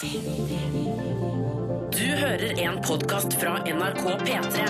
Du 0.00 0.08
hører 2.18 2.58
en 2.58 2.80
podkast 2.82 3.34
fra 3.38 3.58
NRK 3.62 4.02
P3. 4.24 4.64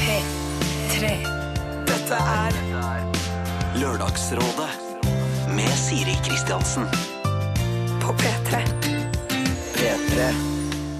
P3. 0.00 1.12
Dette 1.86 2.18
er 2.18 2.58
Lørdagsrådet 3.78 4.70
med 5.54 5.72
Siri 5.86 6.18
Kristiansen. 6.26 6.90
på 8.02 8.12
P3. 8.12 8.66
P3. 9.74 10.57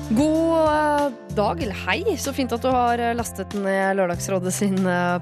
God 0.09 0.69
eh, 0.69 1.13
dag, 1.37 1.63
eller 1.63 1.81
hei. 1.85 2.17
Så 2.17 2.33
fint 2.33 2.53
at 2.55 2.65
du 2.65 2.71
har 2.73 3.01
eh, 3.03 3.15
lastet 3.17 3.53
ned 3.61 3.99
Lørdagsrådet 3.99 4.55
sin 4.57 4.79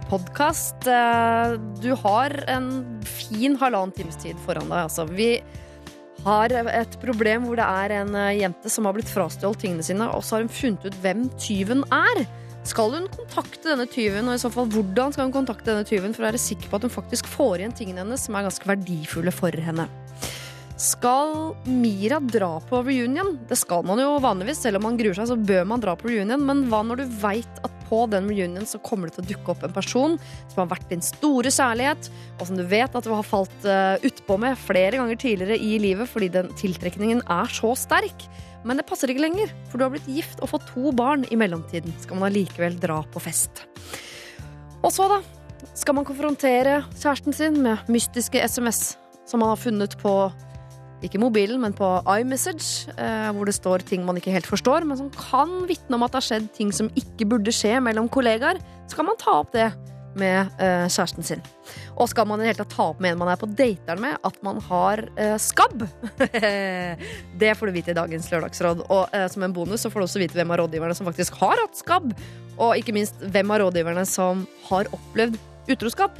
podkast. 0.07 0.87
Du 1.83 1.93
har 2.05 2.37
en 2.47 2.71
fin 3.03 3.59
halvannen 3.59 3.95
times 3.97 4.19
tid 4.23 4.39
foran 4.47 4.71
deg. 4.71 4.85
Altså, 4.87 5.09
vi 5.11 5.31
har 6.27 6.51
et 6.51 6.97
problem 7.03 7.47
hvor 7.47 7.59
det 7.59 7.67
er 7.67 7.95
en 8.01 8.15
eh, 8.19 8.39
jente 8.41 8.71
som 8.73 8.89
har 8.89 8.97
blitt 8.97 9.11
frastjålet 9.11 9.63
tingene 9.63 9.87
sine, 9.87 10.09
og 10.11 10.25
så 10.25 10.37
har 10.37 10.47
hun 10.47 10.55
funnet 10.55 10.87
ut 10.89 10.99
hvem 11.05 11.27
tyven 11.39 11.85
er. 11.95 12.25
Skal 12.67 12.91
hun 12.95 13.07
kontakte 13.13 13.71
denne 13.71 13.87
tyven, 13.91 14.27
og 14.27 14.39
i 14.39 14.43
så 14.43 14.51
fall 14.51 14.67
hvordan 14.73 15.15
skal 15.15 15.29
hun 15.29 15.37
kontakte 15.37 15.71
denne 15.71 15.87
tyven 15.87 16.15
for 16.15 16.25
å 16.25 16.31
være 16.33 16.43
sikker 16.43 16.71
på 16.71 16.81
at 16.81 16.87
hun 16.89 16.95
faktisk 16.95 17.31
får 17.31 17.63
igjen 17.63 17.77
tingene 17.79 18.03
hennes 18.03 18.27
som 18.27 18.39
er 18.39 18.49
ganske 18.49 18.71
verdifulle 18.71 19.35
for 19.35 19.67
henne? 19.69 19.87
Skal 20.77 21.55
Mira 21.65 22.19
dra 22.21 22.59
på 22.61 22.83
reunion? 22.85 23.39
Det 23.49 23.57
skal 23.57 23.85
man 23.89 24.01
jo 24.01 24.19
vanligvis. 24.21 24.59
Selv 24.61 24.77
om 24.77 24.85
man 24.91 24.99
gruer 25.01 25.17
seg, 25.17 25.31
så 25.31 25.37
bør 25.41 25.65
man 25.69 25.81
dra 25.81 25.95
på 25.97 26.11
reunion. 26.11 26.43
Men 26.45 26.67
hva 26.69 26.83
når 26.85 27.01
du 27.01 27.15
veit 27.23 27.61
at 27.65 27.73
på 27.87 28.03
den 28.13 28.27
reunion 28.29 28.67
så 28.69 28.81
kommer 28.85 29.09
det 29.09 29.17
til 29.17 29.25
å 29.25 29.31
dukke 29.31 29.55
opp 29.55 29.65
en 29.65 29.73
person 29.73 30.17
som 30.51 30.59
har 30.61 30.69
vært 30.75 30.91
din 30.91 31.05
store 31.05 31.53
kjærlighet, 31.55 32.11
og 32.37 32.49
som 32.49 32.59
du 32.59 32.65
vet 32.69 32.99
at 32.99 33.07
du 33.07 33.13
har 33.15 33.25
falt 33.25 33.65
uh, 33.65 33.97
utpå 34.05 34.37
med 34.43 34.59
flere 34.61 34.99
ganger 34.99 35.21
tidligere 35.23 35.57
i 35.57 35.79
livet 35.81 36.11
fordi 36.11 36.29
den 36.35 36.51
tiltrekningen 36.61 37.23
er 37.25 37.57
så 37.57 37.73
sterk. 37.79 38.27
Men 38.67 38.77
det 38.77 38.85
passer 38.89 39.09
ikke 39.09 39.23
lenger, 39.23 39.55
for 39.71 39.79
du 39.79 39.87
har 39.87 39.95
blitt 39.95 40.11
gift 40.11 40.43
og 40.43 40.51
fått 40.53 40.69
to 40.75 40.93
barn 40.99 41.25
i 41.31 41.39
mellomtiden. 41.41 41.95
Skal 42.03 42.21
man 42.21 42.29
allikevel 42.29 42.77
dra 42.83 43.01
på 43.15 43.23
fest. 43.23 43.65
Og 44.83 44.91
så, 44.93 45.09
da? 45.09 45.23
Skal 45.73 45.97
man 45.97 46.05
konfrontere 46.05 46.83
kjæresten 46.99 47.33
sin 47.33 47.63
med 47.65 47.89
mystiske 47.89 48.43
SMS 48.45 48.99
som 49.27 49.41
man 49.41 49.55
har 49.55 49.61
funnet 49.63 49.97
på 50.03 50.13
ikke 51.05 51.21
mobilen, 51.21 51.61
men 51.61 51.75
på 51.77 51.89
iMessage, 52.09 52.93
eh, 52.97 53.29
hvor 53.37 53.49
det 53.49 53.57
står 53.57 53.85
ting 53.89 54.07
man 54.07 54.17
ikke 54.17 54.33
helt 54.33 54.49
forstår, 54.49 54.87
men 54.89 54.99
som 54.99 55.11
kan 55.13 55.67
vitne 55.69 55.99
om 55.99 56.07
at 56.07 56.15
det 56.15 56.23
har 56.23 56.29
skjedd 56.31 56.47
ting 56.57 56.73
som 56.73 56.89
ikke 56.97 57.29
burde 57.29 57.53
skje 57.53 57.77
mellom 57.85 58.09
kollegaer. 58.13 58.61
Så 58.89 58.99
kan 58.99 59.09
man 59.09 59.19
ta 59.21 59.35
opp 59.43 59.53
det 59.53 59.69
med 60.17 60.55
eh, 60.63 60.87
kjæresten 60.89 61.27
sin. 61.27 61.43
Og 62.01 62.09
skal 62.09 62.25
man 62.29 62.41
i 62.41 62.47
det 62.47 62.55
hele 62.55 62.63
tatt 62.63 62.73
ta 62.73 62.87
opp 62.95 63.03
med 63.05 63.13
en 63.13 63.21
man 63.21 63.29
er 63.29 63.41
på 63.41 63.51
dateren 63.59 64.01
med, 64.01 64.17
at 64.25 64.39
man 64.47 64.63
har 64.71 65.05
eh, 65.21 65.37
skabb? 65.43 65.85
det 67.43 67.53
får 67.59 67.69
du 67.69 67.77
vite 67.77 67.93
i 67.93 67.99
dagens 67.99 68.31
Lørdagsråd. 68.33 68.87
Og 68.89 69.19
som 69.35 69.45
en 69.45 69.57
bonus 69.57 69.85
så 69.85 69.93
får 69.93 70.01
du 70.01 70.09
også 70.09 70.25
vite 70.25 70.39
hvem 70.39 70.55
av 70.55 70.63
rådgiverne 70.63 70.97
som 70.97 71.09
faktisk 71.11 71.37
har 71.43 71.61
hatt 71.61 71.77
skabb. 71.77 72.15
Og 72.57 72.81
ikke 72.81 72.97
minst 72.97 73.21
hvem 73.21 73.53
av 73.53 73.67
rådgiverne 73.67 74.07
som 74.09 74.47
har 74.71 74.89
opplevd 74.97 75.37
utroskap. 75.69 76.17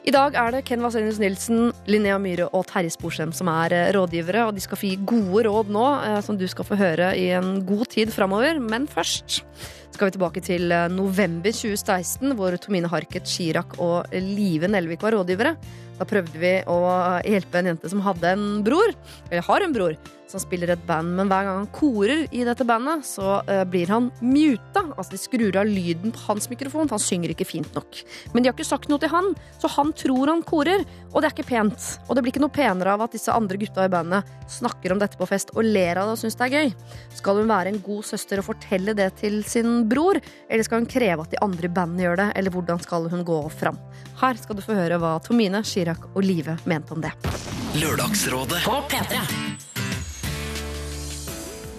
I 0.00 0.12
dag 0.14 0.32
er 0.32 0.54
det 0.54 0.62
Ken 0.64 0.80
Vasenius 0.80 1.18
Nilsen, 1.20 1.74
Linnea 1.90 2.16
Myhre 2.16 2.46
og 2.56 2.64
Terje 2.70 2.94
Sporsem 2.94 3.34
som 3.36 3.50
er 3.52 3.74
eh, 3.76 3.90
rådgivere. 3.92 4.46
Og 4.48 4.56
de 4.56 4.62
skal 4.64 4.80
få 4.80 4.88
gi 4.88 4.94
gode 5.04 5.44
råd 5.44 5.72
nå, 5.74 5.84
eh, 6.06 6.20
som 6.24 6.38
du 6.40 6.46
skal 6.48 6.64
få 6.64 6.78
høre 6.80 7.10
i 7.20 7.26
en 7.36 7.58
god 7.68 7.84
tid 7.92 8.12
framover. 8.14 8.56
Men 8.64 8.88
først 8.88 9.42
skal 10.00 10.08
vi 10.08 10.16
tilbake 10.16 10.40
til 10.40 10.72
eh, 10.72 10.86
november 10.88 11.52
2016, 11.52 12.32
hvor 12.38 12.54
Tomine 12.56 12.88
Harket, 12.88 13.28
Chirag 13.28 13.74
og 13.84 14.08
Live 14.16 14.70
Nelvik 14.72 15.04
var 15.04 15.12
rådgivere. 15.12 15.52
Da 16.00 16.06
prøvde 16.08 16.40
vi 16.40 16.54
å 16.64 16.78
hjelpe 17.28 17.60
en 17.60 17.74
jente 17.74 17.90
som 17.92 18.00
hadde 18.06 18.32
en 18.32 18.46
bror, 18.64 18.94
eller 19.28 19.44
har 19.44 19.66
en 19.66 19.74
bror, 19.74 19.98
som 20.30 20.40
spiller 20.40 20.72
et 20.72 20.86
band. 20.88 21.12
Men 21.18 21.28
hver 21.28 21.44
gang 21.44 21.58
han 21.58 21.68
korer 21.74 22.22
i 22.32 22.44
dette 22.46 22.64
bandet, 22.64 23.04
så 23.04 23.40
uh, 23.44 23.64
blir 23.68 23.90
han 23.92 24.08
muta. 24.22 24.86
Altså 24.94 25.12
de 25.12 25.20
skrur 25.20 25.58
av 25.60 25.68
lyden 25.68 26.14
på 26.14 26.22
hans 26.28 26.48
mikrofon. 26.48 26.88
for 26.88 26.96
Han 26.96 27.04
synger 27.04 27.34
ikke 27.34 27.48
fint 27.48 27.76
nok. 27.76 28.00
Men 28.32 28.40
de 28.40 28.48
har 28.48 28.56
ikke 28.56 28.68
sagt 28.70 28.88
noe 28.88 29.02
til 29.02 29.12
han, 29.12 29.32
så 29.60 29.68
han 29.76 29.92
tror 29.92 30.32
han 30.32 30.44
korer. 30.46 30.86
Og 31.10 31.20
det 31.20 31.28
er 31.28 31.36
ikke 31.36 31.50
pent. 31.50 31.90
Og 32.06 32.16
det 32.16 32.24
blir 32.24 32.32
ikke 32.32 32.44
noe 32.46 32.54
penere 32.54 32.94
av 32.94 33.04
at 33.04 33.18
disse 33.18 33.34
andre 33.34 33.60
gutta 33.60 33.84
i 33.84 33.92
bandet 33.92 34.30
snakker 34.50 34.94
om 34.94 35.02
dette 35.02 35.20
på 35.20 35.28
fest 35.28 35.52
og 35.56 35.66
ler 35.66 36.00
av 36.00 36.08
det 36.08 36.16
og 36.16 36.22
syns 36.22 36.38
det 36.38 36.46
er 36.48 36.56
gøy. 36.56 36.72
Skal 37.18 37.42
hun 37.42 37.50
være 37.50 37.74
en 37.74 37.82
god 37.84 38.08
søster 38.08 38.40
og 38.40 38.48
fortelle 38.48 38.96
det 38.96 39.10
til 39.20 39.42
sin 39.44 39.82
bror, 39.90 40.20
eller 40.48 40.66
skal 40.66 40.82
hun 40.82 40.90
kreve 40.90 41.26
at 41.26 41.32
de 41.34 41.40
andre 41.44 41.68
i 41.68 41.72
bandet 41.80 42.06
gjør 42.06 42.20
det, 42.22 42.28
eller 42.40 42.54
hvordan 42.54 42.82
skal 42.82 43.08
hun 43.12 43.24
gå 43.26 43.40
fram? 43.54 43.80
Her 44.20 44.38
skal 44.40 44.58
du 44.58 44.64
få 44.64 44.78
høre 44.78 45.00
hva 45.02 45.16
Tomine, 45.24 45.64
Chirag 45.66 46.10
og 46.14 46.22
Live 46.24 46.58
mente 46.70 46.96
om 46.96 47.02
det. 47.04 47.12
Lørdagsrådet 47.80 48.64
På 48.66 48.80
P3. 48.90 49.69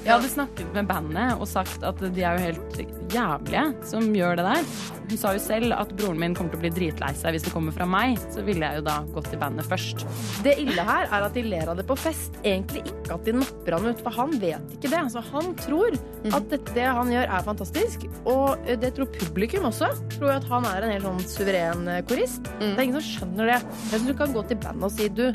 Jeg 0.01 0.15
hadde 0.15 0.29
snakket 0.31 0.71
med 0.73 0.87
bandet 0.89 1.37
og 1.37 1.45
sagt 1.45 1.83
at 1.85 1.99
de 2.01 2.23
er 2.25 2.39
jo 2.39 2.47
helt 2.47 2.79
jævlige 3.13 3.65
som 3.85 4.07
gjør 4.15 4.39
det 4.39 4.45
der. 4.47 4.71
Hun 5.11 5.19
sa 5.19 5.33
jo 5.35 5.41
selv 5.43 5.75
at 5.75 5.91
broren 5.99 6.17
min 6.21 6.33
kommer 6.33 6.55
til 6.55 6.57
å 6.57 6.63
bli 6.63 6.71
dritlei 6.73 7.11
seg 7.19 7.35
hvis 7.35 7.45
det 7.45 7.53
kommer 7.53 7.75
fra 7.75 7.85
meg. 7.85 8.15
Så 8.33 8.41
ville 8.47 8.65
jeg 8.65 8.79
jo 8.79 8.85
da 8.87 8.95
gått 9.13 9.29
til 9.29 9.41
bandet 9.41 9.67
først. 9.69 10.05
Det 10.45 10.55
ille 10.63 10.85
her 10.87 11.05
er 11.05 11.27
at 11.27 11.37
de 11.37 11.43
ler 11.45 11.69
av 11.69 11.77
det 11.77 11.85
på 11.85 11.99
fest. 11.99 12.39
Egentlig 12.41 12.81
ikke 12.89 13.13
at 13.17 13.29
de 13.29 13.35
napper 13.43 13.77
han 13.77 13.91
ut, 13.91 14.01
for 14.01 14.17
han 14.17 14.35
vet 14.41 14.75
ikke 14.77 14.89
det. 14.89 15.03
Altså, 15.03 15.21
han 15.29 15.53
tror 15.61 15.99
at 16.31 16.49
dette 16.49 16.75
det 16.77 16.87
han 16.87 17.13
gjør, 17.13 17.29
er 17.37 17.47
fantastisk. 17.51 18.09
Og 18.23 18.65
eh, 18.65 18.79
det 18.81 18.95
tror 18.97 19.11
publikum 19.19 19.69
også. 19.69 19.91
Tror 20.17 20.33
at 20.39 20.49
han 20.49 20.65
er 20.71 20.87
en 20.87 20.95
helt 20.95 21.09
sånn 21.11 21.25
suveren 21.35 21.89
eh, 21.91 22.03
korist. 22.09 22.49
Det 22.57 22.73
er 22.73 22.85
ingen 22.87 22.97
som 22.97 23.09
skjønner 23.11 23.53
det. 23.53 23.59
Jeg 23.91 23.99
syns 23.99 24.09
du 24.09 24.17
kan 24.23 24.33
gå 24.33 24.47
til 24.49 24.63
bandet 24.65 24.87
og 24.89 24.95
si 24.95 25.11
du, 25.13 25.27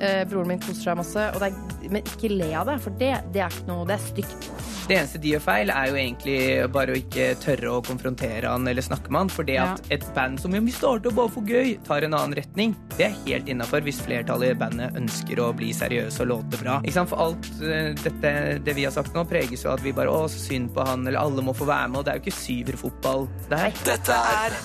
eh, 0.00 0.22
broren 0.28 0.54
min 0.54 0.62
koser 0.62 0.90
seg 0.90 1.00
masse, 1.00 1.28
og 1.34 1.42
det 1.42 1.50
er, 1.50 1.88
men 1.92 2.04
ikke 2.04 2.32
le 2.32 2.50
av 2.56 2.68
det, 2.70 2.80
for 2.84 3.00
det, 3.00 3.14
det 3.34 3.44
er 3.44 3.54
ikke 3.54 3.70
noe 3.70 3.86
Det 3.88 3.96
er 3.96 4.04
stygt. 4.04 4.50
Det 4.90 4.96
eneste 4.98 5.20
de 5.22 5.30
gjør 5.36 5.42
feil, 5.44 5.70
er 5.70 5.86
jo 5.86 5.98
egentlig 6.00 6.38
bare 6.74 6.94
å 6.94 6.98
ikke 6.98 7.26
tørre 7.38 7.74
å 7.76 7.82
konfrontere 7.86 8.50
han 8.50 8.66
eller 8.66 8.82
snakke 8.82 9.12
med 9.12 9.20
han. 9.20 9.30
For 9.30 9.46
det 9.46 9.58
at 9.62 9.90
et 9.94 10.06
band 10.16 10.40
som 10.42 10.56
vi 10.56 10.74
starter 10.74 11.14
bare 11.14 11.30
for 11.30 11.46
gøy, 11.46 11.76
tar 11.86 12.02
en 12.06 12.16
annen 12.18 12.34
retning, 12.40 12.74
det 12.96 13.06
er 13.06 13.18
helt 13.20 13.50
innafor 13.52 13.84
hvis 13.86 14.00
flertallet 14.02 14.56
i 14.56 14.58
bandet 14.58 14.98
ønsker 14.98 15.42
å 15.44 15.52
bli 15.54 15.70
seriøse 15.76 16.24
og 16.24 16.32
låte 16.32 16.58
bra. 16.62 16.80
Ikke 16.82 16.96
sant? 16.96 17.12
For 17.12 17.22
alt 17.22 17.46
eh, 17.62 17.92
dette 18.02 18.34
det 18.66 18.74
vi 18.74 18.88
har 18.88 18.94
sagt 18.94 19.14
nå, 19.14 19.22
preges 19.30 19.62
jo 19.62 19.70
av 19.70 19.78
at 19.78 19.86
vi 19.86 19.94
bare 19.94 20.10
å, 20.10 20.26
så 20.30 20.42
synd 20.42 20.72
på 20.74 20.84
han, 20.86 21.06
eller 21.06 21.22
alle 21.22 21.46
må 21.46 21.54
få 21.54 21.70
være 21.70 21.92
med, 21.92 22.00
og 22.00 22.08
det 22.08 22.12
er 22.12 22.18
jo 22.18 22.26
ikke 22.26 22.40
syverfotball 22.40 23.28
der. 23.52 23.70
Dette 23.86 24.18
er 24.34 24.58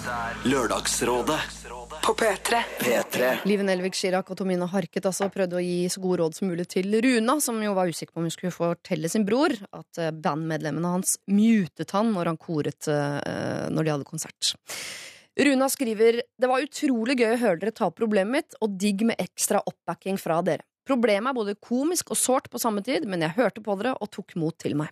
Lørdagsrådet 0.49 1.39
På 2.05 2.13
P3. 2.13 2.55
P3. 2.79 3.37
Live 3.49 3.63
Nelvik 3.65 3.95
Chirag 3.97 4.27
og 4.29 4.37
Tomine 4.37 4.67
Harket 4.69 5.07
altså 5.09 5.25
prøvde 5.33 5.57
å 5.57 5.63
gi 5.63 5.87
så 5.89 6.03
gode 6.03 6.19
råd 6.19 6.35
som 6.37 6.51
mulig 6.51 6.67
til 6.69 6.93
Runa, 7.01 7.39
som 7.41 7.57
jo 7.63 7.71
var 7.73 7.89
usikker 7.89 8.13
på 8.13 8.21
om 8.21 8.27
hun 8.27 8.33
skulle 8.35 8.53
fortelle 8.53 9.09
sin 9.09 9.25
bror 9.25 9.55
at 9.73 10.01
eh, 10.03 10.11
bandmedlemmene 10.13 10.91
hans 10.99 11.15
mutet 11.25 11.95
han 11.97 12.11
når 12.13 12.29
han 12.29 12.37
koret 12.37 12.91
eh, 12.93 13.65
når 13.73 13.87
de 13.87 13.93
hadde 13.95 14.09
konsert. 14.11 14.53
Runa 15.33 15.65
skriver 15.73 16.21
Det 16.29 16.51
var 16.51 16.67
utrolig 16.67 17.17
gøy 17.23 17.31
å 17.31 17.41
høre 17.41 17.59
dere 17.63 17.73
ta 17.73 17.89
opp 17.89 17.97
problemet 17.97 18.37
mitt, 18.37 18.59
og 18.61 18.77
digg 18.77 19.01
med 19.09 19.17
ekstra 19.25 19.65
oppbacking 19.65 20.21
fra 20.21 20.43
dere. 20.45 20.61
Problemet 20.85 21.31
er 21.31 21.37
både 21.37 21.55
komisk 21.57 22.11
og 22.13 22.19
sårt 22.19 22.49
på 22.53 22.61
samme 22.61 22.83
tid, 22.85 23.07
men 23.09 23.23
jeg 23.25 23.35
hørte 23.39 23.63
på 23.65 23.73
dere 23.79 23.95
og 23.97 24.11
tok 24.13 24.35
mot 24.37 24.55
til 24.61 24.75
meg. 24.77 24.91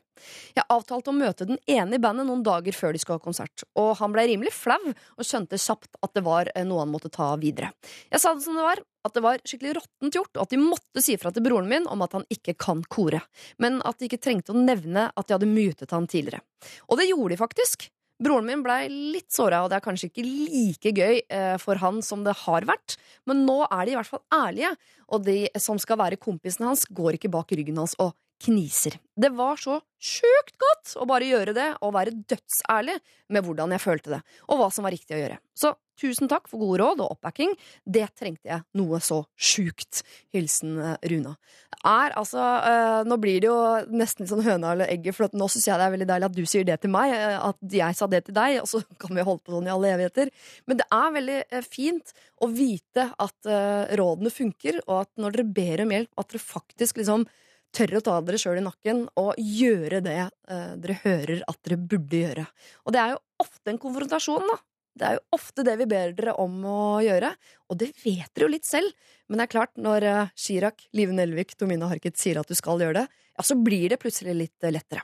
Jeg 0.57 0.65
avtalte 0.73 1.11
å 1.11 1.15
møte 1.15 1.47
den 1.49 1.59
ene 1.69 1.97
i 1.97 2.01
bandet 2.01 2.25
noen 2.25 2.41
dager 2.45 2.73
før 2.73 2.93
de 2.93 3.01
skulle 3.01 3.19
ha 3.19 3.23
konsert, 3.23 3.65
og 3.77 3.93
han 3.99 4.13
ble 4.15 4.25
rimelig 4.29 4.55
flau 4.55 4.81
og 4.89 5.27
skjønte 5.27 5.59
kjapt 5.61 5.99
at 6.01 6.13
det 6.17 6.25
var 6.25 6.49
eh, 6.53 6.65
noe 6.65 6.81
han 6.81 6.91
måtte 6.93 7.13
ta 7.13 7.33
videre. 7.41 7.71
Jeg 8.09 8.23
sa 8.23 8.33
det 8.33 8.45
som 8.45 8.57
det 8.57 8.65
var, 8.65 8.81
at 9.03 9.17
det 9.17 9.23
var 9.25 9.41
skikkelig 9.43 9.77
råttent 9.79 10.17
gjort, 10.17 10.33
og 10.37 10.45
at 10.45 10.53
de 10.53 10.61
måtte 10.61 11.03
si 11.03 11.17
fra 11.19 11.33
til 11.35 11.45
broren 11.45 11.69
min 11.69 11.89
om 11.91 12.05
at 12.05 12.15
han 12.17 12.25
ikke 12.33 12.55
kan 12.57 12.85
kore, 12.89 13.21
men 13.61 13.81
at 13.85 13.99
de 13.99 14.09
ikke 14.09 14.21
trengte 14.23 14.55
å 14.55 14.61
nevne 14.61 15.09
at 15.11 15.27
de 15.27 15.37
hadde 15.37 15.51
mutet 15.51 15.93
han 15.93 16.09
tidligere. 16.09 16.41
Og 16.89 16.97
det 16.99 17.09
gjorde 17.11 17.35
de 17.35 17.41
faktisk. 17.41 17.89
Broren 18.21 18.45
min 18.45 18.61
blei 18.63 18.85
litt 18.91 19.31
såra, 19.33 19.63
og 19.63 19.71
det 19.71 19.79
er 19.79 19.85
kanskje 19.85 20.09
ikke 20.11 20.25
like 20.27 20.91
gøy 20.93 21.21
eh, 21.23 21.55
for 21.61 21.81
han 21.81 22.01
som 22.05 22.21
det 22.25 22.35
har 22.43 22.67
vært, 22.69 22.97
men 23.29 23.41
nå 23.47 23.63
er 23.65 23.85
de 23.85 23.95
i 23.95 23.97
hvert 23.97 24.11
fall 24.11 24.23
ærlige, 24.33 24.73
og 25.09 25.25
de 25.25 25.39
som 25.61 25.81
skal 25.81 25.99
være 25.99 26.21
kompisene 26.21 26.69
hans, 26.69 26.85
går 26.89 27.17
ikke 27.17 27.31
bak 27.33 27.51
ryggen 27.57 27.81
hans 27.81 27.97
og 28.03 28.13
kniser. 28.43 28.97
Det 29.15 29.31
var 29.35 29.59
så 29.61 29.79
sjukt 30.01 30.55
godt 30.61 30.95
å 30.99 31.07
bare 31.09 31.29
gjøre 31.29 31.55
det 31.55 31.69
og 31.81 31.95
være 31.95 32.15
dødsærlig 32.29 32.97
med 33.33 33.45
hvordan 33.45 33.73
jeg 33.75 33.83
følte 33.83 34.15
det, 34.17 34.21
og 34.49 34.61
hva 34.61 34.69
som 34.73 34.85
var 34.87 34.95
riktig 34.95 35.17
å 35.17 35.21
gjøre. 35.23 35.39
Så 35.57 35.73
tusen 35.99 36.29
takk 36.31 36.49
for 36.51 36.61
gode 36.61 36.81
råd 36.81 37.03
og 37.03 37.15
oppbacking. 37.15 37.53
Det 37.85 38.07
trengte 38.17 38.49
jeg 38.49 38.63
noe 38.79 38.99
så 39.03 39.23
sjukt. 39.35 40.03
Hilsen 40.33 40.77
eh, 40.79 40.97
Runa. 41.11 41.35
Er 41.83 42.13
altså 42.15 42.39
øh, 42.39 43.01
Nå 43.09 43.17
blir 43.19 43.41
det 43.43 43.49
jo 43.49 43.57
nesten 43.91 44.29
sånn 44.29 44.43
høna 44.45 44.73
eller 44.75 44.91
egget, 44.93 45.17
for 45.17 45.33
nå 45.35 45.49
syns 45.51 45.67
jeg 45.67 45.79
det 45.79 45.87
er 45.87 45.95
veldig 45.97 46.09
deilig 46.13 46.29
at 46.29 46.37
du 46.37 46.43
sier 46.47 46.67
det 46.67 46.79
til 46.83 46.93
meg, 46.93 47.13
eh, 47.17 47.37
at 47.49 47.77
jeg 47.79 47.99
sa 47.99 48.09
det 48.11 48.23
til 48.27 48.37
deg, 48.37 48.59
og 48.61 48.69
så 48.71 48.83
kan 49.03 49.15
vi 49.15 49.27
holde 49.27 49.43
på 49.43 49.55
sånn 49.55 49.69
i 49.69 49.73
alle 49.73 49.93
evigheter. 49.97 50.33
Men 50.69 50.81
det 50.81 50.89
er 50.99 51.15
veldig 51.19 51.39
fint 51.67 52.13
å 52.43 52.49
vite 52.51 53.09
at 53.11 53.49
øh, 53.49 53.95
rådene 53.99 54.33
funker, 54.33 54.83
og 54.87 55.03
at 55.03 55.11
når 55.19 55.37
dere 55.37 55.55
ber 55.61 55.85
om 55.85 55.95
hjelp, 55.97 56.13
at 56.19 56.31
dere 56.33 56.45
faktisk 56.47 57.01
liksom 57.01 57.27
tør 57.73 57.97
å 57.97 58.03
ta 58.05 58.19
dere 58.25 58.39
sjøl 58.41 58.59
i 58.61 58.65
nakken 58.65 59.05
og 59.19 59.33
gjøre 59.37 60.01
det 60.05 60.19
eh, 60.21 60.73
dere 60.81 60.99
hører 61.03 61.41
at 61.49 61.59
dere 61.65 61.79
burde 61.81 62.21
gjøre. 62.21 62.45
Og 62.85 62.95
det 62.95 63.01
er 63.01 63.15
jo 63.15 63.23
ofte 63.43 63.73
en 63.73 63.81
konfrontasjon, 63.81 64.45
da. 64.51 64.59
Det 64.93 65.05
er 65.07 65.15
jo 65.17 65.21
ofte 65.33 65.63
det 65.65 65.73
vi 65.79 65.87
ber 65.89 66.11
dere 66.13 66.35
om 66.37 66.59
å 66.69 66.79
gjøre, 67.01 67.31
og 67.73 67.77
det 67.81 67.89
vet 68.03 68.29
dere 68.35 68.45
jo 68.45 68.51
litt 68.53 68.67
selv. 68.67 68.93
Men 69.25 69.39
det 69.39 69.47
er 69.47 69.53
klart, 69.55 69.71
når 69.81 70.05
eh, 70.05 70.33
Chirag, 70.37 70.83
Live 70.93 71.15
Nelvik, 71.17 71.55
Tomine 71.57 71.87
Harket 71.89 72.19
sier 72.21 72.37
at 72.41 72.49
du 72.49 72.53
skal 72.57 72.81
gjøre 72.83 73.01
det, 73.01 73.07
ja, 73.33 73.45
så 73.45 73.57
blir 73.57 73.87
det 73.89 73.97
plutselig 74.03 74.35
litt 74.37 74.67
eh, 74.67 74.73
lettere. 74.75 75.01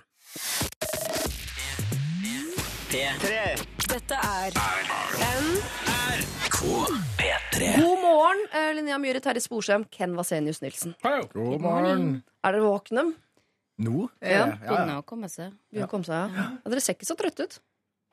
Dette 3.90 4.18
er 4.18 4.54
P3. 7.18 7.72
God 7.80 8.04
morgen, 8.04 8.44
eh, 8.54 8.70
Linnea 8.78 9.00
Myhre, 9.02 9.22
Terje 9.26 9.42
Sporsem, 9.42 9.88
Ken 9.90 10.14
Vasenius 10.18 10.62
Nilsen. 10.62 10.94
God 11.34 11.64
morgen. 11.64 12.22
Er 12.46 12.54
dere 12.54 12.68
våkne? 12.68 13.08
Nå? 13.80 14.06
er 14.22 14.36
Ja. 14.36 14.46
Begynner 14.54 15.02
å 15.02 15.06
komme 15.08 15.32
seg. 15.32 15.56
Begynner 15.72 15.90
å 15.90 15.92
komme 15.96 16.06
seg, 16.06 16.38
ja. 16.38 16.46
Dere 16.68 16.84
ser 16.84 16.94
ikke 16.98 17.10
så 17.10 17.18
trøtte 17.18 17.48
ut. 17.48 17.58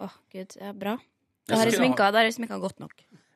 Åh, 0.06 0.16
gud, 0.32 0.56
ja, 0.60 0.72
bra. 0.72 0.96
Da 1.48 1.56
har 1.60 1.68
jeg 1.70 1.78
sminka, 1.78 2.10
da 2.12 2.18
har 2.22 2.26
jeg 2.28 2.34
sminka 2.38 2.58
godt 2.62 2.80
nok. 2.82 2.92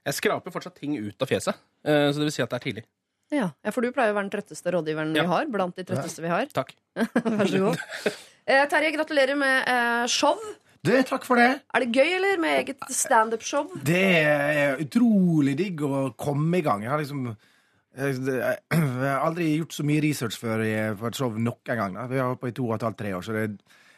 Jeg 0.07 0.17
skraper 0.17 0.51
fortsatt 0.55 0.79
ting 0.81 0.97
ut 0.99 1.23
av 1.23 1.29
fjeset, 1.31 1.55
eh, 1.85 2.09
så 2.11 2.19
det 2.19 2.27
vil 2.31 2.35
si 2.35 2.43
at 2.43 2.51
det 2.51 2.59
er 2.61 2.65
tidlig. 2.67 2.85
Ja, 3.31 3.51
ja 3.63 3.71
For 3.71 3.85
du 3.87 3.93
pleier 3.95 4.11
å 4.11 4.17
være 4.17 4.27
den 4.29 4.33
trøtteste 4.35 4.73
rådgiveren 4.75 5.13
Ja. 5.15 5.23
vi 5.23 5.29
har. 5.31 5.47
Blant 5.47 5.77
de 5.77 5.85
trøtteste 5.87 6.23
vi 6.25 6.33
har. 6.33 6.47
Takk. 6.51 6.73
Vær 6.97 7.47
så 7.47 7.63
god. 7.69 7.79
Eh, 8.51 8.65
Terje, 8.67 8.89
gratulerer 8.97 9.37
med 9.39 9.69
eh, 9.69 10.07
show. 10.11 10.35
Du, 10.83 10.91
takk 11.07 11.23
for 11.29 11.39
det. 11.39 11.61
Er 11.77 11.85
det 11.85 11.93
gøy, 11.95 12.09
eller? 12.17 12.39
Med 12.43 12.57
eget 12.65 12.81
standup-show? 12.91 13.69
Det 13.87 14.01
er 14.25 14.81
utrolig 14.83 15.53
digg 15.61 15.85
å 15.87 16.09
komme 16.19 16.59
i 16.59 16.65
gang. 16.65 16.83
Jeg 16.83 16.91
har 16.91 16.99
liksom 16.99 17.29
jeg 17.31 18.17
jeg 18.25 18.81
har 19.05 19.21
aldri 19.23 19.53
gjort 19.61 19.77
så 19.77 19.85
mye 19.87 20.03
research 20.03 20.41
før 20.41 20.65
i- 20.67 20.97
på 20.99 21.07
et 21.13 21.21
show 21.21 21.31
nok 21.37 21.71
en 21.71 21.79
gang. 21.85 21.95
Da. 22.01 22.09
Vi 22.11 22.19
har 22.19 22.33
holdt 22.33 22.41
på 22.43 22.51
i 22.51 22.57
to 22.57 22.67
og 22.67 22.75
et 22.81 22.87
halvt, 22.89 22.99
tre 23.05 23.13
år, 23.15 23.23
så 23.29 23.37
det 23.37 23.45
er 23.45 23.55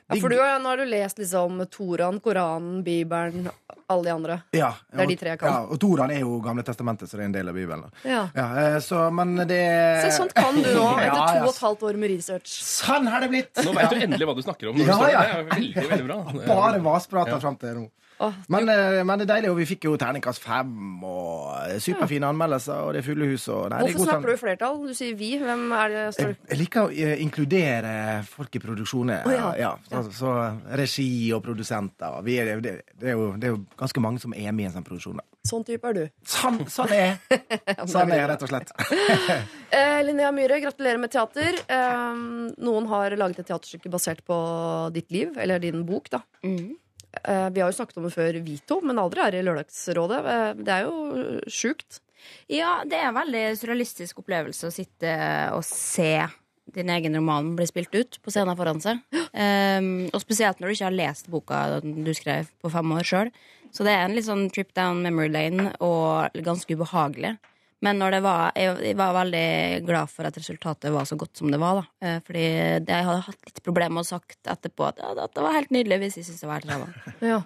Ja, 0.09 0.17
for 0.21 0.29
du, 0.29 0.37
har- 0.41 0.59
nå 0.61 0.69
har 0.69 0.77
du 0.77 0.85
lest 0.85 1.19
liksom 1.19 1.61
Toran, 1.71 2.19
Koranen, 2.21 2.83
Bibelen, 2.85 3.49
alle 3.89 4.03
de 4.05 4.11
andre. 4.11 4.41
Ja, 4.53 4.73
Det 4.93 5.01
er 5.01 5.07
de 5.07 5.17
tre 5.17 5.29
jeg 5.31 5.39
kan. 5.41 5.53
Ja, 5.53 5.61
og 5.73 5.79
Toran 5.81 6.11
er 6.11 6.21
jo 6.21 6.41
Gamle 6.45 6.63
testamentet, 6.67 7.09
så 7.09 7.17
det 7.17 7.23
er 7.23 7.31
en 7.31 7.33
del 7.37 7.49
av 7.49 7.55
Bibelen. 7.55 7.85
Ja. 8.05 8.27
Ja, 8.35 8.47
eh, 8.61 8.79
så, 8.85 9.07
men 9.15 9.37
det 9.49 9.61
Se, 10.05 10.11
sånt 10.19 10.35
kan 10.35 10.55
du 10.55 10.69
nå, 10.69 10.87
etter 10.99 11.07
Ja, 11.07 11.27
to 11.29 11.39
ja. 11.39 11.45
og 11.47 11.55
et 11.55 11.63
halvt 11.65 11.83
år 11.89 11.97
med 12.03 12.11
research. 12.17 12.53
Sånn 12.67 13.07
har 13.09 13.21
det 13.25 13.31
blitt! 13.33 13.65
Nå 13.65 13.73
vet 13.79 13.91
du 13.91 13.97
endelig 14.03 14.27
hva 14.29 14.35
du 14.37 14.43
snakker 14.43 14.69
om. 14.73 14.77
Når 14.77 14.87
Ja, 14.87 15.11
ja. 15.11 15.23
Det 15.23 15.33
er 15.39 15.51
veldig, 15.55 15.89
veldig 15.95 16.07
bra. 16.11 16.21
Bare 16.51 16.81
vasprater 16.85 17.37
Ja. 17.39 17.41
fram 17.41 17.57
til 17.57 17.75
nå. 17.81 17.89
Åh, 18.23 18.35
Men, 18.55 18.69
eh, 18.69 19.01
men 19.03 19.19
det 19.19 19.25
er 19.27 19.31
deilig, 19.33 19.51
og 19.51 19.57
vi 19.59 19.65
fikk 19.67 19.87
jo 19.89 19.97
terningkast 19.99 20.43
fem, 20.45 20.71
og 21.03 21.49
eh, 21.67 21.79
superfine 21.83 22.29
anmeldelser, 22.31 22.85
og 22.87 22.93
det 22.95 23.01
er 23.03 23.07
fulle 23.09 23.27
hus. 23.33 23.49
Og, 23.51 23.65
nei, 23.73 23.81
det 23.81 23.89
er 23.89 23.97
Hvorfor 23.97 23.99
god 23.99 24.11
snakker 24.13 24.31
du 24.31 24.35
i 24.35 24.43
flertall? 24.43 24.79
Du 24.87 24.95
sier 24.95 25.17
vi. 25.19 25.31
Hvem 25.43 25.65
er 25.79 25.95
det? 25.95 26.05
Står 26.15 26.31
Jeg, 26.31 26.39
jeg 26.53 26.61
liker 26.61 26.87
å 26.87 26.93
eh, 26.93 27.17
inkludere 27.25 27.95
folk 28.31 28.55
i 28.55 28.63
produksjoner. 28.63 29.27
Oh, 29.27 29.51
ja. 29.59 29.73
så, 29.91 30.05
så 30.15 30.35
regi 30.79 31.09
og 31.35 31.43
produsenter. 31.49 32.21
Vi 32.23 32.39
er, 32.39 32.53
det, 32.63 32.77
det, 32.95 33.09
er 33.11 33.19
jo, 33.19 33.33
det 33.35 33.51
er 33.51 33.57
jo 33.57 33.63
ganske 33.81 34.05
mange 34.05 34.23
som 34.23 34.37
er 34.39 34.55
med 34.55 34.69
i 34.69 34.71
en 34.71 34.77
sånn 34.77 34.87
produksjon. 34.87 35.19
Sånn 35.49 35.65
type 35.67 35.91
er 35.91 35.97
du. 35.97 36.03
Sånn, 36.29 36.61
sånn 36.71 36.93
er 36.95 37.17
Sånn 37.91 38.13
er 38.13 38.21
jeg, 38.21 38.29
rett 38.31 38.47
og 38.47 38.53
slett. 38.53 38.71
Eh, 39.73 40.03
Linnea 40.05 40.29
Myhre, 40.37 40.59
gratulerer 40.61 41.01
med 41.01 41.09
teater. 41.15 41.57
Eh, 41.73 42.19
noen 42.61 42.87
har 42.91 43.15
laget 43.17 43.41
et 43.41 43.49
teaterstykke 43.49 43.89
basert 43.91 44.21
på 44.29 44.37
ditt 44.93 45.09
liv, 45.15 45.33
eller 45.41 45.63
din 45.63 45.81
bok, 45.89 46.11
da. 46.13 46.21
Mhm. 46.45 46.75
Eh, 47.13 47.49
vi 47.53 47.61
har 47.61 47.71
jo 47.71 47.77
snakket 47.77 47.99
om 48.01 48.07
det 48.09 48.15
før, 48.15 48.39
vi 48.45 48.59
to, 48.67 48.81
men 48.85 49.01
aldri 49.01 49.25
her 49.25 49.37
i 49.37 49.43
Lørdagsrådet. 49.45 50.21
Eh, 50.35 50.53
det 50.65 50.77
er 50.77 50.87
jo 50.89 51.41
sjukt. 51.51 52.01
Ja, 52.51 52.81
det 52.87 52.99
er 52.99 53.11
en 53.11 53.19
veldig 53.19 53.45
surrealistisk 53.59 54.23
opplevelse 54.23 54.69
å 54.69 54.75
sitte 54.75 55.13
og 55.57 55.65
se 55.67 56.23
din 56.73 56.91
egen 56.95 57.17
roman 57.19 57.55
bli 57.59 57.67
spilt 57.69 57.95
ut 57.95 58.19
på 58.23 58.33
scenen 58.33 58.57
foran 58.57 58.81
seg. 58.81 59.01
Um, 59.35 60.07
og 60.13 60.23
spesielt 60.23 60.61
når 60.61 60.71
du 60.71 60.77
ikke 60.77 60.87
har 60.87 60.95
lest 60.95 61.31
boka 61.33 61.59
du 61.83 62.13
skrev 62.17 62.49
på 62.63 62.71
fem 62.73 62.95
år 62.95 63.09
sjøl. 63.09 63.33
Så 63.75 63.85
det 63.85 63.97
er 63.97 64.07
en 64.07 64.15
litt 64.17 64.29
sånn 64.29 64.47
trip 64.53 64.71
down 64.77 65.03
memory 65.05 65.33
lane 65.33 65.73
og 65.83 66.39
ganske 66.47 66.77
ubehagelig. 66.77 67.35
Men 67.83 68.03
var, 68.23 68.53
jeg, 68.55 68.95
var 68.99 69.15
veldig 69.17 69.47
glad 69.87 70.11
for 70.11 70.29
at 70.29 70.37
resultatet 70.39 70.93
var 70.95 71.07
så 71.09 71.19
godt 71.19 71.41
som 71.41 71.51
det 71.51 71.59
var. 71.63 71.81
Da. 71.81 72.07
Eh, 72.07 72.19
Fordi 72.27 72.45
jeg 72.45 73.07
hadde 73.09 73.23
hatt 73.27 73.49
litt 73.49 73.63
problemer 73.67 73.97
med 73.99 74.07
å 74.07 74.11
sagt 74.13 74.53
etterpå 74.53 74.87
at, 74.93 75.03
ja, 75.03 75.27
det 75.27 75.43
var 75.43 75.57
helt 75.57 75.75
nydelig 75.75 75.99
hvis 76.05 76.21
jeg 76.21 76.29
syntes 76.29 76.45
det 76.45 76.53
var 76.53 76.63
helt 76.63 76.77
ræva. 76.77 76.93
Ja. 77.33 77.41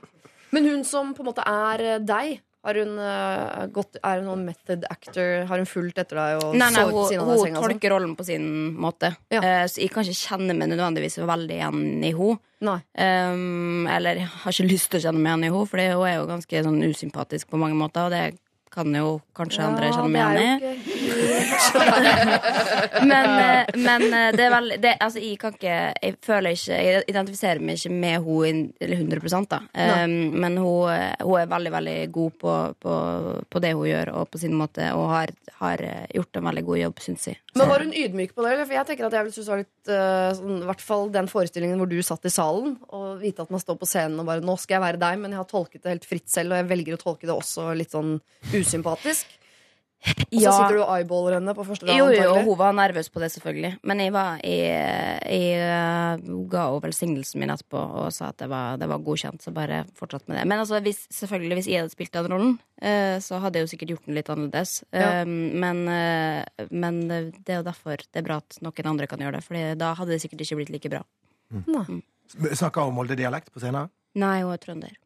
Men 0.54 0.68
hun 0.68 0.84
som 0.86 1.08
på 1.16 1.24
en 1.24 1.30
måte 1.30 1.44
er 1.48 1.82
eh, 1.84 2.04
deg, 2.04 2.36
har 2.66 2.78
hun 2.82 3.00
eh, 3.00 3.64
gått, 3.72 3.96
er 4.02 4.20
hun 4.20 4.28
noen 4.28 4.44
method 4.50 4.84
actor? 4.92 5.46
Har 5.48 5.62
hun 5.62 5.68
fulgt 5.70 6.00
etter 6.02 6.20
deg 6.20 6.44
og 6.44 6.56
Nei, 6.58 6.68
nei, 6.74 6.84
hun, 6.84 6.92
av 6.92 7.00
hun 7.00 7.10
senga? 7.40 7.40
sånn? 7.40 7.58
tolker 7.64 7.94
rollen 7.94 8.16
på 8.18 8.26
sin 8.28 8.48
måte. 8.76 9.14
Ja. 9.32 9.42
Så 9.70 9.80
jeg 9.80 9.94
kan 9.94 10.04
ikke 10.04 10.20
kjenne 10.20 10.56
meg 10.58 10.72
nødvendigvis 10.74 11.20
veldig 11.22 11.60
igjen 11.60 11.84
i 12.04 12.12
henne. 12.12 12.40
Um, 12.96 13.86
eller 13.92 14.20
jeg 14.20 14.28
har 14.32 14.52
ikke 14.56 14.68
lyst 14.68 14.90
til 14.92 15.00
å 15.00 15.06
kjenne 15.06 15.20
meg 15.22 15.30
igjen 15.32 15.46
i 15.46 15.52
henne, 15.52 15.68
for 15.70 15.84
hun 15.84 16.08
er 16.10 16.18
jo 16.18 16.28
ganske 16.28 16.66
sånn 16.68 16.82
usympatisk 16.90 17.52
på 17.52 17.60
mange 17.60 17.78
måter. 17.78 18.08
Og 18.08 18.12
det 18.12 18.24
kan 18.72 18.94
jo 18.94 19.20
kanskje 19.36 19.64
andre 19.64 19.90
kjenne 19.94 20.10
meg 20.12 20.40
igjen 20.40 20.64
i. 20.66 20.95
Men, 23.06 23.26
eh, 23.38 23.66
men 23.74 24.02
eh, 24.12 24.30
det 24.36 24.44
er 24.46 24.52
veldig 24.52 24.76
det, 24.82 24.92
altså, 25.02 25.20
jeg 25.22 25.38
kan 25.40 25.54
ikke 25.54 25.76
Jeg 26.02 26.16
føler 26.24 26.56
ikke 26.56 26.78
Jeg 26.80 27.04
identifiserer 27.10 27.62
meg 27.62 27.80
ikke 27.80 27.92
med 27.92 28.26
henne 28.26 28.96
100 28.96 29.46
da. 29.50 29.60
Um, 29.72 30.14
men 30.36 30.56
hun, 30.60 30.90
eh, 30.92 31.14
hun 31.22 31.40
er 31.40 31.50
veldig, 31.50 31.72
veldig 31.74 31.96
god 32.14 32.36
på, 32.40 32.54
på, 32.82 32.94
på 33.50 33.62
det 33.62 33.72
hun 33.76 33.88
gjør, 33.88 34.12
og 34.20 34.30
på 34.32 34.40
sin 34.40 34.54
måte, 34.56 34.88
og 34.96 35.08
har, 35.12 35.32
har 35.60 35.82
gjort 36.14 36.38
en 36.38 36.48
veldig 36.48 36.64
god 36.66 36.80
jobb, 36.80 37.02
syns 37.04 37.28
jeg. 37.30 37.40
Men 37.56 37.70
var 37.70 37.84
hun 37.84 37.94
ydmyk 37.96 38.34
på 38.36 38.44
det? 38.44 38.54
For 38.62 38.76
jeg 38.76 38.88
tenker 38.90 39.08
at 39.08 39.16
jeg 39.18 39.32
synes 39.36 39.46
det 39.46 39.54
var 39.54 39.62
litt 39.62 39.92
sånn, 40.40 40.60
I 40.60 40.68
hvert 40.70 40.84
fall 40.84 41.10
den 41.14 41.30
forestillingen 41.30 41.80
hvor 41.80 41.90
du 41.90 41.98
satt 42.04 42.28
i 42.28 42.32
salen 42.32 42.76
og 42.88 43.22
vite 43.22 43.44
at 43.44 43.52
man 43.54 43.62
står 43.62 43.80
på 43.80 43.88
scenen 43.88 44.20
og 44.22 44.28
bare 44.28 44.44
'Nå 44.44 44.58
skal 44.60 44.78
jeg 44.78 44.86
være 44.86 45.02
deg', 45.02 45.22
men 45.22 45.34
jeg 45.34 45.42
har 45.42 45.50
tolket 45.50 45.82
det 45.82 45.94
helt 45.94 46.08
fritt 46.08 46.28
selv, 46.32 46.52
og 46.52 46.62
jeg 46.62 46.70
velger 46.72 46.96
å 46.96 47.02
tolke 47.02 47.28
det 47.28 47.36
også 47.36 47.72
litt 47.76 47.94
sånn 47.94 48.16
usympatisk. 48.52 49.26
Og 50.06 50.42
så 50.42 50.52
sitter 50.52 50.76
du 50.76 50.80
og 50.82 50.90
eyeballer 50.94 51.36
henne 51.36 51.54
på 51.56 51.64
første 51.66 51.86
dag? 51.86 51.96
Jo, 51.98 52.06
jo, 52.10 52.20
antagelig. 52.20 52.44
hun 52.46 52.58
var 52.60 52.74
nervøs 52.76 53.08
på 53.12 53.22
det, 53.22 53.28
selvfølgelig. 53.34 53.70
Men 53.90 54.02
jeg, 54.02 54.12
var, 54.14 54.40
jeg, 54.46 55.18
jeg 55.32 55.66
eh, 55.66 56.24
ga 56.52 56.64
henne 56.70 56.84
velsignelsen 56.86 57.42
min 57.42 57.52
etterpå 57.54 57.82
og 58.02 58.08
sa 58.14 58.30
at 58.32 58.38
det 58.42 58.48
var, 58.52 58.78
det 58.80 58.88
var 58.90 59.02
godkjent. 59.06 59.44
Så 59.44 59.54
bare 59.56 59.82
fortsatt 59.98 60.26
med 60.30 60.40
det. 60.40 60.46
Men 60.50 60.62
altså, 60.62 60.80
hvis, 60.84 61.04
selvfølgelig, 61.14 61.60
hvis 61.60 61.70
jeg 61.72 61.84
hadde 61.84 61.94
spilt 61.94 62.14
den 62.16 62.30
rollen, 62.32 62.56
eh, 62.80 63.18
så 63.24 63.40
hadde 63.42 63.60
jeg 63.60 63.66
jo 63.66 63.72
sikkert 63.74 63.94
gjort 63.94 64.08
den 64.08 64.18
litt 64.18 64.32
annerledes. 64.34 64.74
Ja. 64.90 65.10
Eh, 65.10 65.26
men, 65.66 65.84
men 66.70 67.02
det 67.08 67.56
er 67.56 67.60
jo 67.60 67.68
derfor 67.68 68.02
det 68.02 68.22
er 68.22 68.26
bra 68.26 68.40
at 68.42 68.58
noen 68.64 68.92
andre 68.94 69.10
kan 69.10 69.22
gjøre 69.22 69.40
det. 69.40 69.44
For 69.46 69.76
da 69.82 69.92
hadde 69.98 70.14
det 70.14 70.22
sikkert 70.24 70.46
ikke 70.46 70.62
blitt 70.62 70.74
like 70.74 70.94
bra. 70.96 71.04
Snakker 72.56 72.88
hun 72.88 72.96
Molde-dialekt 72.96 73.52
på 73.54 73.62
scenen? 73.62 73.92
Nei, 74.16 74.40
hun 74.42 74.54
er 74.54 74.62
trønder. 74.62 74.98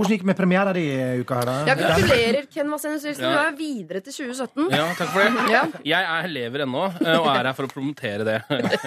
Hvordan 0.00 0.14
gikk 0.16 0.22
det 0.24 0.28
med 0.30 0.36
premiera 0.38 0.72
di 0.72 0.82
i 0.88 1.20
uka 1.20 1.36
her, 1.42 1.44
da? 1.50 1.54
Ja, 1.68 1.74
gratulerer, 1.76 2.46
Ken 2.48 2.70
Vasenius 2.72 3.02
Nilsen. 3.04 3.24
Ja. 3.26 3.30
Du 3.30 3.38
er 3.50 3.56
videre 3.58 4.00
til 4.06 4.14
2017. 4.16 4.70
Ja, 4.72 4.86
takk 4.96 5.10
for 5.12 5.20
det. 5.20 5.44
Ja. 5.54 5.62
Jeg 5.84 6.08
er 6.14 6.28
lever 6.32 6.64
ennå, 6.64 6.84
eh, 7.04 7.18
og 7.20 7.28
er 7.34 7.50
her 7.50 7.56
for 7.58 7.68
å 7.68 7.72
promotere 7.72 8.24
det. 8.24 8.38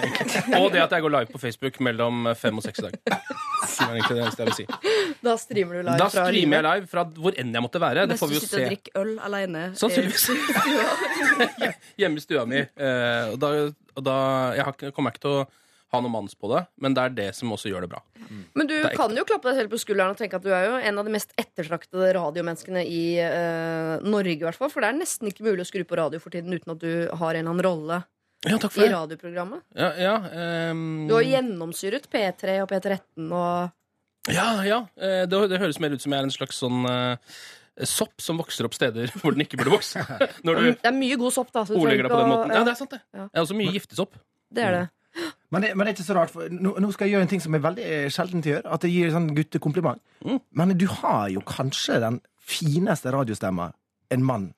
Og 0.60 0.66
det 0.74 0.82
at 0.82 0.90
jeg 0.96 1.04
går 1.06 1.12
live 1.14 1.30
på 1.30 1.38
Facebook 1.42 1.78
mellom 1.86 2.26
fem 2.38 2.58
og 2.58 2.64
seks 2.66 2.82
i 2.82 2.86
dag. 2.88 2.98
Det 3.04 3.14
er 3.14 3.94
egentlig 3.94 4.16
det 4.18 4.24
eneste 4.24 4.42
jeg 4.42 4.50
vil 4.50 4.58
si. 4.58 4.66
Da 5.24 5.36
streamer 5.40 5.78
du 5.78 5.82
live 5.86 5.98
Da 6.02 6.08
fra 6.10 6.26
streamer 6.28 6.58
jeg 6.58 6.66
live 6.68 6.90
fra 6.90 7.04
hvor 7.16 7.38
enn 7.40 7.54
jeg 7.54 7.64
måtte 7.64 7.80
være. 7.82 8.04
Det 8.04 8.14
Mens 8.16 8.22
får 8.24 8.32
vi 8.32 8.34
jo 8.34 8.42
sitter 8.44 8.58
og 8.58 8.64
se. 8.64 8.68
drikker 8.72 9.00
øl 9.04 9.12
aleine. 9.30 9.62
Sannsynligvis. 9.78 10.24
Hjemme 12.00 12.18
i 12.18 12.24
stua 12.24 12.44
mi. 12.48 12.58
Eh, 12.60 13.32
Og 13.32 13.38
da, 13.42 13.50
og 13.94 14.02
da 14.04 14.16
Jeg 14.58 14.64
har 14.66 14.72
ikke- 14.74 14.92
kommer 14.92 15.14
ikke 15.14 15.24
til 15.24 15.30
å 15.30 15.46
ha 15.94 16.02
noe 16.04 16.12
manns 16.12 16.36
på 16.38 16.50
det, 16.52 16.64
men 16.82 16.96
det 16.96 17.04
er 17.04 17.14
det 17.16 17.28
som 17.38 17.52
også 17.54 17.70
gjør 17.70 17.86
det 17.86 17.90
bra. 17.94 18.00
Men 18.56 18.70
du 18.70 18.74
kan 18.96 19.14
jo 19.16 19.26
klappe 19.28 19.50
deg 19.50 19.60
selv 19.60 19.74
på 19.74 19.80
skulderen 19.82 20.14
og 20.14 20.20
tenke 20.20 20.38
at 20.38 20.44
du 20.44 20.50
er 20.54 20.66
jo 20.68 20.80
en 20.80 20.98
av 21.00 21.06
de 21.06 21.14
mest 21.14 21.34
ettertraktede 21.40 22.12
radiomenneskene 22.16 22.84
i 22.88 23.04
uh, 23.20 24.02
Norge, 24.04 24.36
i 24.38 24.46
hvert 24.46 24.58
fall. 24.58 24.72
For 24.72 24.84
det 24.84 24.90
er 24.90 24.98
nesten 24.98 25.30
ikke 25.30 25.46
mulig 25.46 25.66
å 25.66 25.68
skru 25.68 25.84
på 25.88 25.98
radio 26.00 26.20
for 26.22 26.34
tiden 26.34 26.54
uten 26.54 26.74
at 26.74 26.82
du 26.82 26.92
har 27.06 27.34
en 27.34 27.40
eller 27.40 27.54
annen 27.54 27.64
rolle 27.66 28.02
Ja, 28.44 28.58
takk 28.58 28.74
for 28.74 28.86
i 28.86 28.92
radioprogrammet. 28.92 29.64
Ja, 29.78 29.90
ja, 30.00 30.14
um... 30.72 31.04
Du 31.08 31.16
har 31.16 31.26
gjennomsyret 31.26 32.10
P3 32.12 32.60
og 32.64 32.70
P13 32.72 33.28
og 33.30 33.72
ja, 34.32 34.64
ja. 34.64 34.78
eh, 34.96 35.24
Det, 35.28 35.42
det 35.52 35.60
høres 35.60 35.80
mer 35.82 35.92
ut 35.92 36.02
som 36.02 36.14
jeg 36.14 36.22
er 36.22 36.28
en 36.28 36.32
slags 36.32 36.60
sånn 36.62 36.86
uh, 36.88 37.36
sopp 37.88 38.22
som 38.22 38.38
vokser 38.40 38.68
opp 38.68 38.76
steder 38.76 39.12
hvor 39.18 39.34
den 39.34 39.44
ikke 39.44 39.58
burde 39.60 39.74
vokse. 39.74 40.04
Du 40.44 40.52
Det 40.54 40.78
er 40.80 40.96
mye 40.96 41.18
god 41.20 41.34
sopp, 41.34 41.52
da. 41.52 41.64
Så 41.66 41.74
du 41.74 41.82
ordlegger 41.82 42.08
deg 42.08 42.14
på 42.14 42.20
den 42.22 42.32
måten. 42.32 42.54
Ja, 42.54 42.62
det 42.66 42.74
er 42.74 42.80
sant, 42.80 42.94
det. 42.94 43.02
Ja. 43.12 43.26
Det 43.26 43.40
er 43.40 43.46
også 43.46 43.58
mye 43.58 43.74
giftesopp. 43.74 44.20
Det 44.54 44.64
er 44.64 44.78
det. 44.78 44.84
Men 45.54 45.64
det, 45.64 45.72
men 45.74 45.86
det 45.86 45.92
er 45.92 45.96
ikke 45.98 46.06
så 46.08 46.18
rart, 46.18 46.32
for 46.34 46.50
nå, 46.50 46.74
nå 46.82 46.90
skal 46.94 47.06
jeg 47.06 47.14
gjøre 47.14 47.26
en 47.28 47.30
ting 47.30 47.42
som 47.44 47.56
er 47.56 47.62
veldig 47.64 47.86
sjelden 47.86 48.14
sjeldent 48.16 48.48
å 48.48 48.52
gjøre. 48.52 48.74
At 48.76 48.86
jeg 48.86 48.94
gir 48.94 49.14
sånn 49.14 49.30
guttekompliment. 49.36 50.02
Mm. 50.26 50.38
Men 50.60 50.76
du 50.80 50.86
har 51.00 51.28
jo 51.32 51.44
kanskje 51.48 52.00
den 52.02 52.20
fineste 52.44 53.12
radiostemma 53.14 53.70
en 54.14 54.24
mann 54.26 54.48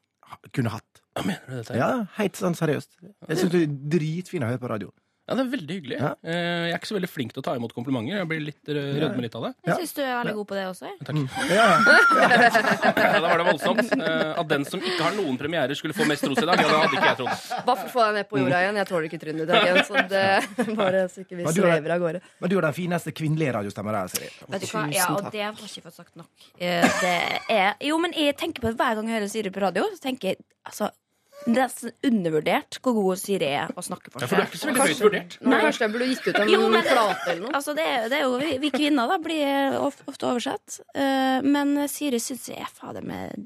kunne 0.57 0.73
hatt. 0.75 1.03
Hva 1.17 1.25
mener 1.25 1.49
du 1.49 1.59
dette? 1.61 1.77
Ja, 1.79 1.91
helt 2.19 2.39
sånn 2.39 2.57
seriøst. 2.59 2.97
Jeg 3.29 3.41
syns 3.41 3.53
du 3.53 3.61
er 3.63 3.77
dritfin 3.97 4.45
å 4.45 4.51
høre 4.51 4.61
på 4.63 4.71
radio. 4.73 4.91
Ja, 5.27 5.35
det 5.35 5.43
er 5.43 5.49
veldig 5.57 5.75
hyggelig. 5.81 5.97
Ja. 5.99 6.11
Eh, 6.23 6.35
Jeg 6.67 6.73
er 6.73 6.79
ikke 6.79 6.87
så 6.93 6.95
veldig 6.97 7.09
flink 7.11 7.33
til 7.35 7.43
å 7.43 7.45
ta 7.49 7.55
imot 7.59 7.73
komplimenter. 7.75 8.15
Jeg 8.21 8.29
blir 8.31 8.43
litt 8.47 8.69
eh, 8.71 8.77
rødme 9.03 9.25
litt 9.25 9.35
av 9.35 9.43
det. 9.49 9.51
Jeg 9.67 9.79
syns 9.81 9.95
du 9.97 10.03
er 10.05 10.13
veldig 10.21 10.35
god 10.37 10.47
på 10.47 10.55
det 10.55 10.65
også. 10.71 10.91
Takk. 11.03 11.17
Ja, 11.51 11.65
ja. 11.67 12.37
Ja, 12.97 13.21
da 13.21 13.27
var 13.27 13.39
det 13.43 13.47
voldsomt. 13.49 13.91
Eh, 13.97 14.31
At 14.41 14.49
den 14.53 14.65
som 14.69 14.81
ikke 14.87 15.03
har 15.03 15.17
noen 15.19 15.39
premierer, 15.41 15.75
skulle 15.79 15.97
få 15.97 16.07
mest 16.07 16.23
ros 16.31 16.39
i 16.39 16.47
dag, 16.47 16.61
ja, 16.63 16.69
det 16.71 16.79
hadde 16.79 16.97
ikke 16.99 17.11
jeg 17.11 17.19
trodd. 17.21 17.65
Bare 17.67 17.77
for 17.81 17.89
å 17.89 17.93
få 17.97 18.05
deg 18.07 18.19
ned 18.21 18.29
på 18.31 18.41
jorda 18.43 18.61
igjen. 18.63 18.79
Jeg 18.81 18.89
tåler 18.93 19.09
ikke 19.11 19.21
trynet 19.25 19.51
ditt 19.51 19.67
igjen. 19.67 19.81
Så 19.89 20.05
det 20.13 20.77
bare 20.83 21.03
så 21.13 21.25
ikke 21.25 21.41
vi 21.41 21.47
er- 21.49 21.57
svever 21.59 21.95
av 21.97 22.05
gårde. 22.07 22.21
Men 22.45 22.53
du 22.53 22.57
er 22.61 22.67
den 22.69 22.77
fineste 22.79 23.15
kvinnelige 23.17 23.57
radiostemmen 23.59 23.99
her, 23.99 24.13
Siri. 24.15 24.31
Vet 24.55 24.63
du 24.63 24.69
hva? 24.71 24.85
Ja, 24.95 25.09
og 25.17 25.27
det 25.35 25.43
har 25.43 25.51
jeg 25.59 25.73
ikke 25.73 25.87
fått 25.89 25.99
sagt 26.03 26.15
nok. 26.23 26.31
Eh, 26.59 26.87
Det 27.03 27.17
er, 27.57 27.75
jo, 27.91 27.99
men 28.03 28.15
jeg 28.17 28.37
tenker 28.39 28.63
på 28.63 28.71
det 28.71 28.79
hver 28.79 28.95
gang 29.01 29.11
jeg 29.11 29.19
hører 29.19 29.33
Siri 29.35 29.51
på 29.55 29.63
radio. 29.67 29.91
Så 29.97 30.07
tenker 30.07 30.33
jeg, 30.35 30.41
altså 30.67 30.93
Det 31.45 31.53
er 31.53 31.67
nesten 31.69 31.93
undervurdert 32.09 32.79
hvor 32.83 32.95
god 32.97 33.19
Siri 33.21 33.49
er 33.55 33.69
å 33.79 33.83
snakke 33.85 34.11
for 34.11 34.25
Ja, 34.25 34.27
for 34.31 34.37
du 34.37 34.43
er 34.43 34.49
ikke 34.49 34.59
så 34.63 34.67
veldig 34.71 34.87
høyt 34.89 35.03
vurdert. 35.05 35.37
Nei. 35.47 35.59
Kanskje 35.63 35.85
jeg 35.85 35.93
burde 35.95 36.09
gitt 36.11 36.27
ut 36.31 36.41
en 36.43 36.49
Jo, 36.55 36.63
men- 36.73 36.87
plate 36.89 37.29
eller 37.31 37.43
noe? 37.45 37.53
Altså, 37.61 37.75
det, 37.79 37.85
er, 37.87 38.09
det 38.11 38.19
er 38.19 38.25
jo 38.25 38.39
vi, 38.41 38.53
vi 38.65 38.71
kvinner, 38.75 39.13
da, 39.13 39.19
blir 39.23 39.77
ofte 39.83 40.27
oversett. 40.31 40.81
Uh, 40.97 41.39
men 41.47 41.77
Siri 41.93 42.19
syns 42.23 42.49
jeg 42.51 42.65
er 42.65 42.73
fader 42.75 43.05
meg 43.07 43.37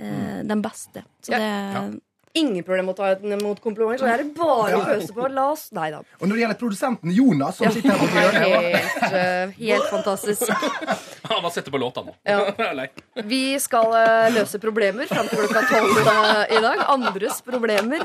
uh, 0.00 0.40
den 0.48 0.62
beste. 0.64 1.04
Så 1.26 1.34
Ja. 1.36 1.42
det 1.42 2.00
Ingen 2.32 2.62
problem 2.62 2.86
med 2.86 2.94
å 2.94 2.96
ta 3.00 3.08
imot 3.26 3.58
komplimenter, 3.62 4.04
så 4.04 4.08
er 4.12 4.18
det 4.22 4.28
bare 4.36 4.76
å 4.78 4.80
pøse 4.86 5.14
på. 5.16 5.24
La 5.34 5.48
oss 5.50 5.64
Nei 5.74 5.88
da. 5.90 5.98
Og 6.20 6.28
når 6.28 6.34
det 6.36 6.42
gjelder 6.44 6.58
produsenten 6.60 7.10
Jonas, 7.14 7.56
som 7.58 7.72
sitter 7.74 7.90
her 7.90 7.98
på 7.98 8.06
hjørnet 8.14 8.42
Helt, 8.50 9.02
eh, 9.08 9.50
helt 9.58 9.88
fantastisk. 9.90 10.42
Han 11.30 11.42
bare 11.42 11.52
setter 11.56 11.70
på 11.74 11.78
låta 11.82 12.00
nå. 12.06 12.12
Ja. 12.22 12.54
Vi 13.32 13.58
skal 13.62 13.86
eh, 13.98 14.28
løse 14.36 14.58
problemer 14.62 15.04
fram 15.10 15.26
til 15.30 15.38
klokka 15.42 15.60
tolv 15.72 15.94
eh, 16.04 16.44
i 16.54 16.58
dag. 16.62 16.78
Andres 16.94 17.36
problemer. 17.46 18.00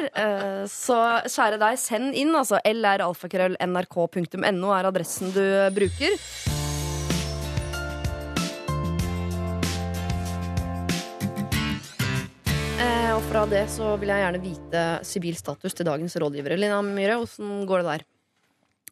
Så 0.72 0.98
kjære 1.30 1.58
deg, 1.62 1.78
send 1.82 2.18
inn. 2.18 2.34
Altså 2.34 2.58
lralfakrøll.nrk.no 2.66 4.70
er 4.80 4.86
adressen 4.90 5.28
du 5.38 5.46
bruker. 5.78 6.18
Eh, 12.76 13.12
og 13.16 13.22
fra 13.30 13.46
det 13.50 13.64
så 13.72 13.94
vil 14.02 14.12
jeg 14.12 14.22
gjerne 14.24 14.42
vite 14.44 14.82
sivil 15.08 15.38
status 15.40 15.76
til 15.78 15.88
dagens 15.88 16.16
rådgivere. 16.22 16.58
Lina 16.60 16.82
Myhre, 16.84 17.18
åssen 17.24 17.64
går 17.70 17.84
det 17.84 17.92
der? 17.94 18.06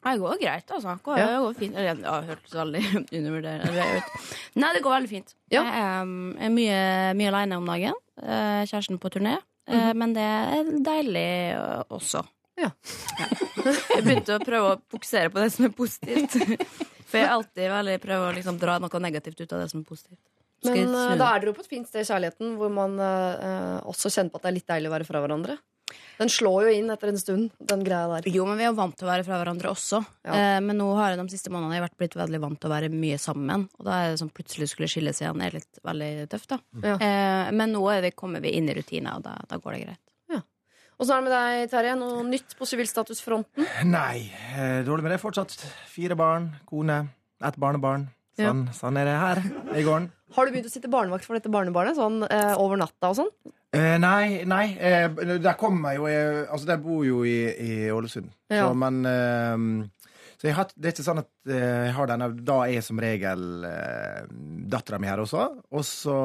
Det 0.04 0.14
går 0.20 0.40
greit, 0.42 0.72
altså. 0.76 0.98
Går, 1.04 1.18
Ja. 1.20 1.40
går 1.40 1.54
fint. 1.60 1.76
Eller, 1.76 2.00
ja, 2.04 2.16
det 2.22 2.30
hørtes 2.32 2.56
veldig 2.60 2.84
undervurderende 3.20 3.88
ut. 3.98 4.30
Nei, 4.60 4.72
det 4.76 4.84
går 4.84 4.96
veldig 4.98 5.12
fint. 5.12 5.36
Ja. 5.52 5.64
Jeg 5.64 5.84
er, 5.84 6.50
mye, 6.52 6.80
mye 7.20 7.32
aleine 7.32 7.60
om 7.60 7.68
dagen. 7.72 8.00
Eh, 8.22 8.64
Kjæresten 8.68 9.00
på 9.04 9.12
turné. 9.14 9.38
Eh, 9.68 9.92
Men 9.96 10.14
det 10.16 10.24
er 10.28 10.72
deilig 10.84 11.28
øh, 11.56 11.84
også. 12.00 12.24
Ja. 12.60 12.70
Jeg 13.96 14.04
begynte 14.04 14.36
å 14.38 14.44
prøve 14.44 14.74
å 14.76 14.82
fokusere 14.92 15.32
på 15.32 15.40
det 15.44 15.52
som 15.56 15.66
er 15.70 15.76
positivt. 15.76 16.36
For 17.14 17.22
jeg 17.22 17.30
alltid 17.30 17.68
veldig 17.70 17.96
prøver 18.02 18.26
å 18.32 18.34
liksom 18.34 18.56
dra 18.58 18.80
noe 18.82 19.00
negativt 19.04 19.38
ut 19.44 19.52
av 19.54 19.60
det 19.62 19.68
som 19.70 19.84
er 19.84 19.86
positivt. 19.86 20.18
Men 20.70 20.96
eh, 20.96 21.18
da 21.20 21.34
er 21.34 21.44
dere 21.44 21.52
jo 21.52 21.58
på 21.58 21.66
et 21.66 21.72
fint 21.72 21.90
sted 21.90 22.04
i 22.04 22.10
kjærligheten 22.10 22.56
hvor 22.60 22.72
man 22.74 22.98
eh, 23.02 23.78
også 23.90 24.12
kjenner 24.14 24.34
på 24.34 24.40
at 24.42 24.46
det 24.48 24.52
er 24.52 24.58
litt 24.60 24.74
deilig 24.74 24.92
å 24.92 24.96
være 24.96 25.08
fra 25.08 25.24
hverandre. 25.24 25.60
Den 26.18 26.30
slår 26.32 26.68
jo 26.68 26.74
inn 26.78 26.92
etter 26.94 27.10
en 27.10 27.20
stund, 27.20 27.52
den 27.70 27.84
greia 27.86 28.08
der. 28.10 28.30
Jo, 28.34 28.46
men 28.48 28.58
vi 28.58 28.66
er 28.66 28.72
jo 28.72 28.78
vant 28.78 28.96
til 28.98 29.08
å 29.08 29.12
være 29.12 29.26
fra 29.28 29.40
hverandre 29.42 29.74
også. 29.74 30.00
Ja. 30.26 30.38
Eh, 30.38 30.60
men 30.64 30.78
nå 30.80 30.88
har 30.98 31.12
jeg 31.14 31.22
de 31.22 31.34
siste 31.34 31.52
månedene 31.54 31.78
jeg 31.78 31.86
vært 31.88 32.00
blitt 32.00 32.18
veldig 32.18 32.42
vant 32.46 32.62
til 32.62 32.70
å 32.70 32.74
være 32.74 32.90
mye 32.94 33.20
sammen. 33.22 33.68
Og 33.80 33.88
da 33.90 33.98
er 34.00 34.14
det 34.14 34.22
sånn 34.22 34.32
plutselig 34.34 34.70
skulle 34.72 34.90
skilles 34.92 35.22
igjen 35.22 35.44
er 35.44 35.58
litt 35.58 35.84
veldig 35.86 36.12
tøft, 36.32 36.56
da. 36.56 36.62
Ja. 36.86 36.96
Eh, 36.98 37.52
men 37.54 37.76
nå 37.76 37.84
er 37.94 38.06
vi, 38.08 38.14
kommer 38.18 38.44
vi 38.46 38.56
inn 38.58 38.72
i 38.72 38.78
rutiner, 38.78 39.20
og 39.20 39.28
da, 39.28 39.38
da 39.50 39.60
går 39.62 39.78
det 39.78 39.86
greit. 39.88 40.02
Og 41.02 41.08
så 41.08 41.16
er 41.16 41.24
det 41.24 41.26
med 41.26 41.34
deg, 41.34 41.70
Terje. 41.72 41.94
Noe 42.00 42.24
nytt 42.24 42.54
på 42.56 42.68
sivilstatusfronten? 42.70 43.66
Nei, 43.90 44.30
eh, 44.54 44.84
dårlig 44.88 45.04
med 45.04 45.12
det 45.16 45.22
fortsatt. 45.24 45.56
Fire 45.90 46.16
barn, 46.16 46.52
kone, 46.70 47.00
ett 47.44 47.58
barnebarn. 47.60 48.06
Sånn, 48.38 48.64
sånn 48.74 48.98
er 48.98 49.06
det 49.06 49.18
her 49.22 49.42
i 49.78 49.84
gården. 49.86 50.08
Har 50.34 50.48
du 50.48 50.54
begynt 50.56 50.70
å 50.70 50.74
sitte 50.74 50.90
barnevakt 50.90 51.28
for 51.28 51.38
dette 51.38 51.52
barnebarnet? 51.54 51.98
Sånn 52.00 52.24
eh, 52.26 52.54
over 52.58 52.80
natta 52.82 53.12
og 53.12 53.20
sånn? 53.20 53.30
Eh, 53.74 53.98
nei, 54.02 54.44
nei. 54.50 54.64
Eh, 54.78 55.08
der 55.42 55.58
kommer 55.58 55.94
jeg 55.94 56.02
jo 56.02 56.08
jeg, 56.10 56.46
Altså, 56.48 56.70
der 56.70 56.82
bor 56.82 57.04
jo 57.06 57.24
i, 57.26 57.38
i 57.54 57.74
Ålesund. 57.94 58.32
Ja. 58.54 58.68
Så, 58.68 58.74
men 58.78 59.00
eh, 59.10 59.66
Så 60.42 60.54
har, 60.54 60.70
det 60.74 60.90
er 60.90 60.96
ikke 60.96 61.06
sånn 61.06 61.22
at 61.22 61.30
eh, 61.50 61.88
jeg 61.88 61.96
har 61.98 62.10
denne 62.10 62.30
Da 62.46 62.58
er 62.70 62.86
som 62.86 63.02
regel 63.02 63.68
eh, 63.70 64.24
dattera 64.74 65.02
mi 65.02 65.10
her 65.10 65.22
også. 65.22 65.46
Og 65.74 65.86
så 65.86 66.18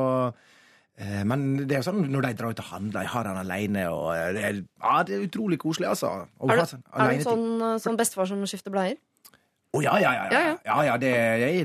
eh, 0.96 1.20
men 1.28 1.50
det 1.66 1.76
er 1.76 1.82
jo 1.82 1.88
sånn 1.90 2.06
når 2.08 2.30
de 2.30 2.32
drar 2.40 2.56
ut 2.56 2.64
og 2.64 2.70
handler, 2.72 3.04
jeg 3.04 3.12
har 3.16 3.28
han 3.32 3.42
alene, 3.44 3.84
og 3.92 4.08
eh, 4.16 4.30
det 4.36 4.46
er, 4.48 4.62
ja, 4.64 4.96
det 5.08 5.16
er 5.18 5.28
utrolig 5.28 5.60
koselig, 5.60 5.90
altså. 5.92 6.14
Og, 6.40 6.52
Er 6.52 6.64
det, 6.64 6.64
du, 6.64 6.72
sånn 6.72 7.04
er 7.04 7.22
sånn, 7.28 7.46
eh, 7.68 7.76
sånn 7.84 8.00
bestefar 8.00 8.32
som 8.32 8.44
skifter 8.48 8.72
bleier? 8.74 8.96
Å 9.68 9.82
ja, 9.84 9.98
ja, 10.00 10.10
ja. 10.16 10.28
Ja, 10.32 10.34
ja. 10.40 10.40
ja. 10.40 10.52
ja, 10.64 10.76
ja 10.86 10.94
det, 11.00 11.10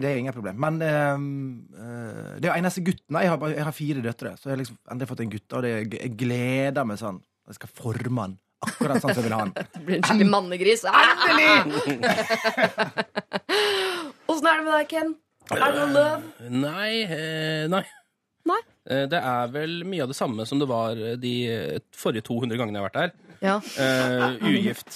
det, 0.04 0.10
er 0.10 0.18
ingen 0.20 0.36
problem. 0.36 0.58
Men 0.60 0.82
ehm, 0.84 1.28
eh, 1.72 2.34
det 2.36 2.50
er 2.50 2.52
jo 2.52 2.60
eneste 2.60 2.84
gutten. 2.84 3.16
Jeg 3.16 3.32
har, 3.32 3.46
jeg 3.54 3.64
har 3.64 3.76
fire 3.78 4.04
døtre, 4.04 4.34
så 4.36 4.50
jeg 4.50 4.58
har 4.58 4.62
liksom 4.64 4.80
endelig 4.92 5.12
fått 5.14 5.24
en 5.24 5.32
gutt. 5.32 5.56
Og 5.56 5.64
det, 5.64 5.72
jeg 5.96 6.12
gleder 6.20 6.90
meg 6.90 7.00
sånn. 7.00 7.22
Jeg 7.48 7.56
skal 7.60 7.72
forme 7.80 8.26
han 8.26 8.36
akkurat 8.64 9.02
sånn 9.04 9.12
som 9.16 9.24
jeg 9.24 9.28
vil 9.28 9.36
ha 9.36 9.42
han. 9.46 9.54
Det 9.76 9.82
blir 9.88 9.98
en 10.00 10.06
skikkelig 10.08 10.34
mannegris. 10.34 10.82
Endelig! 10.88 11.54
Åssen 14.32 14.48
er 14.52 14.56
det 14.60 14.66
med 14.68 14.74
deg, 14.74 14.86
Ken? 14.92 15.10
Er 15.52 15.58
det 15.64 15.80
noe 15.80 15.92
løv? 15.96 16.20
Nei, 16.64 16.92
eh, 17.08 17.64
nei. 17.72 17.84
Nei? 18.48 18.62
Eh, 18.88 19.06
Det 19.12 19.20
er 19.20 19.44
vel 19.56 19.74
mye 19.88 20.04
av 20.06 20.10
det 20.12 20.20
samme 20.20 20.42
som 20.48 20.58
det 20.60 20.68
var 20.72 20.92
de 21.20 21.34
eh, 21.52 21.80
forrige 21.96 22.24
200 22.28 22.58
gangene 22.60 22.78
jeg 22.80 22.84
har 22.84 22.92
vært 22.92 23.02
her. 23.04 23.12
Ja. 23.44 23.56
Eh, 23.80 24.24
ugift. 24.52 24.90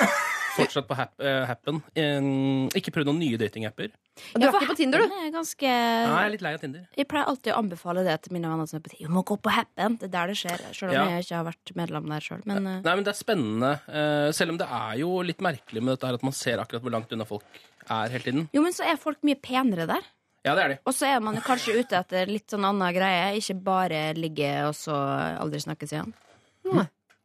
Fortsatt 0.60 0.86
på 0.88 0.96
hap 0.98 1.12
uh, 1.22 1.42
Happen. 1.48 1.80
En- 1.98 2.68
ikke 2.76 2.92
prøvd 2.94 3.08
noen 3.10 3.18
nye 3.22 3.38
datingapper. 3.40 3.90
Du 4.34 4.42
er 4.44 4.50
ikke 4.52 4.68
på 4.68 4.76
Tinder, 4.76 5.00
du? 5.06 5.14
Er 5.16 5.30
ganske 5.32 5.64
Nei, 5.64 6.10
jeg 6.12 6.26
er 6.26 6.32
litt 6.34 6.42
lei 6.44 6.52
av 6.56 6.60
Tinder. 6.60 6.82
Jeg 6.98 7.08
pleier 7.08 7.28
alltid 7.30 7.54
å 7.54 7.58
anbefale 7.62 8.02
det 8.04 8.16
til 8.26 8.34
mine 8.36 8.50
venner 8.52 8.68
som 8.68 8.76
er 8.80 8.84
på 8.84 8.92
Tinder. 8.92 9.08
Du 9.08 9.14
må 9.16 9.22
gå 9.30 9.36
på 9.40 9.54
Happen. 9.54 9.96
Det 10.02 10.08
er 10.10 10.14
der 10.16 10.32
det 10.34 10.36
skjer. 10.42 10.64
Selv 10.76 10.90
om 10.92 10.96
Ja. 10.98 11.04
jeg 11.16 11.24
ikke 11.24 11.38
har 11.40 11.46
vært 11.48 11.72
medlem 11.80 12.10
der 12.12 12.26
sjøl. 12.26 12.42
Men 12.50 12.66
uh... 12.66 12.74
Nei, 12.84 12.94
men 13.00 13.04
det 13.06 13.14
er 13.14 13.18
spennende. 13.22 13.72
Uh, 13.88 14.28
selv 14.36 14.52
om 14.54 14.60
det 14.60 14.68
er 14.80 14.94
jo 15.00 15.10
litt 15.24 15.40
merkelig 15.46 15.82
med 15.82 15.94
dette 15.96 16.10
her 16.10 16.20
at 16.20 16.26
man 16.26 16.36
ser 16.36 16.60
akkurat 16.62 16.84
hvor 16.84 16.92
langt 16.98 17.12
unna 17.16 17.24
folk 17.28 17.60
er 17.88 18.12
hele 18.12 18.26
tiden. 18.26 18.48
jo, 18.52 18.62
men 18.62 18.76
så 18.76 18.84
er 18.86 19.00
folk 19.00 19.22
mye 19.26 19.40
penere 19.40 19.88
der. 19.88 20.04
Ja, 20.44 20.54
det 20.56 20.62
er 20.62 20.68
de. 20.72 20.76
Og 20.88 20.94
så 20.96 21.08
er 21.08 21.18
man 21.20 21.36
jo 21.36 21.42
kanskje 21.44 21.74
ute 21.80 21.98
etter 21.98 22.28
litt 22.30 22.48
sånn 22.52 22.64
annen 22.64 22.94
greie. 22.96 23.34
Ikke 23.40 23.56
bare 23.60 23.98
ligge 24.16 24.48
og 24.68 24.72
så 24.76 24.94
aldri 25.40 25.60
snakkes 25.60 25.92
igjen. 25.96 26.14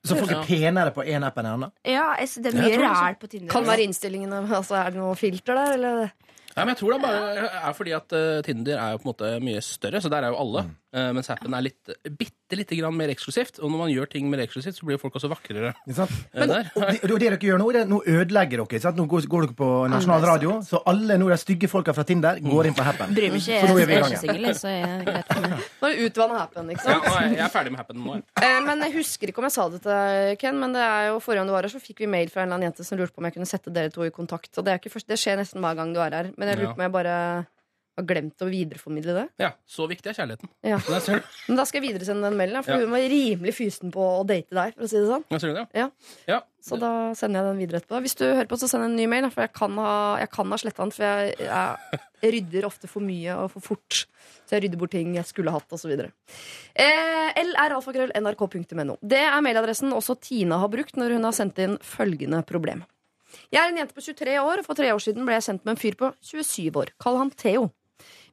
Så 0.05 0.17
folk 0.19 0.31
er 0.31 0.45
penere 0.45 0.93
på 0.95 1.03
én 1.05 1.25
app 1.25 1.39
enn 1.41 1.49
annen? 1.49 1.73
Ja, 1.87 2.11
altså, 2.19 2.43
det 2.43 2.53
er 2.53 2.61
mye 2.61 2.77
ræl 2.83 3.17
på 3.21 3.29
Tinder. 3.31 3.49
Kan 3.51 3.65
være 3.67 3.87
innstillingene 3.87 4.43
altså, 4.45 4.77
Er 4.79 4.93
det 4.93 5.01
noe 5.01 5.17
filter 5.19 5.57
der, 5.57 5.75
eller? 5.79 6.13
Ja, 6.55 6.63
men 6.63 6.71
jeg 6.71 6.79
tror 6.79 6.93
det 6.93 7.01
bare 7.03 7.47
er 7.67 7.73
fordi 7.75 7.91
at 7.97 8.13
eh, 8.15 8.41
Tinder 8.45 8.79
er 8.79 8.93
jo 8.93 8.99
på 9.01 9.09
en 9.09 9.11
måte 9.11 9.31
mye 9.43 9.61
større, 9.65 9.99
så 9.99 10.11
der 10.13 10.23
er 10.23 10.31
jo 10.31 10.37
alle. 10.39 10.61
Eh, 10.63 10.69
mens 10.93 11.27
Happen 11.27 11.53
er 11.57 11.61
litt, 11.65 11.89
bitte 12.15 12.55
lite 12.55 12.75
grann 12.77 12.93
mer 12.95 13.09
eksklusivt. 13.11 13.57
Og 13.59 13.71
når 13.71 13.77
man 13.81 13.89
gjør 13.91 14.09
ting 14.13 14.29
mer 14.31 14.39
eksklusivt, 14.45 14.77
så 14.77 14.85
blir 14.87 14.99
folk 15.01 15.15
også 15.19 15.27
vakrere 15.31 15.73
eh, 15.73 15.95
der. 15.95 16.11
Og 16.35 16.47
det, 16.47 16.99
og 17.03 17.19
det 17.19 17.19
dere 17.25 17.39
gjør 17.41 17.59
nå, 17.59 17.65
det, 17.75 17.81
nå 17.89 17.99
ødelegger 18.07 18.61
dere. 18.63 18.79
Sant? 18.79 18.95
Nå 18.95 19.05
går, 19.11 19.25
går 19.27 19.47
dere 19.49 19.57
på 19.59 19.69
nasjonal 19.91 20.23
radio, 20.29 20.53
så 20.63 20.79
alle 20.87 21.17
nå 21.19 21.27
de 21.33 21.37
stygge 21.41 21.67
folka 21.71 21.91
fra 21.97 22.05
Tinder 22.07 22.39
går 22.45 22.69
inn 22.69 22.77
på 22.77 22.85
Happen. 22.85 23.11
Bryr 23.17 23.33
meg 23.33 23.41
ikke. 23.43 23.59
Så 23.65 23.71
nå 23.71 23.75
er 23.75 23.83
Jeg 23.83 23.89
vi 23.89 23.93
i 23.93 23.97
er 23.97 24.05
gang 24.05 24.15
ikke 24.15 24.23
singel, 24.23 24.55
så 24.61 24.71
jeg 24.71 24.85
er 24.87 25.03
greit 25.09 25.33
for 25.33 25.47
meg. 25.49 25.65
Nå 25.81 25.89
er 25.89 25.95
det 25.99 26.05
utvannet 26.11 26.39
happen, 26.45 26.69
ikke 26.75 26.85
sant? 26.85 27.09
er 27.11 27.27
jeg, 27.27 27.39
er 27.47 27.51
ferdig 27.57 27.73
med 27.75 27.81
Happen 27.83 27.99
nå. 28.05 28.15
jeg. 28.15 28.25
Eh, 28.45 28.59
men 28.69 28.85
jeg 28.87 28.95
husker 28.99 29.33
ikke 29.33 29.43
om 29.43 29.49
jeg 29.49 29.55
sa 29.57 29.67
det 29.73 29.81
til 29.83 29.91
deg, 29.91 30.37
Ken, 30.45 30.61
men 30.63 30.77
det 30.77 30.85
er 30.85 31.09
jo 31.09 31.19
forrige 31.23 31.41
gang 31.43 31.49
du 31.51 31.55
var 31.57 31.67
her, 31.67 31.73
så 31.75 31.81
fikk 31.83 32.05
vi 32.05 32.11
mail 32.15 32.31
fra 32.31 32.45
en 32.45 32.47
eller 32.47 32.61
annen 32.61 32.69
jente 32.71 32.85
som 32.87 32.99
lurte 33.01 33.11
på 33.15 33.23
om 33.23 33.27
jeg 33.29 33.35
kunne 33.39 33.49
sette 33.49 33.73
dere 33.73 33.91
to 33.93 34.05
i 34.07 34.13
kontakt. 34.15 34.53
Og 34.55 34.63
det, 34.63 34.71
er 34.77 34.79
ikke 34.83 34.93
først, 34.95 35.09
det 35.11 35.19
skjer 35.19 35.41
nesten 35.41 35.59
hver 35.65 35.75
gang 35.81 35.91
du 35.95 35.99
er 36.05 36.19
her. 36.21 36.31
Men 36.37 36.53
jeg 36.53 36.55
Ja. 36.55 36.61
lurer 36.63 36.73
på 36.77 36.79
om 36.79 36.85
jeg 36.87 36.95
bare 36.95 37.17
har 37.97 38.05
glemt 38.07 38.41
å 38.43 38.47
videreformidle 38.51 39.13
det. 39.15 39.25
Ja, 39.39 39.51
Så 39.65 39.87
viktig 39.87 40.09
er 40.11 40.17
kjærligheten. 40.17 40.49
Ja. 40.67 40.79
Men 41.47 41.57
da 41.59 41.65
skal 41.67 41.81
jeg 41.81 41.93
videresende 41.93 42.27
den 42.29 42.37
mailen, 42.39 42.63
for 42.65 42.75
Ja. 42.75 42.81
hun 42.83 42.91
var 42.91 43.05
rimelig 43.11 43.53
fysen 43.55 43.91
på 43.95 44.03
å 44.19 44.25
date 44.27 44.51
deg. 44.51 44.75
For 44.75 44.83
å 44.83 44.89
si 44.91 44.99
det 44.99 45.07
sånn 45.07 45.25
det, 45.29 45.67
Ja. 45.73 45.89
ja. 46.27 46.41
Så 46.65 46.79
da 46.81 47.13
sender 47.13 47.43
jeg 47.43 47.51
den 47.51 47.59
videre 47.61 47.79
etterpå. 47.79 47.99
Hvis 48.01 48.15
du 48.17 48.25
hører 48.25 48.47
på, 48.49 48.57
så 48.57 48.67
send 48.67 48.83
en 48.87 48.95
ny 48.97 49.05
mail. 49.07 49.29
For 49.29 49.45
jeg 49.45 49.53
kan 49.53 49.75
ha, 49.77 50.17
jeg 50.17 50.31
kan 50.33 50.49
ha 50.49 50.57
sletta 50.57 50.81
den. 50.81 50.91
For 50.95 51.03
jeg, 51.05 51.35
jeg 51.37 52.33
rydder 52.33 52.65
ofte 52.65 52.89
for 52.89 53.05
mye 53.05 53.35
og 53.37 53.51
for 53.53 53.61
fort. 53.61 54.05
Så 54.49 54.57
jeg 54.57 54.63
rydder 54.65 54.81
bort 54.81 54.91
ting 54.95 55.13
jeg 55.13 55.25
skulle 55.29 55.53
hatt, 55.53 55.69
osv. 55.77 55.93
Eh, 56.75 57.43
lralfakrøll.nrk.no. 57.53 58.97
Det 59.05 59.21
er 59.21 59.41
mailadressen 59.45 59.93
også 59.95 60.17
Tina 60.19 60.57
har 60.61 60.71
brukt 60.73 60.97
når 60.97 61.15
hun 61.15 61.27
har 61.29 61.35
sendt 61.37 61.61
inn 61.61 61.77
følgende 61.85 62.41
problem. 62.49 62.83
Jeg 63.51 63.61
er 63.61 63.71
en 63.71 63.77
jente 63.81 63.93
på 63.95 64.01
23 64.03 64.35
år, 64.41 64.61
og 64.61 64.65
for 64.67 64.77
tre 64.79 64.89
år 64.95 65.01
siden 65.03 65.25
ble 65.27 65.35
jeg 65.37 65.45
sendt 65.49 65.65
med 65.67 65.75
en 65.75 65.81
fyr 65.81 65.97
på 65.99 66.11
27 66.23 66.71
år. 66.81 66.91
Kall 67.01 67.17
han 67.19 67.31
Theo. 67.35 67.69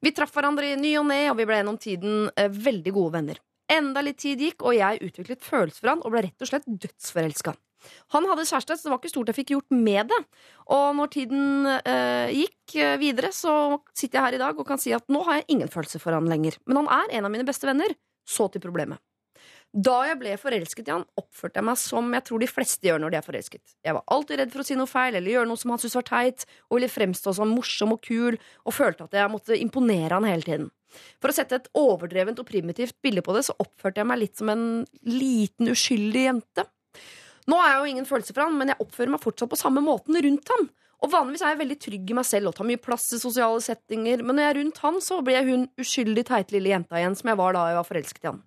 Vi 0.03 0.11
traff 0.11 0.33
hverandre 0.35 0.73
i 0.73 0.79
ny 0.79 0.97
og 0.99 1.07
ne, 1.07 1.25
og 1.31 1.37
vi 1.39 1.47
ble 1.47 1.61
gjennom 1.61 1.79
tiden 1.79 2.25
eh, 2.35 2.51
veldig 2.51 2.93
gode 2.95 3.15
venner. 3.15 3.43
Enda 3.71 4.03
litt 4.03 4.19
tid 4.19 4.41
gikk, 4.43 4.65
og 4.67 4.75
jeg 4.75 4.99
utviklet 5.07 5.45
følelser 5.47 5.79
for 5.85 5.93
han 5.93 6.03
og 6.03 6.11
ble 6.11 6.25
rett 6.27 6.43
og 6.43 6.51
slett 6.51 6.67
dødsforelska. 6.67 7.55
Han 8.15 8.27
hadde 8.31 8.47
kjæreste, 8.47 8.77
så 8.79 8.87
det 8.87 8.93
var 8.93 8.99
ikke 9.01 9.13
stort 9.13 9.31
jeg 9.31 9.39
fikk 9.39 9.55
gjort 9.55 9.75
med 9.75 10.11
det. 10.11 10.19
Og 10.75 10.99
når 10.99 11.13
tiden 11.15 11.71
eh, 11.71 12.35
gikk 12.35 12.77
eh, 12.83 12.99
videre, 13.03 13.31
så 13.35 13.79
sitter 13.95 14.19
jeg 14.19 14.27
her 14.27 14.39
i 14.39 14.43
dag 14.43 14.59
og 14.59 14.67
kan 14.67 14.83
si 14.83 14.95
at 14.95 15.07
nå 15.11 15.23
har 15.29 15.41
jeg 15.41 15.49
ingen 15.55 15.71
følelser 15.71 16.03
for 16.03 16.19
han 16.19 16.31
lenger. 16.31 16.59
Men 16.67 16.83
han 16.83 16.93
er 16.99 17.17
en 17.19 17.31
av 17.31 17.35
mine 17.35 17.47
beste 17.47 17.71
venner. 17.71 17.95
Så 18.27 18.47
til 18.51 18.63
problemet. 18.63 19.03
Da 19.73 19.95
jeg 20.05 20.19
ble 20.21 20.35
forelsket 20.37 20.89
i 20.91 20.93
han, 20.93 21.05
oppførte 21.17 21.57
jeg 21.57 21.65
meg 21.65 21.79
som 21.81 22.11
jeg 22.13 22.25
tror 22.29 22.43
de 22.43 22.49
fleste 22.51 22.85
gjør 22.85 22.99
når 23.01 23.15
de 23.15 23.17
er 23.17 23.25
forelsket. 23.25 23.63
Jeg 23.81 23.97
var 23.97 24.05
alltid 24.13 24.43
redd 24.43 24.53
for 24.53 24.61
å 24.61 24.67
si 24.69 24.77
noe 24.77 24.91
feil 24.91 25.17
eller 25.17 25.33
gjøre 25.33 25.49
noe 25.49 25.61
som 25.63 25.73
han 25.73 25.81
syntes 25.81 25.97
var 25.97 26.07
teit, 26.11 26.45
og 26.69 26.77
ville 26.77 26.93
fremstå 26.93 27.33
som 27.39 27.55
morsom 27.57 27.95
og 27.97 28.03
kul, 28.05 28.37
og 28.69 28.77
følte 28.77 29.07
at 29.09 29.17
jeg 29.17 29.33
måtte 29.33 29.57
imponere 29.57 30.19
han 30.19 30.29
hele 30.29 30.45
tiden. 30.45 30.69
For 31.25 31.33
å 31.33 31.37
sette 31.39 31.57
et 31.57 31.71
overdrevent 31.79 32.43
og 32.43 32.51
primitivt 32.51 32.99
bilde 33.01 33.25
på 33.25 33.33
det, 33.33 33.47
så 33.49 33.57
oppførte 33.65 34.03
jeg 34.03 34.11
meg 34.13 34.21
litt 34.21 34.37
som 34.43 34.53
en 34.53 34.67
liten, 35.09 35.73
uskyldig 35.73 36.27
jente. 36.27 36.67
Nå 37.49 37.57
har 37.59 37.73
jeg 37.73 37.81
jo 37.81 37.91
ingen 37.95 38.13
følelser 38.13 38.37
for 38.37 38.45
han, 38.45 38.61
men 38.61 38.75
jeg 38.75 38.81
oppfører 38.85 39.17
meg 39.17 39.25
fortsatt 39.25 39.51
på 39.57 39.63
samme 39.63 39.81
måten 39.89 40.21
rundt 40.21 40.53
han. 40.53 40.69
Og 41.03 41.11
vanligvis 41.17 41.43
er 41.43 41.57
jeg 41.57 41.63
veldig 41.65 41.81
trygg 41.83 42.13
i 42.13 42.21
meg 42.21 42.29
selv 42.29 42.53
og 42.53 42.59
tar 42.61 42.69
mye 42.69 42.79
plass 42.79 43.09
i 43.17 43.25
sosiale 43.25 43.65
settinger, 43.65 44.21
men 44.23 44.37
når 44.37 44.45
jeg 44.45 44.53
er 44.53 44.61
rundt 44.61 44.85
han, 44.85 45.01
så 45.03 45.19
blir 45.25 45.41
jeg 45.41 45.49
hun 45.49 45.69
uskyldig 45.81 46.29
teite 46.29 46.55
lille 46.55 46.77
jenta 46.77 47.01
igjen 47.01 47.17
som 47.19 47.33
jeg 47.33 47.41
var 47.41 47.57
da 47.57 47.69
jeg 47.73 47.81
var 47.81 47.89
forelsket 47.89 48.27
i 48.29 48.35
han. 48.35 48.43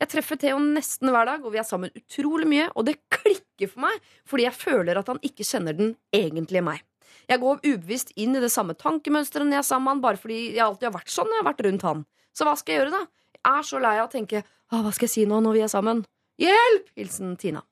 Jeg 0.00 0.10
treffer 0.10 0.38
Theo 0.40 0.58
nesten 0.62 1.10
hver 1.12 1.28
dag, 1.28 1.44
og 1.44 1.54
vi 1.54 1.60
er 1.62 1.66
sammen 1.66 1.92
utrolig 1.96 2.48
mye, 2.50 2.68
og 2.74 2.86
det 2.88 2.96
klikker 3.14 3.70
for 3.70 3.84
meg 3.86 3.98
fordi 4.28 4.46
jeg 4.48 4.58
føler 4.58 4.98
at 4.98 5.10
han 5.12 5.20
ikke 5.22 5.46
kjenner 5.46 5.76
den 5.78 5.94
egentlige 6.14 6.64
meg. 6.66 6.82
Jeg 7.30 7.42
går 7.42 7.60
ubevisst 7.62 8.10
inn 8.18 8.34
i 8.36 8.42
det 8.42 8.50
samme 8.52 8.74
tankemønsteret 8.78 9.46
når 9.46 9.58
jeg 9.58 9.64
er 9.64 9.68
sammen 9.68 9.86
med 9.86 9.94
han, 9.94 10.04
bare 10.04 10.20
fordi 10.20 10.40
jeg 10.56 10.64
alltid 10.64 10.88
har 10.88 10.96
vært 10.96 11.12
sånn 11.12 11.28
når 11.30 11.38
jeg 11.38 11.44
har 11.44 11.50
vært 11.50 11.66
rundt 11.68 11.86
han. 11.88 12.06
Så 12.32 12.48
hva 12.48 12.54
skal 12.58 12.74
jeg 12.74 12.82
gjøre, 12.82 12.96
da? 12.96 13.02
Jeg 13.38 13.44
er 13.52 13.68
så 13.68 13.82
lei 13.82 13.94
av 13.98 14.08
å 14.08 14.12
tenke 14.12 14.42
«Åh, 14.42 14.80
hva 14.80 14.92
skal 14.94 15.06
jeg 15.06 15.14
si 15.14 15.26
nå 15.28 15.42
når 15.44 15.58
vi 15.58 15.64
er 15.66 15.70
sammen? 15.70 16.02
Hjelp! 16.40 16.88
Hilsen 16.96 17.36
Tina. 17.38 17.62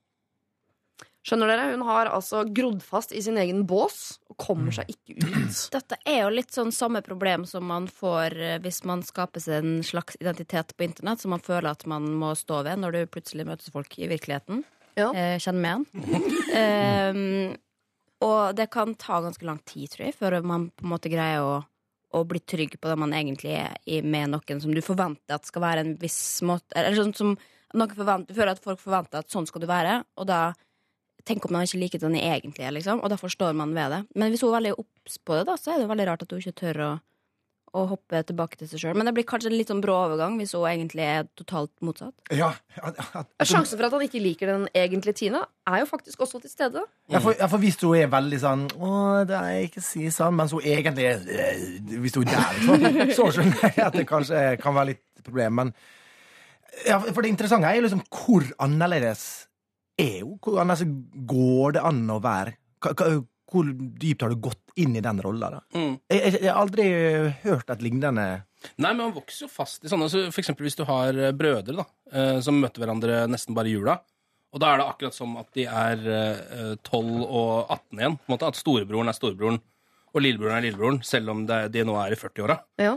Skjønner 1.20 1.50
dere? 1.52 1.66
Hun 1.74 1.82
har 1.84 2.08
altså 2.08 2.46
grodd 2.48 2.80
fast 2.80 3.12
i 3.12 3.20
sin 3.20 3.36
egen 3.40 3.66
bås 3.68 4.18
og 4.30 4.38
kommer 4.40 4.72
seg 4.72 4.88
ikke 4.88 5.18
ut. 5.20 5.58
Dette 5.76 5.98
er 6.08 6.22
jo 6.22 6.32
litt 6.32 6.54
sånn 6.56 6.72
samme 6.72 7.02
problem 7.04 7.44
som 7.48 7.66
man 7.68 7.88
får 7.92 8.36
eh, 8.40 8.58
hvis 8.64 8.82
man 8.88 9.04
skaper 9.04 9.44
seg 9.44 9.60
en 9.60 9.80
slags 9.84 10.16
identitet 10.20 10.72
på 10.76 10.86
internett 10.88 11.20
som 11.20 11.34
man 11.34 11.44
føler 11.44 11.74
at 11.74 11.84
man 11.90 12.08
må 12.22 12.32
stå 12.38 12.62
ved 12.64 12.80
når 12.80 12.96
du 12.96 13.10
plutselig 13.12 13.44
møter 13.50 13.74
folk 13.74 13.98
i 14.00 14.08
virkeligheten. 14.08 14.62
Ja. 14.96 15.10
Eh, 15.12 15.36
kjenner 15.42 15.60
med 15.60 15.74
han. 16.14 16.30
Eh, 16.62 17.58
og 18.24 18.56
det 18.56 18.70
kan 18.72 18.96
ta 19.00 19.20
ganske 19.24 19.44
lang 19.48 19.60
tid, 19.68 19.92
tror 19.92 20.08
jeg, 20.08 20.16
før 20.16 20.40
man 20.44 20.70
på 20.72 20.84
en 20.84 20.92
måte 20.92 21.12
greier 21.12 21.44
å, 21.44 21.60
å 22.16 22.24
bli 22.28 22.40
trygg 22.40 22.78
på 22.80 22.88
det 22.88 22.96
man 23.00 23.14
egentlig 23.16 23.54
er 23.60 23.76
i 23.88 24.00
med 24.00 24.32
noen 24.32 24.64
som 24.64 24.72
du 24.72 24.80
forventer 24.84 25.36
at 25.36 25.48
skal 25.48 25.64
være 25.64 25.84
en 25.84 25.94
viss 26.00 26.40
måte 26.48 26.76
Eller 26.76 26.96
sånn 26.96 27.14
som 27.16 27.36
noen 27.76 27.94
forventer, 27.94 28.34
føler 28.34 28.56
at 28.56 28.64
folk 28.64 28.80
forventer 28.82 29.20
at 29.20 29.30
sånn 29.32 29.46
skal 29.48 29.62
du 29.62 29.68
være, 29.70 30.00
og 30.16 30.28
da 30.28 30.40
Tenk 31.28 31.44
om 31.46 31.52
man 31.52 31.66
ikke 31.66 31.78
liker 31.82 32.00
den 32.02 32.14
egentlig, 32.16 32.70
liksom, 32.80 33.02
og 33.04 33.10
derfor 33.12 33.28
står 33.32 33.52
man 33.58 33.74
ved 33.76 33.90
det. 33.92 34.02
Men 34.16 34.30
hvis 34.32 34.40
hun 34.44 34.50
er 34.54 34.58
veldig 34.60 34.74
obs 34.80 35.18
på 35.24 35.36
det, 35.38 35.46
da, 35.50 35.56
så 35.60 35.74
er 35.74 35.82
det 35.82 35.88
veldig 35.90 36.06
rart 36.08 36.22
at 36.24 36.30
hun 36.32 36.40
ikke 36.40 36.56
tør 36.62 36.78
å, 36.86 36.90
å 37.70 37.82
hoppe 37.86 38.18
tilbake 38.26 38.56
til 38.58 38.66
seg 38.66 38.80
sjøl. 38.82 38.96
Men 38.98 39.06
det 39.06 39.12
blir 39.14 39.26
kanskje 39.28 39.46
en 39.52 39.54
litt 39.54 39.68
sånn 39.70 39.82
brå 39.84 39.94
overgang 40.08 40.38
hvis 40.40 40.54
hun 40.56 40.64
egentlig 40.66 41.04
er 41.06 41.28
totalt 41.38 41.70
motsatt. 41.86 42.14
Ja, 42.34 42.48
at- 42.82 42.98
at- 43.20 43.46
Sjansen 43.46 43.78
for 43.78 43.86
at 43.86 43.92
han 43.94 44.02
ikke 44.08 44.22
liker 44.24 44.50
den 44.50 44.64
egentlige 44.74 45.14
Tina, 45.20 45.44
er 45.70 45.84
jo 45.84 45.86
faktisk 45.92 46.24
også 46.24 46.40
til 46.42 46.50
stede. 46.50 46.82
Ja, 47.12 47.20
for, 47.22 47.36
for 47.52 47.58
hvis 47.62 47.78
hun 47.84 47.94
er 48.00 48.08
veldig 48.10 48.40
sånn 48.42 48.64
Å, 48.74 48.90
det 49.28 49.36
er 49.38 49.60
ikke 49.68 49.84
si 49.86 50.08
sånn, 50.10 50.34
mens 50.40 50.50
hun 50.56 50.64
egentlig 50.66 51.06
er 51.12 51.22
øh, 51.22 52.00
Hvis 52.02 52.16
hun 52.18 52.26
er 52.26 52.40
der, 52.40 52.58
så, 53.14 53.14
så 53.20 53.28
skjønner 53.38 53.62
jeg 53.68 53.84
at 53.86 54.00
det 54.00 54.06
kanskje 54.10 54.42
kan 54.62 54.74
være 54.74 54.92
litt 54.94 55.04
problem. 55.22 55.54
Men 55.60 55.74
ja, 56.86 56.98
for 56.98 57.20
det 57.22 57.30
interessante 57.34 57.68
er 57.70 57.78
jo 57.78 57.86
liksom 57.86 58.02
hvor 58.08 58.46
annerledes 58.66 59.46
er 60.00 60.20
jo 60.24 60.34
hvordan 60.42 60.72
altså, 60.74 60.86
går 61.30 61.76
det 61.76 61.82
an 61.90 62.00
å 62.14 62.20
være? 62.24 62.56
Hva- 62.80 62.94
hva- 62.96 63.26
Hvor 63.50 63.66
dypt 63.98 64.22
har 64.22 64.30
du 64.30 64.36
gått 64.38 64.70
inn 64.78 64.92
i 64.94 65.00
den 65.02 65.18
rolla? 65.20 65.48
da? 65.50 65.60
Mm. 65.74 65.96
Jeg, 66.08 66.20
jeg, 66.22 66.42
jeg 66.44 66.52
har 66.52 66.60
aldri 66.60 66.84
hørt 67.42 67.70
et 67.74 67.82
lignende 67.82 68.12
Nei, 68.78 68.92
men 68.92 69.00
man 69.00 69.14
vokser 69.16 69.46
jo 69.46 69.48
fast 69.50 69.82
i 69.84 69.88
sånne. 69.90 70.06
Så 70.12 70.20
for 70.30 70.42
eksempel 70.42 70.66
hvis 70.68 70.76
du 70.78 70.84
har 70.86 71.16
eh, 71.16 71.32
brødre 71.34 71.74
da, 71.80 71.84
eh, 72.12 72.38
som 72.44 72.58
møter 72.60 72.84
hverandre 72.84 73.24
nesten 73.32 73.56
bare 73.56 73.70
i 73.70 73.74
jula. 73.74 73.96
Og 74.52 74.60
da 74.62 74.68
er 74.74 74.78
det 74.82 74.86
akkurat 74.92 75.16
som 75.16 75.32
at 75.40 75.48
de 75.56 75.64
er 75.64 76.04
eh, 76.06 76.74
12 76.84 77.24
og 77.24 77.70
18 77.72 77.98
igjen. 78.02 78.16
På 78.20 78.28
en 78.28 78.34
måte, 78.36 78.50
at 78.52 78.58
storebroren 78.60 79.08
er 79.10 79.16
storebroren, 79.16 79.58
og 80.12 80.22
lillebroren 80.22 80.58
er 80.58 80.66
lillebroren, 80.68 81.00
selv 81.06 81.32
om 81.32 81.42
det, 81.48 81.58
de 81.74 81.84
nå 81.88 81.96
er 82.02 82.12
i 82.14 82.18
40-åra. 82.20 82.58
Ja. 82.82 82.94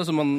Så 0.00 0.16
man 0.16 0.30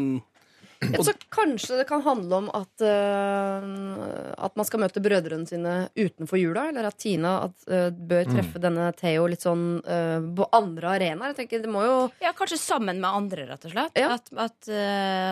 Så 1.05 1.13
kanskje 1.33 1.79
det 1.79 1.85
kan 1.89 2.03
handle 2.05 2.39
om 2.43 2.49
at, 2.55 2.83
uh, 2.83 4.33
at 4.47 4.55
man 4.57 4.67
skal 4.67 4.81
møte 4.83 5.01
brødrene 5.03 5.47
sine 5.49 5.75
utenfor 5.95 6.39
jula, 6.39 6.67
eller 6.71 6.89
at 6.89 6.99
Tina 7.01 7.35
at, 7.47 7.55
uh, 7.71 7.89
bør 7.89 8.27
treffe 8.29 8.61
denne 8.61 8.89
Theo 8.99 9.27
litt 9.31 9.45
sånn 9.45 9.65
uh, 9.85 10.19
på 10.37 10.49
andre 10.55 10.93
arenaer. 10.95 11.33
Jeg 11.33 11.39
tenker, 11.41 11.63
det 11.65 11.71
må 11.71 11.85
jo 11.85 11.97
Ja, 12.23 12.33
kanskje 12.37 12.59
sammen 12.61 13.01
med 13.03 13.09
andre, 13.09 13.47
rett 13.51 13.67
og 13.67 13.75
slett. 13.75 13.99
Ja. 13.99 14.13
At, 14.15 14.31
at 14.39 14.69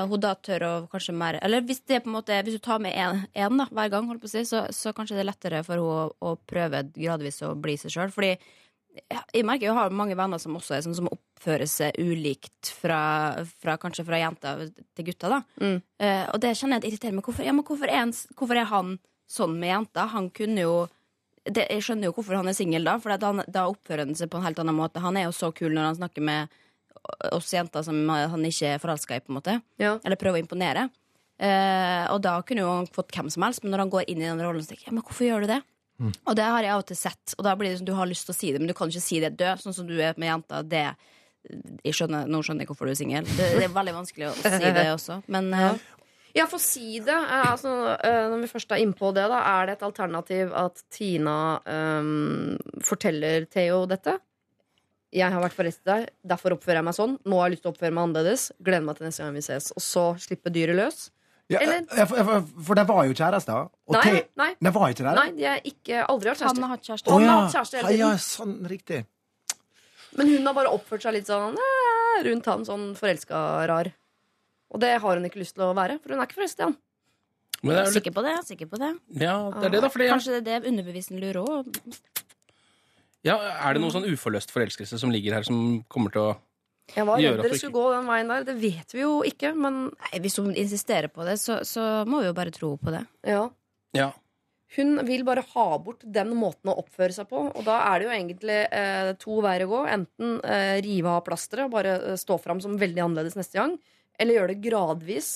hun 0.10 0.22
da 0.24 0.33
tør 0.36 0.65
å 0.67 0.74
kanskje 0.91 1.13
mer 1.17 1.38
Eller 1.43 1.63
hvis 1.65 1.81
det 1.88 2.01
på 2.03 2.10
en 2.10 2.15
måte 2.17 2.36
Hvis 2.45 2.57
du 2.57 2.63
tar 2.63 2.81
med 2.83 2.95
én 2.95 3.24
hver 3.33 3.91
gang, 3.91 4.07
holdt 4.10 4.24
på 4.24 4.29
å 4.29 4.33
si, 4.33 4.43
så, 4.48 4.65
så 4.74 4.93
kanskje 4.95 5.17
det 5.17 5.24
er 5.24 5.29
lettere 5.29 5.63
for 5.65 5.77
henne 5.77 6.03
å, 6.03 6.33
å 6.33 6.36
prøve 6.50 6.83
gradvis 6.95 7.41
å 7.45 7.53
bli 7.60 7.77
seg 7.79 7.93
sjøl. 7.93 8.13
Fordi 8.13 8.33
ja, 8.33 8.62
jeg 8.93 9.45
merker 9.47 9.67
jeg 9.67 9.75
har 9.77 9.93
mange 9.95 10.17
venner 10.17 10.41
som 10.41 10.55
også 10.57 10.75
er 10.77 10.84
sånn 10.86 10.97
som 10.97 11.10
oppfører 11.12 11.69
seg 11.69 11.97
ulikt 11.97 12.69
fra, 12.77 13.43
fra 13.62 13.77
kanskje 13.82 14.06
fra 14.08 14.19
jenter 14.21 14.67
til 14.95 15.08
gutter. 15.10 15.38
da 15.38 15.39
Mm. 15.62 15.79
uh, 15.82 16.25
Og 16.34 16.41
det 16.41 16.53
kjenner 16.58 16.77
jeg 16.77 16.84
at 16.84 16.89
irriterer 16.91 17.15
meg. 17.17 17.25
Hvorfor, 17.25 17.45
ja, 17.45 17.53
men 17.56 17.65
hvorfor, 17.65 17.89
er 17.89 18.03
han, 18.03 18.13
hvorfor 18.38 18.60
er 18.60 18.69
han 18.69 18.97
sånn 19.29 19.58
med 19.60 19.73
jenter? 19.73 20.12
Han 20.13 20.29
kunne 20.29 20.62
jo 20.62 20.75
det, 21.43 21.67
Jeg 21.69 21.84
skjønner 21.84 22.08
jo 22.08 22.13
hvorfor 22.15 22.38
han 22.39 22.47
er 22.47 22.56
singel, 22.56 22.86
da, 22.88 22.97
for 23.03 23.12
han, 23.19 23.43
da 23.51 23.65
oppfører 23.67 24.06
han 24.06 24.15
seg 24.15 24.29
på 24.32 24.39
en 24.39 24.45
helt 24.45 24.60
annen 24.62 24.77
måte. 24.77 25.01
Han 25.03 25.17
er 25.19 25.25
jo 25.27 25.34
så 25.36 25.51
kul 25.51 25.73
når 25.73 25.89
han 25.89 25.97
snakker 25.97 26.23
med 26.23 26.47
oss 27.36 27.51
jenter 27.51 27.84
som 27.84 27.97
han 28.08 28.45
ikke 28.47 28.75
er 28.75 28.79
forelska 28.79 29.17
i, 29.17 29.23
på 29.25 29.34
en 29.34 29.39
måte. 29.41 29.58
Ja. 29.82 29.97
Eller 30.06 30.15
prøver 30.15 30.39
å 30.39 30.43
imponere. 30.45 30.88
Uh, 31.41 32.08
og 32.13 32.21
da 32.23 32.38
kunne 32.47 32.63
jo 32.63 32.69
han 32.69 32.88
fått 32.88 33.12
hvem 33.12 33.27
som 33.34 33.43
helst, 33.43 33.63
men 33.63 33.73
når 33.73 33.84
han 33.84 33.91
går 33.91 34.06
inn 34.08 34.21
i 34.21 34.29
den 34.29 34.39
rollen, 34.39 34.63
så 34.63 34.71
tenker 34.71 34.88
jeg 34.88 34.95
men 34.95 35.03
hvorfor 35.03 35.27
gjør 35.27 35.43
du 35.43 35.51
det? 35.51 35.60
Og 36.01 36.36
det 36.36 36.43
har 36.43 36.63
jeg 36.65 36.73
av 36.73 36.82
og 36.82 36.88
til 36.89 36.97
sett, 36.97 37.36
og 37.38 37.43
da 37.45 37.53
blir 37.56 37.69
det 37.69 37.79
sånn 37.79 37.88
du 37.88 37.93
har 37.95 38.10
lyst 38.10 38.25
til 38.27 38.34
å 38.34 38.38
si 38.38 38.51
det, 38.51 38.60
men 38.60 38.67
du 38.67 38.73
kan 38.77 38.89
ikke 38.89 39.03
si 39.06 39.19
det 39.23 39.36
død, 39.39 39.62
sånn 39.63 39.75
som 39.77 39.88
du 39.88 39.93
er 40.01 40.17
med 40.17 40.27
jenter. 40.32 40.63
Det 40.67 40.86
jeg 41.84 41.93
skjønner, 41.97 42.27
Nå 42.32 42.39
skjønner 42.43 42.63
jeg 42.63 42.71
hvorfor 42.71 42.88
du 42.88 42.93
er 42.93 42.99
singel. 42.99 43.25
Det, 43.38 43.49
det 43.60 43.65
er 43.67 43.73
veldig 43.75 43.93
vanskelig 43.97 44.29
å 44.32 44.34
si 44.39 44.71
det 44.73 44.88
også, 44.93 45.21
men 45.27 45.51
ja. 45.65 45.73
Ja, 46.34 46.47
for 46.49 46.58
si 46.58 46.97
det. 47.03 47.13
eh, 47.13 47.47
Altså, 47.51 47.69
eh, 48.01 48.23
når 48.32 48.39
vi 48.41 48.47
først 48.49 48.71
er 48.73 48.82
innpå 48.82 49.12
det, 49.13 49.27
da, 49.29 49.38
er 49.60 49.67
det 49.69 49.75
et 49.77 49.84
alternativ 49.86 50.53
at 50.58 50.82
Tina 50.89 51.60
um, 51.62 52.56
forteller 52.82 53.45
Theo 53.53 53.84
dette? 53.86 54.15
Jeg 55.13 55.29
har 55.29 55.43
vært 55.43 55.53
forelsket 55.53 55.86
i 55.86 55.91
deg, 55.91 56.08
derfor 56.25 56.56
oppfører 56.56 56.79
jeg 56.79 56.88
meg 56.88 56.95
sånn. 56.97 57.19
Nå 57.29 57.38
har 57.38 57.51
jeg 57.51 57.53
lyst 57.60 57.63
til 57.67 57.69
å 57.69 57.73
oppføre 57.75 57.93
meg 57.93 58.08
annerledes. 58.08 58.47
Gleder 58.65 58.88
meg 58.88 58.97
til 58.97 59.06
neste 59.06 59.21
gang 59.27 59.36
vi 59.38 59.43
ses. 59.45 59.67
Og 59.77 59.84
så 59.86 60.06
slippe 60.23 60.49
dyret 60.56 60.79
løs. 60.79 61.03
Ja, 61.51 61.60
Eller- 61.60 61.84
ja, 61.97 62.06
for, 62.06 62.23
for, 62.23 62.45
for 62.69 62.75
de 62.79 62.86
var 62.88 63.06
jo 63.10 63.13
kjærester. 63.13 63.69
Og 63.88 63.97
Nei, 63.97 64.03
te- 64.03 64.27
nei. 64.39 64.49
De 64.63 64.71
var 64.71 64.89
ikke 64.93 65.03
det? 65.03 65.15
Nei, 65.19 65.32
de 65.38 65.43
har 65.49 65.60
ikke, 65.67 66.06
aldri 66.08 66.29
hatt 66.32 66.39
han 66.39 66.56
kjæreste. 66.56 66.62
har 66.63 66.69
hatt 66.75 66.88
kjæreste. 66.88 67.10
Å, 67.10 67.17
Han 67.19 67.27
har 67.27 67.41
hatt 67.41 67.56
kjæreste 67.58 67.77
hele 67.77 67.88
tiden. 67.88 67.99
ja, 67.99 68.12
sånn, 68.17 68.56
riktig. 68.71 69.01
Men 70.15 70.27
hun 70.29 70.45
har 70.45 70.53
bare 70.53 70.71
oppført 70.71 71.01
seg 71.03 71.13
litt 71.17 71.27
sånn 71.27 71.58
eh, 71.58 72.23
rundt 72.29 72.45
han, 72.45 72.63
sånn 72.65 72.88
forelska 72.95 73.43
rar. 73.67 73.91
Og 74.73 74.79
det 74.82 74.93
har 75.01 75.17
hun 75.19 75.25
ikke 75.25 75.41
lyst 75.41 75.56
til 75.58 75.65
å 75.67 75.73
være, 75.77 75.99
for 76.01 76.13
hun 76.13 76.21
er 76.21 76.27
ikke 76.29 76.39
forelsket 76.39 76.60
i 76.63 76.67
han. 76.69 76.77
Men 77.63 77.69
det 77.75 77.79
er 77.79 77.86
litt, 77.88 77.93
Sikker 77.97 78.13
på 78.17 78.23
det? 78.25 78.34
Sikker 78.47 78.67
på 78.71 78.79
det? 78.82 78.91
ja, 79.21 79.36
det 79.53 79.65
er 79.67 79.69
det, 79.75 79.82
da. 79.86 79.89
Fordi, 79.89 80.06
ja, 80.10 80.13
Kanskje 80.17 80.39
det 80.43 80.53
er 80.53 80.63
det 80.63 80.71
underbevisen 80.73 81.19
lurer 81.21 81.39
òg? 81.43 81.69
ja, 83.23 83.38
er 83.39 83.73
det 83.77 83.82
noe 83.84 83.93
sånn 83.93 84.08
uforløst 84.10 84.51
forelskelse 84.51 84.97
som 84.99 85.12
ligger 85.13 85.38
her, 85.38 85.45
som 85.47 85.84
kommer 85.91 86.12
til 86.12 86.21
å 86.25 86.34
Jeg 86.91 87.08
var 87.08 87.22
redd 87.22 87.39
dere 87.39 87.58
skulle 87.58 87.78
gå 87.78 87.86
den 87.93 88.10
veien 88.10 88.32
der. 88.34 88.43
Det 88.48 88.56
vet 88.60 88.91
vi 88.93 89.06
jo 89.06 89.13
ikke, 89.28 89.54
men 89.56 89.86
Nei, 89.93 90.19
Hvis 90.26 90.36
hun 90.41 90.52
insisterer 90.52 91.08
på 91.08 91.24
det, 91.28 91.38
så, 91.39 91.62
så 91.67 92.04
må 92.10 92.19
vi 92.19 92.28
jo 92.28 92.36
bare 92.38 92.54
tro 92.56 92.76
på 92.78 92.93
det. 92.96 93.06
ja. 93.28 93.48
Ja. 93.93 94.10
Hun 94.74 94.96
vil 95.06 95.22
bare 95.22 95.43
ha 95.54 95.65
bort 95.78 96.02
den 96.02 96.32
måten 96.34 96.72
å 96.72 96.78
oppføre 96.82 97.13
seg 97.13 97.28
på. 97.30 97.43
Og 97.46 97.65
da 97.67 97.76
er 97.91 98.00
det 98.00 98.08
jo 98.08 98.13
egentlig 98.15 98.60
eh, 98.74 99.12
to 99.22 99.36
veier 99.46 99.67
å 99.67 99.69
gå. 99.69 99.82
Enten 99.93 100.39
eh, 100.41 100.80
rive 100.82 101.12
av 101.13 101.22
plasteret 101.28 101.67
og 101.67 101.76
bare 101.76 101.91
eh, 102.00 102.15
stå 102.17 102.39
fram 102.41 102.62
som 102.63 102.80
veldig 102.82 103.04
annerledes 103.04 103.38
neste 103.38 103.60
gang. 103.60 103.76
Eller 104.17 104.39
gjøre 104.39 104.56
det 104.56 104.63
gradvis. 104.65 105.30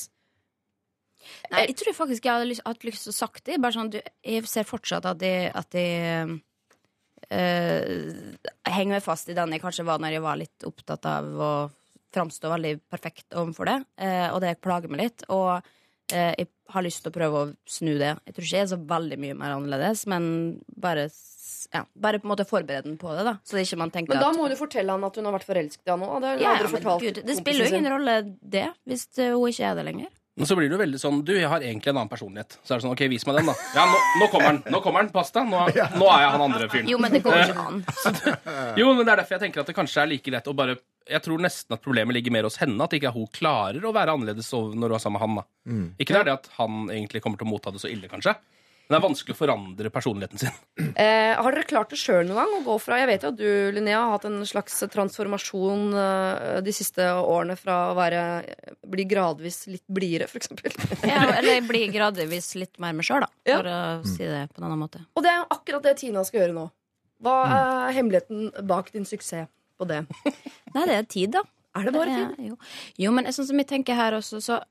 Nei, 1.51 1.67
jeg 1.67 1.77
tror 1.83 1.97
faktisk 1.99 2.25
jeg 2.25 2.33
hadde 2.33 2.49
lyst, 2.49 2.65
hatt 2.65 2.87
lyst 2.87 3.05
til 3.05 3.13
å 3.13 3.17
sagt 3.19 3.45
det. 3.45 3.59
Bare 3.61 3.77
sånn, 3.77 3.93
du, 3.93 3.99
jeg 4.25 4.49
ser 4.49 4.65
fortsatt 4.69 5.05
at 5.05 5.21
de... 5.21 5.33
at 5.53 5.77
eh, 5.77 6.33
henger 7.35 8.97
meg 8.97 9.03
fast 9.03 9.27
i 9.27 9.35
den 9.35 9.51
jeg 9.55 9.63
kanskje 9.63 9.87
var 9.87 9.99
når 9.99 10.15
jeg 10.15 10.23
var 10.23 10.39
litt 10.39 10.67
opptatt 10.67 11.07
av 11.11 11.27
å 11.27 11.51
framstå 12.13 12.51
veldig 12.51 12.75
perfekt 12.89 13.35
overfor 13.37 13.69
det. 13.69 13.79
Eh, 14.01 14.27
og 14.31 14.41
det 14.43 14.57
plager 14.63 14.91
meg 14.91 15.03
litt. 15.03 15.25
Og 15.33 15.57
eh, 16.13 16.33
jeg 16.33 16.49
har 16.73 16.85
lyst 16.85 17.03
til 17.03 17.11
å 17.11 17.17
prøve 17.17 17.41
å 17.41 17.49
snu 17.69 17.93
det. 17.99 18.13
Jeg 18.27 18.35
tror 18.35 18.47
ikke 18.47 18.59
jeg 18.59 18.65
er 18.65 18.71
så 18.73 18.79
veldig 18.93 19.19
mye 19.23 19.37
mer 19.39 19.55
annerledes, 19.55 20.05
men 20.11 20.29
bare, 20.67 21.07
ja, 21.73 21.83
bare 21.95 22.21
på 22.21 22.27
en 22.27 22.33
måte 22.33 22.47
forberede 22.47 22.89
den 22.89 22.99
på 23.01 23.13
det. 23.15 23.25
da 23.27 23.37
Så 23.43 23.57
det 23.57 23.67
ikke 23.67 23.81
man 23.83 23.93
tenker 23.93 24.15
Men 24.15 24.23
da 24.23 24.31
at 24.33 24.39
må 24.39 24.47
du 24.51 24.57
fortelle 24.59 24.95
han 24.95 25.07
at 25.07 25.19
hun 25.19 25.29
har 25.29 25.37
vært 25.37 25.49
forelsket 25.49 25.83
i 25.83 25.93
han 25.93 26.07
òg. 26.07 26.21
Det 26.23 26.35
ja, 26.43 26.55
ja, 26.55 27.35
spiller 27.41 27.65
jo 27.65 27.81
ingen 27.81 27.93
rolle, 27.97 28.21
det, 28.41 28.69
hvis 28.87 29.07
eh, 29.19 29.35
hun 29.35 29.51
ikke 29.51 29.71
er 29.71 29.79
det 29.79 29.87
lenger. 29.91 30.13
Men 30.37 30.45
så 30.45 30.55
blir 30.57 30.69
det 30.69 30.75
jo 30.77 30.81
veldig 30.83 30.99
sånn 31.01 31.21
Du, 31.25 31.31
jeg 31.33 31.49
har 31.49 31.63
egentlig 31.65 31.89
en 31.89 31.97
annen 31.97 32.11
personlighet. 32.11 32.59
Så 32.61 32.75
er 32.75 32.77
det 32.79 32.85
sånn, 32.85 32.93
ok, 32.93 33.01
vis 33.09 33.25
meg 33.25 33.39
den, 33.39 33.47
da. 33.49 33.55
Ja, 33.77 33.85
nå, 33.89 34.01
nå 34.21 34.27
kommer 34.33 34.51
den. 34.51 34.59
Nå 34.73 34.81
kommer 34.85 35.01
den, 35.03 35.09
Pass 35.15 35.33
deg. 35.33 35.47
Nå, 35.49 35.63
nå 35.65 36.11
er 36.13 36.21
jeg 36.23 36.33
han 36.35 36.43
andre 36.45 36.67
fyren. 36.73 36.91
Jo, 36.93 36.99
men 37.01 37.15
det 37.15 37.23
går 37.25 37.39
ikke 37.41 37.65
an. 37.71 37.81
Jo, 38.77 38.91
men 38.93 39.01
det 39.01 39.15
er 39.15 39.23
derfor 39.23 39.37
jeg 39.37 39.43
tenker 39.47 39.63
at 39.63 39.71
det 39.71 39.75
kanskje 39.77 40.03
er 40.03 40.11
like 40.13 40.33
lett 40.37 40.51
å 40.51 40.55
bare 40.57 40.77
jeg 41.07 41.23
tror 41.23 41.39
nesten 41.39 41.71
at 41.71 41.83
problemet 41.83 42.17
ligger 42.17 42.33
mer 42.35 42.43
hos 42.49 42.57
henne. 42.59 42.83
At 42.83 42.93
ikke 42.97 43.13
hun 43.15 43.29
klarer 43.31 43.85
å 43.87 43.93
være 43.95 44.13
annerledes 44.17 44.49
når 44.51 44.75
hun 44.75 44.95
er 44.97 44.99
sammen 44.99 45.15
med 45.17 45.23
han. 45.23 45.37
da. 45.39 45.45
Mm. 45.71 45.85
Ikke 46.03 46.13
det 46.13 46.19
er 46.19 46.27
det 46.29 46.35
at 46.35 46.49
han 46.57 46.89
egentlig 46.91 47.21
kommer 47.23 47.39
til 47.39 47.47
å 47.47 47.51
motta 47.53 47.71
det 47.71 47.79
så 47.79 47.87
ille, 47.91 48.09
kanskje. 48.11 48.35
Men 48.87 48.95
det 48.95 48.97
er 49.01 49.03
vanskelig 49.09 49.33
å 49.35 49.37
forandre 49.41 49.89
personligheten 49.91 50.39
sin. 50.39 50.53
Eh, 50.95 51.33
har 51.35 51.51
dere 51.51 51.67
klart 51.67 51.89
det 51.91 51.97
sjøl 51.99 52.23
noen 52.29 52.37
gang 52.39 52.53
å 52.55 52.61
gå 52.63 52.75
fra 52.79 52.99
Jeg 53.01 53.09
vet 53.09 53.25
jo 53.25 53.31
at 53.33 53.39
du, 53.39 53.47
Linnea, 53.75 53.97
har 53.99 54.13
hatt 54.15 54.27
en 54.29 54.37
slags 54.47 54.77
transformasjon 54.93 55.91
eh, 55.99 56.61
de 56.63 56.73
siste 56.75 57.03
årene 57.19 57.57
fra 57.59 57.75
å 57.91 57.97
være 57.97 58.21
bli 58.87 59.03
gradvis 59.11 59.65
litt 59.67 59.83
blidere, 59.91 60.29
f.eks. 60.31 60.53
Ja, 61.11 61.25
eller 61.41 61.59
bli 61.67 61.83
gradvis 61.91 62.53
litt 62.55 62.79
mer 62.79 62.95
meg 62.95 63.03
sjøl, 63.09 63.25
da. 63.27 63.29
Ja. 63.49 63.59
For 63.59 63.71
å 63.73 63.81
si 64.07 64.23
det 64.23 64.45
på 64.53 64.61
en 64.63 64.69
annen 64.69 64.79
måte. 64.85 65.03
Og 65.19 65.25
det 65.27 65.35
er 65.35 65.43
akkurat 65.57 65.83
det 65.89 65.97
Tina 65.99 66.23
skal 66.27 66.45
gjøre 66.45 66.55
nå. 66.61 66.65
Hva 67.23 67.35
Mm. 67.47 67.53
er 67.57 67.93
hemmeligheten 67.97 68.67
bak 68.69 68.91
din 68.93 69.05
suksess 69.09 69.47
på 69.77 69.85
det? 69.89 70.03
Nei, 70.75 70.83
det 70.87 70.95
er 71.01 71.05
tid, 71.09 71.31
da. 71.35 71.41
Er 71.75 71.87
det 71.89 71.93
bare 71.93 72.13
tid? 72.13 72.35
Ja, 72.39 72.49
jo. 72.53 72.57
jo, 73.03 73.11
men 73.13 73.27
sånn 73.35 73.47
som 73.51 73.57
jeg 73.59 73.67
tenker 73.69 73.97
her 73.99 74.15
også, 74.17 74.39
så 74.41 74.61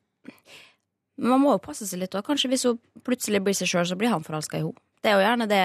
Man 1.19 1.41
må 1.41 1.55
jo 1.55 1.63
passe 1.65 1.87
seg 1.89 2.03
litt 2.03 2.15
òg. 2.19 2.25
Kanskje 2.27 2.51
hvis 2.53 2.67
hun 2.69 2.81
plutselig 3.07 3.41
blir 3.45 3.57
seg 3.57 3.71
sjøl, 3.71 3.87
så 3.89 3.97
blir 3.97 4.13
han 4.13 4.25
forelska 4.27 4.59
i 4.59 4.65
henne. 4.65 4.83
Det 5.03 5.13
er 5.13 5.17
jo 5.21 5.23
gjerne 5.27 5.47
det, 5.49 5.63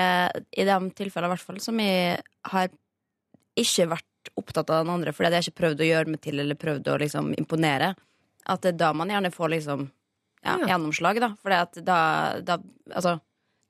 i 0.62 0.66
de 0.68 0.76
tilfellene 0.96 1.32
i 1.32 1.34
hvert 1.34 1.48
fall, 1.48 1.60
som 1.64 1.80
jeg 1.82 2.20
har 2.52 2.70
ikke 3.60 3.88
vært 3.92 4.32
opptatt 4.38 4.70
av 4.70 4.84
den 4.86 4.94
andre, 4.94 5.12
fordi 5.16 5.32
jeg 5.32 5.38
har 5.40 5.48
ikke 5.50 5.62
prøvd 5.64 5.82
å 5.82 5.88
gjøre 5.90 6.12
meg 6.14 6.22
til 6.24 6.40
eller 6.44 6.60
prøvd 6.60 6.92
å 6.94 7.00
liksom 7.02 7.32
imponere. 7.40 7.94
At 8.52 8.62
det 8.64 8.76
er 8.76 8.80
da 8.84 8.92
man 8.94 9.10
gjerne 9.12 9.34
får 9.34 9.52
liksom 9.56 9.90
ja, 10.44 10.56
Ja. 10.58 10.68
gjennomslag, 10.72 11.20
da. 11.22 11.34
at 11.58 11.78
da, 11.86 11.98
da 12.42 12.58
Altså, 12.92 13.20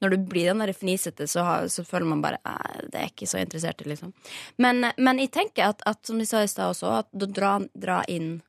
når 0.01 0.09
du 0.09 0.17
blir 0.31 0.47
den 0.51 0.59
der 0.63 0.73
fnisete, 0.73 1.27
så, 1.27 1.43
har, 1.43 1.67
så 1.67 1.83
føler 1.85 2.07
man 2.09 2.21
bare 2.23 2.39
at 2.45 2.87
Det 2.91 2.99
er 2.99 3.09
ikke 3.11 3.27
så 3.27 3.37
interessert 3.41 3.81
i, 3.83 3.89
liksom. 3.91 4.13
Men, 4.57 4.91
men 4.97 5.19
jeg 5.19 5.31
tenker 5.31 5.69
at, 5.69 5.83
at 5.85 6.05
som 6.05 6.17
de 6.19 6.25
sa 6.25 6.41
i 6.43 6.47
stad 6.51 6.71
også, 6.73 6.93
at 7.03 7.11
å 7.11 7.27
dra, 7.31 7.59
dra 7.75 8.01
inn 8.07 8.41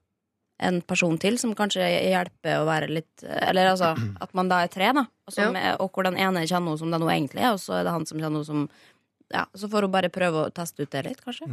en 0.63 0.81
person 0.87 1.19
til 1.21 1.39
som 1.41 1.55
kanskje 1.59 1.85
hjelper 1.85 2.61
å 2.61 2.67
være 2.69 2.89
litt 2.93 3.25
Eller 3.27 3.73
altså 3.73 3.93
at 4.23 4.33
man 4.39 4.51
da 4.51 4.63
er 4.65 4.71
tre, 4.73 4.93
da. 4.97 5.05
Og, 5.27 5.35
som, 5.35 5.57
og 5.83 5.91
hvor 5.93 6.07
den 6.07 6.19
ene 6.19 6.45
kjenner 6.47 6.73
henne 6.73 6.81
som 6.81 6.95
det 6.95 7.01
nå 7.03 7.11
egentlig 7.13 7.43
er, 7.45 7.55
og 7.57 7.63
så 7.63 7.81
er 7.81 7.87
det 7.89 7.95
han 7.95 8.07
som 8.09 8.19
kjenner 8.21 8.41
henne 8.41 8.49
som 8.49 8.67
Ja, 9.33 9.47
så 9.57 9.69
får 9.73 9.87
hun 9.89 9.95
bare 9.95 10.13
prøve 10.13 10.47
å 10.47 10.53
teste 10.55 10.85
ut 10.85 10.93
det 10.93 11.07
litt, 11.07 11.23
kanskje. 11.25 11.49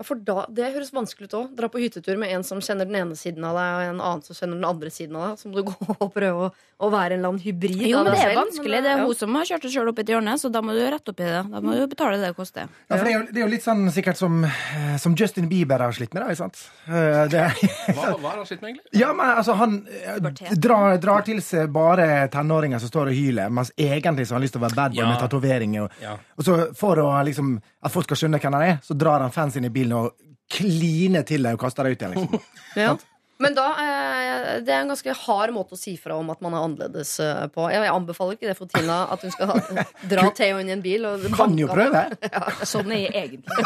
Ja, 0.00 0.04
for 0.08 0.16
da, 0.24 0.46
Det 0.48 0.70
høres 0.72 0.90
vanskelig 0.96 1.28
ut 1.28 1.34
òg. 1.36 1.48
Dra 1.58 1.68
på 1.68 1.76
hyttetur 1.82 2.16
med 2.16 2.32
en 2.32 2.42
som 2.46 2.58
kjenner 2.64 2.88
den 2.88 2.96
ene 2.96 3.16
siden 3.20 3.44
av 3.44 3.52
deg, 3.58 3.72
og 3.76 3.82
en 3.90 3.98
annen 4.00 4.22
som 4.24 4.32
kjenner 4.38 4.56
den 4.56 4.64
andre 4.64 4.88
siden 4.94 5.16
av 5.20 5.26
deg. 5.28 5.40
Så 5.42 5.50
må 5.50 5.60
du 5.60 5.62
gå 5.70 5.96
og 6.00 6.12
prøve 6.14 6.46
å, 6.46 6.52
å 6.80 6.88
være 6.90 7.18
en 7.18 7.20
eller 7.20 7.34
annen 7.34 7.42
hybrid 7.44 7.82
Jo, 7.84 8.00
men 8.00 8.14
det 8.14 8.16
er 8.22 8.30
selv. 8.30 8.38
vanskelig. 8.40 8.72
Men, 8.78 8.86
Det 8.88 8.92
er 8.94 9.02
ja. 9.02 9.04
hun 9.04 9.18
som 9.20 9.36
har 9.36 9.44
kjørt 9.50 9.66
seg 9.68 9.74
sjøl 9.76 9.90
opp 9.92 10.00
i 10.00 10.04
et 10.06 10.12
hjørne, 10.14 10.36
så 10.40 10.50
da 10.56 10.62
må 10.64 10.72
du 10.72 10.80
rette 10.80 11.12
opp 11.12 11.20
i 11.20 11.26
det. 11.28 11.42
Da 11.52 11.60
må 11.60 11.76
du 11.76 11.84
betale 11.92 12.16
det 12.16 12.30
det 12.30 12.36
koster. 12.40 12.72
Ja, 12.88 12.96
for 12.96 13.04
det 13.04 13.12
er, 13.12 13.18
jo, 13.18 13.26
det 13.28 13.42
er 13.42 13.44
jo 13.44 13.50
litt 13.52 13.66
sånn 13.66 13.84
sikkert 13.92 14.16
som, 14.22 14.40
eh, 14.48 14.96
som 15.04 15.18
Justin 15.20 15.50
Bieber 15.52 15.84
har 15.84 15.92
slitt 15.92 16.16
med, 16.16 16.24
da, 16.24 16.32
ikke 16.32 16.40
sant? 16.46 16.62
Eh, 16.88 17.20
Det, 17.36 17.44
Hva, 17.92 18.08
hva 18.16 18.32
har 18.32 18.40
han 18.40 18.48
slitt 18.48 18.64
med, 18.64 18.72
egentlig? 18.72 19.00
ja, 19.02 19.12
men 19.12 19.34
altså, 19.36 19.58
han 19.60 19.76
eh, 20.00 20.16
drar, 20.56 20.96
drar 21.04 21.26
til 21.28 21.42
seg 21.44 21.68
bare 21.76 22.08
tenåringer 22.32 22.80
som 22.80 22.88
står 22.88 23.12
og 23.12 23.20
hyler, 23.20 23.52
mens 23.52 23.74
egentlig 23.76 24.24
så 24.30 24.32
har 24.34 24.40
han 24.40 24.46
lyst 24.48 24.56
til 24.56 24.62
å 24.64 24.66
være 24.66 24.78
bad 24.80 24.96
boy 24.96 25.02
Ja. 25.04 25.10
med 25.12 25.20
tatoveringer. 25.26 25.84
Og, 25.84 26.00
Ja. 26.00 26.16
og 26.40 26.48
så 26.48 26.58
for 26.80 26.96
å 27.04 27.10
liksom, 27.28 27.58
at 27.84 27.92
folk 27.92 28.08
skal 28.08 28.16
skjønne 28.24 28.40
hvem 28.40 28.56
han 28.56 28.62
er, 28.70 28.80
så 28.86 28.96
drar 28.96 29.20
han 29.20 29.30
fansen 29.36 29.68
i 29.68 29.68
bilen 29.68 29.89
og 29.96 30.12
kline 30.50 31.22
til 31.28 31.46
deg 31.46 31.56
og 31.56 31.62
kaste 31.62 31.86
deg 31.86 31.96
ut 31.96 32.04
igjen. 32.04 32.18
Liksom. 32.18 32.52
Ja. 32.78 32.94
Men 33.40 33.54
da, 33.56 33.64
eh, 33.80 34.48
det 34.60 34.68
er 34.68 34.82
en 34.82 34.90
ganske 34.92 35.14
hard 35.16 35.54
måte 35.56 35.72
å 35.72 35.78
si 35.80 35.94
fra 35.96 36.18
om 36.20 36.28
at 36.28 36.42
man 36.44 36.52
er 36.52 36.64
annerledes 36.66 37.14
eh, 37.24 37.46
på. 37.48 37.64
Jeg, 37.72 37.80
jeg 37.86 37.94
anbefaler 37.94 38.36
ikke 38.36 38.50
det 38.50 38.56
for 38.58 38.68
Tina, 38.68 38.98
at 39.14 39.24
hun 39.24 39.32
skal 39.32 39.54
dra 40.12 40.26
Theo 40.36 40.58
inn 40.60 40.68
i 40.68 40.74
en 40.76 40.84
bil. 40.84 41.06
Og 41.08 41.24
Kan 41.38 41.56
jo 41.58 41.70
prøve. 41.72 42.04
Ja. 42.28 42.42
Sånn 42.68 42.92
er 42.92 43.06
jeg 43.06 43.14
egentlig. 43.16 43.56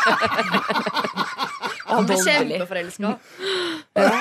Og 1.84 1.90
han 1.90 2.06
blir 2.08 2.22
kjempeforelska. 2.22 3.10
Ja. 3.98 4.14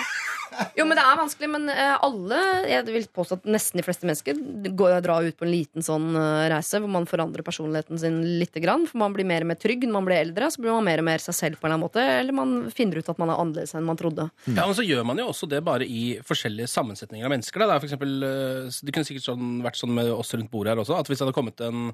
Jo, 0.78 0.86
men 0.88 0.98
det 0.98 1.04
er 1.04 1.20
vanskelig. 1.20 1.50
Men 1.54 1.70
eh, 1.72 1.94
alle, 2.06 2.40
jeg 2.70 2.86
vil 2.90 3.08
påstå 3.16 3.40
at 3.40 3.50
nesten 3.50 3.80
de 3.80 3.86
fleste 3.86 4.08
mennesker 4.08 4.40
går, 4.78 4.96
drar 5.06 5.26
ut 5.26 5.38
på 5.40 5.48
en 5.48 5.52
liten 5.52 5.86
sånn 5.86 6.14
eh, 6.20 6.48
reise 6.54 6.82
hvor 6.82 6.92
man 6.92 7.08
forandrer 7.10 7.46
personligheten 7.46 8.00
sin 8.02 8.22
lite 8.42 8.64
grann. 8.64 8.88
For 8.90 9.02
man 9.02 9.16
blir 9.16 9.28
mer 9.30 9.46
og 9.46 9.52
mer 9.52 9.60
trygg 9.62 9.86
når 9.88 9.98
man 9.98 10.10
blir 10.10 10.22
eldre. 10.22 10.50
Så 10.54 10.64
blir 10.64 10.76
man 10.76 10.88
mer 10.88 11.04
og 11.04 11.08
mer 11.10 11.24
seg 11.24 11.38
selv 11.38 11.60
på 11.60 11.68
en 11.68 11.74
eller 11.74 11.80
annen 11.80 11.88
måte. 11.88 12.08
Eller 12.22 12.38
man 12.38 12.56
finner 12.74 13.02
ut 13.02 13.12
at 13.14 13.22
man 13.22 13.34
er 13.34 13.44
annerledes 13.44 13.76
enn 13.78 13.88
man 13.88 14.00
trodde. 14.00 14.30
Ja, 14.50 14.64
men 14.64 14.78
så 14.78 14.88
gjør 14.88 15.06
man 15.10 15.22
jo 15.22 15.30
også 15.32 15.50
det 15.52 15.64
bare 15.66 15.88
i 15.88 16.04
forskjellige 16.26 16.72
sammensetninger 16.72 17.28
av 17.28 17.36
mennesker. 17.36 17.64
Da. 17.64 17.70
Det, 17.70 17.76
er 17.78 17.86
for 17.86 17.92
eksempel, 17.92 18.18
eh, 18.30 18.82
det 18.84 18.96
kunne 18.96 19.10
sikkert 19.10 19.30
sånn, 19.30 19.54
vært 19.66 19.80
sånn 19.82 19.96
med 19.96 20.12
oss 20.14 20.34
rundt 20.36 20.52
bordet 20.54 20.74
her 20.74 20.84
også, 20.84 21.00
at 21.00 21.12
hvis 21.12 21.22
det 21.22 21.28
hadde 21.28 21.40
kommet 21.40 21.64
en 21.66 21.94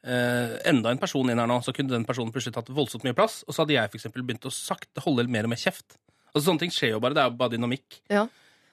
Uh, 0.00 0.56
enda 0.64 0.88
en 0.88 1.00
person 1.00 1.28
inn 1.28 1.36
her 1.36 1.48
nå, 1.50 1.58
så 1.60 1.74
kunne 1.76 1.92
den 1.92 2.06
personen 2.08 2.32
plutselig 2.32 2.54
tatt 2.56 2.70
voldsomt 2.72 3.02
mye 3.04 3.12
plass, 3.12 3.42
og 3.44 3.52
så 3.52 3.66
hadde 3.66 3.74
jeg 3.74 3.90
for 3.92 4.22
begynt 4.22 4.46
å 4.48 4.52
sakte 4.54 5.02
holde 5.04 5.26
mer 5.28 5.44
og 5.44 5.52
mer 5.52 5.60
kjeft. 5.60 5.98
Altså 6.34 6.44
Sånne 6.48 6.62
ting 6.64 6.74
skjer 6.74 6.94
jo 6.94 7.00
bare. 7.02 7.16
Det 7.16 7.22
er 7.24 7.30
jo 7.32 7.38
bare 7.40 7.54
dynamikk. 7.56 8.00
Ja. 8.12 8.26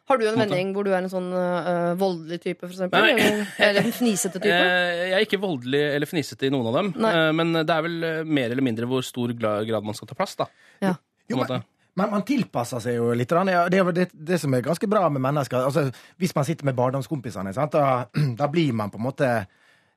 Har 0.08 0.20
du 0.22 0.24
en 0.30 0.38
vending 0.40 0.70
hvor 0.76 0.86
du 0.88 0.94
er 0.94 1.02
en 1.02 1.12
sånn 1.12 1.26
eh, 1.36 1.94
voldelig 2.00 2.38
type, 2.46 2.62
for 2.64 2.72
eksempel? 2.72 3.04
Nei. 3.04 3.16
Eller, 3.20 3.50
eller 3.66 3.88
en 3.90 3.96
fnisete 3.96 4.40
type? 4.40 4.54
Eh, 4.56 5.02
jeg 5.10 5.16
er 5.18 5.26
ikke 5.26 5.40
voldelig 5.44 5.82
eller 5.98 6.08
fnisete 6.08 6.48
i 6.48 6.52
noen 6.54 6.70
av 6.70 6.78
dem, 6.80 6.92
Nei. 7.04 7.12
eh, 7.12 7.32
men 7.36 7.52
det 7.58 7.66
er 7.76 7.84
vel 7.84 7.98
mer 8.24 8.54
eller 8.54 8.64
mindre 8.64 8.88
hvor 8.88 9.04
stor 9.04 9.34
grad 9.36 9.84
man 9.84 9.98
skal 9.98 10.08
ta 10.08 10.16
plass, 10.16 10.38
da. 10.40 10.48
Ja. 10.86 10.94
På 11.28 11.36
en 11.36 11.42
måte. 11.42 11.60
Men 11.98 12.14
man 12.14 12.24
tilpasser 12.24 12.80
seg 12.80 12.96
jo 13.00 13.10
litt. 13.18 13.32
Ja, 13.36 13.66
Det 13.68 13.82
er 13.82 13.84
jo 13.84 13.92
det, 13.98 14.08
det 14.14 14.38
som 14.40 14.54
er 14.54 14.64
ganske 14.64 14.88
bra 14.88 15.08
med 15.10 15.24
mennesker. 15.26 15.66
Altså, 15.66 15.88
hvis 16.22 16.36
man 16.38 16.46
sitter 16.48 16.70
med 16.70 16.78
barndomskompisene, 16.78 17.52
sant, 17.58 17.74
da, 17.76 18.06
da 18.40 18.48
blir 18.54 18.72
man 18.78 18.94
på 18.94 19.02
en 19.02 19.08
måte 19.10 19.32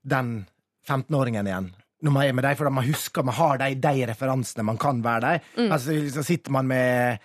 den 0.03 0.41
15-åringen 0.89 1.47
igjen. 1.47 1.69
Når 2.03 2.15
man 2.17 2.25
er 2.27 2.33
med 2.35 2.49
dem, 2.49 2.57
for 2.57 2.67
da 2.67 2.73
man 2.73 2.89
husker 2.89 3.23
man 3.29 3.37
har 3.37 3.61
de, 3.61 3.75
de 3.77 4.07
referansene 4.09 4.65
man 4.67 4.81
kan 4.81 5.05
være 5.05 5.37
dem. 5.37 5.69
Altså, 5.71 5.99
så 6.17 6.25
sitter 6.25 6.57
man 6.57 6.67
med 6.73 7.21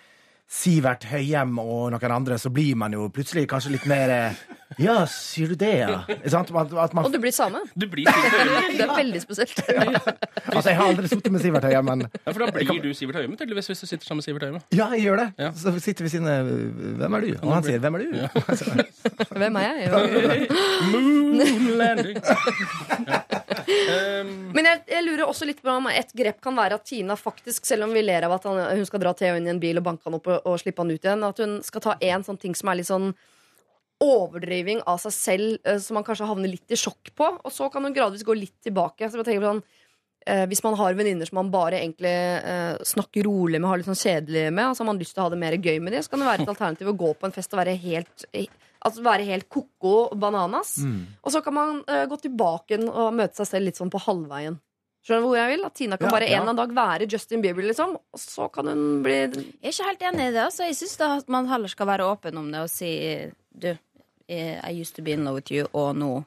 Sivert 0.46 1.02
Høyem 1.10 1.56
og 1.58 1.88
noen 1.90 2.12
andre, 2.14 2.36
så 2.38 2.52
blir 2.54 2.76
man 2.78 2.92
jo 2.94 3.08
plutselig 3.10 3.48
kanskje 3.50 3.72
litt 3.74 3.86
mer 3.90 4.12
eh, 4.14 4.36
Ja, 4.78 5.00
sier 5.10 5.50
du 5.50 5.56
det, 5.58 5.72
ja? 5.80 5.96
At, 6.06 6.50
at 6.52 6.94
man, 6.94 7.06
Og 7.06 7.12
du 7.14 7.18
blir 7.22 7.32
same. 7.34 7.58
Du 7.74 7.86
blir. 7.90 8.06
Det 8.06 8.82
er 8.84 8.92
veldig 8.92 9.20
spesielt. 9.22 9.58
altså, 9.66 10.68
jeg 10.70 10.76
har 10.78 10.86
aldri 10.86 11.10
sittet 11.10 11.32
med 11.34 11.42
Sivert 11.42 11.66
Høyem, 11.66 11.86
men 11.90 12.04
Ja, 12.06 12.30
for 12.30 12.44
da 12.44 12.50
blir 12.54 12.82
du 12.84 12.90
Sivert 12.94 13.18
Høyem, 13.18 13.34
tydeligvis, 13.38 13.70
hvis 13.72 13.82
du 13.82 13.86
sitter 13.90 14.06
sammen 14.06 14.22
med 14.22 14.28
Sivert 14.28 14.46
Høyem. 14.46 14.60
ja, 14.78 14.86
jeg 14.94 15.06
gjør 15.08 15.22
det. 15.24 15.28
Ja. 15.42 15.50
Så 15.58 15.74
sitter 15.82 16.06
vi 16.06 16.12
siden 16.14 16.30
Hvem 17.02 17.18
er 17.18 17.26
du? 17.26 17.30
Og 17.42 17.52
han 17.56 17.66
sier 17.66 17.82
'Hvem 17.82 17.94
er 17.94 18.06
du?' 18.06 18.14
Hvem 19.40 19.56
er 19.56 19.62
jeg? 19.66 20.48
Moon 20.92 21.70
landing. 21.78 22.22
Um, 23.66 24.28
Men 24.54 24.66
jeg, 24.68 24.80
jeg 24.88 25.02
lurer 25.04 25.26
også 25.26 25.46
litt 25.48 25.58
på 25.62 25.70
om 25.72 25.88
et 25.90 26.12
grep 26.16 26.38
kan 26.44 26.54
være 26.56 26.76
at 26.78 26.84
Tina 26.86 27.16
faktisk, 27.18 27.66
selv 27.66 27.86
om 27.86 27.92
vi 27.94 28.02
ler 28.04 28.22
av 28.26 28.36
at 28.36 28.44
han, 28.46 28.60
hun 28.78 28.86
skal 28.86 29.02
dra 29.02 29.12
Theo 29.16 29.34
inn 29.38 29.48
i 29.48 29.50
en 29.52 29.60
bil 29.62 29.80
og 29.80 29.84
banke 29.88 30.06
han 30.06 30.16
opp 30.18 30.28
og, 30.30 30.35
og 30.44 30.60
slippe 30.60 30.82
han 30.84 30.92
ut 30.92 31.00
igjen, 31.02 31.24
at 31.26 31.40
hun 31.42 31.58
skal 31.66 31.84
ta 31.84 31.96
en 32.00 32.26
sånn 32.26 32.40
ting 32.40 32.54
som 32.58 32.70
er 32.70 32.80
litt 32.80 32.90
sånn 32.90 33.10
overdriving 34.02 34.82
av 34.88 35.00
seg 35.00 35.14
selv, 35.14 35.56
eh, 35.64 35.78
som 35.80 35.96
man 35.96 36.04
kanskje 36.04 36.28
havner 36.28 36.52
litt 36.52 36.72
i 36.72 36.78
sjokk 36.78 37.14
på, 37.16 37.30
og 37.40 37.52
så 37.52 37.70
kan 37.72 37.84
hun 37.84 37.96
gradvis 37.96 38.26
gå 38.26 38.36
litt 38.36 38.56
tilbake. 38.64 39.08
Så 39.08 39.20
jeg 39.20 39.28
tenker 39.28 39.44
på 39.44 39.52
sånn 39.54 39.62
eh, 40.26 40.44
hvis 40.50 40.62
man 40.66 40.76
har 40.76 40.98
venninner 40.98 41.28
som 41.28 41.40
man 41.40 41.52
bare 41.52 41.80
egentlig 41.80 42.12
eh, 42.12 42.76
snakker 42.84 43.24
rolig 43.24 43.60
med, 43.60 43.70
har 43.70 43.80
litt 43.80 43.88
sånn 43.88 44.02
kjedelig 44.02 44.50
med, 44.52 44.66
altså 44.66 44.84
har 44.84 44.90
man 44.92 45.00
lyst 45.00 45.16
til 45.16 45.24
å 45.24 45.28
ha 45.28 45.32
det 45.32 45.40
mer 45.40 45.56
gøy 45.56 45.80
med 45.80 45.96
dem, 45.96 46.04
så 46.04 46.12
kan 46.12 46.22
det 46.22 46.28
være 46.28 46.44
et 46.44 46.54
alternativ 46.54 46.92
å 46.92 46.98
gå 47.04 47.14
på 47.16 47.28
en 47.28 47.36
fest 47.36 47.56
og 47.56 47.62
være 47.64 47.76
helt 47.88 48.30
Altså 48.86 49.02
være 49.02 49.24
helt 49.26 49.48
koko 49.50 50.12
bananas. 50.14 50.76
Mm. 50.78 51.16
Og 51.24 51.32
så 51.34 51.40
kan 51.42 51.54
man 51.56 51.78
gå 51.82 52.18
tilbake 52.22 52.76
og 52.84 53.16
møte 53.16 53.40
seg 53.40 53.48
selv 53.48 53.66
litt 53.66 53.80
sånn 53.80 53.90
på 53.90 53.98
halvveien. 54.04 54.60
Skjønner 55.06 55.22
du 55.22 55.28
hvor 55.30 55.36
jeg 55.38 55.52
vil? 55.54 55.64
At 55.68 55.74
Tina 55.78 55.96
kan 56.00 56.08
Ja, 56.08 56.14
bare 56.16 56.26
en 56.26 56.32
ja. 56.32 56.38
eller 56.40 56.50
annen 56.50 56.58
dag 56.58 56.72
være 56.74 57.06
Justin 57.12 57.42
Bieber, 57.44 57.62
liksom. 57.62 57.92
Og 57.94 58.18
så 58.18 58.48
kan 58.52 58.66
hun 58.66 59.02
bli 59.04 59.12
Jeg 59.14 59.44
er 59.62 59.70
ikke 59.70 59.86
helt 59.92 60.02
enig 60.08 60.24
i 60.28 60.32
det. 60.34 60.44
Altså. 60.48 60.66
Jeg 60.66 60.74
syns 60.80 60.96
at 61.06 61.28
man 61.30 61.46
heller 61.46 61.70
skal 61.70 61.86
være 61.86 62.08
åpen 62.10 62.36
om 62.42 62.48
det 62.50 62.64
og 62.64 62.70
si 62.72 62.90
Du, 63.54 63.68
eh, 64.28 64.58
I 64.66 64.72
used 64.80 64.96
to 64.96 65.02
be 65.06 65.12
in 65.14 65.22
love 65.24 65.38
with 65.38 65.52
you, 65.54 65.68
og 65.72 65.94
nå 65.96 66.24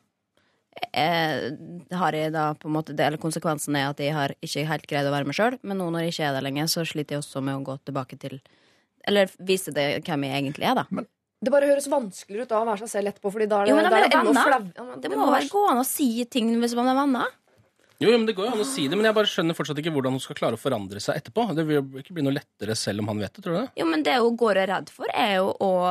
jeg, 0.96 1.58
har 1.92 2.16
jeg 2.16 2.32
da 2.32 2.54
på 2.56 2.70
en 2.70 2.74
måte 2.78 2.94
det, 2.96 3.04
eller 3.04 3.20
Konsekvensen 3.20 3.76
er 3.76 3.90
at 3.90 4.00
jeg 4.00 4.14
har 4.16 4.32
ikke 4.40 4.64
helt 4.70 4.86
greid 4.88 5.08
å 5.10 5.12
være 5.12 5.28
meg 5.28 5.36
sjøl, 5.36 5.58
men 5.68 5.78
nå 5.82 5.90
når 5.92 6.06
jeg 6.06 6.14
ikke 6.14 6.28
er 6.30 6.38
det 6.38 6.44
lenger, 6.46 6.70
så 6.72 6.86
sliter 6.88 7.18
jeg 7.18 7.24
også 7.24 7.42
med 7.44 7.58
å 7.60 7.64
gå 7.68 7.76
tilbake 7.90 8.18
til 8.22 8.38
Eller 9.08 9.28
vise 9.44 9.74
det 9.76 10.04
hvem 10.08 10.24
jeg 10.28 10.40
egentlig 10.44 10.70
er, 10.70 10.76
da. 10.80 10.86
Det 11.42 11.52
bare 11.52 11.68
høres 11.68 11.88
vanskeligere 11.92 12.48
ut 12.48 12.50
da 12.54 12.62
å 12.62 12.66
være 12.68 12.84
seg 12.86 12.90
selv 12.94 13.12
etterpå, 13.12 13.32
Fordi 13.32 13.48
da 13.52 13.60
er 13.62 13.66
det, 13.66 13.72
Jo, 13.72 13.76
men 13.76 13.86
de 13.86 13.90
da 13.92 13.98
er 13.98 14.04
er 14.04 14.10
det 14.10 14.18
enda 14.20 14.32
venner. 14.32 14.48
flau. 14.48 14.72
Ja, 14.76 14.84
men 14.90 15.02
Det 15.02 15.12
må 15.18 15.28
vel 15.36 15.48
gå 15.52 15.66
an 15.70 15.78
å 15.84 15.86
si 15.88 16.10
ting 16.26 16.50
hvis 16.60 16.76
man 16.80 16.88
er 16.92 16.98
venner? 17.00 17.28
Jo, 18.00 18.12
men 18.16 18.26
Det 18.28 18.36
går 18.38 18.48
jo 18.48 18.52
an 18.56 18.64
å 18.64 18.68
si 18.68 18.88
det, 18.88 18.96
men 18.96 19.10
jeg 19.10 19.18
bare 19.18 19.30
skjønner 19.32 19.58
fortsatt 19.58 19.80
ikke 19.82 19.92
hvordan 19.96 20.16
hun 20.16 20.24
skal 20.24 20.38
klare 20.40 20.56
å 20.56 20.62
forandre 20.62 21.02
seg 21.04 21.20
etterpå. 21.20 21.50
Det 21.58 21.66
vil 21.68 21.80
jo 21.82 22.04
ikke 22.04 22.16
bli 22.16 22.24
noe 22.24 22.38
lettere 22.38 22.78
selv 22.80 23.04
om 23.04 23.12
han 23.12 23.24
vet 23.26 23.34
det, 23.36 23.44
tror 23.44 23.58
du 23.58 23.60
det? 23.62 23.72
Jo, 23.82 23.88
men 23.90 24.06
det 24.08 24.20
hun 24.20 24.38
går 24.40 24.54
og 24.54 24.62
er 24.64 24.72
redd 24.72 24.94
for, 24.94 25.12
er 25.12 25.34
jo 25.40 25.50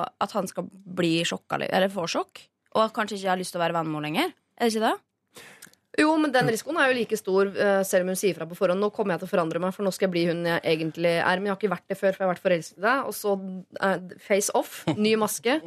at 0.08 0.38
han 0.38 0.48
skal 0.48 0.70
bli 0.72 1.18
sjokka, 1.28 1.60
eller 1.68 1.92
få 1.92 2.06
sjokk. 2.08 2.46
Og 2.76 2.86
at 2.86 2.94
kanskje 2.96 3.18
ikke 3.18 3.32
har 3.32 3.40
lyst 3.40 3.52
til 3.54 3.60
å 3.60 3.64
være 3.66 3.76
venn 3.76 3.90
med 3.90 3.98
henne 3.98 4.08
lenger. 4.08 4.32
Er 4.58 4.68
det 4.68 4.74
ikke 4.74 4.88
det? 4.88 4.96
Jo, 5.98 6.12
men 6.20 6.30
den 6.30 6.46
risikoen 6.52 6.78
er 6.78 6.92
jo 6.92 6.96
like 7.00 7.16
stor, 7.18 7.48
eh, 7.58 7.80
selv 7.82 8.06
om 8.06 8.12
hun 8.12 8.18
sier 8.20 8.36
fra 8.36 8.46
på 8.46 8.54
forhånd. 8.54 8.78
Nå 8.78 8.92
kommer 8.94 9.16
jeg 9.16 9.24
til 9.24 9.28
å 9.28 9.32
forandre 9.32 9.62
meg, 9.62 9.74
for 9.74 9.82
nå 9.82 9.90
skal 9.94 10.06
jeg 10.06 10.14
bli 10.14 10.24
hun 10.28 10.44
jeg 10.46 10.60
egentlig 10.62 11.14
er. 11.16 11.40
Men 11.40 11.48
jeg 11.48 11.54
har 11.54 11.58
ikke 11.58 11.72
vært 11.74 11.88
det 11.90 11.98
før, 11.98 12.12
for 12.14 12.22
jeg 12.22 12.28
har 12.28 12.34
vært 12.36 12.44
forelsket 12.44 12.78
i 12.78 12.84
deg. 12.84 13.08
Og 13.08 13.16
så 13.18 13.34
eh, 13.82 14.16
face 14.28 14.54
off, 14.54 14.76
ny 15.08 15.16
maske. 15.18 15.58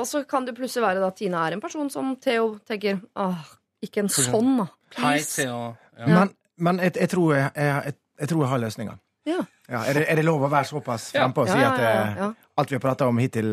Og 0.00 0.08
så 0.08 0.24
kan 0.26 0.48
det 0.48 0.56
plutselig 0.58 0.86
være 0.86 1.02
da 1.02 1.12
at 1.12 1.18
Tina 1.20 1.44
er 1.46 1.54
en 1.54 1.62
person 1.62 1.88
som 1.92 2.14
Theo 2.22 2.56
tenker 2.66 2.98
Åh, 3.20 3.54
ikke 3.86 4.02
en 4.02 4.10
sånn, 4.12 4.56
da. 4.64 4.66
Hei. 4.98 5.18
Theo. 5.22 5.76
Ja. 5.98 6.06
Men, 6.06 6.32
men 6.58 6.78
jeg, 6.84 6.96
jeg, 6.96 7.08
tror 7.12 7.34
jeg, 7.36 7.50
jeg, 7.56 7.94
jeg 8.20 8.28
tror 8.32 8.42
jeg 8.44 8.50
har 8.54 8.62
løsninga. 8.64 8.98
Ja. 9.28 9.40
Ja, 9.70 9.84
er, 9.86 9.94
det, 9.94 10.04
er 10.10 10.18
det 10.18 10.24
lov 10.26 10.42
å 10.42 10.48
være 10.50 10.66
såpass 10.66 11.10
frempå 11.14 11.44
og 11.44 11.50
si 11.52 11.60
at 11.62 11.78
eh, 11.78 12.24
alt 12.58 12.72
vi 12.72 12.74
har 12.74 12.82
prata 12.82 13.06
om 13.06 13.18
hittil, 13.22 13.52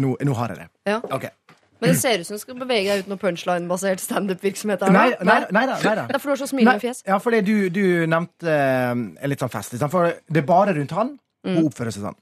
nå, 0.00 0.14
nå 0.24 0.36
har 0.38 0.54
jeg 0.54 0.62
det? 0.62 0.68
Ja. 0.88 1.00
Okay. 1.04 1.34
Men 1.78 1.92
det 1.92 1.98
ser 2.00 2.18
ut 2.22 2.26
som 2.26 2.34
du 2.34 2.40
skal 2.42 2.56
bevege 2.58 2.90
deg 2.90 3.04
ut 3.04 3.10
noe 3.12 3.20
punchline-basert 3.22 4.00
standup-virksomhet. 4.02 4.80
Nei, 4.90 5.10
nei, 5.20 5.36
nei, 5.54 5.66
da, 5.68 5.76
nei 5.84 5.92
da. 6.00 6.06
Er 6.08 6.16
du 6.18 6.30
har 6.32 6.40
så 6.40 6.48
smilende 6.50 6.80
fjes. 6.82 7.04
Ja, 7.06 7.20
fordi 7.22 7.42
du, 7.46 7.52
du 7.70 7.84
nevnte 8.10 8.50
eh, 8.50 9.28
litt 9.30 9.44
sånn 9.44 9.52
fest. 9.52 9.76
Liksom, 9.76 9.92
for 9.92 10.10
det 10.26 10.42
er 10.42 10.48
bare 10.48 10.74
rundt 10.80 10.94
han 10.98 11.16
Mm. 11.46 11.54
hun 11.54 11.66
oppfører 11.68 11.94
seg 11.94 12.02
sånn. 12.02 12.16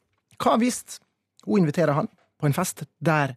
Hva 0.44 0.58
hvis 0.60 0.98
hun 1.46 1.62
inviterer 1.62 1.96
han 1.96 2.08
på 2.36 2.44
en 2.50 2.52
fest 2.54 2.82
der 3.00 3.32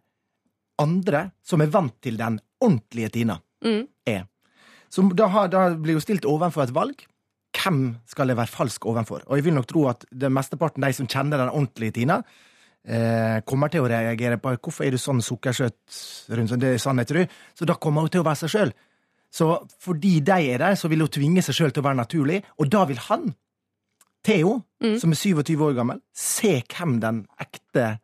andre 0.78 1.22
som 1.42 1.62
er 1.64 1.70
vant 1.72 1.94
til 2.04 2.18
den 2.20 2.36
ordentlige 2.60 3.08
Tina, 3.14 3.38
Mm. 3.64 3.86
er? 4.06 4.26
Så 4.90 5.04
da, 5.14 5.30
har, 5.30 5.48
da 5.52 5.68
blir 5.78 5.98
hun 5.98 6.04
stilt 6.04 6.26
overfor 6.28 6.66
et 6.66 6.74
valg. 6.74 7.06
Hvem 7.54 7.80
skal 8.10 8.30
jeg 8.30 8.38
være 8.38 8.50
falsk 8.50 8.86
overfor? 8.90 9.24
Og 9.26 9.38
jeg 9.38 9.46
vil 9.46 9.56
nok 9.56 9.68
tro 9.70 9.86
at 9.90 10.06
det 10.10 10.30
mesteparten 10.32 10.84
de 10.84 10.92
som 10.96 11.08
kjenner 11.10 11.40
den 11.40 11.52
ordentlige 11.52 11.96
Tina, 12.00 12.20
eh, 12.86 13.40
kommer 13.46 13.70
til 13.70 13.84
å 13.84 13.90
reagere 13.90 14.38
på 14.42 14.54
hvorfor 14.56 14.86
er 14.86 14.94
du 14.94 15.00
sånn 15.00 15.22
sukkersøt 15.22 15.98
rundt 16.34 16.52
sånn, 16.52 16.62
det 16.62 16.74
er 16.74 16.82
sannhet, 16.82 17.14
du. 17.14 17.42
Så 17.58 17.68
da 17.68 17.78
kommer 17.78 18.06
hun 18.06 18.12
til 18.12 18.24
å 18.24 18.26
være 18.26 18.42
seg 18.42 18.54
sjøl. 18.54 18.74
Så 19.30 19.52
fordi 19.78 20.18
de 20.26 20.38
er 20.52 20.58
der, 20.58 20.74
så 20.74 20.90
vil 20.90 21.04
hun 21.04 21.12
tvinge 21.12 21.42
seg 21.46 21.54
sjøl 21.54 21.74
til 21.74 21.84
å 21.84 21.86
være 21.86 22.02
naturlig, 22.02 22.40
og 22.58 22.70
da 22.70 22.84
vil 22.90 22.98
han, 23.06 23.30
Theo, 24.26 24.58
som 25.00 25.14
er 25.14 25.16
27 25.16 25.62
år 25.64 25.76
gammel, 25.78 26.00
se 26.12 26.58
hvem 26.68 26.98
den 27.00 27.22
ekte 27.40 28.00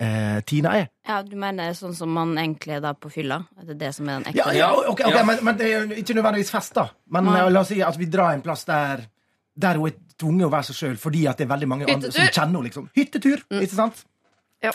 eh, 0.00 0.40
Tina 0.46 0.72
er. 0.78 0.88
Ja, 1.06 1.22
Du 1.22 1.36
mener 1.40 1.72
sånn 1.78 1.94
som 1.96 2.10
man 2.12 2.34
egentlig 2.38 2.76
er 2.76 2.80
da 2.84 2.92
på 2.94 3.10
fylla? 3.12 3.40
Det 3.62 3.76
er 3.76 3.80
det 3.86 3.92
som 3.94 4.08
er 4.08 4.18
den 4.20 4.30
ekte? 4.32 4.38
Ja, 4.38 4.52
ja, 4.52 4.70
ok, 4.92 5.00
ok, 5.08 5.20
Men, 5.26 5.44
men 5.44 5.56
det 5.60 5.70
er 5.72 5.86
ikke 6.02 6.16
nødvendigvis 6.18 6.50
fest, 6.52 6.74
da. 6.74 6.88
Men 7.10 7.24
Nei. 7.30 7.38
eh, 7.40 7.50
la 7.52 7.60
oss 7.62 7.68
si 7.72 7.80
at 7.82 7.96
vi 8.00 8.06
drar 8.12 8.34
en 8.34 8.42
plass 8.44 8.64
der 8.68 9.06
Der 9.56 9.78
hun 9.80 9.88
er 9.88 9.94
tvunget 10.20 10.46
å 10.46 10.52
være 10.52 10.68
seg 10.68 10.76
sjøl 10.76 10.96
fordi 11.00 11.26
at 11.28 11.38
det 11.38 11.46
er 11.46 11.48
veldig 11.54 11.68
mange 11.68 11.86
andre 11.88 12.10
som 12.12 12.20
kjenner 12.28 12.46
henne. 12.58 12.62
Liksom. 12.68 12.90
Hyttetur, 12.96 13.40
ikke 13.60 13.74
sant? 13.76 14.04
Ja. 14.64 14.72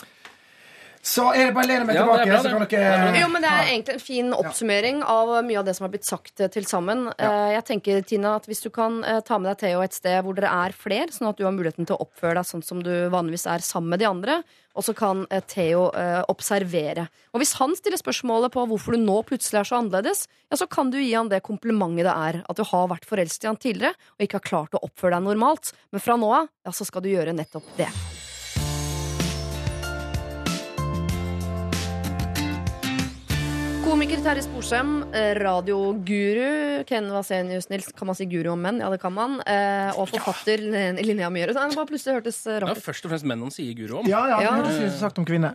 Så 1.02 1.24
er 1.34 1.48
det 1.48 1.54
bare 1.56 1.66
å 1.66 1.70
lene 1.72 1.86
meg 1.88 1.96
Ja, 1.98 2.04
tilbake, 2.06 2.26
bra, 2.30 2.36
så 2.44 2.50
kan 2.52 2.62
er 2.62 2.68
dere 2.70 3.20
Jo, 3.24 3.28
men 3.32 3.42
Det 3.42 3.50
er 3.50 3.70
egentlig 3.72 3.94
en 3.96 4.02
fin 4.04 4.28
oppsummering 4.36 5.00
av 5.02 5.32
mye 5.42 5.58
av 5.58 5.66
det 5.66 5.74
som 5.74 5.88
har 5.88 5.90
blitt 5.90 6.06
sagt 6.06 6.38
eh, 6.38 6.50
til 6.54 6.68
sammen. 6.68 7.08
Eh, 7.18 7.48
Jeg 7.56 7.64
tenker, 7.66 8.04
Tina, 8.06 8.36
at 8.38 8.46
Hvis 8.46 8.62
du 8.62 8.68
kan 8.70 9.00
eh, 9.02 9.18
ta 9.26 9.40
med 9.42 9.50
deg 9.50 9.58
Theo 9.64 9.82
et 9.82 9.96
sted 9.98 10.22
hvor 10.22 10.38
dere 10.38 10.52
er 10.62 10.76
fler, 10.78 11.10
sånn 11.10 11.32
at 11.32 11.40
du 11.40 11.42
har 11.48 11.56
muligheten 11.56 11.90
til 11.90 11.98
å 11.98 12.06
oppføre 12.06 12.36
deg 12.38 12.46
sånn 12.46 12.62
som 12.62 12.84
du 12.86 12.92
vanligvis 13.10 13.48
er 13.50 13.66
sammen 13.66 13.90
med 13.96 14.04
de 14.04 14.06
andre, 14.12 14.38
og 14.78 14.86
så 14.86 14.94
kan 14.96 15.26
Theo 15.50 15.90
observere. 16.30 17.08
Og 17.34 17.42
Hvis 17.42 17.56
han 17.58 17.74
stiller 17.76 18.00
spørsmålet 18.00 18.54
på 18.54 18.62
hvorfor 18.70 18.94
du 18.94 19.02
nå 19.02 19.18
plutselig 19.26 19.60
er 19.60 19.68
så 19.68 19.82
annerledes, 19.82 20.24
ja, 20.48 20.56
så 20.56 20.70
kan 20.70 20.94
du 20.94 21.00
gi 21.02 21.12
han 21.12 21.28
det 21.28 21.42
komplimentet 21.44 22.06
det 22.06 22.14
er 22.14 22.40
at 22.46 22.56
du 22.56 22.64
har 22.70 22.88
vært 22.94 23.10
forelsket 23.10 23.44
i 23.44 23.50
han 23.50 23.60
tidligere 23.60 23.98
og 24.16 24.24
ikke 24.24 24.38
har 24.38 24.48
klart 24.48 24.78
å 24.78 24.86
oppføre 24.86 25.18
deg 25.18 25.26
normalt. 25.28 25.74
Men 25.90 26.06
fra 26.06 26.16
nå 26.16 26.30
av 26.30 26.46
ja, 26.48 26.72
så 26.72 26.86
skal 26.88 27.04
du 27.04 27.10
gjøre 27.12 27.34
nettopp 27.36 27.66
det. 27.76 27.90
Komiker 33.82 34.20
Terje 34.22 34.42
Sporsem, 34.46 35.02
eh, 35.12 35.32
radioguru 35.34 36.84
Ken 36.86 37.08
Vasenius 37.12 37.68
Nils. 37.70 37.88
Kan 37.98 38.06
man 38.06 38.14
si 38.16 38.26
guru 38.26 38.52
om 38.52 38.60
menn? 38.62 38.78
Ja, 38.80 38.88
det 38.90 39.00
kan 39.02 39.12
man. 39.12 39.40
Eh, 39.46 39.90
og 39.98 40.08
forfatter 40.08 40.58
Lin- 40.58 40.96
Linnea 41.02 41.28
Myhre. 41.30 41.48
Det 41.52 41.74
bare 41.76 41.86
plutselig 41.86 42.14
hørtes 42.20 42.46
eh, 42.46 42.54
Det 42.60 42.62
rart 42.62 42.76
ut. 42.78 42.82
Ja, 42.84 42.92
først 42.92 43.04
og 43.04 43.10
fremst 43.10 43.24
menn 43.26 43.40
han 43.42 43.50
sier 43.50 43.74
guru 43.74 43.98
om. 44.00 44.06
Ja, 44.06 44.26
ja, 44.28 44.40
Ja. 44.42 44.52
hørtes 44.62 44.94
ut 44.94 45.00
sagt 45.00 45.18
om 45.18 45.24
kvinne. 45.24 45.54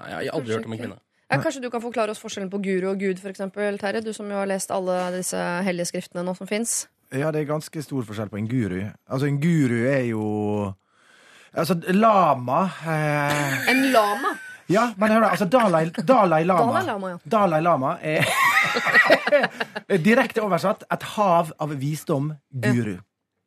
Nei, 0.00 0.08
jeg 0.24 0.30
har 0.32 0.40
aldri 0.40 0.54
hørt 0.54 0.66
om 0.66 0.72
en 0.72 0.78
kvinne. 0.78 0.98
Ja, 1.30 1.36
Kanskje 1.38 1.60
du 1.62 1.70
kan 1.70 1.80
forklare 1.82 2.10
oss 2.10 2.18
forskjellen 2.18 2.50
på 2.50 2.60
guru 2.62 2.90
og 2.90 2.98
gud, 2.98 3.18
for 3.20 3.28
eksempel, 3.30 3.78
Terje? 3.78 4.02
Du 4.02 4.12
som 4.12 4.26
jo 4.28 4.34
har 4.36 4.46
lest 4.46 4.70
alle 4.70 5.12
disse 5.16 5.36
hellige 5.36 5.86
skriftene 5.86 6.24
nå 6.24 6.34
som 6.36 6.46
fins. 6.46 6.88
Ja, 7.12 7.30
det 7.30 7.42
er 7.42 7.52
ganske 7.54 7.82
stor 7.82 8.02
forskjell 8.02 8.28
på 8.28 8.38
en 8.38 8.48
guru. 8.48 8.90
Altså, 9.10 9.26
en 9.28 9.38
guru 9.40 9.86
er 9.86 10.04
jo 10.10 10.74
Altså, 11.56 11.74
lama 11.94 12.70
eh, 12.86 13.70
En 13.70 13.92
lama. 13.92 14.36
Ja, 14.68 14.90
men 14.96 15.12
hør 15.14 15.22
da, 15.24 15.28
altså 15.32 15.46
Dalai, 15.48 15.86
Dalai 16.04 16.42
Lama 16.44 16.72
Dalai 16.72 16.86
Lama, 16.86 17.10
ja. 17.10 17.18
Dalai 17.24 17.60
Lama 17.64 17.92
er 18.04 18.26
direkte 20.08 20.42
oversatt 20.44 20.84
et 20.92 21.06
hav 21.14 21.54
av 21.56 21.72
visdom 21.80 22.34
guru. 22.50 22.98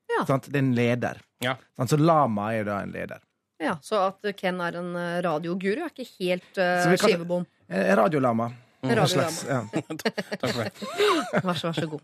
Ja. 0.10 0.24
Sant? 0.28 0.50
Det 0.50 0.58
er 0.58 0.66
en 0.66 0.74
leder. 0.76 1.22
Ja. 1.46 1.56
Så 1.88 1.98
lama 1.98 2.54
er 2.54 2.66
da 2.66 2.82
en 2.82 2.92
leder. 2.94 3.22
Ja, 3.62 3.78
Så 3.82 3.96
at 4.02 4.26
Ken 4.38 4.62
er 4.66 4.74
en 4.80 4.96
eh, 4.98 5.22
radioguru, 5.22 5.84
er 5.86 5.92
ikke 5.94 6.10
helt 6.18 6.58
uh, 6.58 6.96
skivebom. 6.98 7.46
Eh, 7.70 7.96
Radiolama. 7.98 8.50
Mm. 8.82 9.08
Slags, 9.08 9.46
ja. 9.46 9.62
Takk 10.42 10.54
for 10.56 10.64
det. 10.66 10.72
Vær 11.46 11.54
så, 11.54 11.68
vær 11.70 11.74
så 11.78 11.86
god. 11.92 12.02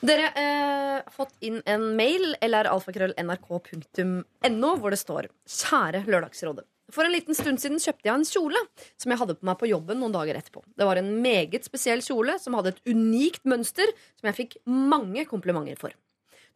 Dere 0.00 0.30
eh, 0.40 0.94
har 1.02 1.12
fått 1.12 1.34
inn 1.44 1.60
en 1.68 1.96
mail, 1.98 2.36
eller 2.40 2.64
alfakrøll.nrk.no, 2.72 4.70
hvor 4.80 4.90
det 4.96 5.00
står 5.02 5.28
Kjære 5.44 6.00
Lørdagsrådet. 6.08 6.64
For 6.92 7.06
en 7.06 7.14
liten 7.14 7.36
stund 7.36 7.62
siden 7.62 7.80
kjøpte 7.80 8.08
jeg 8.10 8.14
en 8.14 8.26
kjole 8.28 8.60
som 9.00 9.12
jeg 9.12 9.20
hadde 9.20 9.36
på 9.38 9.48
meg 9.48 9.56
på 9.60 9.68
jobben 9.70 10.00
noen 10.02 10.12
dager 10.14 10.36
etterpå. 10.36 10.60
Det 10.76 10.88
var 10.88 11.00
en 11.00 11.10
meget 11.24 11.64
spesiell 11.64 12.04
kjole 12.04 12.36
som 12.42 12.56
hadde 12.58 12.74
et 12.74 12.82
unikt 12.92 13.44
mønster 13.48 13.88
som 14.18 14.28
jeg 14.28 14.38
fikk 14.38 14.58
mange 14.68 15.24
komplimenter 15.30 15.80
for. 15.80 15.94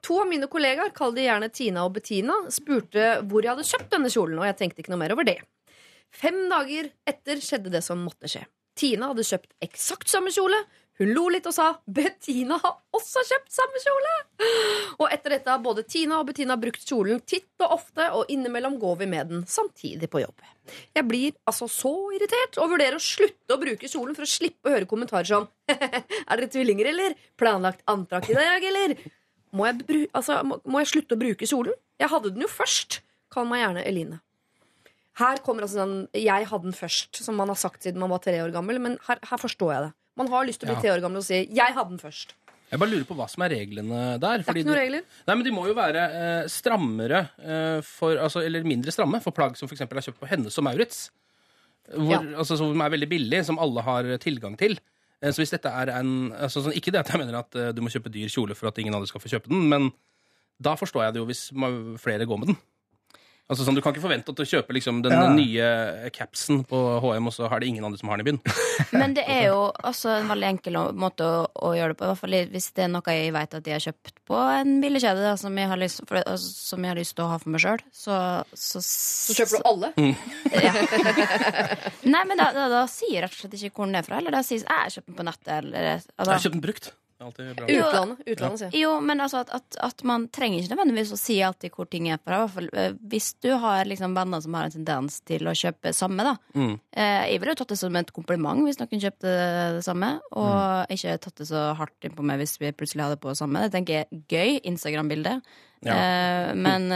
To 0.07 0.21
av 0.23 0.29
mine 0.31 0.47
kollegaer, 0.51 0.93
kall 0.95 1.15
de 1.17 1.25
gjerne 1.25 1.49
Tina 1.51 1.87
og 1.89 1.97
Bettina, 1.97 2.37
spurte 2.55 3.17
hvor 3.27 3.43
jeg 3.43 3.57
hadde 3.57 3.67
kjøpt 3.67 3.95
denne 3.97 4.13
kjolen, 4.13 4.39
og 4.39 4.47
jeg 4.47 4.59
tenkte 4.61 4.85
ikke 4.85 4.93
noe 4.93 5.01
mer 5.01 5.15
over 5.17 5.27
det. 5.27 5.41
Fem 6.15 6.45
dager 6.53 6.93
etter 7.09 7.43
skjedde 7.43 7.73
det 7.73 7.83
som 7.85 8.05
måtte 8.05 8.31
skje. 8.31 8.45
Tina 8.79 9.11
hadde 9.11 9.27
kjøpt 9.27 9.57
eksakt 9.65 10.13
samme 10.13 10.31
kjole. 10.35 10.61
Hun 10.99 11.13
lo 11.15 11.29
litt 11.31 11.47
og 11.47 11.55
sa 11.55 11.69
'Bettina 11.87 12.57
har 12.59 12.75
også 12.95 13.23
kjøpt 13.29 13.53
samme 13.55 13.83
kjole'. 13.85 14.15
Og 14.99 15.07
etter 15.15 15.37
dette 15.37 15.51
har 15.51 15.63
både 15.63 15.85
Tina 15.87 16.19
og 16.19 16.27
Bettina 16.27 16.57
brukt 16.59 16.83
kjolen 16.83 17.21
titt 17.23 17.55
og 17.63 17.77
ofte, 17.77 18.09
og 18.11 18.31
innimellom 18.33 18.81
går 18.83 18.97
vi 19.03 19.07
med 19.07 19.31
den 19.31 19.45
samtidig 19.47 20.11
på 20.11 20.25
jobb. 20.25 20.43
Jeg 20.97 21.07
blir 21.07 21.37
altså 21.47 21.69
så 21.71 21.95
irritert 22.17 22.59
og 22.59 22.73
vurderer 22.75 22.99
å 22.99 23.03
slutte 23.03 23.55
å 23.55 23.61
bruke 23.63 23.89
kjolen 23.89 24.19
for 24.19 24.27
å 24.27 24.33
slippe 24.33 24.69
å 24.69 24.75
høre 24.75 24.91
kommentarer 24.91 25.31
som 25.31 25.49
'Er 25.71 26.35
dere 26.35 26.51
tvillinger, 26.51 26.91
eller? 26.91 27.15
Planlagt 27.39 27.87
antrakk 27.87 28.31
i 28.31 28.35
dag, 28.35 28.65
eller?' 28.65 28.97
Må 29.53 29.65
jeg, 29.65 30.09
altså, 30.13 30.43
må, 30.45 30.59
må 30.69 30.83
jeg 30.83 30.91
slutte 30.93 31.17
å 31.17 31.21
bruke 31.21 31.47
kjolen? 31.49 31.73
Jeg 31.97 32.11
hadde 32.13 32.35
den 32.35 32.43
jo 32.45 32.51
først. 32.53 33.01
Kall 33.33 33.47
meg 33.49 33.63
gjerne 33.63 33.85
Eline. 33.89 34.19
Her 35.19 35.41
kommer 35.43 35.63
altså 35.63 35.87
den 35.87 36.09
'jeg 36.13 36.47
hadde 36.51 36.69
den 36.69 36.77
først', 36.77 37.23
som 37.23 37.35
man 37.35 37.49
har 37.49 37.57
sagt 37.57 37.83
siden 37.83 38.01
man 38.01 38.11
var 38.11 38.19
tre 38.19 38.43
år 38.43 38.53
gammel. 38.53 38.79
Men 38.81 38.99
her, 39.07 39.19
her 39.23 39.39
forstår 39.39 39.73
jeg 39.73 39.83
det. 39.87 39.93
Man 40.19 40.29
har 40.33 40.45
lyst 40.49 40.61
til 40.61 40.69
å 40.69 40.73
bli 40.75 40.77
Ja. 40.77 40.83
tre 40.83 40.91
år 40.99 41.03
gammel 41.05 41.23
og 41.23 41.25
si 41.25 41.47
'jeg 41.47 41.75
hadde 41.75 41.89
den 41.95 41.99
først'. 42.03 42.35
Jeg 42.71 42.79
bare 42.81 42.91
lurer 42.91 43.07
på 43.09 43.17
hva 43.17 43.29
som 43.31 43.43
er 43.47 43.49
reglene 43.55 44.19
der. 44.21 44.39
Det 44.45 44.49
er 44.49 44.55
ikke 44.61 44.67
noen 44.69 44.77
regler. 44.77 45.03
Nei, 45.27 45.35
men 45.35 45.45
De 45.45 45.51
må 45.51 45.67
jo 45.67 45.75
være 45.75 46.03
eh, 46.13 46.45
strammere, 46.53 47.31
eh, 47.41 47.81
for, 47.81 48.17
altså, 48.19 48.45
eller 48.45 48.63
mindre 48.63 48.93
stramme, 48.93 49.23
for 49.23 49.31
plagg 49.33 49.57
som 49.57 49.67
f.eks. 49.69 49.81
er 49.81 49.87
kjøpt 49.87 50.21
på 50.21 50.29
Hennes 50.29 50.59
og 50.59 50.65
Maurits. 50.65 51.11
Hvor, 51.89 52.11
Ja. 52.13 52.19
altså, 52.37 52.59
som 52.59 52.79
er 52.83 52.91
veldig 52.91 53.09
billig, 53.09 53.45
som 53.47 53.59
alle 53.59 53.81
har 53.81 54.03
tilgang 54.19 54.59
til. 54.59 54.77
Eh, 55.23 55.31
så 55.31 55.41
hvis 55.41 55.51
dette 55.51 55.67
er 55.73 55.89
en 55.99 56.31
altså, 56.33 56.63
sånn, 56.63 56.75
Ikke 56.77 56.93
det 56.93 57.01
at 57.01 57.09
jeg 57.09 57.19
mener 57.19 57.39
at 57.39 57.55
eh, 57.57 57.73
du 57.73 57.81
må 57.81 57.89
kjøpe 57.89 58.13
dyr 58.13 58.29
kjole 58.29 58.55
for 58.55 58.69
at 58.69 58.77
ingen 58.79 58.95
andre 58.95 59.07
skal 59.09 59.21
få 59.21 59.31
kjøpe 59.33 59.49
den, 59.49 59.67
men 59.69 59.93
da 60.61 60.75
forstår 60.77 61.05
jeg 61.07 61.15
det 61.15 61.21
jo 61.23 61.27
hvis 61.27 61.49
flere 61.99 62.27
går 62.27 62.39
med 62.39 62.49
den. 62.49 62.57
Altså 63.49 63.65
sånn, 63.65 63.79
Du 63.79 63.81
kan 63.81 63.95
ikke 63.95 64.03
forvente 64.05 64.29
at 64.29 64.37
du 64.37 64.45
kjøper 64.45 64.77
liksom, 64.77 64.99
den 65.03 65.13
Ja. 65.17 65.29
nye 65.33 66.11
capsen 66.13 66.59
på 66.69 66.77
HM, 67.01 67.31
og 67.31 67.33
så 67.33 67.49
har 67.49 67.61
det 67.63 67.69
ingen 67.71 67.85
andre 67.85 67.97
som 67.97 68.11
har 68.13 68.19
den 68.21 68.27
i 68.27 68.31
byen. 68.31 68.41
Men 69.01 69.15
det 69.17 69.25
er 69.25 69.47
jo 69.49 69.73
også 69.91 70.11
en 70.19 70.29
veldig 70.29 70.49
enkel 70.51 70.77
måte 70.93 71.25
å, 71.25 71.47
å 71.49 71.71
gjøre 71.73 71.95
det 71.95 71.99
på. 71.99 72.05
I 72.05 72.11
hvert 72.13 72.21
fall 72.21 72.37
hvis 72.53 72.69
det 72.77 72.85
er 72.85 72.93
noe 72.93 73.15
jeg 73.17 73.33
vet 73.33 73.57
at 73.57 73.71
jeg 73.71 73.79
har 73.79 73.87
kjøpt 73.87 74.13
på 74.29 74.37
en 74.37 74.75
billigkjede 74.85 75.25
da, 75.25 75.33
som, 75.41 75.57
jeg 75.57 75.71
har 75.73 75.81
lyst, 75.81 76.05
for, 76.05 76.21
altså, 76.21 76.53
som 76.75 76.85
jeg 76.85 76.93
har 76.93 77.01
lyst 77.01 77.17
til 77.17 77.25
å 77.25 77.31
ha 77.33 77.39
for 77.41 77.55
meg 77.57 77.65
sjøl, 77.65 77.81
så, 78.05 78.21
så 78.53 78.85
Så 78.85 79.39
kjøper 79.41 79.63
du 79.65 79.71
alle. 79.73 79.93
Ja. 80.69 80.73
Nei, 82.05 82.23
men 82.29 82.37
da, 82.41 82.51
da, 82.53 82.69
da 82.73 82.85
sier 82.91 83.17
jeg 83.19 83.25
rett 83.25 83.35
og 83.37 83.41
slett 83.47 83.57
ikke 83.59 83.81
hvor 83.81 83.89
den 83.89 83.99
er 84.01 84.07
fra. 84.07 84.21
Eller 84.21 84.35
da 84.35 84.45
sier 84.45 84.61
jeg 84.61 84.69
jeg 84.69 84.85
har 84.85 84.93
kjøpt 84.99 85.09
den 85.09 85.17
på 85.19 85.25
nettet. 85.29 85.53
Eller, 85.63 85.89
Jeg 85.89 86.03
altså, 86.17 86.33
har 86.35 86.45
kjøpt 86.45 86.57
den 86.59 86.65
brukt. 86.69 86.91
Det 87.19 87.27
alltid 87.27 87.57
bra. 87.57 87.67
Jo. 87.67 87.87
Utlandet. 87.89 88.19
utlandet 88.31 88.61
sier 88.61 88.69
jeg. 88.71 88.81
jo, 88.85 88.91
men 89.03 89.19
altså 89.25 89.41
at, 89.43 89.49
at, 89.57 89.77
at 89.83 90.03
man 90.07 90.29
trenger 90.31 90.61
ikke 90.63 90.77
nødvendigvis 90.77 91.11
å 91.17 91.19
si 91.19 91.39
alltid 91.43 91.75
hvor 91.75 91.89
ting 91.91 92.07
er 92.15 92.21
fra. 92.23 92.45
Hvert 92.45 92.55
fall, 92.55 92.69
eh, 92.79 92.93
hvis 93.11 93.33
du 93.43 93.49
har 93.59 93.91
liksom 93.91 94.15
venner 94.15 94.45
som 94.45 94.55
har 94.55 94.69
en 94.69 94.75
tendens 94.77 95.17
til 95.27 95.51
å 95.51 95.55
kjøpe 95.59 95.91
samme, 95.99 96.23
da. 96.29 96.37
Mm. 96.55 96.77
Eh, 96.95 97.25
jeg 97.33 97.43
ville 97.43 97.57
jo 97.57 97.59
tatt 97.59 97.75
det 97.75 97.81
som 97.81 97.99
et 97.99 98.15
kompliment 98.15 98.63
hvis 98.63 98.79
noen 98.79 99.03
kjøpte 99.03 99.35
det 99.81 99.83
samme, 99.89 100.13
og 100.31 100.95
ikke 100.95 101.19
tatt 101.27 101.43
det 101.43 101.49
så 101.51 101.65
hardt 101.81 102.07
innpå 102.07 102.29
meg 102.31 102.39
hvis 102.45 102.55
vi 102.63 102.71
plutselig 102.71 103.09
hadde 103.09 103.19
på 103.19 103.35
det 103.35 103.43
samme. 103.43 103.67
Det 103.67 103.75
tenker 103.75 103.99
jeg 103.99 104.07
er 104.07 104.23
gøy. 104.31 104.63
Instagram-bilde. 104.71 105.35
Ja. 105.89 105.99
Eh, 105.99 106.55
men, 106.55 106.87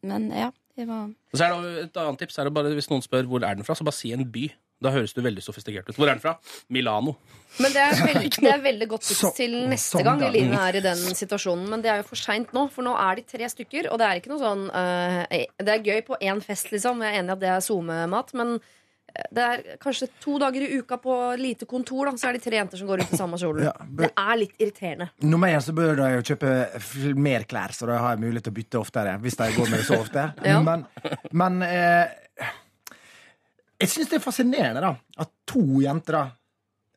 men 0.00 0.28
ja. 0.32 0.48
Det 0.72 0.86
var 0.88 1.10
så 1.36 1.44
er 1.44 1.52
det 1.52 1.80
Et 1.82 1.98
annet 2.00 2.22
tips 2.22 2.38
er 2.40 2.48
det 2.48 2.54
bare, 2.56 2.70
hvis 2.72 2.88
noen 2.88 3.04
spør 3.04 3.28
hvor 3.28 3.44
er 3.44 3.58
den 3.58 3.66
fra, 3.66 3.76
så 3.76 3.84
bare 3.84 3.96
si 3.98 4.14
en 4.16 4.24
by. 4.32 4.46
Da 4.82 4.92
høres 4.94 5.14
du 5.16 5.22
veldig 5.24 5.44
sofistikert 5.44 5.88
ut. 5.88 5.96
Hvor 5.96 6.08
er 6.08 6.16
den 6.16 6.24
fra? 6.24 6.36
Milano. 6.72 7.16
Men 7.60 7.74
det 7.74 7.82
er, 7.84 7.96
veldig, 8.10 8.30
det 8.36 8.52
er 8.52 8.62
veldig 8.64 8.90
godt 8.90 9.08
tips 9.08 9.36
til 9.38 9.56
neste 9.70 10.02
gang. 10.06 10.22
Eline 10.26 10.60
er 10.68 10.80
i 10.80 10.84
den 10.84 11.02
situasjonen. 11.18 11.68
Men 11.70 11.84
det 11.84 11.92
er 11.92 12.02
jo 12.02 12.10
for 12.10 12.20
seint 12.20 12.52
nå, 12.56 12.66
for 12.72 12.86
nå 12.86 12.94
er 12.98 13.20
de 13.20 13.26
tre 13.34 13.48
stykker. 13.52 13.90
Og 13.92 14.00
det 14.02 14.08
er 14.08 14.20
ikke 14.20 14.34
noe 14.34 14.42
sånn 14.42 14.68
uh, 14.72 15.22
Det 15.62 15.74
er 15.76 15.90
gøy 15.90 16.04
på 16.06 16.20
én 16.20 16.42
fest, 16.44 16.72
liksom. 16.74 17.02
Jeg 17.04 17.14
er 17.14 17.22
enig 17.22 17.34
i 17.34 17.36
at 17.38 17.42
det 17.42 17.52
er 17.54 17.66
SoMe-mat, 17.66 18.32
men 18.38 18.56
det 19.32 19.42
er 19.44 19.62
kanskje 19.80 20.08
to 20.22 20.38
dager 20.40 20.64
i 20.64 20.78
uka 20.80 20.96
på 21.02 21.14
lite 21.36 21.66
kontor, 21.68 22.08
da, 22.08 22.14
så 22.16 22.30
er 22.30 22.38
de 22.38 22.42
tre 22.44 22.56
jenter 22.56 22.80
som 22.80 22.88
går 22.88 23.02
ut 23.04 23.12
i 23.12 23.18
samme 23.18 23.38
kjolen. 23.40 23.66
Ja, 23.68 23.72
Det 24.00 24.08
er 24.08 24.38
litt 24.40 24.54
irriterende. 24.56 25.10
Nummer 25.28 25.52
én 25.52 25.60
så 25.64 25.74
bør 25.76 25.98
de 26.00 26.08
jo 26.14 26.22
kjøpe 26.32 27.12
mer 27.20 27.44
klær, 27.48 27.74
så 27.76 27.88
da 27.90 28.00
har 28.00 28.16
jeg 28.16 28.24
mulighet 28.24 28.48
til 28.48 28.54
å 28.54 28.58
bytte 28.60 28.80
oftere. 28.80 29.18
Hvis 29.22 29.36
de 29.40 29.50
går 29.56 29.68
med 29.68 29.82
det 29.82 29.88
så 29.88 30.00
ofte. 30.00 30.28
Ja. 30.52 30.58
Men, 30.64 30.82
men 31.38 31.62
eh, 31.64 32.10
jeg 33.82 33.90
syns 33.92 34.10
det 34.12 34.18
er 34.20 34.24
fascinerende 34.24 34.80
da 34.84 34.92
at 35.24 35.30
to 35.50 35.62
jenter 35.82 36.16
da 36.18 36.22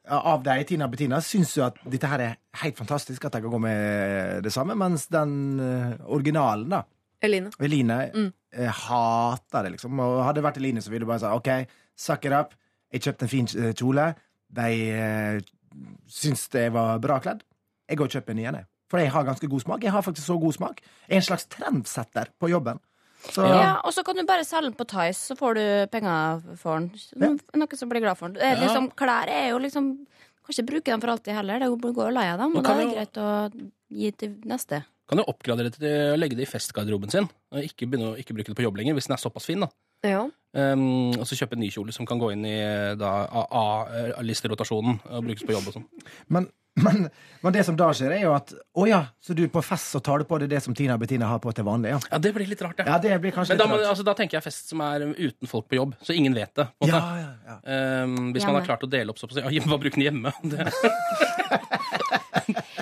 av 0.05 0.43
de, 0.45 0.53
Tina 0.69 0.85
og 0.85 0.91
Bettina, 0.93 1.17
syns 1.25 1.55
jo 1.57 1.63
at 1.65 1.79
dette 1.89 2.05
her 2.11 2.21
er 2.21 2.33
helt 2.61 2.77
fantastisk, 2.77 3.23
at 3.25 3.33
de 3.33 3.39
kan 3.41 3.49
gå 3.49 3.59
med 3.63 4.43
det 4.45 4.51
samme, 4.53 4.75
mens 4.77 5.07
den 5.09 5.31
eh, 5.59 5.95
originalen, 6.13 6.69
da, 6.75 6.83
Eline. 7.25 7.49
Eline, 7.57 7.97
Mm. 8.13 8.27
eh, 8.53 8.69
hater 8.69 9.63
det, 9.65 9.71
liksom. 9.79 9.97
Og 9.99 10.19
hadde 10.27 10.37
det 10.37 10.43
vært 10.45 10.57
Eline, 10.61 10.81
så 10.85 10.91
ville 10.93 11.07
du 11.07 11.09
bare 11.09 11.23
sagt 11.23 11.33
OK, 11.39 11.73
suck 11.97 12.25
it 12.29 12.35
up. 12.37 12.53
Jeg 12.93 13.01
kjøpte 13.01 13.25
en 13.25 13.31
fin 13.33 13.49
eh, 13.57 13.71
kjole. 13.73 14.05
De 14.55 14.69
uh, 14.93 15.39
syns 16.07 16.45
det 16.53 16.67
var 16.75 16.99
bra 17.01 17.17
kledd. 17.23 17.41
Jeg 17.89 17.97
går 17.97 18.05
og 18.11 18.13
kjøper 18.19 18.35
en 18.35 18.37
ny 18.37 18.45
en, 18.51 18.59
jeg. 18.61 18.69
For 18.93 19.01
jeg 19.01 19.09
har 19.15 19.25
ganske 19.25 19.49
god 19.49 19.63
smak. 19.65 19.83
Jeg 19.87 19.91
har 19.95 20.05
faktisk 20.05 20.27
så 20.29 20.37
god 20.39 20.53
smak. 20.53 20.83
Jeg 21.09 21.15
er 21.17 21.23
en 21.23 21.27
slags 21.31 21.47
trendsetter 21.49 22.29
på 22.39 22.51
jobben. 22.53 22.77
Så 23.33 23.41
Ja, 23.47 23.79
og 23.83 23.93
så 23.93 24.03
kan 24.05 24.15
du 24.15 24.23
bare 24.27 24.43
selge 24.45 24.69
den 24.69 24.77
på 24.77 24.85
Tice, 24.87 25.19
så 25.31 25.35
får 25.39 25.53
du 25.57 25.63
penger 25.91 26.41
for 26.61 26.79
den. 26.79 26.91
Noe 27.55 27.75
som 27.79 27.89
blir 27.89 28.01
glad 28.03 28.17
for 28.19 28.27
den. 28.29 28.37
Ja. 28.43 28.55
Liksom, 28.61 28.91
klær 28.97 29.27
er 29.31 29.49
jo 29.53 29.57
liksom 29.59 29.85
Kan 30.45 30.53
ikke 30.53 30.69
bruke 30.69 30.91
dem 30.91 31.01
for 31.01 31.09
alltid 31.09 31.33
heller. 31.33 31.57
Det 31.57 31.67
går 31.95 32.05
jo 32.05 32.13
lei 32.13 32.27
av 32.29 32.37
dem. 32.37 32.51
men 32.53 32.59
Og 32.59 32.63
da 32.67 32.73
er 32.75 32.79
det 32.83 32.93
greit 32.93 33.17
å 33.17 33.29
gi 33.89 34.11
til 34.13 34.29
neste. 34.45 34.83
Kan 35.09 35.17
jo 35.17 35.25
oppgradere 35.25 35.71
til 35.73 35.87
å 36.13 36.17
legge 36.19 36.35
det 36.37 36.45
i 36.45 36.51
festgarderoben 36.51 37.09
sin. 37.09 37.25
Og 37.51 37.63
ikke 37.65 37.87
begynne 37.89 38.11
å 38.11 38.17
ikke 38.21 38.33
bruke 38.37 38.49
det 38.53 38.57
på 38.59 38.65
jobb 38.67 38.77
lenger, 38.77 38.93
hvis 38.93 39.07
den 39.09 39.15
er 39.17 39.23
såpass 39.23 39.45
fin. 39.49 39.59
da 39.65 39.69
Ja. 40.05 40.21
um, 40.53 41.09
Og 41.17 41.25
så 41.25 41.33
kjøpe 41.33 41.57
en 41.57 41.63
ny 41.65 41.71
kjole 41.73 41.89
som 41.91 42.05
kan 42.05 42.19
gå 42.21 42.29
inn 42.33 42.45
i 42.45 42.61
A-listerotasjonen 42.61 44.99
og 45.09 45.23
brukes 45.25 45.41
på 45.45 45.53
jobb 45.55 45.67
og 45.71 45.75
sånn. 45.79 45.87
Men, 46.29 46.45
men, 46.75 47.05
men 47.41 47.53
det 47.55 47.61
som 47.63 47.75
da 47.79 47.87
skjer, 47.95 48.11
er 48.17 48.23
jo 48.25 48.33
at 48.35 48.51
Å 48.75 48.83
ja, 48.89 48.97
så 49.23 49.31
du 49.37 49.45
på 49.47 49.61
fest 49.63 49.93
så 49.95 50.01
tar 50.03 50.19
du 50.19 50.25
på 50.27 50.39
deg 50.41 50.49
det 50.51 50.59
som 50.65 50.75
Tina 50.75 50.97
og 50.97 51.03
Bettina 51.05 51.29
har 51.31 51.39
på 51.39 51.53
til 51.55 51.63
vanlig? 51.67 51.93
Ja, 51.93 51.99
Ja, 52.11 52.19
det 52.19 52.33
blir 52.35 52.49
litt 52.51 52.61
rart, 52.65 52.75
det. 52.81 52.85
ja 52.89 52.97
det 52.99 53.13
blir 53.23 53.31
kanskje 53.35 53.55
Men 53.55 53.61
da, 53.63 53.67
litt 53.71 53.79
rart. 53.85 53.91
altså, 53.93 54.05
da 54.09 54.15
tenker 54.19 54.37
jeg 54.39 54.43
fest 54.49 54.73
som 54.73 54.83
er 54.83 55.05
uten 55.15 55.47
folk 55.47 55.69
på 55.71 55.79
jobb, 55.79 55.95
så 56.03 56.11
ingen 56.17 56.35
vet 56.35 56.51
det. 56.59 56.67
Ja, 56.89 56.99
ja, 56.99 57.31
ja. 57.47 57.55
Um, 58.03 58.33
hvis 58.35 58.43
Hjemme. 58.43 58.51
man 58.51 58.59
har 58.61 58.67
klart 58.67 58.83
å 58.83 58.91
dele 58.91 59.15
opp 59.15 59.21
såpass 59.23 59.39
Ja, 59.39 59.49
hva 59.69 59.79
bruker 59.79 60.01
den 60.01 60.07
hjemme? 60.09 60.35
Det, 60.51 60.67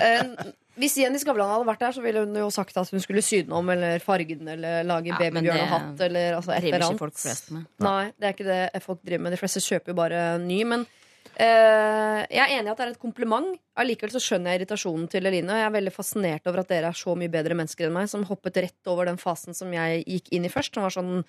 Eh, 0.04 0.24
hvis 0.76 0.96
Jenny 0.98 1.20
Skavlan 1.22 1.48
hadde 1.52 1.66
vært 1.68 1.82
der, 1.84 1.92
så 1.94 2.02
ville 2.04 2.24
hun 2.24 2.34
jo 2.36 2.48
sagt 2.52 2.76
at 2.80 2.90
hun 2.92 3.00
skulle 3.02 3.22
sy 3.24 3.42
den 3.46 3.54
om, 3.56 3.68
eller 3.72 4.02
farge 4.02 4.34
den, 4.36 4.48
eller 4.56 4.82
lage 4.84 5.12
Ja, 5.12 5.20
babybjørnehatt, 5.20 6.02
eller 6.08 6.34
altså, 6.40 6.52
et 6.56 6.66
eller 6.66 6.84
annet. 6.88 7.00
folk 7.00 7.14
flest 7.16 7.52
med. 7.54 7.64
Nei, 7.84 8.10
det 8.18 8.28
er 8.28 8.34
ikke 8.34 8.48
det 8.48 8.82
folk 8.84 9.00
driver 9.06 9.22
med. 9.24 9.36
De 9.36 9.40
fleste 9.40 9.62
kjøper 9.64 9.94
jo 9.94 9.96
bare 10.02 10.24
ny. 10.42 10.58
Men 10.68 10.84
jeg 11.38 12.42
er 12.44 12.52
enig 12.54 12.68
i 12.68 12.72
at 12.72 12.78
det 12.78 12.84
er 12.84 12.92
et 12.92 13.00
kompliment. 13.02 13.56
Allikevel 13.80 14.12
så 14.14 14.22
skjønner 14.22 14.52
jeg 14.52 14.62
irritasjonen 14.62 15.08
til 15.10 15.26
Eline. 15.26 15.50
Og 15.50 15.58
jeg 15.58 15.68
er 15.68 15.74
veldig 15.78 15.94
fascinert 15.94 16.46
over 16.50 16.62
at 16.62 16.70
dere 16.70 16.92
er 16.92 16.98
så 16.98 17.16
mye 17.18 17.32
bedre 17.32 17.56
mennesker 17.58 17.88
enn 17.88 17.96
meg, 17.96 18.10
som 18.12 18.26
hoppet 18.28 18.60
rett 18.62 18.92
over 18.92 19.10
den 19.10 19.18
fasen 19.18 19.56
som 19.56 19.72
jeg 19.74 20.04
gikk 20.06 20.30
inn 20.36 20.46
i 20.46 20.52
først. 20.52 20.76
Som 20.76 20.86
var 20.86 20.94
sånn 20.94 21.24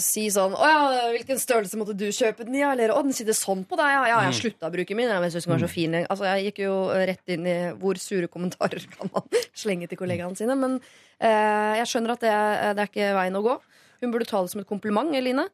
Si 0.00 0.24
sånn 0.32 0.54
'Å 0.56 0.66
ja, 0.66 1.10
hvilken 1.12 1.38
størrelse 1.38 1.76
måtte 1.78 1.94
du 1.94 2.08
kjøpe 2.08 2.42
den 2.42 2.56
i?' 2.56 2.62
Ja, 2.64 2.72
Eller 2.72 2.90
'Å, 2.90 3.02
den 3.04 3.12
sitter 3.12 3.36
sånn 3.36 3.64
på 3.68 3.76
deg', 3.76 3.92
ja. 3.92 4.06
ja 4.08 4.20
jeg 4.26 4.40
slutta 4.40 4.66
å 4.66 4.72
bruke 4.72 4.96
min. 4.96 5.08
Jeg 5.08 5.30
synes 5.30 5.44
den 5.44 5.52
var 5.52 5.62
så 5.62 5.70
fin. 5.70 5.94
Altså, 5.94 6.24
jeg 6.24 6.46
gikk 6.48 6.58
jo 6.64 6.74
rett 6.90 7.28
inn 7.28 7.46
i 7.46 7.58
hvor 7.78 7.94
sure 8.00 8.26
kommentarer 8.26 8.82
kan 8.90 9.10
man 9.12 9.22
slenge 9.54 9.86
til 9.86 10.00
kollegaene 10.00 10.34
sine. 10.34 10.56
Men 10.56 10.80
eh, 11.20 11.78
jeg 11.78 11.86
skjønner 11.92 12.16
at 12.16 12.24
det, 12.24 12.34
det 12.74 12.82
er 12.82 12.90
ikke 12.90 13.14
veien 13.14 13.38
å 13.38 13.44
gå. 13.44 13.54
Hun 14.00 14.10
burde 14.10 14.26
ta 14.26 14.42
det 14.42 14.50
som 14.50 14.64
et 14.64 14.66
kompliment, 14.66 15.14
Eline. 15.14 15.46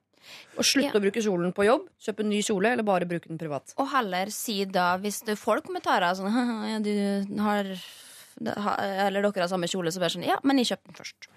Og 0.58 0.64
slutte 0.66 0.90
Ja. 0.92 0.98
å 0.98 1.02
bruke 1.02 1.22
kjolen 1.24 1.52
på 1.56 1.64
jobb. 1.66 1.88
Kjøpe 2.02 2.20
en 2.24 2.30
ny 2.30 2.40
kjole, 2.42 2.72
eller 2.74 2.86
bare 2.86 3.06
bruke 3.08 3.28
den 3.28 3.38
privat. 3.40 3.74
Og 3.78 3.88
heller 3.92 4.30
si 4.34 4.64
da, 4.64 4.96
hvis 4.98 5.22
du 5.26 5.34
får 5.38 5.62
kommentarer 5.66 6.14
sånn 6.18 6.30
ja, 6.72 6.78
du 6.84 7.40
har 7.42 7.70
Eller 8.40 9.22
dere 9.22 9.42
har 9.44 9.48
samme 9.52 9.68
kjole, 9.68 9.92
så 9.92 10.00
bare 10.00 10.14
sånn 10.16 10.26
Ja, 10.28 10.38
men 10.44 10.58
jeg 10.62 10.70
kjøpte 10.72 10.90
den 10.92 10.98
først. 11.00 11.28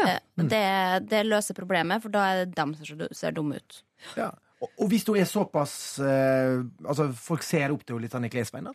Ja. 0.00 0.18
Mm. 0.40 0.48
Det, 0.48 0.64
det 1.10 1.24
løser 1.26 1.56
problemet, 1.56 2.00
for 2.02 2.08
da 2.12 2.22
er 2.30 2.44
det 2.44 2.54
dem 2.56 2.74
som 2.78 3.06
ser- 3.12 3.32
dumme 3.36 3.56
ut. 3.60 3.82
Ja. 4.16 4.30
Og, 4.60 4.68
og 4.78 4.88
hvis 4.92 5.06
hun 5.08 5.16
er 5.16 5.24
såpass 5.28 5.74
eh, 6.04 6.60
Altså, 6.84 7.06
folk 7.16 7.42
ser 7.44 7.72
opp 7.72 7.84
til 7.84 7.96
henne 7.96 8.04
litt 8.06 8.12
sånn 8.12 8.26
i 8.28 8.32
klesveien. 8.32 8.68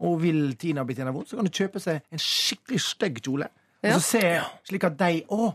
Og 0.00 0.20
vil 0.22 0.54
Tina 0.56 0.80
bli 0.84 0.94
Bettina 0.94 1.12
vondt, 1.12 1.28
så 1.28 1.36
kan 1.36 1.44
du 1.48 1.52
kjøpe 1.52 1.80
seg 1.80 2.00
en 2.12 2.20
skikkelig 2.20 2.80
stygg 2.80 3.20
kjole. 3.24 3.48
Ja. 3.84 3.94
Og 3.96 4.00
så 4.00 4.20
se 4.20 4.22
slik 4.68 4.84
at 4.88 4.96
de 5.00 5.22
Å, 5.32 5.50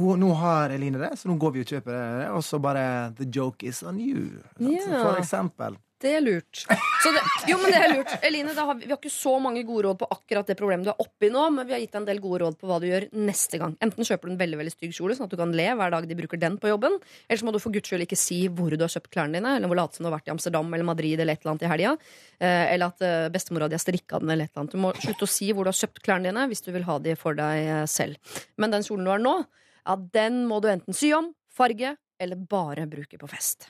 hun- 0.00 0.18
nå 0.20 0.32
har 0.34 0.70
Eline 0.70 0.98
det, 0.98 1.12
så 1.18 1.28
nå 1.28 1.38
går 1.38 1.52
vi 1.52 1.60
og 1.60 1.66
kjøper 1.66 1.92
det. 1.92 2.28
Og 2.32 2.42
så 2.42 2.60
bare 2.60 3.14
The 3.16 3.24
joke 3.30 3.62
is 3.66 3.82
on 3.82 3.98
you. 4.00 4.42
Yeah. 4.58 5.02
For 5.02 5.16
eksempel. 5.20 5.76
Det 6.02 6.16
er 6.16 6.20
lurt. 6.20 6.64
Så 6.66 7.10
det, 7.14 7.20
jo, 7.46 7.56
men 7.62 7.70
det 7.70 7.78
er 7.78 7.92
lurt. 7.94 8.10
Eline, 8.26 8.50
har 8.58 8.74
vi, 8.74 8.86
vi 8.88 8.90
har 8.90 8.98
ikke 8.98 9.10
så 9.12 9.36
mange 9.40 9.60
gode 9.62 9.84
råd 9.86 10.00
på 10.00 10.08
akkurat 10.10 10.48
det 10.50 10.56
problemet 10.58 10.82
du 10.82 10.90
er 10.90 10.98
oppi 11.04 11.28
nå, 11.30 11.44
men 11.54 11.64
vi 11.68 11.76
har 11.76 11.78
gitt 11.78 11.92
deg 11.92 12.00
en 12.00 12.08
del 12.08 12.18
gode 12.18 12.40
råd 12.42 12.56
på 12.58 12.66
hva 12.66 12.80
du 12.82 12.88
gjør 12.88 13.06
neste 13.14 13.60
gang. 13.62 13.76
Enten 13.86 14.02
kjøper 14.08 14.26
du 14.26 14.32
en 14.34 14.40
veldig 14.40 14.58
veldig 14.58 14.72
stygg 14.74 14.96
kjole, 14.98 15.14
sånn 15.14 15.28
at 15.30 15.30
du 15.30 15.38
kan 15.38 15.54
le 15.54 15.68
hver 15.78 15.94
dag 15.94 16.08
de 16.10 16.16
bruker 16.18 16.40
den 16.42 16.58
på 16.58 16.72
jobben, 16.72 16.98
eller 17.28 17.38
så 17.38 17.46
må 17.46 17.54
du 17.54 17.60
for 17.62 17.70
guds 17.70 17.86
skyld 17.92 18.02
ikke 18.02 18.18
si 18.18 18.40
hvor 18.50 18.74
du 18.74 18.82
har 18.82 18.90
kjøpt 18.96 19.12
klærne 19.14 19.38
dine, 19.38 19.54
eller 19.60 19.70
hvor 19.70 19.78
late 19.78 19.94
som 19.94 20.02
du 20.02 20.10
har 20.10 20.18
vært 20.18 20.26
i 20.26 20.34
Amsterdam 20.34 20.74
eller 20.74 20.90
Madrid 20.90 21.20
eller 21.22 21.38
et 21.38 21.44
eller 21.46 21.54
annet 21.54 21.62
i 21.68 21.72
helga, 21.76 21.94
eh, 22.42 22.66
eller 22.74 22.86
at 22.90 23.06
eh, 23.06 23.28
bestemora 23.38 23.70
di 23.70 23.78
har 23.78 23.86
strikka 23.86 24.18
den 24.18 24.34
eller 24.34 24.50
et 24.50 24.56
eller 24.56 24.64
annet. 24.66 24.74
Du 24.74 24.82
må 24.82 24.90
slutte 24.98 25.30
å 25.30 25.34
si 25.38 25.52
hvor 25.54 25.62
du 25.62 25.70
har 25.70 25.78
kjøpt 25.86 26.02
klærne 26.02 26.32
dine, 26.32 26.48
hvis 26.50 26.66
du 26.66 26.72
vil 26.74 26.82
ha 26.90 26.98
de 26.98 27.14
for 27.14 27.38
deg 27.38 27.62
eh, 27.78 27.86
selv. 27.86 28.18
Men 28.58 28.74
den 28.74 28.82
kjolen 28.82 29.06
du 29.06 29.14
har 29.14 29.22
nå, 29.22 29.38
ja, 29.82 29.96
den 30.14 30.44
må 30.50 30.60
du 30.62 30.70
enten 30.72 30.96
sy 30.96 31.12
om, 31.16 31.32
farge, 31.52 31.96
eller 32.22 32.38
bare 32.38 32.86
bruke 32.90 33.18
på 33.18 33.28
fest. 33.30 33.68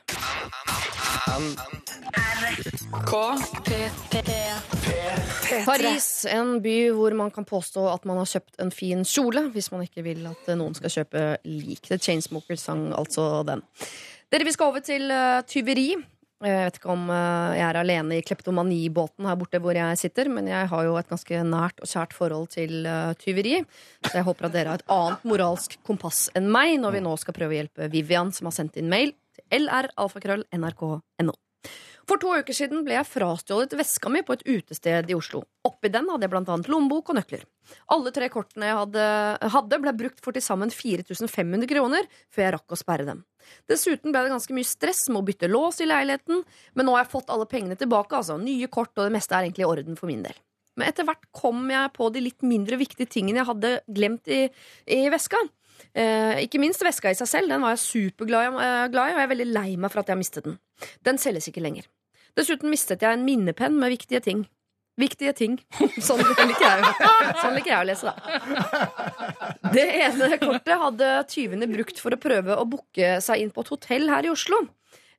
Paris, 5.66 6.08
en 6.28 6.58
by 6.62 6.76
hvor 6.96 7.16
man 7.16 7.32
kan 7.32 7.46
påstå 7.48 7.86
at 7.92 8.04
man 8.08 8.20
har 8.20 8.28
kjøpt 8.28 8.60
en 8.62 8.72
fin 8.74 9.04
kjole, 9.08 9.46
hvis 9.54 9.70
man 9.72 9.84
ikke 9.86 10.04
vil 10.04 10.26
at 10.30 10.48
eh, 10.48 10.58
noen 10.58 10.76
skal 10.76 10.92
kjøpe 10.98 11.26
lik. 11.48 11.86
The 11.88 12.00
Chainsmokers 12.00 12.66
sang 12.68 12.90
altså 12.96 13.44
den. 13.48 13.64
Dere, 14.32 14.48
Vi 14.48 14.54
skal 14.54 14.72
over 14.72 14.84
til 14.84 15.10
eh, 15.10 15.40
tyveri. 15.48 15.92
Jeg 16.42 16.66
vet 16.66 16.78
ikke 16.80 16.90
om 16.90 17.04
eh, 17.14 17.54
jeg 17.58 17.64
er 17.68 17.78
alene 17.78 18.18
i 18.18 18.24
kleptomanibåten 18.26 19.28
her 19.28 19.38
borte 19.38 19.60
hvor 19.62 19.78
jeg 19.78 20.00
sitter, 20.00 20.30
men 20.32 20.48
jeg 20.50 20.70
har 20.72 20.86
jo 20.88 20.96
et 20.98 21.10
ganske 21.10 21.42
nært 21.46 21.82
og 21.82 21.90
kjært 21.90 22.16
forhold 22.16 22.48
til 22.56 22.88
eh, 22.88 23.12
tyveri. 23.20 23.60
Så 24.08 24.16
jeg 24.18 24.26
håper 24.26 24.48
at 24.48 24.56
dere 24.56 24.74
har 24.74 24.82
et 24.82 24.92
annet 24.92 25.28
moralsk 25.28 25.78
kompass 25.86 26.26
enn 26.38 26.50
meg 26.50 26.74
når 26.82 26.98
vi 26.98 27.04
nå 27.06 27.14
skal 27.20 27.36
prøve 27.36 27.54
å 27.54 27.60
hjelpe 27.60 27.90
Vivian, 27.92 28.34
som 28.34 28.50
har 28.50 28.56
sendt 28.58 28.80
inn 28.80 28.90
mail 28.90 29.14
til 29.38 29.68
lralfakrøll.nrk.no. 29.68 31.36
For 32.08 32.18
to 32.18 32.32
uker 32.34 32.56
siden 32.56 32.82
ble 32.86 32.96
jeg 32.96 33.08
frastjålet 33.08 33.74
veska 33.78 34.10
mi 34.10 34.22
på 34.26 34.34
et 34.34 34.44
utested 34.48 35.10
i 35.10 35.16
Oslo. 35.16 35.44
Oppi 35.66 35.90
den 35.92 36.08
hadde 36.10 36.26
jeg 36.26 36.32
blant 36.32 36.50
annet 36.50 36.70
lommebok 36.72 37.12
og 37.12 37.18
nøkler. 37.20 37.44
Alle 37.94 38.12
tre 38.14 38.28
kortene 38.32 38.70
jeg 38.70 38.78
hadde, 38.80 39.04
hadde 39.54 39.80
ble 39.84 39.94
brukt 40.00 40.22
for 40.24 40.34
til 40.34 40.44
sammen 40.44 40.72
4500 40.74 41.68
kroner 41.70 42.08
før 42.32 42.46
jeg 42.48 42.54
rakk 42.56 42.74
å 42.74 42.80
sperre 42.80 43.06
dem. 43.06 43.22
Dessuten 43.70 44.14
ble 44.14 44.24
det 44.24 44.34
ganske 44.34 44.56
mye 44.56 44.66
stress 44.66 45.04
med 45.10 45.22
å 45.22 45.26
bytte 45.26 45.50
lås 45.50 45.82
i 45.82 45.88
leiligheten, 45.90 46.42
men 46.74 46.88
nå 46.88 46.96
har 46.96 47.04
jeg 47.04 47.14
fått 47.14 47.30
alle 47.34 47.46
pengene 47.50 47.78
tilbake, 47.78 48.18
altså. 48.18 48.38
Nye 48.38 48.70
kort, 48.70 48.94
og 48.96 49.06
det 49.06 49.14
meste 49.14 49.38
er 49.38 49.46
egentlig 49.46 49.66
i 49.66 49.70
orden 49.70 49.98
for 49.98 50.10
min 50.10 50.26
del. 50.26 50.38
Men 50.78 50.88
etter 50.88 51.06
hvert 51.06 51.26
kom 51.36 51.66
jeg 51.70 51.92
på 51.96 52.08
de 52.14 52.22
litt 52.24 52.44
mindre 52.46 52.78
viktige 52.80 53.10
tingene 53.10 53.42
jeg 53.42 53.50
hadde 53.50 53.72
glemt 53.92 54.30
i, 54.32 54.46
i 54.88 55.02
veska. 55.12 55.40
Eh, 55.94 56.42
ikke 56.46 56.60
minst 56.62 56.82
veska 56.84 57.10
i 57.12 57.18
seg 57.18 57.28
selv. 57.30 57.52
Den 57.52 57.64
var 57.64 57.74
jeg 57.74 57.82
superglad 57.84 58.54
eh, 58.54 58.86
i, 58.86 58.96
og 58.96 59.12
jeg 59.12 59.20
er 59.26 59.30
veldig 59.34 59.48
lei 59.52 59.68
meg 59.76 59.92
for 59.92 60.02
at 60.02 60.08
jeg 60.10 60.16
har 60.16 60.22
mistet 60.22 60.48
den. 60.48 60.58
Den 61.06 61.20
selges 61.20 61.48
ikke 61.50 61.62
lenger. 61.64 61.86
Dessuten 62.38 62.72
mistet 62.72 63.02
jeg 63.04 63.12
en 63.18 63.24
minnepenn 63.26 63.76
med 63.80 63.92
viktige 63.92 64.22
ting. 64.24 64.46
Viktige 65.00 65.32
ting. 65.36 65.56
Sånn 66.06 66.20
liker 66.20 66.52
jeg, 66.60 66.88
sånn 67.40 67.54
liker 67.56 67.70
jeg 67.72 67.78
å 67.80 67.86
lese, 67.88 68.12
da. 68.12 69.70
Det 69.72 69.86
ene 70.04 70.28
kortet 70.42 70.74
hadde 70.82 71.08
tyvene 71.32 71.68
brukt 71.70 72.00
for 72.02 72.12
å 72.12 72.20
prøve 72.20 72.58
å 72.60 72.66
booke 72.68 73.14
seg 73.24 73.40
inn 73.40 73.52
på 73.54 73.64
et 73.64 73.72
hotell 73.72 74.10
her 74.12 74.28
i 74.28 74.32
Oslo. 74.32 74.60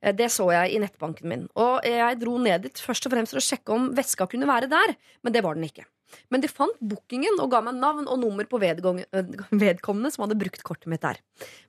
Eh, 0.02 0.13
Det 0.13 0.30
så 0.34 0.45
jeg 0.54 0.76
i 0.76 0.82
nettbanken 0.84 1.30
min. 1.30 1.47
Og 1.58 1.82
jeg 1.89 2.19
dro 2.21 2.38
ned 2.41 2.67
dit 2.67 2.84
først 2.86 3.10
og 3.10 3.15
fremst 3.15 3.34
for 3.34 3.41
å 3.41 3.47
sjekke 3.47 3.73
om 3.73 3.89
veska 3.97 4.30
kunne 4.30 4.49
være 4.49 4.69
der, 4.69 4.93
men 5.26 5.34
det 5.34 5.41
var 5.45 5.58
den 5.58 5.65
ikke. 5.69 5.88
Men 6.34 6.43
de 6.43 6.52
fant 6.52 6.80
bookingen 6.80 7.39
og 7.41 7.52
ga 7.54 7.62
meg 7.65 7.78
navn 7.80 8.08
og 8.08 8.19
nummer 8.21 8.47
på 8.49 8.62
øh, 8.62 9.36
vedkommende 9.52 10.13
som 10.13 10.26
hadde 10.26 10.39
brukt 10.39 10.65
kortet 10.65 10.89
mitt 10.91 11.06
der. 11.06 11.21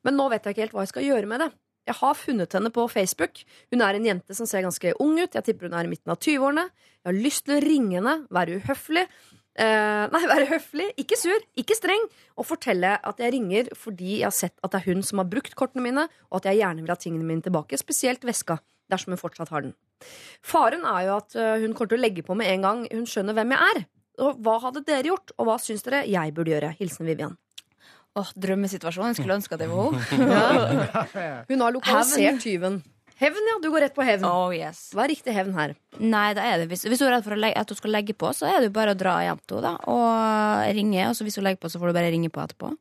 Men 0.04 0.18
nå 0.18 0.28
vet 0.33 0.44
jeg 0.44 0.57
ikke 0.57 0.66
helt 0.66 0.76
hva 0.76 0.87
jeg 0.87 0.94
skal 0.94 1.09
gjøre 1.09 1.30
med 1.30 1.44
det. 1.44 1.52
Jeg 1.85 1.98
har 2.00 2.16
funnet 2.16 2.54
henne 2.57 2.72
på 2.72 2.87
Facebook. 2.88 3.42
Hun 3.72 3.85
er 3.85 3.96
en 3.98 4.07
jente 4.09 4.37
som 4.37 4.48
ser 4.48 4.64
ganske 4.64 4.94
ung 5.04 5.18
ut. 5.20 5.35
Jeg 5.37 5.44
tipper 5.44 5.68
hun 5.68 5.76
er 5.76 5.85
i 5.85 5.90
midten 5.92 6.12
av 6.14 6.16
20-årene. 6.16 6.68
Jeg 7.04 7.11
har 7.11 7.24
lyst 7.26 7.44
til 7.44 7.59
å 7.59 7.64
ringe 7.64 7.98
henne, 7.98 8.14
være 8.33 8.61
uhøflig. 8.62 9.04
Eh, 9.54 10.04
nei, 10.11 10.22
være 10.33 10.48
høflig, 10.50 10.88
ikke 10.98 11.18
sur, 11.18 11.44
ikke 11.61 11.76
streng, 11.78 12.09
og 12.35 12.48
fortelle 12.48 12.96
at 12.98 13.20
jeg 13.22 13.35
ringer 13.37 13.70
fordi 13.78 14.18
jeg 14.18 14.26
har 14.26 14.35
sett 14.35 14.57
at 14.66 14.72
det 14.72 14.80
er 14.80 14.88
hun 14.90 15.04
som 15.07 15.22
har 15.22 15.30
brukt 15.30 15.54
kortene 15.59 15.85
mine, 15.85 16.09
og 16.30 16.40
at 16.40 16.50
jeg 16.50 16.62
gjerne 16.62 16.83
vil 16.83 16.94
ha 16.94 16.98
tingene 16.98 17.28
mine 17.28 17.44
tilbake, 17.44 17.78
spesielt 17.78 18.26
veska, 18.26 18.59
dersom 18.90 19.14
hun 19.14 19.20
fortsatt 19.20 19.52
har 19.54 19.66
den. 19.66 19.76
Faren 20.44 20.83
er 20.88 21.07
jo 21.07 21.18
at 21.20 21.37
øh, 21.38 21.61
hun 21.62 21.76
kommer 21.76 21.94
til 21.94 22.00
å 22.00 22.02
legge 22.02 22.24
på 22.26 22.37
med 22.38 22.50
en 22.50 22.66
gang 22.66 22.83
hun 22.90 23.07
skjønner 23.09 23.37
hvem 23.37 23.54
jeg 23.54 23.76
er. 23.76 23.85
Og 24.22 24.38
hva 24.46 24.59
hadde 24.62 24.85
dere 24.87 25.11
gjort, 25.11 25.33
og 25.38 25.48
hva 25.48 25.57
syns 25.62 25.83
dere 25.87 26.05
jeg 26.07 26.35
burde 26.37 26.53
gjøre? 26.55 26.74
Hilsen 26.79 27.09
Vivian. 27.09 27.37
Åh, 28.14 28.29
Drømmesituasjon. 28.38 29.09
Jeg 29.11 29.18
skulle 29.18 29.38
ønske 29.40 29.57
at 29.57 29.62
det 29.64 29.70
var 29.72 29.96
henne. 30.12 31.46
Hun 31.50 31.64
har 31.64 31.74
lokalisert 31.74 32.44
tyven. 32.44 32.83
Hevn, 33.18 33.46
ja. 33.50 33.59
Du 33.62 33.68
går 33.70 33.87
rett 33.87 33.94
på 33.94 34.03
hevn. 34.07 34.24
Oh, 34.27 34.50
yes. 34.55 34.88
Hva 34.94 35.05
er 35.05 35.12
riktig 35.15 35.35
hevn 35.35 35.54
her? 35.54 35.75
Nei, 36.02 36.29
da 36.35 36.46
er 36.50 36.62
det, 36.62 36.67
hvis, 36.73 36.83
hvis 36.87 37.02
hun 37.02 37.08
er 37.08 37.17
redd 37.17 37.27
for 37.27 37.37
å 37.37 37.38
legge, 37.38 37.60
at 37.62 37.71
hun 37.71 37.79
skal 37.79 37.94
legge 37.94 38.17
på, 38.19 38.31
så 38.35 38.48
er 38.50 38.56
det 38.58 38.71
jo 38.71 38.75
bare 38.75 38.94
å 38.94 38.98
dra 38.98 39.12
hjem 39.23 39.42
til 39.46 39.60
henne 39.62 39.75
og 39.90 40.73
ringe. 40.79 41.04
Og 41.10 41.15
så 41.15 41.27
hvis 41.27 41.38
hun 41.38 41.46
legger 41.46 41.62
på, 41.62 41.71
så 41.71 41.83
får 41.83 41.90
du 41.92 41.98
bare 41.98 42.10
ringe 42.15 42.31
på 42.35 42.42
etterpå. 42.42 42.73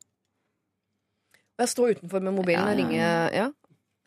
Jeg 1.62 1.70
står 1.70 1.94
utenfor 1.98 2.24
med 2.26 2.34
mobilen 2.34 2.66
og 2.66 2.66
Ja, 2.66 2.74
og 2.74 2.80
ringer 2.82 3.36
ja. 3.38 3.46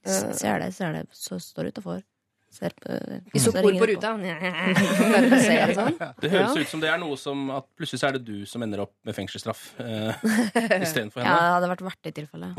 Ser 0.07 0.59
det, 0.63 0.73
ser 0.75 0.93
det, 0.95 1.05
så 1.15 1.39
står 1.39 1.71
utafor. 1.71 2.03
Ser 2.49 2.71
på 2.79 2.95
Isopor 3.35 3.59
så 3.59 3.67
ringer 3.67 3.81
på 3.81 3.87
det 3.89 3.95
ruta. 3.97 5.37
Se 5.43 5.55
det 5.67 5.75
sånn. 5.75 5.97
Høres 6.31 6.55
ut 6.61 6.69
som 6.71 6.81
det 6.83 6.89
er 6.93 7.01
noe 7.01 7.17
som 7.19 7.41
at 7.53 7.67
plutselig 7.77 7.99
så 8.01 8.07
er 8.09 8.15
det 8.17 8.23
du 8.29 8.45
som 8.49 8.63
ender 8.63 8.85
opp 8.85 8.93
med 9.05 9.17
fengselsstraff 9.17 9.65
uh, 9.81 10.15
istedenfor 10.79 11.21
Ja, 11.21 11.27
henne. 11.27 11.41
det 11.43 11.51
hadde 11.57 11.71
vært 11.73 11.83
verdt 11.89 12.01
det 12.07 12.13
i 12.13 12.17
tilfelle. 12.21 12.51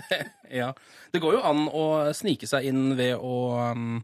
Ja. 0.62 0.70
Det 1.12 1.20
går 1.22 1.36
jo 1.38 1.44
an 1.44 1.64
å 1.68 1.84
snike 2.16 2.48
seg 2.48 2.70
inn 2.70 2.94
ved 2.98 3.16
å 3.20 3.34
um, 3.74 4.00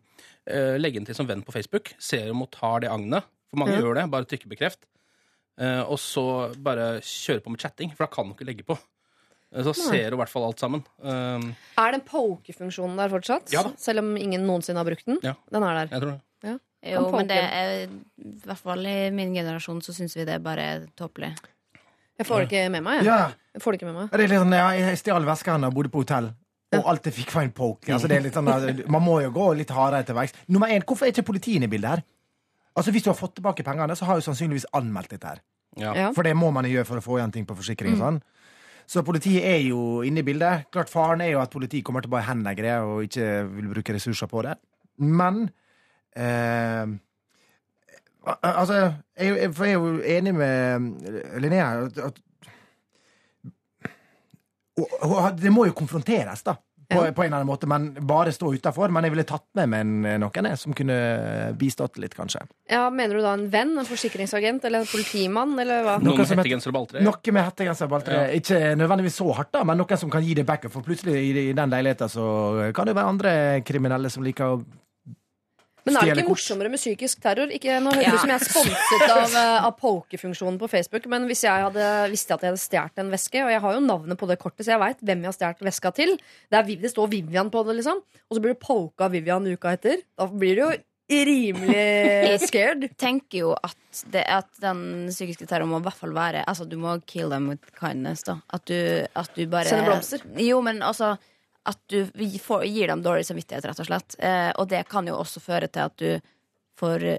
eh, 0.50 0.76
legge 0.80 1.00
den 1.00 1.08
til 1.08 1.16
som 1.16 1.28
venn 1.28 1.42
på 1.46 1.54
Facebook. 1.56 1.94
Ser 2.02 2.30
om 2.34 2.44
hun 2.44 2.50
tar 2.52 2.84
det 2.84 2.92
agnet. 2.92 3.24
For 3.50 3.62
mange 3.64 3.78
Ja. 3.78 3.82
gjør 3.84 3.96
det. 4.00 4.06
Bare 4.12 4.28
trykke 4.30 4.50
bekreft. 4.50 4.84
Uh, 5.60 5.82
og 5.88 5.96
så 6.00 6.24
bare 6.62 6.98
kjøre 7.04 7.42
på 7.44 7.52
med 7.52 7.60
chatting, 7.64 7.90
for 7.96 8.04
da 8.06 8.12
kan 8.12 8.28
hun 8.28 8.36
ikke 8.36 8.48
legge 8.48 8.64
på. 8.68 8.76
Eh, 9.52 9.62
Så 9.66 9.74
ser 9.74 10.10
du 10.10 10.16
i 10.16 10.20
hvert 10.20 10.30
fall 10.30 10.44
alt 10.46 10.60
sammen. 10.62 10.82
Um, 11.02 11.54
Er 11.78 11.92
den 11.96 12.02
poke-funksjonen 12.06 12.96
der 12.96 13.08
fortsatt? 13.12 13.50
Ja 13.52 13.62
da. 13.66 13.72
Selv 13.78 13.98
om 14.04 14.16
ingen 14.16 14.44
noensinne 14.46 14.78
har 14.78 14.86
brukt 14.86 15.06
den? 15.06 15.18
Ja. 15.26 15.34
Den 15.50 15.62
er 15.66 15.74
der. 15.80 15.88
jeg 15.90 16.00
tror 16.02 16.10
det. 16.12 16.20
Ja. 16.46 16.58
Jo, 16.94 17.10
men 17.12 17.26
det 17.28 17.36
er 17.36 17.72
i 17.88 17.88
hvert 18.46 18.58
fall 18.62 18.86
i 18.86 19.10
min 19.12 19.34
generasjon 19.34 19.82
så 19.84 19.92
syns 19.92 20.14
vi 20.16 20.24
det 20.24 20.38
er 20.38 20.44
bare 20.44 20.86
tåpelig. 20.96 21.34
Jeg 22.20 22.26
får 22.28 22.38
det 22.44 22.46
ikke 22.50 22.70
med 22.70 22.82
meg. 22.84 23.02
Jeg. 23.02 23.06
Ja. 23.10 23.32
Jeg 23.54 23.62
får 23.64 23.72
det 23.72 23.80
ikke 23.80 23.90
med 23.90 23.98
meg. 23.98 24.10
Det 24.12 24.20
er 24.20 24.28
litt 24.28 24.40
sånn, 24.40 24.54
ja, 24.56 24.68
jeg 24.76 24.98
stjal 25.00 25.26
veska 25.28 25.52
hennes 25.56 25.68
og 25.68 25.74
bodde 25.76 25.90
på 25.92 26.02
hotell. 26.04 26.30
Og 26.78 26.86
alt 26.86 27.04
jeg 27.08 27.14
fikk, 27.16 27.32
var 27.34 27.42
en 27.42 27.52
poke. 27.52 27.90
Altså, 27.92 28.08
det 28.08 28.16
er 28.20 28.24
litt 28.28 28.36
sånn, 28.38 28.46
man 28.94 29.02
må 29.02 29.18
jo 29.24 29.30
gå 29.34 29.46
litt 29.58 29.70
hardere 29.74 30.06
til 30.06 30.14
verks. 30.14 30.32
Nummer 30.48 30.70
én, 30.70 30.84
hvorfor 30.86 31.08
er 31.08 31.12
ikke 31.12 31.26
politiet 31.26 31.64
i 31.66 31.70
bildet 31.72 31.90
her? 31.90 32.02
Altså, 32.78 32.92
Hvis 32.94 33.02
du 33.02 33.10
har 33.10 33.18
fått 33.18 33.34
tilbake 33.40 33.64
pengene, 33.66 33.96
så 33.98 34.06
har 34.06 34.20
du 34.20 34.22
sannsynligvis 34.22 34.68
anmeldt 34.72 35.10
dette 35.10 35.26
her. 35.26 35.40
Ja. 35.76 36.12
For 36.12 36.22
det 36.22 36.36
må 36.38 36.52
man 36.54 36.64
gjøre 36.64 36.86
for 36.86 37.00
å 37.00 37.04
få 37.04 37.18
igjen 37.18 37.32
ting 37.32 37.44
på 37.46 37.56
forsikring. 37.58 37.96
og 37.98 37.98
sånn. 38.04 38.22
Så 38.90 39.04
politiet 39.06 39.44
er 39.46 39.60
jo 39.62 40.00
inne 40.02 40.24
i 40.24 40.26
bildet. 40.26 40.66
Klart 40.74 40.90
Faren 40.90 41.22
er 41.22 41.30
jo 41.34 41.42
at 41.42 41.52
politiet 41.52 41.84
kommer 41.86 42.02
til 42.02 42.10
å 42.10 42.16
bare 42.16 42.26
henlegge 42.26 42.64
det 42.66 42.74
og 42.82 43.04
ikke 43.06 43.28
vil 43.52 43.68
bruke 43.70 43.94
ressurser 43.94 44.30
på 44.30 44.42
det. 44.46 44.56
Men 44.98 45.44
eh, 46.18 46.98
Altså, 48.44 48.92
jeg, 49.16 49.46
for 49.56 49.64
jeg 49.64 49.74
er 49.74 49.78
jo 49.80 50.00
enig 50.04 50.34
med 50.36 51.38
Linnea 51.40 51.68
at, 51.86 51.98
at 51.98 52.18
og 55.00 55.38
Det 55.40 55.52
må 55.52 55.64
jo 55.68 55.76
konfronteres, 55.76 56.42
da. 56.44 56.54
På, 56.90 57.04
på 57.14 57.22
en 57.22 57.28
eller 57.28 57.36
annen 57.40 57.48
måte, 57.48 57.68
men 57.70 57.90
bare 58.06 58.32
stå 58.34 58.50
utafor. 58.56 58.90
Men 58.90 59.06
jeg 59.06 59.14
ville 59.14 59.26
tatt 59.28 59.46
med 59.58 59.70
meg 59.70 60.18
noen 60.22 60.48
som 60.58 60.74
kunne 60.76 60.96
bistått 61.58 62.00
litt, 62.02 62.16
kanskje. 62.18 62.42
Ja, 62.70 62.88
mener 62.90 63.18
du 63.18 63.22
da 63.22 63.36
en 63.36 63.46
venn, 63.52 63.76
en 63.78 63.86
forsikringsagent 63.88 64.66
eller 64.66 64.82
en 64.82 64.90
politimann? 64.90 65.54
Eller 65.62 65.84
hva? 65.86 65.96
Noen 66.02 66.18
Noe 66.18 66.26
med 66.26 66.42
hettegenser 66.42 66.72
og 66.72 66.78
balltre. 66.80 67.04
Noe 67.06 67.36
med 67.36 67.46
hettegenser 67.46 67.86
og 67.86 67.94
balltre. 67.94 68.20
Ikke 68.40 68.60
nødvendigvis 68.80 69.20
så 69.22 69.30
hardt, 69.38 69.52
da, 69.54 69.64
men 69.68 69.78
noen 69.80 70.02
som 70.02 70.12
kan 70.12 70.26
gi 70.26 70.34
det 70.38 70.46
backup. 70.48 70.74
For 70.74 70.86
plutselig 70.86 71.16
i, 71.20 71.32
i 71.50 71.56
den 71.56 71.72
leiligheten 71.72 72.10
så 72.10 72.26
kan 72.76 72.90
det 72.90 72.98
være 72.98 73.14
andre 73.14 73.34
kriminelle 73.66 74.10
som 74.12 74.26
liker 74.26 74.56
å 74.56 74.60
Men 75.86 75.96
er 75.96 76.10
det 76.10 76.24
ikke 76.24 76.34
morsommere 76.34 76.72
med 76.72 76.80
psykisk 76.80 77.22
terror? 77.24 77.52
Ikke, 77.54 77.78
nå 77.82 77.94
høres 77.94 78.04
det 78.04 78.14
ut 78.14 78.24
som 78.24 78.32
jeg 78.32 78.40
er 78.40 78.48
sponset 78.48 79.04
av, 79.06 79.36
eh, 79.40 79.68
av 79.68 79.72
poke-funksjonen 79.80 80.58
på 80.60 80.68
Facebook, 80.72 81.08
men 81.12 81.26
hvis 81.30 81.44
jeg 81.46 81.66
hadde 81.66 81.88
visste 82.12 82.36
at 82.36 82.44
jeg 82.44 82.54
hadde 82.54 82.64
stjålet 82.64 83.02
en 83.04 83.14
veske, 83.14 83.44
og 83.44 83.54
jeg 83.54 83.64
har 83.64 83.78
jo 83.78 83.86
navnet 83.86 84.20
på 84.20 84.28
det 84.30 84.38
kortet, 84.42 84.66
så 84.66 84.74
jeg 84.74 84.82
veit 84.82 85.02
hvem 85.02 85.24
jeg 85.24 85.32
har 85.32 85.38
stjålet 85.38 85.66
veska 85.70 85.94
til 85.96 86.14
Det, 86.18 86.58
er, 86.58 86.70
det 86.84 86.92
står 86.92 87.10
Vivian 87.12 87.50
på 87.52 87.64
det, 87.66 87.80
liksom. 87.80 88.04
Og 88.28 88.36
så 88.36 88.44
blir 88.44 88.56
du 88.56 88.62
poka 88.62 89.10
Vivian 89.12 89.48
uka 89.48 89.74
etter. 89.78 90.02
Da 90.18 90.28
blir 90.30 90.58
du 90.58 90.64
jo 90.66 90.70
rimelig 91.10 92.40
scared. 92.48 92.86
tenker 92.98 93.38
jo 93.42 93.50
at, 93.54 93.76
det, 94.12 94.22
at 94.30 94.48
den 94.62 95.08
psykiske 95.10 95.48
terroren 95.50 95.72
må 95.72 95.80
i 95.80 95.86
hvert 95.88 95.98
fall 95.98 96.14
være 96.14 96.44
Altså, 96.46 96.66
du 96.68 96.76
må 96.80 96.96
kill 97.06 97.32
them 97.32 97.48
with 97.50 97.72
kindness, 97.78 98.22
da. 98.28 98.38
At 98.54 98.66
du, 98.70 98.78
at 99.08 99.34
du 99.34 99.44
bare 99.50 99.70
Sende 99.70 99.90
blomster. 99.90 100.24
Jo, 100.38 100.60
men 100.64 100.82
altså 100.86 101.16
at 101.68 101.78
du 101.92 102.06
får, 102.40 102.64
gir 102.64 102.88
dem 102.88 103.02
dårlig 103.04 103.26
samvittighet, 103.28 103.64
rett 103.68 103.80
og 103.82 103.86
slett. 103.90 104.16
Eh, 104.18 104.50
og 104.56 104.68
det 104.70 104.84
kan 104.88 105.06
jo 105.06 105.18
også 105.20 105.40
føre 105.44 105.68
til 105.68 105.80
at 105.90 105.96
du 106.00 106.20
får, 106.80 107.18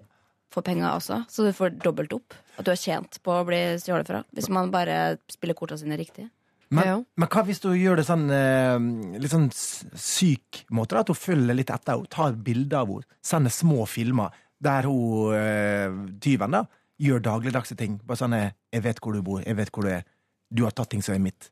får 0.54 0.66
penger 0.66 0.89
også. 0.96 1.20
Så 1.30 1.46
du 1.46 1.54
får 1.54 1.78
dobbelt 1.84 2.14
opp. 2.18 2.34
At 2.58 2.66
du 2.66 2.72
har 2.74 2.80
tjent 2.82 3.20
på 3.24 3.32
å 3.32 3.46
bli 3.48 3.60
stjålet 3.82 4.08
fra. 4.10 4.24
Hvis 4.34 4.50
man 4.50 4.72
bare 4.74 5.18
spiller 5.30 5.54
kortene 5.58 5.80
sine 5.84 5.98
riktig. 6.00 6.30
Men, 6.72 6.88
Ja. 6.88 7.04
men 7.20 7.28
hva 7.28 7.44
hvis 7.44 7.60
du 7.60 7.70
gjør 7.76 7.98
det 8.00 8.06
sånn 8.08 8.30
eh, 8.32 9.20
litt 9.20 9.32
sånn 9.34 9.50
syk 9.52 10.64
måte? 10.72 10.96
Da, 10.96 11.02
at 11.04 11.12
hun 11.12 11.20
følger 11.20 11.58
litt 11.58 11.70
etter 11.70 11.98
henne, 11.98 12.08
tar 12.08 12.32
bilder 12.34 12.78
av 12.86 12.88
henne, 12.94 13.04
sender 13.22 13.52
små 13.52 13.86
filmer 13.86 14.32
der 14.62 14.88
hun 14.88 15.34
eh, 15.36 15.92
tyven 16.24 16.56
da, 16.56 16.66
gjør 17.02 17.20
dagligdagse 17.28 17.76
ting. 17.76 18.00
Bare 18.06 18.18
sånn 18.18 18.38
'Jeg 18.72 18.84
vet 18.84 19.02
hvor 19.02 19.14
du 19.14 19.22
bor, 19.22 19.42
jeg 19.44 19.56
vet 19.58 19.72
hvor 19.72 19.84
du 19.84 19.89
er. 19.89 20.06
Du 20.54 20.64
har 20.64 20.72
tatt 20.72 20.89
ting 20.89 21.02
som 21.02 21.14
er 21.16 21.20
mitt'. 21.20 21.50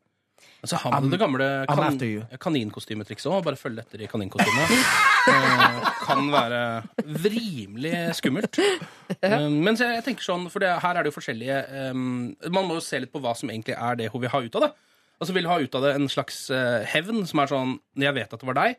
Så 0.68 0.76
har 0.82 0.92
man 0.92 1.12
det 1.12 1.20
gamle 1.22 1.46
kan, 1.70 2.00
kaninkostymetrikset 2.44 3.30
òg. 3.32 3.44
Bare 3.46 3.60
følge 3.60 3.86
etter 3.86 4.04
i 4.04 4.10
kaninkostymet. 4.12 4.74
uh, 5.30 5.88
kan 6.08 6.26
være 6.34 6.64
vrimelig 7.26 7.96
skummelt. 8.20 8.60
Uh, 9.10 9.50
men 9.50 9.74
jeg 9.74 10.04
tenker 10.06 10.22
sånn, 10.22 10.44
for 10.54 10.62
det, 10.62 10.70
her 10.84 11.00
er 11.00 11.04
det 11.04 11.10
jo 11.10 11.16
forskjellige 11.16 11.56
um, 11.90 12.28
Man 12.54 12.68
må 12.70 12.76
jo 12.78 12.84
se 12.86 13.00
litt 13.02 13.10
på 13.10 13.18
hva 13.24 13.32
som 13.36 13.50
egentlig 13.50 13.74
er 13.74 13.98
det 13.98 14.12
hun 14.14 14.22
vil 14.22 14.30
ha 14.32 14.42
ut 14.46 14.58
av 14.60 14.68
det. 14.68 14.70
Altså 15.20 15.36
Vil 15.36 15.50
ha 15.50 15.58
ut 15.60 15.76
av 15.76 15.84
det 15.84 15.96
en 15.98 16.08
slags 16.12 16.38
uh, 16.54 16.86
hevn, 16.88 17.26
som 17.28 17.42
er 17.42 17.52
sånn 17.52 17.74
Jeg 18.00 18.16
vet 18.16 18.36
at 18.36 18.40
det 18.40 18.48
var 18.48 18.60
deg, 18.62 18.78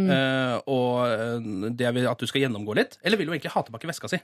eh, 0.00 0.54
og 0.72 1.02
eh, 1.04 1.50
det 1.76 1.90
vil 1.92 2.08
at 2.08 2.20
du 2.20 2.28
skal 2.30 2.46
gjennomgå 2.46 2.76
litt. 2.78 2.96
Eller 3.04 3.20
vil 3.20 3.28
hun 3.28 3.36
egentlig 3.36 3.52
ha 3.52 3.62
tilbake 3.66 3.90
veska 3.90 4.08
si? 4.08 4.20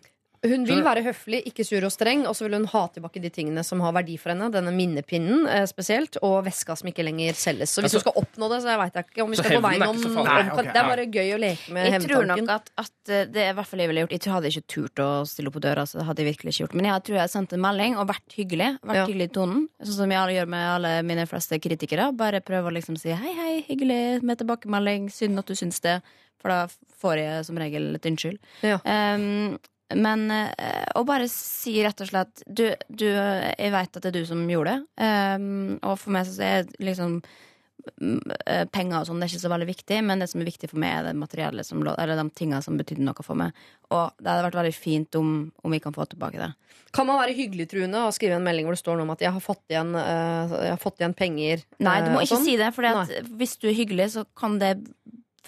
Hun 0.46 0.64
vil 0.68 0.84
være 0.86 1.02
høflig, 1.02 1.40
ikke 1.50 1.64
sur 1.66 1.82
og 1.88 1.90
streng, 1.90 2.22
og 2.28 2.36
så 2.38 2.46
vil 2.46 2.54
hun 2.60 2.68
ha 2.70 2.84
tilbake 2.94 3.22
de 3.22 3.30
tingene 3.34 3.64
som 3.66 3.80
har 3.82 3.94
verdi 3.96 4.14
for 4.20 4.30
henne. 4.30 4.50
Denne 4.54 4.70
minnepinnen 4.74 5.48
eh, 5.50 5.64
spesielt, 5.66 6.20
og 6.22 6.44
veska 6.46 6.76
som 6.78 6.90
ikke 6.92 7.02
lenger 7.06 7.34
selges. 7.34 7.72
Så 7.74 7.82
hvis 7.82 7.94
Altså- 7.94 8.04
hun 8.04 8.12
skal 8.12 8.22
oppnå 8.22 8.50
det, 8.52 8.60
så 8.62 8.70
jeg 8.70 8.78
veit 8.78 9.00
ikke 9.02 9.24
om 9.24 9.30
vi 9.30 9.36
skal 9.40 9.56
på 9.58 9.64
veien 9.66 9.82
om, 9.82 9.96
om. 9.98 10.24
Nei, 10.24 10.62
Det 10.62 10.76
er 10.76 10.88
bare 10.92 11.06
gøy 11.10 11.34
å 11.34 11.40
leke 11.42 11.72
med 11.74 11.90
Jeg 11.92 12.02
tror 12.06 12.26
nok 12.30 12.48
at, 12.54 12.70
at 12.78 13.08
eh, 13.08 13.24
det 13.26 13.42
er 13.42 13.50
i 13.50 13.56
hvert 13.58 13.66
fall 13.66 13.80
jeg 13.82 13.88
ville 13.88 14.06
gjort. 14.06 14.14
Jeg 14.14 14.32
hadde 14.32 14.52
ikke 14.52 14.66
turt 14.68 15.02
å 15.02 15.10
stille 15.26 15.50
opp 15.50 15.58
på 15.58 15.64
døra. 15.64 15.86
Så 15.88 15.98
det 15.98 16.06
hadde 16.06 16.22
jeg 16.22 16.30
virkelig 16.36 16.54
ikke 16.54 16.66
gjort 16.66 16.74
Men 16.78 16.90
jeg 16.92 17.02
tror 17.08 17.16
jeg 17.18 17.30
sendte 17.30 17.48
sendt 17.48 17.52
en 17.58 17.64
melding 17.64 17.96
og 17.98 18.08
vært 18.08 18.36
hyggelig. 18.36 18.70
Vært 18.82 18.94
Ja. 18.94 19.06
hyggelig 19.06 19.30
i 19.30 19.34
tonen. 19.34 19.68
Sånn 19.82 19.96
som 19.96 20.10
jeg 20.10 20.36
gjør 20.36 20.48
med 20.48 20.64
alle 20.68 21.02
mine 21.02 21.26
fleste 21.26 21.58
kritikere. 21.60 22.12
Bare 22.16 22.40
prøve 22.40 22.68
å 22.70 22.74
liksom 22.74 22.98
si 22.98 23.10
hei, 23.10 23.32
hei, 23.34 23.64
hyggelig 23.68 24.22
med 24.22 24.38
tilbakemelding. 24.38 25.10
Synd 25.10 25.38
at 25.38 25.46
du 25.46 25.54
syns 25.54 25.80
det. 25.80 26.02
For 26.38 26.48
da 26.48 26.66
får 27.02 27.18
jeg 27.18 27.44
som 27.46 27.56
regel 27.56 27.94
et 27.94 28.02
unnskyld. 28.02 28.38
Ja. 28.62 28.78
Um, 28.84 29.58
men 29.96 30.28
eh, 30.30 30.84
å 30.98 31.04
bare 31.08 31.28
si 31.32 31.78
rett 31.80 32.00
og 32.04 32.10
slett 32.10 32.42
du, 32.44 32.66
du, 32.88 33.08
Jeg 33.08 33.72
veit 33.72 33.96
at 33.96 34.04
det 34.04 34.10
er 34.10 34.18
du 34.20 34.26
som 34.28 34.42
gjorde 34.50 34.76
det. 34.76 35.04
Um, 35.40 35.78
og 35.80 35.94
for 36.02 36.12
meg 36.12 36.28
så 36.28 36.44
er 36.44 36.66
liksom 36.84 37.14
eh, 37.24 38.66
penger 38.68 38.98
og 38.98 39.08
sånn, 39.08 39.22
det 39.22 39.28
er 39.28 39.32
ikke 39.32 39.44
så 39.46 39.52
veldig 39.54 39.68
viktig, 39.70 40.00
men 40.04 40.20
det 40.20 40.28
som 40.28 40.42
er 40.42 40.50
viktig 40.50 40.68
for 40.68 40.80
meg, 40.82 40.92
er 40.98 41.08
det 41.08 41.14
materielle 41.16 41.64
som 41.64 41.80
eller 41.80 42.20
de 42.20 42.26
tingene 42.36 42.60
som 42.64 42.76
betydde 42.76 43.06
noe 43.06 43.24
for 43.24 43.40
meg. 43.40 43.56
Og 43.88 44.18
det 44.20 44.28
hadde 44.28 44.48
vært 44.50 44.58
veldig 44.60 44.74
fint 44.76 45.18
om, 45.20 45.30
om 45.64 45.76
vi 45.76 45.80
kan 45.84 45.96
få 45.96 46.04
tilbake 46.10 46.42
det. 46.42 46.50
Kan 46.92 47.08
man 47.08 47.20
være 47.22 47.36
hyggeligtruende 47.38 48.02
og 48.04 48.16
skrive 48.16 48.36
en 48.36 48.44
melding 48.44 48.68
hvor 48.68 48.76
det 48.76 48.82
står 48.82 48.98
noe 48.98 49.08
om 49.08 49.14
at 49.14 49.24
jeg 49.24 49.32
har 49.38 49.44
fått 49.44 49.72
igjen, 49.72 49.94
eh, 50.02 50.56
jeg 50.68 50.74
har 50.74 50.82
fått 50.82 51.00
igjen 51.00 51.16
penger? 51.16 51.64
Nei, 51.80 52.00
du 52.04 52.10
må 52.12 52.26
ikke 52.26 52.36
sånn? 52.36 52.50
si 52.50 52.58
det, 52.60 52.74
for 52.76 53.14
hvis 53.40 53.56
du 53.62 53.70
er 53.70 53.78
hyggelig, 53.78 54.10
så 54.18 54.26
kan 54.36 54.60
det 54.60 54.74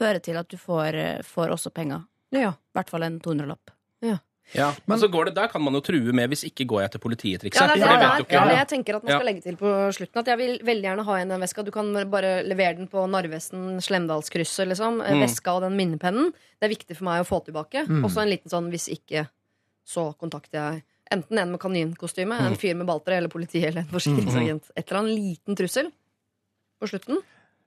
føre 0.01 0.24
til 0.24 0.41
at 0.41 0.49
du 0.49 0.57
får, 0.57 0.97
får 1.28 1.53
også 1.59 1.74
penger. 1.76 2.09
Ja. 2.32 2.55
I 2.55 2.78
hvert 2.78 2.93
fall 2.93 3.05
en 3.05 3.20
200-lapp. 3.20 3.74
Ja, 4.55 4.72
men 4.86 4.98
så 4.98 5.09
går 5.11 5.26
det, 5.26 5.34
Der 5.34 5.48
kan 5.48 5.62
man 5.62 5.74
jo 5.74 5.80
true 5.80 6.12
med 6.12 6.30
'hvis 6.30 6.44
ikke 6.51 6.66
går 6.66 6.80
jeg 6.82 6.90
til 6.90 7.01
politiet'-trikset. 7.01 7.61
Ja, 7.61 7.66
det 7.66 7.82
er 7.82 7.86
det, 7.86 7.86
det 7.86 8.01
det 8.01 8.18
jo 8.18 8.24
ikke 8.24 8.48
det 8.48 8.59
jeg 8.59 8.68
tenker 8.68 8.96
at 8.96 9.05
man 9.05 9.12
skal 9.12 9.26
legge 9.26 9.42
til 9.42 9.57
på 9.57 9.68
slutten. 9.94 10.18
At 10.18 10.26
jeg 10.26 10.38
vil 10.38 10.59
veldig 10.59 10.82
gjerne 10.88 11.05
ha 11.05 11.12
igjen 11.16 11.28
den 11.28 11.40
veska. 11.40 11.64
Du 11.64 11.70
kan 11.70 12.11
bare 12.11 12.42
levere 12.42 12.76
den 12.76 12.88
på 12.88 13.07
Narvesen, 13.09 13.80
Slemdalskrysset, 13.80 14.68
liksom. 14.68 15.01
Eh, 15.03 15.14
Mm. 15.14 15.20
Veska 15.22 15.51
og 15.55 15.62
den 15.62 15.76
minnepennen. 15.76 16.32
Det 16.61 16.64
er 16.70 16.74
viktig 16.76 16.96
for 16.96 17.05
meg 17.05 17.22
å 17.22 17.28
få 17.28 17.44
tilbake. 17.44 17.86
Mm. 17.86 18.05
Og 18.05 18.11
så 18.11 18.22
en 18.22 18.28
liten 18.28 18.51
sånn 18.51 18.70
'hvis 18.70 18.88
ikke, 18.88 19.28
så 19.86 20.14
kontakter 20.18 20.59
jeg' 20.59 20.82
enten 21.12 21.38
en 21.38 21.51
med 21.51 21.61
kaninkostyme, 21.61 22.38
en 22.40 22.57
fyr 22.57 22.74
med 22.76 22.86
baltre 22.86 23.16
eller 23.16 23.28
politiet 23.28 23.68
eller 23.68 23.80
en 23.80 23.86
forsikringsagent. 23.86 24.70
Et 24.76 24.90
eller 24.90 25.01
annet 25.01 25.18
liten 25.18 25.57
trussel 25.57 25.90
på 26.80 26.88
slutten. 26.88 27.18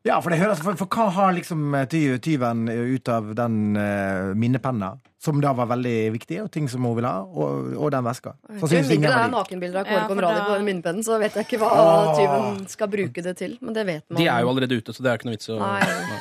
Ja, 0.03 0.17
for 0.19 0.33
det 0.33 0.39
høres 0.41 0.59
For, 0.59 0.75
for 0.75 0.89
hva 0.91 1.05
har 1.15 1.31
liksom 1.37 1.73
eh, 1.79 1.85
tyven 2.19 2.65
ut 2.67 3.07
av 3.07 3.29
den 3.37 3.77
uh, 3.79 4.33
minnepenna, 4.35 4.89
som 5.23 5.39
da 5.39 5.53
var 5.55 5.69
veldig 5.71 5.93
viktig, 6.11 6.41
og 6.43 6.49
ting 6.51 6.65
som 6.67 6.83
hun 6.83 6.97
ville 6.97 7.07
ha, 7.07 7.21
og, 7.23 7.69
og 7.79 7.91
den 7.93 8.03
veska? 8.03 8.33
Så 8.59 8.67
synes 8.67 8.89
mindre 8.91 8.97
ingen 8.97 9.07
det 9.13 9.21
er 9.21 9.31
nakenbilder 9.31 9.79
av 9.79 9.87
Kåre 9.87 10.01
Ja, 10.01 10.07
Conradi 10.11 10.41
da- 10.41 10.47
på 10.49 10.57
den 10.57 10.67
minnepennen, 10.67 11.05
så 11.07 11.15
vet 11.21 11.37
jeg 11.39 11.47
ikke 11.47 11.61
hva 11.63 11.69
Åh. 11.71 12.09
tyven 12.19 12.67
skal 12.73 12.91
bruke 12.91 13.23
det 13.23 13.35
til. 13.39 13.55
Men 13.63 13.77
det 13.77 13.85
vet 13.87 14.03
man. 14.09 14.19
De 14.19 14.27
er 14.27 14.43
jo 14.43 14.51
allerede 14.51 14.79
ute, 14.81 14.91
så 14.97 15.05
det 15.05 15.13
er 15.13 15.21
ikke 15.21 15.29
noe 15.31 15.37
vits 15.37 15.47
å 15.55 15.59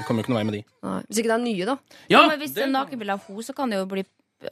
komme 0.06 0.22
jo 0.22 0.26
ikke 0.28 0.34
noe 0.36 0.38
vei 0.38 0.44
med 0.52 0.56
de. 0.60 0.62
Nei. 0.86 1.00
Hvis 1.08 1.18
ikke 1.24 1.32
det 1.32 1.38
er 1.40 1.44
nye, 1.48 1.66
da. 1.72 1.76
Ja, 2.14 2.22
men 2.28 2.38
hvis 2.44 2.54
det 2.54 2.62
er 2.68 2.70
nakenbilde 2.76 3.16
av 3.18 3.26
henne, 3.26 3.46
så 3.50 3.56
kan 3.58 3.74
det 3.74 3.82
jo 3.82 3.88
bli 3.90 4.06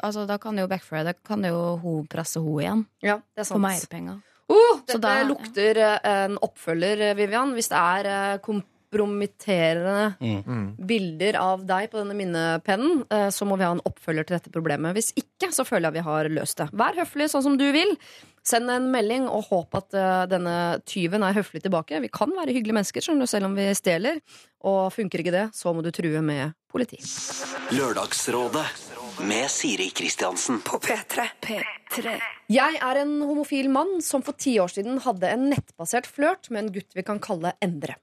Altså, 0.06 0.22
Da 0.26 0.36
kan 0.38 0.54
det 0.54 0.62
jo 0.62 0.68
backfire. 0.70 1.00
Da 1.08 1.12
kan 1.26 1.42
det 1.42 1.48
jo 1.50 1.62
hun 1.82 2.04
presse 2.06 2.38
henne 2.38 2.60
igjen. 2.62 2.82
Ja, 3.02 3.16
det 3.34 3.42
er 3.42 3.48
For 3.48 3.58
mer 3.62 3.86
penger. 3.90 4.20
Oh, 4.50 4.76
Så 4.86 4.98
dette 4.98 5.00
da- 5.02 5.24
lukter 5.26 5.80
eh, 5.82 5.96
en 6.26 6.36
oppfølger, 6.46 7.00
eh, 7.08 7.14
Vivian. 7.18 7.50
Hvis 7.54 7.70
det 7.72 7.78
er 7.78 8.06
eh, 8.10 8.36
kom 8.38 8.60
kompromitterende 8.90 10.14
Mm. 10.20 10.76
bilder 10.86 11.36
av 11.36 11.64
deg 11.66 11.90
på 11.90 11.98
denne 11.98 12.14
minnepennen, 12.14 13.04
eh, 13.10 13.28
så 13.30 13.46
må 13.46 13.56
vi 13.56 13.64
ha 13.64 13.72
en 13.72 13.80
oppfølger 13.84 14.26
til 14.26 14.36
dette 14.38 14.50
problemet. 14.50 14.94
Hvis 14.94 15.12
ikke, 15.16 15.52
så 15.52 15.64
føler 15.64 15.90
jeg 15.90 16.02
vi 16.02 16.08
har 16.10 16.24
løst 16.28 16.56
det. 16.58 16.70
Vær 16.72 16.94
høflig 16.94 17.28
sånn 17.30 17.42
som 17.42 17.56
du 17.56 17.70
vil. 17.72 17.96
Send 18.42 18.70
en 18.70 18.90
melding 18.90 19.28
og 19.28 19.44
håp 19.50 19.74
at 19.74 19.94
eh, 19.94 20.26
denne 20.26 20.80
tyven 20.86 21.22
er 21.22 21.34
høflig 21.34 21.62
tilbake. 21.62 22.00
Vi 22.00 22.08
kan 22.08 22.30
være 22.30 22.52
hyggelige 22.54 22.74
mennesker, 22.74 23.00
skjønner 23.00 23.20
du, 23.20 23.26
selv 23.26 23.44
om 23.46 23.54
vi 23.54 23.68
stjeler. 23.74 24.20
Og 24.64 24.92
funker 24.92 25.20
ikke 25.20 25.32
det, 25.32 25.54
så 25.54 25.74
må 25.74 25.82
du 25.82 25.90
true 25.90 26.20
med 26.22 26.54
politi. 26.70 26.98
Lørdagsrådet 27.76 28.64
med 29.26 29.50
Siri 29.50 29.90
Kristiansen. 29.90 30.60
På 30.64 30.78
P3. 30.80 31.28
Jeg 32.48 32.78
er 32.80 32.96
en 33.02 33.20
homofil 33.20 33.68
mann 33.68 34.00
som 34.02 34.22
for 34.22 34.32
ti 34.32 34.58
år 34.58 34.68
siden 34.72 35.00
hadde 35.04 35.28
en 35.28 35.50
nettbasert 35.50 36.06
flørt 36.06 36.50
med 36.50 36.64
en 36.64 36.72
gutt 36.72 36.94
vi 36.96 37.02
kan 37.02 37.20
kalle 37.20 37.52
Endre. 37.62 37.96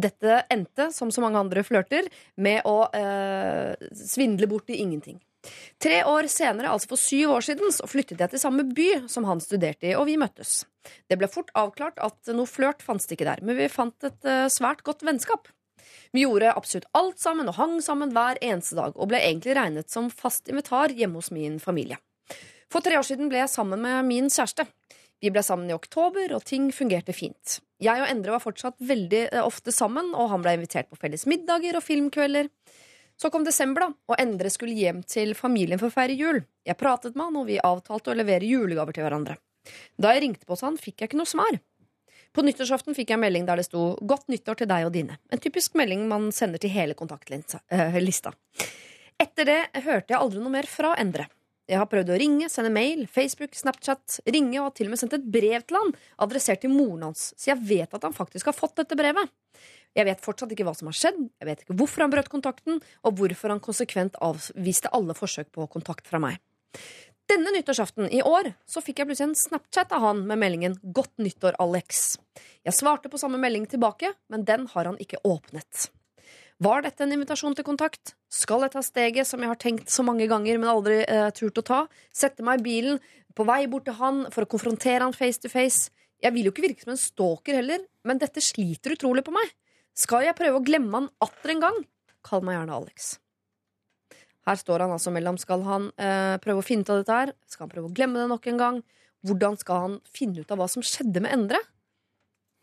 Dette 0.00 0.44
endte, 0.52 0.90
som 0.94 1.10
så 1.12 1.22
mange 1.24 1.40
andre 1.40 1.64
flørter, 1.66 2.08
med 2.40 2.64
å 2.68 2.84
eh, 2.96 3.90
svindle 3.96 4.48
bort 4.50 4.70
i 4.72 4.80
ingenting. 4.82 5.20
Tre 5.80 6.02
år 6.04 6.28
senere, 6.28 6.68
altså 6.68 6.92
for 6.92 7.00
syv 7.00 7.36
år 7.36 7.46
siden, 7.46 7.72
så 7.72 7.88
flyttet 7.88 8.20
jeg 8.20 8.32
til 8.32 8.42
samme 8.42 8.66
by 8.76 8.88
som 9.08 9.24
han 9.28 9.40
studerte 9.40 9.88
i, 9.88 9.94
og 9.96 10.06
vi 10.10 10.18
møttes. 10.20 10.64
Det 11.08 11.16
ble 11.20 11.28
fort 11.32 11.48
avklart 11.56 12.00
at 12.04 12.32
noe 12.36 12.48
flørt 12.48 12.84
fantes 12.84 13.08
ikke 13.08 13.28
der, 13.28 13.40
men 13.44 13.56
vi 13.58 13.70
fant 13.72 14.08
et 14.08 14.28
eh, 14.28 14.48
svært 14.52 14.84
godt 14.86 15.04
vennskap. 15.06 15.48
Vi 16.12 16.24
gjorde 16.24 16.52
absolutt 16.52 16.88
alt 16.98 17.20
sammen 17.22 17.48
og 17.50 17.56
hang 17.56 17.78
sammen 17.84 18.12
hver 18.14 18.40
eneste 18.44 18.76
dag, 18.78 18.94
og 18.96 19.10
ble 19.10 19.22
egentlig 19.22 19.56
regnet 19.56 19.92
som 19.92 20.10
fast 20.12 20.50
invitar 20.50 20.92
hjemme 20.94 21.22
hos 21.22 21.32
min 21.34 21.58
familie. 21.62 21.98
For 22.70 22.84
tre 22.84 22.98
år 23.00 23.06
siden 23.06 23.30
ble 23.30 23.40
jeg 23.42 23.50
sammen 23.50 23.80
med 23.82 24.06
min 24.06 24.30
kjæreste. 24.30 24.66
Vi 25.20 25.30
ble 25.32 25.42
sammen 25.44 25.68
i 25.68 25.76
oktober, 25.76 26.32
og 26.32 26.44
ting 26.48 26.70
fungerte 26.72 27.12
fint. 27.12 27.58
Jeg 27.80 28.00
og 28.00 28.08
Endre 28.08 28.34
var 28.36 28.44
fortsatt 28.44 28.78
veldig 28.80 29.26
eh, 29.28 29.42
ofte 29.44 29.72
sammen, 29.72 30.14
og 30.16 30.30
han 30.32 30.44
ble 30.44 30.56
invitert 30.56 30.88
på 30.88 30.98
felles 31.00 31.26
middager 31.28 31.76
og 31.76 31.84
filmkvelder. 31.84 32.48
Så 33.20 33.28
kom 33.32 33.44
desember, 33.44 33.84
da, 33.84 33.92
og 34.08 34.22
Endre 34.22 34.48
skulle 34.52 34.76
hjem 34.76 35.02
til 35.04 35.34
familien 35.36 35.80
for 35.80 35.90
å 35.90 35.94
feire 35.94 36.16
jul. 36.16 36.40
Jeg 36.64 36.80
pratet 36.80 37.16
med 37.16 37.28
han, 37.28 37.40
og 37.42 37.50
vi 37.50 37.60
avtalte 37.60 38.14
å 38.14 38.16
levere 38.16 38.48
julegaver 38.48 38.96
til 38.96 39.04
hverandre. 39.04 39.36
Da 40.00 40.14
jeg 40.14 40.24
ringte 40.24 40.48
på 40.48 40.56
hos 40.56 40.64
han, 40.64 40.80
fikk 40.80 41.02
jeg 41.02 41.10
ikke 41.10 41.20
noe 41.20 41.28
svar. 41.28 41.60
På 42.32 42.44
nyttårsaften 42.46 42.96
fikk 42.96 43.10
jeg 43.10 43.18
en 43.18 43.24
melding 43.24 43.46
der 43.48 43.58
det 43.58 43.66
sto 43.66 43.98
'Godt 44.00 44.30
nyttår 44.30 44.60
til 44.60 44.70
deg 44.70 44.86
og 44.86 44.92
dine'. 44.94 45.18
En 45.32 45.42
typisk 45.42 45.74
melding 45.74 46.06
man 46.08 46.30
sender 46.32 46.62
til 46.62 46.70
hele 46.70 46.94
kontaktlista. 46.94 47.60
Etter 49.20 49.44
det 49.44 49.60
hørte 49.84 50.14
jeg 50.14 50.20
aldri 50.20 50.40
noe 50.40 50.54
mer 50.54 50.66
fra 50.70 50.94
Endre. 50.96 51.26
Jeg 51.70 51.78
har 51.78 51.86
prøvd 51.86 52.08
å 52.10 52.16
ringe, 52.18 52.48
sende 52.50 52.72
mail, 52.74 53.04
Facebook, 53.06 53.52
Snapchat, 53.54 54.16
ringe 54.26 54.58
og 54.58 54.64
har 54.64 54.72
til 54.74 54.88
og 54.88 54.94
med 54.96 54.98
sendt 54.98 55.12
et 55.14 55.26
brev 55.36 55.62
til 55.62 55.76
han 55.78 55.92
adressert 56.24 56.64
til 56.64 56.72
moren 56.74 57.04
hans, 57.06 57.28
så 57.38 57.52
jeg 57.52 57.62
vet 57.68 57.94
at 57.94 58.06
han 58.08 58.16
faktisk 58.16 58.50
har 58.50 58.56
fått 58.56 58.80
dette 58.80 58.98
brevet. 58.98 59.30
Jeg 59.94 60.06
vet 60.08 60.24
fortsatt 60.24 60.50
ikke 60.50 60.66
hva 60.66 60.74
som 60.74 60.90
har 60.90 60.98
skjedd, 60.98 61.20
jeg 61.38 61.46
vet 61.46 61.62
ikke 61.62 61.76
hvorfor 61.78 62.02
han 62.02 62.10
brøt 62.10 62.30
kontakten, 62.32 62.82
og 63.06 63.20
hvorfor 63.20 63.54
han 63.54 63.62
konsekvent 63.62 64.18
avviste 64.18 64.90
alle 64.96 65.14
forsøk 65.14 65.52
på 65.54 65.68
kontakt 65.70 66.10
fra 66.10 66.18
meg. 66.22 66.42
Denne 67.30 67.54
nyttårsaften 67.54 68.10
i 68.10 68.24
år 68.26 68.50
så 68.66 68.82
fikk 68.82 69.04
jeg 69.04 69.12
plutselig 69.12 69.30
en 69.30 69.38
Snapchat 69.38 69.94
av 69.94 70.02
han 70.08 70.26
med 70.26 70.42
meldingen 70.42 70.74
'Godt 70.82 71.22
nyttår, 71.22 71.54
Alex'. 71.62 72.18
Jeg 72.66 72.74
svarte 72.74 73.06
på 73.06 73.22
samme 73.22 73.38
melding 73.38 73.70
tilbake, 73.70 74.10
men 74.26 74.42
den 74.44 74.66
har 74.74 74.90
han 74.90 74.98
ikke 74.98 75.22
åpnet. 75.22 75.86
Var 76.60 76.82
dette 76.84 77.06
en 77.06 77.12
invitasjon 77.14 77.54
til 77.56 77.64
kontakt? 77.64 78.12
Skal 78.28 78.66
jeg 78.66 78.74
ta 78.74 78.82
steget 78.84 79.28
som 79.28 79.40
jeg 79.40 79.48
har 79.48 79.58
tenkt 79.60 79.88
så 79.88 80.04
mange 80.04 80.26
ganger, 80.28 80.58
men 80.60 80.68
aldri 80.68 80.98
eh, 81.06 81.30
turt 81.32 81.56
å 81.56 81.64
ta? 81.64 81.78
Sette 82.12 82.44
meg 82.44 82.60
i 82.60 82.66
bilen, 82.66 83.00
på 83.32 83.46
vei 83.48 83.62
bort 83.70 83.86
til 83.88 83.96
han 83.96 84.26
for 84.34 84.44
å 84.44 84.50
konfrontere 84.50 85.06
han 85.06 85.16
face 85.16 85.40
to 85.40 85.48
face? 85.48 85.88
Jeg 86.20 86.34
vil 86.34 86.50
jo 86.50 86.52
ikke 86.52 86.66
virke 86.66 86.84
som 86.84 86.92
en 86.92 87.00
stalker 87.00 87.56
heller, 87.62 87.86
men 88.04 88.20
dette 88.20 88.44
sliter 88.44 88.92
utrolig 88.92 89.24
på 89.24 89.32
meg. 89.32 89.56
Skal 89.96 90.28
jeg 90.28 90.36
prøve 90.36 90.60
å 90.60 90.66
glemme 90.66 90.92
han 90.98 91.08
atter 91.24 91.54
en 91.54 91.64
gang? 91.64 91.80
Kall 92.28 92.44
meg 92.44 92.58
gjerne 92.58 92.76
Alex. 92.76 93.10
Her 94.44 94.60
står 94.60 94.84
han 94.84 94.92
altså 94.92 95.16
mellom 95.16 95.40
skal 95.40 95.64
han 95.64 95.88
eh, 95.96 96.36
prøve 96.44 96.60
å 96.60 96.66
finne 96.66 96.84
ut 96.84 96.92
av 96.92 97.00
dette 97.00 97.20
her, 97.22 97.36
skal 97.48 97.64
han 97.64 97.72
prøve 97.72 97.88
å 97.88 97.96
glemme 97.96 98.20
det 98.20 98.28
nok 98.28 98.52
en 98.52 98.60
gang, 98.60 98.84
hvordan 99.24 99.56
skal 99.60 99.84
han 99.86 99.98
finne 100.12 100.44
ut 100.44 100.52
av 100.52 100.60
hva 100.60 100.68
som 100.68 100.84
skjedde 100.84 101.24
med 101.24 101.32
Endre? 101.32 101.64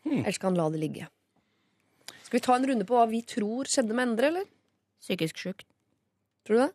Eller 0.06 0.38
skal 0.38 0.52
han 0.52 0.62
la 0.62 0.70
det 0.70 0.86
ligge? 0.86 1.10
Skal 2.28 2.36
vi 2.36 2.44
ta 2.44 2.56
en 2.58 2.66
runde 2.68 2.84
på 2.84 2.92
hva 2.98 3.06
vi 3.08 3.22
tror 3.24 3.64
skjedde 3.70 3.94
med 3.96 4.10
Endre, 4.10 4.28
eller? 4.28 4.48
Psykisk 5.00 5.38
sjuk. 5.40 5.62
Tror 6.44 6.58
du 6.58 6.62
det? 6.66 6.72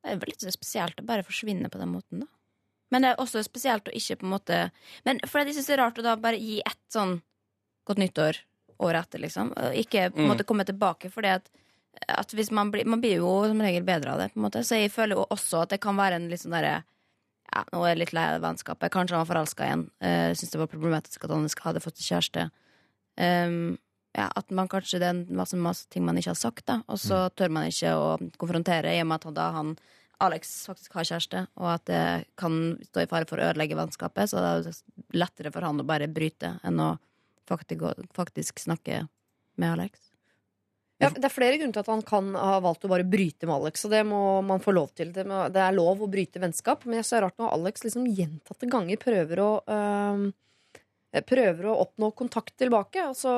Det 0.00 0.12
er 0.12 0.20
vel 0.22 0.30
litt 0.30 0.44
spesielt 0.54 1.00
å 1.02 1.06
bare 1.08 1.24
forsvinne 1.26 1.68
på 1.72 1.80
den 1.80 1.90
måten, 1.92 2.22
da. 2.22 2.28
Men 2.94 3.02
det 3.04 3.10
er 3.10 3.20
også 3.22 3.42
spesielt 3.46 3.86
å 3.90 3.92
ikke 3.94 4.16
på 4.18 4.26
en 4.26 4.32
måte 4.32 4.56
Men 5.06 5.20
for 5.30 5.38
jeg 5.42 5.54
synes 5.54 5.68
det 5.70 5.74
er 5.76 5.82
rart 5.84 5.98
å 5.98 6.02
da 6.02 6.16
bare 6.18 6.38
gi 6.42 6.56
ett 6.66 6.80
sånn 6.90 7.20
godt 7.86 8.00
nyttår 8.02 8.38
året 8.82 9.06
etter, 9.08 9.22
liksom. 9.22 9.50
Og 9.54 9.76
Ikke 9.82 10.06
på 10.10 10.18
en 10.22 10.24
Mm. 10.26 10.30
måte 10.32 10.46
komme 10.46 10.64
tilbake, 10.66 11.10
for 11.10 11.26
at, 11.26 11.50
at 12.08 12.30
hvis 12.30 12.50
man 12.50 12.70
blir 12.70 12.86
Man 12.86 13.00
blir 13.00 13.16
jo 13.18 13.44
som 13.46 13.60
regel 13.60 13.82
bedre 13.82 14.12
av 14.14 14.18
det, 14.18 14.32
på 14.32 14.38
en 14.40 14.46
måte. 14.46 14.62
Så 14.64 14.78
jeg 14.78 14.90
føler 14.94 15.16
jo 15.16 15.26
også 15.30 15.62
at 15.62 15.74
det 15.74 15.80
kan 15.80 15.96
være 15.96 16.14
en 16.16 16.28
litt 16.30 16.40
sånn 16.40 16.54
derre 16.54 16.84
ja, 17.52 17.64
nå 17.72 17.82
er 17.84 17.94
jeg 17.96 17.98
litt 17.98 18.12
lei 18.12 18.28
av 18.30 18.42
vennskapet. 18.42 18.90
Kanskje 18.94 19.16
han 19.18 19.26
var 19.26 19.34
forelska 19.34 19.64
igjen. 19.66 19.90
Uh, 20.00 20.30
Syns 20.38 20.50
det 20.52 20.58
var 20.60 20.68
problematisk 20.70 21.24
at 21.24 21.30
han 21.30 21.48
hadde 21.48 21.80
fått 21.82 21.98
kjæreste. 21.98 22.50
Um, 23.18 23.76
ja, 24.16 24.26
at 24.26 24.50
man 24.50 24.68
kanskje 24.70 24.98
det 25.02 25.08
er 25.12 25.22
masse, 25.38 25.58
masse 25.58 25.86
ting 25.92 26.04
man 26.06 26.18
ikke 26.18 26.32
har 26.32 26.40
sagt, 26.40 26.64
da. 26.66 26.80
Og 26.90 26.98
så 26.98 27.28
tør 27.38 27.52
man 27.54 27.70
ikke 27.70 27.94
å 27.94 28.12
konfrontere, 28.40 28.96
i 28.96 29.02
og 29.04 29.10
med 29.10 29.20
at 29.20 29.28
han 29.28 29.38
da 29.38 29.48
han 29.54 29.72
Alex 30.20 30.50
faktisk 30.68 30.98
har 30.98 31.06
kjæreste, 31.08 31.46
og 31.56 31.68
at 31.72 31.86
det 31.88 32.02
kan 32.40 32.58
stå 32.90 33.04
i 33.04 33.08
fare 33.08 33.28
for 33.28 33.40
å 33.40 33.46
ødelegge 33.48 33.78
vennskapet. 33.78 34.28
Så 34.28 34.42
det 34.42 34.50
er 34.50 35.16
lettere 35.16 35.52
for 35.54 35.64
han 35.64 35.80
å 35.80 35.86
bare 35.88 36.10
bryte 36.12 36.58
enn 36.66 36.82
å 36.82 36.90
faktisk, 37.48 37.86
faktisk 38.16 38.60
snakke 38.60 39.06
med 39.60 39.72
Alex. 39.78 40.10
Ja, 41.00 41.08
det 41.08 41.24
er 41.24 41.32
flere 41.32 41.56
grunner 41.56 41.72
til 41.72 41.80
at 41.80 41.88
han 41.88 42.02
kan 42.04 42.34
ha 42.36 42.58
valgt 42.60 42.84
å 42.84 42.90
bare 42.92 43.06
bryte 43.08 43.48
med 43.48 43.54
Alex. 43.54 43.86
Og 43.88 43.94
det 43.94 44.02
må 44.04 44.20
man 44.44 44.60
få 44.60 44.74
lov 44.76 44.90
til. 44.98 45.14
Det, 45.14 45.24
må, 45.24 45.46
det 45.48 45.62
er 45.64 45.72
lov 45.72 46.04
å 46.04 46.10
bryte 46.12 46.42
vennskap, 46.42 46.84
men 46.84 46.98
jeg 46.98 47.06
synes 47.06 47.14
det 47.14 47.20
er 47.20 47.24
rart 47.24 47.40
når 47.40 47.54
Alex 47.56 47.86
liksom 47.86 48.10
gjentatte 48.18 48.68
ganger 48.68 49.00
prøver 49.00 49.40
å 49.40 49.50
øhm, 49.64 50.26
Prøver 51.26 51.64
å 51.66 51.78
oppnå 51.82 52.12
kontakt 52.14 52.52
tilbake, 52.60 53.02
og 53.10 53.16
så, 53.18 53.32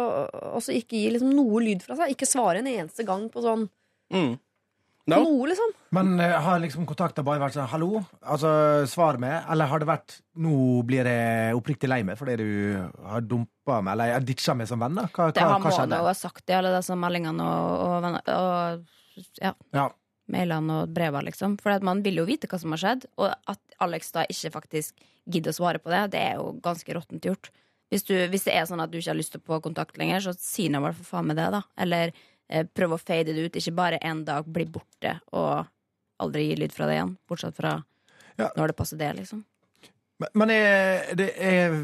og 0.52 0.60
så 0.60 0.74
ikke 0.76 0.98
gi 0.98 1.10
liksom 1.14 1.30
noe 1.32 1.60
lyd 1.64 1.80
fra 1.82 1.96
seg. 1.96 2.10
Ikke 2.12 2.28
svare 2.28 2.58
en 2.60 2.66
eneste 2.68 3.04
gang 3.08 3.28
på 3.32 3.40
sånn 3.44 3.68
Mm. 4.12 4.34
på 4.36 5.08
No. 5.08 5.22
noe, 5.24 5.46
liksom. 5.48 5.70
Men 5.90 6.20
uh, 6.20 6.36
har 6.44 6.60
liksom 6.60 6.84
kontakta 6.86 7.24
bare 7.24 7.40
vært 7.40 7.54
sånn 7.56 7.66
'hallo'? 7.66 8.04
Altså 8.22 8.84
svar 8.86 9.16
med? 9.18 9.42
Eller 9.50 9.66
har 9.66 9.78
det 9.80 9.88
vært 9.88 10.20
'nå 10.36 10.84
blir 10.86 11.04
jeg 11.08 11.54
oppriktig 11.56 11.88
lei 11.88 12.02
meg 12.04 12.18
fordi 12.18 12.36
du 12.36 12.90
har 13.08 13.20
dumpa 13.22 13.80
meg', 13.82 13.92
eller 13.92 14.04
jeg 14.12 14.26
ditcha 14.26 14.54
meg 14.54 14.68
som 14.68 14.78
venn? 14.78 14.94
da? 14.94 15.08
Hva, 15.08 15.32
Det 15.32 15.40
hva, 15.42 15.48
har 15.48 15.60
hva 15.60 15.70
skjedde? 15.72 15.96
jo 15.98 16.04
ha 16.04 16.12
sagt 16.14 16.50
i 16.50 16.52
alle 16.52 16.76
disse 16.76 16.94
meldingene 16.94 17.40
og, 17.40 18.04
og, 18.04 18.20
og 18.28 18.84
ja, 19.40 19.54
Ja. 19.72 19.88
Mailene 20.32 20.82
og 20.82 20.92
brevene, 20.96 21.26
liksom. 21.28 21.58
For 21.62 21.84
man 21.84 22.02
vil 22.04 22.22
jo 22.22 22.26
vite 22.28 22.48
hva 22.50 22.58
som 22.60 22.74
har 22.74 22.82
skjedd, 22.82 23.06
og 23.20 23.32
at 23.52 23.76
Alex 23.84 24.12
da 24.14 24.24
ikke 24.30 24.52
faktisk 24.54 25.02
gidder 25.30 25.52
å 25.52 25.58
svare 25.60 25.82
på 25.82 25.92
det, 25.92 26.06
det 26.14 26.22
er 26.32 26.40
jo 26.40 26.54
ganske 26.64 26.96
råttent 26.96 27.28
gjort. 27.28 27.52
Hvis, 27.92 28.06
du, 28.08 28.14
hvis 28.32 28.46
det 28.48 28.54
er 28.56 28.64
sånn 28.68 28.80
at 28.80 28.90
du 28.90 28.96
ikke 28.98 29.12
har 29.12 29.18
lyst 29.18 29.34
til 29.34 29.42
å 29.42 29.48
få 29.50 29.60
kontakt 29.64 29.98
lenger, 30.00 30.24
så 30.24 30.32
si 30.40 30.70
nå 30.72 30.80
bare 30.80 30.96
for 30.96 31.04
faen 31.12 31.28
med 31.28 31.36
det, 31.36 31.50
da. 31.52 31.60
Eller 31.84 32.12
eh, 32.48 32.64
prøv 32.64 32.96
å 32.96 33.00
fade 33.00 33.34
det 33.36 33.44
ut. 33.44 33.58
Ikke 33.60 33.74
bare 33.76 34.00
en 34.00 34.24
dag 34.24 34.48
bli 34.48 34.64
borte 34.64 35.18
og 35.36 35.68
aldri 36.22 36.46
gi 36.48 36.56
lyd 36.62 36.72
fra 36.72 36.88
det 36.88 36.96
igjen. 36.96 37.16
Bortsett 37.28 37.58
fra 37.58 37.78
Ja. 38.40 38.48
når 38.56 38.72
det 38.72 38.76
passer 38.78 38.96
det, 38.96 39.10
liksom. 39.18 39.44
Men, 40.22 40.30
men 40.40 40.50
er, 40.54 41.10
det, 41.18 41.28
er, 41.36 41.74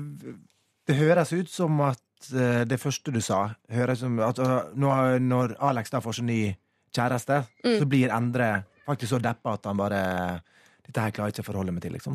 det 0.88 0.96
høres 0.96 1.32
ut 1.36 1.50
som 1.52 1.76
at 1.84 2.30
eh, 2.32 2.64
det 2.64 2.80
første 2.80 3.12
du 3.12 3.20
sa, 3.20 3.50
høres 3.68 4.00
som 4.00 4.16
at 4.24 4.40
uh, 4.40 4.70
når, 4.72 5.18
når 5.20 5.56
Alex 5.60 5.92
da 5.92 6.00
får 6.00 6.22
seg 6.22 6.28
ny 6.30 6.40
kjæreste, 6.94 7.46
Mm. 7.64 7.78
så 7.80 7.88
blir 7.88 8.10
Endre 8.14 8.64
faktisk 8.86 9.12
så 9.14 9.20
deppa 9.22 9.54
at 9.54 9.64
han 9.66 9.76
bare 9.76 10.40
Dette 10.88 11.00
her 11.04 11.10
klarer 11.12 11.28
jeg 11.28 11.34
ikke 11.36 11.44
å 11.44 11.52
forholde 11.52 11.72
meg 11.72 11.82
til, 11.82 11.92
liksom. 11.92 12.14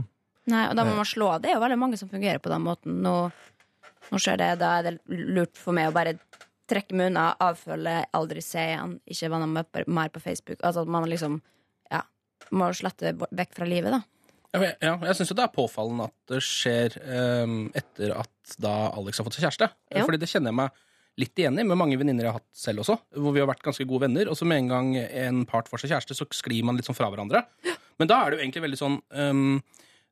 Nei, 0.50 0.64
og 0.70 0.76
da 0.76 0.84
må 0.84 0.92
Eh. 0.92 0.96
man 0.96 1.06
slå 1.06 1.28
av. 1.36 1.42
Det 1.42 1.52
er 1.52 1.54
jo 1.56 1.62
veldig 1.62 1.78
mange 1.78 1.98
som 1.98 2.10
fungerer 2.10 2.40
på 2.42 2.50
den 2.50 2.64
måten. 2.66 3.02
Nå, 3.04 3.32
nå 4.12 4.18
skjer 4.20 4.38
det, 4.38 4.48
da 4.60 4.80
er 4.80 4.84
det 4.84 5.00
lurt 5.08 5.56
for 5.56 5.72
meg 5.74 5.92
å 5.92 5.94
bare 5.94 6.16
trekke 6.68 6.94
meg 6.98 7.12
unna, 7.12 7.36
avfølge, 7.40 8.06
aldri 8.14 8.42
se 8.42 8.58
igjen. 8.60 9.00
Ikke 9.08 9.30
være 9.30 9.48
med 9.48 9.88
mer 9.88 10.10
på 10.10 10.20
Facebook. 10.24 10.58
Altså 10.64 10.82
at 10.82 10.88
man 10.88 11.06
liksom 11.08 11.40
ja, 11.92 12.02
må 12.52 12.72
slette 12.74 13.14
vekk 13.32 13.54
fra 13.54 13.66
livet, 13.70 13.92
da. 13.92 14.02
Ja, 14.56 14.72
ja, 14.82 14.98
jeg 14.98 15.16
syns 15.18 15.30
jo 15.30 15.36
det 15.36 15.44
er 15.46 15.54
påfallende 15.56 16.06
at 16.06 16.14
det 16.30 16.42
skjer 16.42 16.98
um, 17.44 17.72
etter 17.74 18.12
at 18.18 18.58
da 18.60 18.90
Alex 18.92 19.18
har 19.18 19.26
fått 19.26 19.34
seg 19.38 19.46
kjæreste. 19.48 19.70
Ja. 19.94 20.04
Fordi 20.06 20.18
det 20.20 20.30
kjenner 20.30 20.50
jeg 20.50 20.56
meg 20.56 20.72
litt 21.22 21.38
igjen 21.38 21.60
med 21.60 21.78
mange 21.78 21.98
venninner 22.00 22.26
jeg 22.26 22.34
har 22.34 22.40
hatt 22.42 22.58
selv 22.58 22.84
også. 22.84 22.98
Hvor 23.22 23.36
vi 23.36 23.44
har 23.44 23.50
vært 23.50 23.64
ganske 23.66 23.86
gode 23.90 24.08
venner, 24.08 24.30
og 24.32 24.38
så 24.40 24.48
med 24.50 24.64
en 24.64 24.72
gang 24.72 24.92
en 24.98 25.44
part 25.50 25.70
får 25.70 25.84
seg 25.84 25.94
kjæreste, 25.94 26.18
så 26.18 26.28
sklir 26.34 26.66
man 26.66 26.80
litt 26.80 26.90
sånn 26.90 26.98
fra 26.98 27.10
hverandre. 27.14 27.44
Men 28.02 28.10
da 28.10 28.20
er 28.20 28.32
det 28.32 28.40
jo 28.40 28.46
egentlig 28.48 28.66
veldig 28.66 28.80
sånn 28.80 28.96
um, 29.14 29.60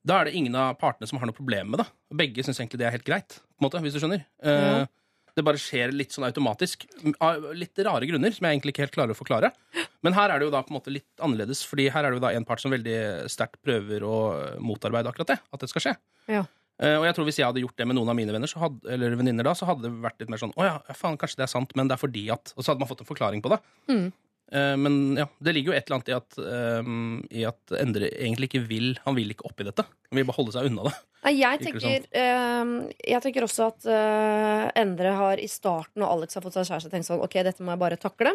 Da 0.06 0.20
er 0.20 0.28
det 0.30 0.36
ingen 0.38 0.54
av 0.58 0.76
partene 0.82 1.10
som 1.10 1.18
har 1.22 1.30
noe 1.30 1.38
problem 1.38 1.74
med 1.74 1.82
det. 1.82 1.88
Begge 2.22 2.46
syns 2.46 2.62
egentlig 2.62 2.82
det 2.82 2.90
er 2.90 2.98
helt 2.98 3.08
greit, 3.08 3.40
på 3.40 3.64
en 3.64 3.68
måte, 3.68 3.82
hvis 3.84 3.98
du 3.98 4.02
skjønner. 4.04 4.26
Ja. 4.46 4.86
Det 5.32 5.46
bare 5.48 5.60
skjer 5.62 5.94
litt 5.96 6.12
sånn 6.12 6.26
automatisk. 6.28 6.84
Av 7.24 7.52
litt 7.56 7.80
rare 7.88 8.08
grunner, 8.10 8.34
som 8.36 8.46
jeg 8.46 8.58
egentlig 8.58 8.74
ikke 8.76 8.84
helt 8.84 8.96
klarer 8.98 9.16
å 9.16 9.18
forklare. 9.18 9.54
Men 10.04 10.16
her 10.18 10.34
er 10.34 10.42
det 10.42 10.50
jo 10.50 10.54
da 10.54 10.60
på 10.66 10.74
en 10.74 10.78
måte 10.80 10.92
litt 10.92 11.24
annerledes, 11.24 11.62
Fordi 11.70 11.88
her 11.94 12.04
er 12.04 12.12
det 12.12 12.20
jo 12.20 12.26
da 12.26 12.34
en 12.36 12.48
part 12.48 12.62
som 12.64 12.74
veldig 12.74 12.98
sterkt 13.32 13.62
prøver 13.64 14.04
å 14.04 14.18
motarbeide 14.60 15.14
akkurat 15.14 15.32
det. 15.32 15.40
At 15.54 15.64
det 15.64 15.72
skal 15.72 15.86
skje. 15.86 15.96
Ja. 16.34 16.44
Eh, 16.82 16.98
og 16.98 17.06
jeg 17.06 17.14
tror 17.18 17.28
Hvis 17.30 17.38
jeg 17.38 17.46
hadde 17.46 17.62
gjort 17.62 17.78
det 17.78 17.86
med 17.86 17.98
noen 18.00 18.10
av 18.10 18.18
mine 18.18 18.34
venner 18.34 18.50
så 18.50 18.64
hadde, 18.64 18.82
eller 18.90 19.14
venninner, 19.20 19.46
da, 19.46 19.54
så 19.58 19.68
hadde 19.70 19.86
det 19.86 19.94
vært 20.02 20.18
litt 20.24 20.32
mer 20.34 20.42
sånn 20.42 20.56
Å 20.58 20.66
ja, 20.66 20.74
faen, 20.98 21.20
kanskje 21.22 21.44
det 21.44 21.46
er 21.46 21.54
sant, 21.54 21.76
men 21.78 21.90
det 21.90 21.98
er 21.98 22.02
fordi 22.02 22.26
at 22.34 22.54
Og 22.56 22.64
så 22.64 22.72
hadde 22.72 22.82
man 22.82 22.90
fått 22.90 23.04
en 23.06 23.10
forklaring 23.10 23.44
på 23.46 23.52
det. 23.54 23.60
Mm. 23.92 24.08
Eh, 24.52 24.76
men 24.84 24.98
ja, 25.16 25.28
det 25.40 25.54
ligger 25.56 25.72
jo 25.72 25.78
et 25.78 25.86
eller 25.86 26.00
annet 26.00 26.12
i 26.12 26.16
at, 26.18 26.40
um, 26.84 27.20
i 27.32 27.46
at 27.48 27.76
Endre 27.80 28.10
egentlig 28.12 28.50
ikke 28.50 28.64
vil 28.68 28.90
Han 29.06 29.16
vil 29.16 29.32
ikke 29.32 29.48
oppi 29.48 29.64
dette. 29.68 29.86
Han 30.10 30.20
vil 30.20 30.28
bare 30.28 30.40
holde 30.42 30.56
seg 30.58 30.68
unna 30.68 30.90
det. 30.90 30.94
Nei, 31.22 31.36
jeg 31.38 31.62
tenker, 31.62 32.08
eh, 32.18 32.72
jeg 33.14 33.24
tenker 33.24 33.46
også 33.46 33.70
at 33.70 33.88
uh, 33.88 34.66
Endre 34.82 35.14
har 35.16 35.40
i 35.40 35.48
starten, 35.52 36.02
og 36.02 36.18
Alex 36.18 36.36
har 36.36 36.44
fått 36.44 36.58
seg 36.58 36.68
kjæreste, 36.68 36.92
tenkt 36.92 37.08
sånn 37.08 37.22
Ok, 37.24 37.38
dette 37.46 37.64
må 37.64 37.76
jeg 37.76 37.84
bare 37.84 38.00
takle. 38.02 38.34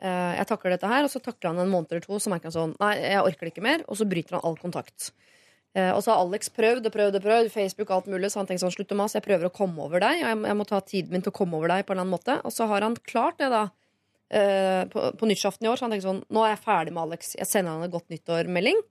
Jeg 0.00 0.48
takler 0.48 0.72
dette 0.72 0.88
her, 0.88 1.04
og 1.04 1.10
så 1.12 1.20
takler 1.20 1.50
han 1.50 1.58
en 1.60 1.68
måned 1.68 1.90
eller 1.92 2.00
to, 2.06 2.16
så 2.16 2.30
merker 2.32 2.48
han 2.48 2.54
sånn 2.54 2.70
Nei, 2.80 2.94
jeg 3.02 3.20
orker 3.20 3.44
det 3.44 3.50
ikke 3.52 3.64
mer, 3.66 3.82
og 3.84 3.98
så 4.00 4.06
bryter 4.08 4.38
han 4.38 4.46
all 4.48 4.56
kontakt. 4.56 5.10
Eh, 5.78 5.90
og 5.94 6.00
så 6.02 6.10
har 6.12 6.24
Alex 6.24 6.50
prøvd 6.50 6.88
og 6.88 6.94
prøvd 6.94 7.18
og 7.20 7.22
prøvd, 7.22 7.50
Facebook 7.54 7.90
alt 7.94 8.08
mulig, 8.10 8.32
så 8.32 8.40
han 8.40 8.48
tenker 8.48 8.64
sånn 8.64 8.74
slutt 8.74 8.94
å 8.94 8.98
mase, 8.98 9.20
jeg 9.20 9.26
prøver 9.28 9.46
å 9.46 9.54
komme 9.54 9.84
over 9.84 10.02
deg, 10.02 10.22
og 10.24 10.26
jeg, 10.32 10.38
jeg 10.50 10.58
må 10.58 10.66
ta 10.66 10.80
tiden 10.82 11.14
min 11.14 11.22
til 11.22 11.30
å 11.30 11.36
komme 11.36 11.60
over 11.60 11.70
deg 11.70 11.84
på 11.86 11.94
en 11.94 12.00
eller 12.00 12.08
annen 12.08 12.16
måte. 12.16 12.38
Og 12.42 12.54
så 12.54 12.66
har 12.70 12.86
han 12.86 12.96
klart 13.06 13.38
det, 13.38 13.50
da. 13.52 13.68
eh, 14.34 14.82
på, 14.90 15.04
på 15.18 15.28
nyttårsaften 15.30 15.68
i 15.68 15.70
år, 15.70 15.78
så 15.78 15.86
han 15.86 15.94
tenker 15.94 16.08
sånn 16.08 16.24
Nå 16.30 16.42
er 16.46 16.56
jeg 16.56 16.64
ferdig 16.64 16.96
med 16.96 17.04
Alex. 17.04 17.36
Jeg 17.38 17.50
sender 17.50 17.76
han 17.76 17.86
en 17.86 17.94
godt 17.94 18.10
nyttår-melding. 18.10 18.82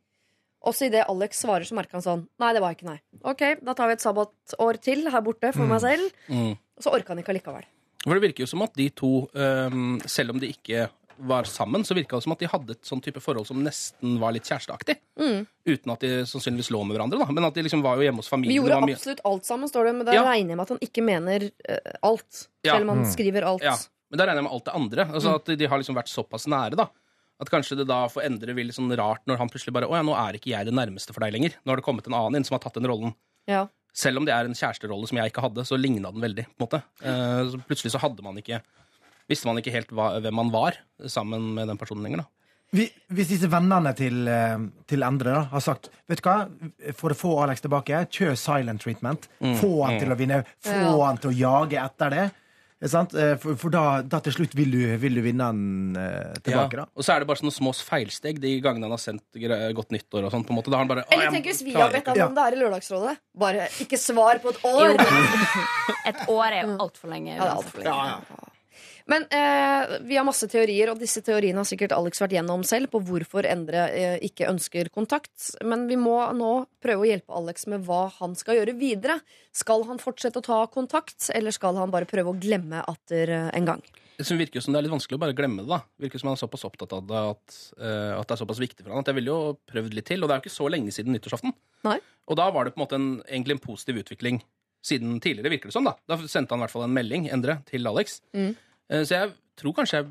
Og 0.67 0.75
så 0.75 0.89
idet 0.89 1.05
Alex 1.07 1.39
svarer, 1.39 1.63
så 1.67 1.75
merker 1.77 1.95
han 1.99 2.03
sånn 2.03 2.23
Nei, 2.41 2.53
det 2.55 2.63
var 2.63 2.75
ikke 2.75 2.89
nei. 2.89 2.97
Ok, 3.23 3.43
da 3.63 3.75
tar 3.75 3.88
vi 3.91 3.95
et 3.95 4.03
sabbatår 4.03 4.80
til 4.84 5.05
her 5.11 5.23
borte 5.23 5.51
for 5.55 5.67
meg 5.71 5.84
selv. 5.84 6.09
Mm. 6.27 6.55
Og 6.80 6.84
så 6.84 6.91
orker 6.95 7.13
han 7.13 7.21
ikke 7.23 7.32
allikevel. 7.36 7.67
For 8.03 8.15
det 8.15 8.23
virker 8.23 8.43
jo 8.45 8.49
som 8.51 8.63
at 8.63 8.75
de 8.80 8.88
to, 8.95 9.11
ehm, 9.36 9.99
selv 10.07 10.32
om 10.32 10.39
de 10.39 10.51
ikke 10.51 10.86
var 11.20 11.43
sammen, 11.43 11.84
så 11.84 11.93
virka 11.97 12.15
det 12.17 12.24
som 12.24 12.32
at 12.34 12.39
de 12.39 12.47
hadde 12.47 12.72
et 12.72 12.84
sånn 12.88 13.01
type 13.03 13.20
forhold 13.22 13.45
som 13.47 13.59
nesten 13.63 14.17
var 14.22 14.32
litt 14.32 14.47
kjæresteaktig. 14.47 14.95
Mm. 15.20 15.45
Uten 15.67 15.91
at 15.93 15.99
de 16.05 16.11
sannsynligvis 16.30 16.72
lå 16.72 16.84
med 16.88 16.95
hverandre, 16.97 17.20
da. 17.20 17.26
Men 17.32 17.43
at 17.45 17.53
de 17.53 17.63
liksom 17.65 17.82
var 17.84 17.97
jo 17.99 18.05
hjemme 18.07 18.22
hos 18.24 18.30
familien. 18.32 18.53
Vi 18.53 18.59
gjorde 18.61 18.80
var 18.82 18.93
absolutt 18.95 19.22
alt 19.26 19.45
sammen, 19.45 19.67
står 19.70 19.86
det, 19.89 19.95
men 19.95 20.05
da 20.05 20.13
Ja. 20.13 20.24
regner 20.24 20.49
jeg 20.55 20.57
med 20.57 20.63
at 20.65 20.70
han 20.70 20.80
ikke 20.88 21.03
mener 21.03 21.45
uh, 21.70 21.91
alt. 22.03 22.47
Ja. 22.63 22.74
Selv 22.78 22.89
om 22.89 22.95
han 22.95 23.03
Mm. 23.05 23.11
skriver 23.13 23.43
alt. 23.43 23.61
Ja, 23.63 23.76
men 24.09 24.17
da 24.17 24.26
regner 24.26 24.41
jeg 24.41 24.47
med 24.49 24.53
alt 24.53 24.65
det 24.65 24.76
andre. 24.76 25.05
Altså 25.13 25.30
Mm. 25.30 25.36
At 25.36 25.45
de 25.59 25.65
har 25.67 25.78
liksom 25.80 25.95
vært 25.95 26.09
såpass 26.13 26.47
nære, 26.47 26.76
da. 26.76 26.88
At 27.41 27.49
kanskje 27.49 27.78
det 27.78 27.88
da 27.88 28.07
for 28.07 28.22
Endre 28.22 28.53
vil 28.53 28.65
litt 28.67 28.76
sånn 28.76 28.91
rart 28.97 29.22
når 29.26 29.38
han 29.38 29.47
plutselig 29.49 29.72
bare 29.72 29.88
Å 29.88 29.95
ja, 29.95 30.01
nå 30.03 30.11
er 30.15 30.34
ikke 30.39 30.51
jeg 30.51 30.65
det 30.65 30.74
nærmeste 30.74 31.13
for 31.13 31.22
deg 31.22 31.32
lenger. 31.34 31.53
Nå 31.65 31.72
har 31.72 31.76
det 31.78 31.86
kommet 31.86 32.05
en 32.07 32.13
annen 32.13 32.36
inn 32.36 32.43
som 32.43 32.55
har 32.55 32.59
tatt 32.59 32.74
den 32.74 32.84
rollen. 32.88 33.13
Ja. 33.47 33.67
Selv 33.93 34.17
om 34.17 34.26
det 34.26 34.34
er 34.34 34.45
en 34.45 34.53
kjæresterolle 34.53 35.07
som 35.07 35.17
jeg 35.17 35.32
ikke 35.32 35.41
hadde, 35.41 35.63
så 35.65 35.76
ligna 35.80 36.11
den 36.11 36.22
veldig. 36.22 36.45
på 36.57 36.59
en 36.59 36.67
måte. 36.67 36.84
Uh, 37.01 37.49
så 37.49 37.63
plutselig 37.65 37.91
så 37.91 37.99
hadde 37.99 38.22
man 38.22 38.36
ikke 38.38 38.61
Visste 39.30 39.45
man 39.49 39.61
ikke 39.61 39.73
helt 39.75 39.91
hva, 39.93 40.11
hvem 40.23 40.36
man 40.41 40.51
var 40.53 40.80
sammen 41.07 41.51
med 41.55 41.69
den 41.69 41.77
personen 41.80 42.03
lenger. 42.07 42.23
da. 42.25 42.30
Hvis 42.69 43.30
disse 43.32 43.47
vennene 43.49 43.95
til, 43.97 44.27
eh, 44.30 44.57
til 44.89 45.01
Endre 45.05 45.32
da, 45.39 45.39
har 45.49 45.61
sagt 45.65 45.88
Vet 46.09 46.19
du 46.21 46.27
hva, 46.27 46.36
for 46.97 47.09
å 47.13 47.17
få 47.17 47.32
Alex 47.45 47.63
tilbake, 47.65 48.03
kjør 48.13 48.36
silent 48.38 48.84
treatment. 48.84 49.25
Mm, 49.41 49.55
Få 49.57 49.71
han 49.88 49.95
mm. 49.95 49.99
til 50.03 50.13
å 50.13 50.17
vinne. 50.19 50.43
Få 50.61 50.75
Ja. 50.77 50.91
han 51.07 51.17
til 51.17 51.32
å 51.32 51.38
jage 51.39 51.82
etter 51.82 52.13
det. 52.13 52.27
Sant? 52.88 53.13
Eh, 53.13 53.34
For, 53.41 53.57
for 53.59 53.73
da, 53.73 54.01
da 54.07 54.19
til 54.23 54.32
slutt 54.38 54.53
vil 54.55 54.69
du, 54.71 54.84
vil 55.01 55.17
du 55.17 55.21
vinne 55.25 55.43
han 55.49 55.97
eh, 55.99 56.38
tilbake, 56.45 56.77
da. 56.80 56.86
Og 56.95 57.03
så 57.03 57.15
er 57.15 57.19
det 57.23 57.27
bare 57.27 57.41
sånne 57.41 57.51
små 57.57 57.73
feilsteg 57.73 58.38
de 58.39 58.53
gangene 58.63 58.86
han 58.88 58.93
har 58.95 59.01
sendt 59.01 59.25
godt 59.75 59.91
nyttår 59.91 60.30
og 60.30 60.32
sånn. 60.32 60.45
på 60.45 60.53
en 60.53 60.59
måte. 60.61 60.69
Da 60.71 60.77
har 60.77 60.86
han 60.86 60.93
bare 60.93 61.03
Eller 61.11 61.34
tenk 61.34 61.49
hvis 61.49 61.63
vi 61.65 61.73
har 61.73 61.89
bedt 61.91 62.07
ham 62.07 62.21
om 62.30 62.38
det 62.38 62.45
her 62.45 62.55
i 62.55 62.61
Lørdagsrådet. 62.61 63.17
Bare 63.36 63.65
ikke 63.84 63.97
svar 63.99 64.39
på 64.45 64.53
et 64.53 64.61
år. 64.63 64.95
Et 66.09 66.23
år 66.30 66.47
er 66.53 66.61
jo 66.63 66.77
altfor 66.86 67.11
lenge. 67.11 67.34
Ja, 67.36 67.41
det 67.41 67.49
er 67.49 67.57
alt 67.57 67.73
for 67.73 67.84
lenge. 67.84 68.55
Men 69.10 69.26
eh, 69.34 69.97
vi 70.05 70.18
har 70.20 70.26
masse 70.28 70.45
teorier, 70.51 70.91
og 70.91 70.99
disse 71.01 71.24
teoriene 71.26 71.64
har 71.64 71.68
sikkert 71.68 71.95
Alex 71.95 72.22
vært 72.22 72.36
gjennom 72.38 72.62
selv, 72.68 72.91
på 72.93 73.01
hvorfor 73.07 73.47
Endre 73.49 73.88
eh, 73.89 74.18
ikke 74.28 74.49
ønsker 74.51 74.91
kontakt. 74.93 75.47
Men 75.66 75.88
vi 75.89 75.97
må 75.97 76.20
nå 76.38 76.51
prøve 76.84 77.05
å 77.05 77.10
hjelpe 77.10 77.34
Alex 77.39 77.66
med 77.72 77.88
hva 77.88 78.03
han 78.20 78.38
skal 78.38 78.60
gjøre 78.60 78.78
videre. 78.78 79.18
Skal 79.55 79.88
han 79.89 80.01
fortsette 80.01 80.43
å 80.43 80.45
ta 80.45 80.60
kontakt, 80.70 81.32
eller 81.34 81.55
skal 81.55 81.80
han 81.82 81.93
bare 81.93 82.10
prøve 82.10 82.36
å 82.36 82.38
glemme 82.38 82.84
atter 82.86 83.34
eh, 83.34 83.49
en 83.57 83.72
gang? 83.72 83.82
Det 84.20 84.36
virker 84.36 84.60
jo 84.60 84.62
som 84.66 84.76
det 84.76 84.82
er 84.82 84.86
litt 84.86 84.91
vanskelig 84.91 85.16
å 85.16 85.22
bare 85.22 85.34
glemme 85.34 85.64
det. 85.64 85.72
da 85.72 85.80
Virker 86.03 86.20
som 86.20 86.30
han 86.30 86.36
er 86.36 86.43
såpass 86.43 86.68
opptatt 86.68 86.93
av 86.97 87.05
det 87.07 87.20
at, 87.32 87.60
eh, 87.80 88.14
at 88.14 88.28
det 88.28 88.36
er 88.36 88.41
såpass 88.43 88.60
viktig 88.60 88.84
for 88.84 88.91
han 88.91 89.01
At 89.01 89.10
jeg 89.10 89.16
ville 89.22 89.32
jo 89.32 89.57
prøvd 89.72 89.95
litt 89.95 90.10
til. 90.12 90.22
Og 90.22 90.30
det 90.30 90.36
er 90.36 90.41
jo 90.41 90.45
ikke 90.45 90.57
så 90.60 90.68
lenge 90.70 90.93
siden 90.93 91.16
nyttårsaften. 91.16 91.55
Nei. 91.88 91.97
Og 92.28 92.38
da 92.38 92.49
var 92.51 92.68
det 92.68 92.76
på 92.76 92.82
en 92.82 92.86
måte 92.86 92.99
en, 92.99 93.12
egentlig 93.26 93.57
en 93.57 93.64
positiv 93.64 94.03
utvikling 94.03 94.41
siden 94.86 95.18
tidligere, 95.24 95.51
virker 95.55 95.72
det 95.72 95.76
som. 95.76 95.88
Da 95.88 95.95
Da 96.07 96.20
sendte 96.28 96.53
han 96.53 96.62
i 96.62 96.68
hvert 96.68 96.76
fall 96.76 96.86
en 96.86 96.95
melding, 96.95 97.30
Endre, 97.32 97.62
til 97.68 97.88
Alex. 97.88 98.20
Mm. 98.36 98.53
Eh, 98.89 99.03
Så 99.05 99.15
jeg 99.15 99.33
tror 99.59 99.73
kanskje 99.77 99.99
jeg 100.03 100.09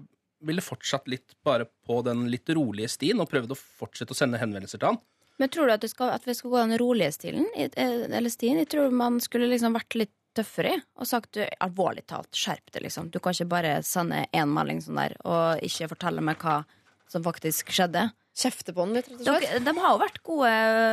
ville 0.48 0.62
fortsatt 0.62 1.08
litt 1.10 1.34
bare 1.44 1.66
på 1.86 2.02
den 2.06 2.28
litt 2.30 2.46
rolige 2.54 2.88
stien, 2.88 3.18
og 3.20 3.28
prøvd 3.30 3.50
å 3.50 3.58
fortsette 3.58 4.14
å 4.14 4.18
sende 4.18 4.38
henvendelser 4.38 4.78
til 4.78 4.92
han. 4.92 5.00
Men 5.38 5.48
tror 5.54 5.66
du 5.66 5.72
at, 5.72 5.80
det 5.82 5.90
skal, 5.90 6.10
at 6.10 6.24
vi 6.26 6.34
skal 6.34 6.50
gå 6.50 6.58
den 6.66 6.78
rolige 6.78 7.12
stilen? 7.14 7.46
eh, 7.54 7.70
Eller 7.76 8.30
stien? 8.30 8.58
Jeg 8.58 8.68
tror 8.70 8.90
man 8.94 9.18
skulle 9.20 9.46
liksom 9.50 9.74
vært 9.74 9.94
litt 9.98 10.12
tøffere 10.34 10.76
i, 10.76 10.80
og 10.98 11.06
sagt 11.06 11.32
du, 11.34 11.42
alvorlig 11.60 12.04
talt, 12.06 12.30
skjerp 12.36 12.70
deg, 12.70 12.82
liksom. 12.86 13.10
Du 13.10 13.18
kan 13.18 13.32
ikke 13.34 13.48
bare 13.50 13.82
sende 13.82 14.26
én 14.32 14.46
melding 14.54 14.80
sånn 14.84 14.98
der, 15.00 15.16
og 15.24 15.58
ikke 15.66 15.88
fortelle 15.90 16.22
meg 16.22 16.38
hva 16.38 16.60
som 17.10 17.24
faktisk 17.24 17.70
skjedde. 17.74 18.12
Kjefte 18.38 18.70
på 18.74 18.84
han 18.84 18.92
litt, 18.94 19.08
rett 19.10 19.24
og 19.26 19.40
slett? 19.42 19.64
De 19.64 19.72
har 19.80 19.94
jo 19.96 20.02
vært 20.04 20.20
gode 20.22 20.52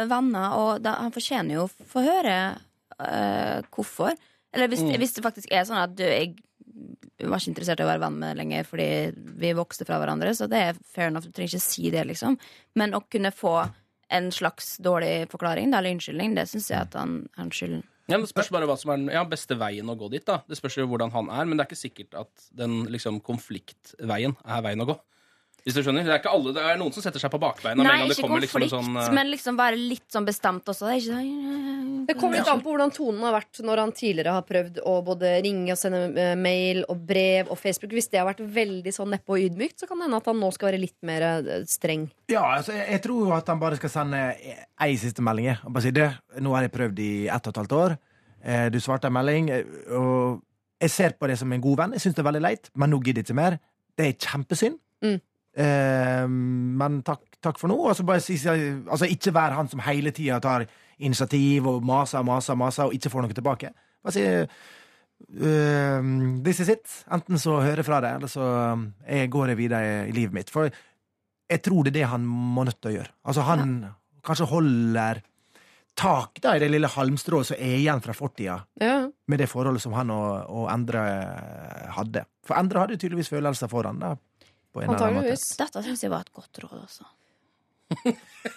venner, 0.10 0.56
og 0.58 0.82
de, 0.82 0.90
han 0.90 1.12
fortjener 1.14 1.54
jo 1.60 1.68
å 1.68 1.86
få 1.92 2.02
høre 2.08 2.38
eh, 3.00 3.62
hvorfor. 3.76 4.16
Eller 4.56 4.68
hvis, 4.72 4.82
Mm. 4.82 4.96
hvis 4.98 5.14
det 5.14 5.24
faktisk 5.26 5.52
er 5.52 5.66
sånn 5.68 5.82
at 5.84 5.94
du, 5.96 6.04
jeg 6.04 6.38
var 7.24 7.40
ikke 7.40 7.54
interessert 7.54 7.82
i 7.82 7.86
å 7.86 7.90
være 7.90 8.04
venn 8.04 8.20
med 8.22 8.38
lenger 8.40 8.68
fordi 8.68 8.88
vi 9.42 9.56
vokste 9.58 9.88
fra 9.88 10.00
hverandre, 10.02 10.34
så 10.36 10.50
det 10.52 10.62
er 10.62 10.80
fair 10.84 11.10
enough. 11.10 11.28
Du 11.28 11.36
trenger 11.36 11.56
ikke 11.56 11.68
si 11.68 11.90
det, 11.94 12.04
liksom. 12.10 12.38
Men 12.80 12.96
å 12.98 13.04
kunne 13.08 13.32
få 13.36 13.58
en 14.14 14.30
slags 14.36 14.76
dårlig 14.84 15.26
forklaring, 15.32 15.72
eller 15.74 15.96
unnskyldning, 15.96 16.36
det 16.38 16.48
syns 16.52 16.70
jeg 16.72 16.86
at 16.86 16.98
han, 17.00 17.24
han 17.40 17.52
skylder. 17.54 17.86
Ja, 18.06 18.20
Det 18.22 18.30
spørs 18.30 18.52
bare 18.54 18.68
hva 18.70 18.76
som 18.78 18.92
er 18.94 19.00
den 19.02 19.10
ja, 19.10 19.24
beste 19.26 19.58
veien 19.58 19.90
å 19.90 19.96
gå 19.98 20.12
dit. 20.14 20.26
da 20.28 20.44
Det 20.46 20.60
spørs 20.60 20.78
jo 20.78 20.86
hvordan 20.92 21.14
han 21.16 21.32
er, 21.34 21.48
men 21.48 21.58
det 21.58 21.66
er 21.66 21.72
ikke 21.72 21.80
sikkert 21.80 22.20
at 22.20 22.50
den 22.54 22.84
liksom, 22.94 23.18
konfliktveien 23.26 24.36
er 24.46 24.66
veien 24.66 24.84
å 24.84 24.90
gå. 24.92 24.98
Hvis 25.66 25.74
du 25.74 25.82
skjønner? 25.82 26.06
Det 26.06 26.12
er 26.14 26.20
ikke 26.22 26.30
alle, 26.30 26.52
det 26.54 26.62
er 26.62 26.76
noen 26.78 26.94
som 26.94 27.02
setter 27.02 27.22
seg 27.22 27.32
på 27.34 27.40
bakbeina 27.42 27.82
Nei, 27.82 28.04
ikke 28.06 28.22
kommer 28.28 28.44
liksom 28.44 28.62
konflikt, 28.62 28.74
sånn 28.76 29.00
eh, 29.02 29.08
men 29.18 29.30
liksom 29.32 29.56
være 29.58 29.80
litt 29.82 30.06
sånn 30.14 30.28
bestemt 30.28 30.70
også. 30.70 30.86
Det 30.92 31.00
ikke 31.00 31.16
sånn 31.16 32.04
Det 32.06 32.16
kommer 32.20 32.38
litt 32.38 32.52
an 32.52 32.62
på 32.62 32.70
hvordan 32.70 32.94
tonen 32.94 33.24
har 33.26 33.34
vært 33.34 33.62
når 33.66 33.82
han 33.82 33.94
tidligere 33.98 34.36
har 34.36 34.46
prøvd 34.46 34.78
å 34.86 34.94
både 35.08 35.32
ringe 35.42 35.74
og 35.74 35.82
sende 35.82 36.04
eh, 36.22 36.36
mail 36.38 36.84
og 36.86 37.02
brev 37.10 37.50
og 37.50 37.58
Facebook. 37.58 37.96
Hvis 37.98 38.12
det 38.14 38.22
har 38.22 38.30
vært 38.30 38.46
veldig 38.46 38.94
sånn 38.94 39.10
neppe 39.16 39.34
og 39.34 39.42
ydmykt, 39.48 39.82
så 39.82 39.90
kan 39.90 39.98
det 39.98 40.06
hende 40.06 40.22
at 40.22 40.30
han 40.30 40.40
nå 40.44 40.54
skal 40.54 40.70
være 40.70 40.84
litt 40.86 40.98
mer 41.10 41.28
eh, 41.32 41.52
streng. 41.72 42.06
Ja, 42.30 42.46
altså, 42.60 42.78
jeg, 42.78 42.86
jeg 42.94 43.06
tror 43.10 43.26
jo 43.26 43.36
at 43.42 43.50
han 43.50 43.66
bare 43.66 43.82
skal 43.82 43.96
sende 43.98 44.24
ei 44.38 44.94
siste 45.02 45.26
melding. 45.26 45.56
Og 45.66 45.74
bare 45.74 45.90
si 45.90 45.98
det. 45.98 46.12
Nå 46.46 46.54
har 46.54 46.70
jeg 46.70 46.78
prøvd 46.78 47.02
i 47.02 47.12
ett 47.26 47.50
og 47.50 47.56
et 47.56 47.64
halvt 47.64 47.80
år. 47.82 48.00
Eh, 48.46 48.68
du 48.70 48.78
svarte 48.86 49.10
en 49.10 49.18
melding. 49.18 49.50
Og 49.98 50.44
jeg 50.78 50.94
ser 50.94 51.18
på 51.18 51.26
det 51.26 51.42
som 51.42 51.50
en 51.50 51.72
god 51.72 51.82
venn. 51.82 51.98
Jeg 51.98 52.06
syns 52.06 52.20
det 52.20 52.22
er 52.22 52.34
veldig 52.36 52.50
leit, 52.52 52.70
men 52.78 52.94
nå 52.94 53.02
gidder 53.02 53.26
jeg 53.26 53.32
ikke 53.32 53.42
mer. 53.42 53.64
Det 53.98 54.12
er 54.12 54.20
kjempesynd. 54.30 54.78
Mm. 55.02 55.24
Eh, 55.56 56.26
men 56.28 57.02
takk, 57.08 57.24
takk 57.44 57.60
for 57.62 57.72
nå. 57.72 57.78
Og 57.90 57.96
så 57.96 58.04
bare 58.08 58.20
altså, 58.22 59.08
ikke 59.08 59.34
vær 59.36 59.56
han 59.56 59.70
som 59.72 59.84
hele 59.86 60.12
tida 60.16 60.40
tar 60.44 60.66
initiativ 61.00 61.68
og 61.68 61.84
maser 61.86 62.20
og 62.22 62.28
maser, 62.30 62.56
maser 62.60 62.90
og 62.90 62.96
ikke 62.98 63.12
får 63.14 63.26
noe 63.26 63.38
tilbake. 63.38 63.74
Bare 64.04 64.16
si 64.18 64.26
Uh, 65.32 66.42
This 66.44 66.60
is 66.60 66.70
it. 66.70 66.90
Enten 67.12 67.40
så 67.40 67.54
hører 67.64 67.80
jeg 67.82 67.88
fra 67.88 68.02
deg, 68.04 68.18
eller 68.20 68.28
så 68.32 68.44
eh, 69.08 69.22
jeg 69.22 69.30
går 69.34 69.54
jeg 69.54 69.60
videre 69.62 69.94
i 70.10 70.12
livet 70.16 70.36
mitt. 70.36 70.52
For 70.54 70.68
jeg 70.68 71.62
tror 71.64 71.86
det 71.86 71.94
er 71.94 72.00
det 72.02 72.10
han 72.12 72.26
må 72.28 72.66
nødt 72.68 72.82
til 72.84 72.92
å 72.92 72.96
gjøre. 72.98 73.14
Altså 73.32 73.46
Han 73.48 73.72
kanskje 74.28 74.48
holder 74.52 75.22
tak 75.96 76.42
da 76.44 76.58
i 76.58 76.60
det 76.60 76.68
lille 76.74 76.90
halmstrået 76.92 77.48
som 77.48 77.58
er 77.64 77.78
igjen 77.80 78.02
fra 78.04 78.14
fortida, 78.18 78.58
Ja. 78.82 79.08
med 79.32 79.40
det 79.40 79.48
forholdet 79.48 79.82
som 79.86 79.94
han 79.96 80.12
og, 80.12 80.50
og 80.52 80.68
Endre 80.74 81.06
hadde. 81.96 82.26
For 82.44 82.60
Endre 82.60 82.84
hadde 82.84 82.98
jo 82.98 83.04
tydeligvis 83.06 83.32
følelser 83.32 83.72
for 83.72 83.88
han 83.88 84.02
da. 84.04 84.16
På 84.76 84.84
en 84.84 84.90
eller 84.92 85.06
annen 85.08 85.22
måte. 85.24 85.58
Dette 85.64 85.84
syns 85.88 86.04
jeg 86.04 86.12
var 86.14 86.26
et 86.28 86.34
godt 86.36 86.60
råd, 86.66 86.80
også. 86.84 87.08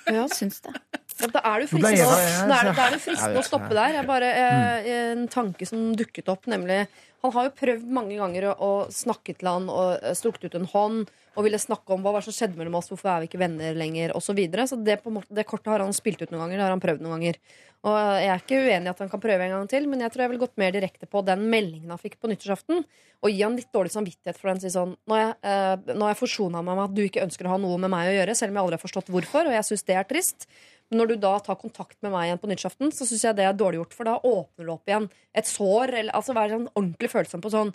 Ja. 0.08 0.24
Syns 0.32 0.60
det. 0.64 0.72
Ja, 1.18 1.26
da 1.32 1.40
er 1.44 1.62
det 1.64 1.68
fristende, 1.70 2.04
å- 2.04 2.48
da 2.48 2.56
er, 2.58 2.68
det- 2.68 2.76
da 2.76 2.86
er 2.86 2.94
det 2.94 3.00
fristende 3.02 3.40
å 3.40 3.44
stoppe 3.46 3.68
der. 3.76 3.94
Jeg 3.98 4.06
bare, 4.08 4.28
eh, 4.44 4.88
en 5.12 5.26
tanke 5.32 5.66
som 5.68 5.94
dukket 5.96 6.28
opp, 6.32 6.46
nemlig 6.50 6.86
Han 7.24 7.32
har 7.34 7.48
jo 7.48 7.54
prøvd 7.58 7.86
mange 7.90 8.18
ganger 8.18 8.50
å, 8.50 8.52
å 8.62 8.72
snakke 8.94 9.34
til 9.34 9.48
han 9.50 9.66
og 9.72 9.96
eh, 9.98 10.14
strukket 10.14 10.48
ut 10.48 10.58
en 10.60 10.68
hånd 10.70 11.08
og 11.38 11.46
ville 11.46 11.58
snakke 11.58 11.94
om 11.94 12.02
hva 12.02 12.12
var 12.16 12.24
som 12.26 12.34
skjedde 12.34 12.58
mellom 12.58 12.76
oss, 12.78 12.90
hvorfor 12.90 13.12
er 13.12 13.22
vi 13.22 13.28
ikke 13.30 13.40
venner 13.42 13.76
lenger, 13.78 14.14
osv. 14.18 14.32
Så, 14.32 14.36
videre. 14.38 14.66
så 14.70 14.78
det, 14.82 14.98
måte, 15.06 15.30
det 15.34 15.46
kortet 15.46 15.70
har 15.70 15.82
han 15.84 15.94
spilt 15.94 16.22
ut 16.22 16.32
noen 16.32 16.44
ganger. 16.44 16.58
Det 16.58 16.64
har 16.66 16.74
han 16.74 16.82
prøvd 16.82 17.04
noen 17.04 17.14
ganger. 17.16 17.38
Og 17.86 17.96
jeg 18.18 18.30
er 18.32 18.40
ikke 18.42 18.58
uenig 18.58 18.88
i 18.88 18.90
at 18.90 19.02
han 19.04 19.10
kan 19.10 19.22
prøve 19.22 19.44
en 19.46 19.54
gang 19.54 19.68
til, 19.70 19.86
men 19.90 20.02
jeg 20.02 20.10
tror 20.10 20.24
jeg 20.24 20.32
ville 20.32 20.42
gått 20.42 20.56
mer 20.58 20.72
direkte 20.74 21.06
på 21.10 21.22
den 21.26 21.44
meldingen 21.50 21.92
han 21.94 22.00
fikk 22.02 22.16
på 22.18 22.30
nyttårsaften, 22.30 22.82
og 23.22 23.30
gi 23.30 23.44
han 23.44 23.54
litt 23.58 23.70
dårlig 23.74 23.92
samvittighet 23.94 24.38
for 24.38 24.50
den. 24.50 24.62
Si 24.64 24.72
sånn, 24.74 24.96
nå 24.98 25.14
har 25.14 25.22
jeg, 25.22 25.36
eh, 25.46 25.94
jeg 26.02 26.18
forsona 26.18 26.62
meg 26.62 26.74
med 26.74 26.84
at 26.88 26.96
du 26.96 27.04
ikke 27.04 27.22
ønsker 27.22 27.46
å 27.46 27.54
ha 27.54 27.60
noe 27.62 27.78
med 27.78 27.94
meg 27.94 28.10
å 28.10 28.16
gjøre, 28.18 28.34
selv 28.38 28.50
om 28.50 28.58
jeg 28.58 28.66
aldri 28.66 28.78
har 28.78 28.86
forstått 28.86 29.14
hvorfor, 29.14 29.46
og 29.46 29.54
jeg 29.54 29.68
syns 29.70 29.86
det 29.86 29.98
er 29.98 30.10
trist. 30.10 30.50
Men 30.88 31.02
når 31.02 31.12
du 31.12 31.16
da 31.20 31.34
tar 31.44 31.58
kontakt 31.60 31.98
med 32.02 32.14
meg 32.14 32.26
igjen 32.26 32.40
på 32.40 32.48
nyttårsaften, 32.50 32.92
så 32.96 33.06
syns 33.06 33.24
jeg 33.26 33.38
det 33.38 33.46
er 33.46 33.56
dårlig 33.56 33.82
gjort, 33.82 33.94
for 33.94 34.08
da 34.08 34.16
åpner 34.24 34.66
du 34.66 34.72
opp 34.72 34.88
igjen 34.88 35.08
et 35.36 35.48
sår, 35.48 35.92
eller 36.00 36.16
altså 36.16 36.34
være 36.36 36.56
sånn 36.56 36.70
ordentlig 36.72 37.07
følsom 37.12 37.44
på 37.44 37.52
sånn 37.52 37.72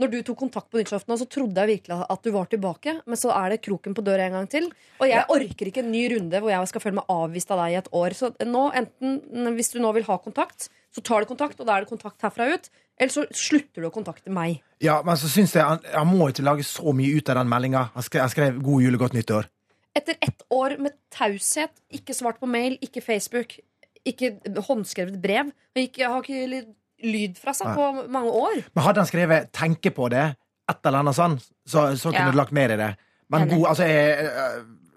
når 0.00 0.10
du 0.10 0.18
tok 0.24 0.38
kontakt 0.40 0.70
på 0.72 0.80
nyttårsaften, 0.80 1.14
så 1.20 1.26
trodde 1.30 1.62
jeg 1.62 1.68
virkelig 1.68 2.06
at 2.10 2.22
du 2.24 2.30
var 2.34 2.48
tilbake, 2.50 2.94
men 3.06 3.18
så 3.20 3.32
er 3.36 3.52
det 3.52 3.62
kroken 3.62 3.94
på 3.94 4.04
døra 4.04 4.24
en 4.26 4.38
gang 4.38 4.48
til. 4.50 4.70
Og 5.02 5.08
jeg 5.08 5.26
orker 5.34 5.68
ikke 5.68 5.82
en 5.84 5.92
ny 5.92 6.06
runde 6.14 6.40
hvor 6.40 6.50
jeg 6.50 6.70
skal 6.70 6.84
føle 6.84 6.98
meg 6.98 7.12
avvist 7.12 7.52
av 7.52 7.60
deg 7.62 7.74
i 7.74 7.78
et 7.82 7.90
år. 8.00 8.16
Så 8.16 8.32
nå, 8.48 8.62
enten, 8.78 9.50
hvis 9.58 9.72
du 9.74 9.78
nå 9.82 9.92
vil 9.98 10.08
ha 10.08 10.18
kontakt, 10.22 10.70
Så 10.92 11.00
tar 11.00 11.24
du 11.24 11.24
kontakt, 11.24 11.56
og 11.56 11.64
da 11.64 11.78
er 11.78 11.86
det 11.86 11.88
kontakt 11.88 12.20
herfra 12.20 12.50
ut. 12.52 12.66
Eller 13.00 13.08
så 13.08 13.22
slutter 13.32 13.80
du 13.80 13.86
å 13.88 13.92
kontakte 13.94 14.28
meg. 14.28 14.58
Ja, 14.84 14.98
men 15.00 15.16
så 15.16 15.30
syns 15.32 15.54
jeg 15.56 15.64
han, 15.64 15.80
han 15.88 16.10
må 16.10 16.26
ikke 16.28 16.44
lage 16.44 16.66
så 16.68 16.92
mye 16.92 17.16
ut 17.16 17.30
av 17.32 17.38
den 17.40 17.48
meldinga. 17.48 17.86
Han 17.94 18.04
han 18.12 18.28
skrev 18.28 18.60
'God 18.60 18.82
jul 18.84 18.98
og 18.98 19.00
godt 19.06 19.16
nyttår'. 19.16 19.48
Etter 19.96 20.20
ett 20.20 20.44
år 20.52 20.76
med 20.76 20.92
taushet, 21.08 21.72
ikke 21.88 22.12
svart 22.12 22.40
på 22.40 22.46
mail, 22.46 22.76
ikke 22.84 23.00
Facebook, 23.00 23.56
ikke 24.04 24.36
håndskrevet 24.68 25.16
brev, 25.16 25.52
jeg 25.72 25.88
har 25.96 26.20
ikke 26.20 26.74
lyd 27.02 27.38
fra 27.38 27.52
seg 27.56 27.74
på 27.76 28.08
mange 28.08 28.30
år. 28.30 28.62
Men 28.74 28.84
hadde 28.84 29.00
han 29.02 29.06
skrevet 29.10 29.52
'tenke 29.52 29.90
på 29.94 30.08
det', 30.10 30.34
et 30.70 30.86
eller 30.86 30.98
annet 30.98 31.14
sånn, 31.16 31.38
så, 31.66 31.92
så 31.96 32.10
kunne 32.12 32.26
Ja. 32.26 32.30
du 32.30 32.36
lagt 32.38 32.52
mer 32.52 32.70
i 32.72 32.76
det. 32.76 32.96
Men 33.30 33.48
god, 33.48 33.66
altså, 33.68 33.84
jeg, 33.84 34.30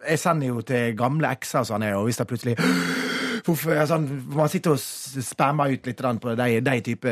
jeg 0.09 0.19
sender 0.19 0.47
jo 0.47 0.61
til 0.61 0.95
gamle 0.95 1.27
ekser 1.31 1.59
og 1.59 1.65
sånn, 1.67 1.83
og 1.95 2.05
hvis 2.05 2.17
det 2.17 2.27
plutselig 2.27 2.55
Hvorfor, 3.45 3.77
sånn, 3.85 4.05
Man 4.33 4.49
sitter 4.49 4.71
og 4.71 4.79
spammer 4.79 5.69
ut 5.69 5.85
litt 5.85 5.97
på 6.01 6.35
de, 6.35 6.61
de 6.65 6.81
type 6.81 7.11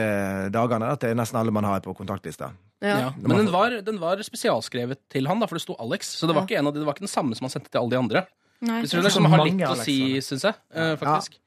dagene 0.49 0.87
da, 0.89 0.95
til 0.97 1.13
nesten 1.15 1.37
alle 1.37 1.51
man 1.53 1.63
har 1.63 1.79
på 1.85 1.93
kontaktlista. 1.95 2.51
Ja. 2.81 3.11
Men 3.21 3.37
den 3.37 3.51
var, 3.53 3.69
den 3.85 3.99
var 4.01 4.17
spesialskrevet 4.17 4.97
til 5.13 5.27
han, 5.29 5.39
da, 5.39 5.45
for 5.45 5.55
det 5.59 5.61
sto 5.61 5.75
Alex. 5.79 6.09
Så 6.17 6.25
det 6.27 6.33
var, 6.35 6.41
Ja. 6.41 6.47
ikke 6.47 6.57
en 6.59 6.67
av 6.67 6.73
de, 6.73 6.79
det 6.79 6.87
var 6.87 6.95
ikke 6.95 7.05
den 7.05 7.13
samme 7.13 7.35
som 7.37 7.45
han 7.45 7.53
sendte 7.53 7.69
til 7.69 7.79
alle 7.79 7.89
de 7.93 7.97
andre. 8.01 8.25
Nei. 8.63 8.81
Hvis 8.81 8.91
du 8.91 8.97
skjønner, 8.97 9.09
Så 9.11 9.19
som 9.19 9.25
har 9.29 9.45
litt 9.45 9.61
å 9.67 9.75
si, 9.77 9.97
syns 10.25 10.41
jeg. 10.47 10.55
eh, 10.73 10.95
faktisk. 10.97 11.37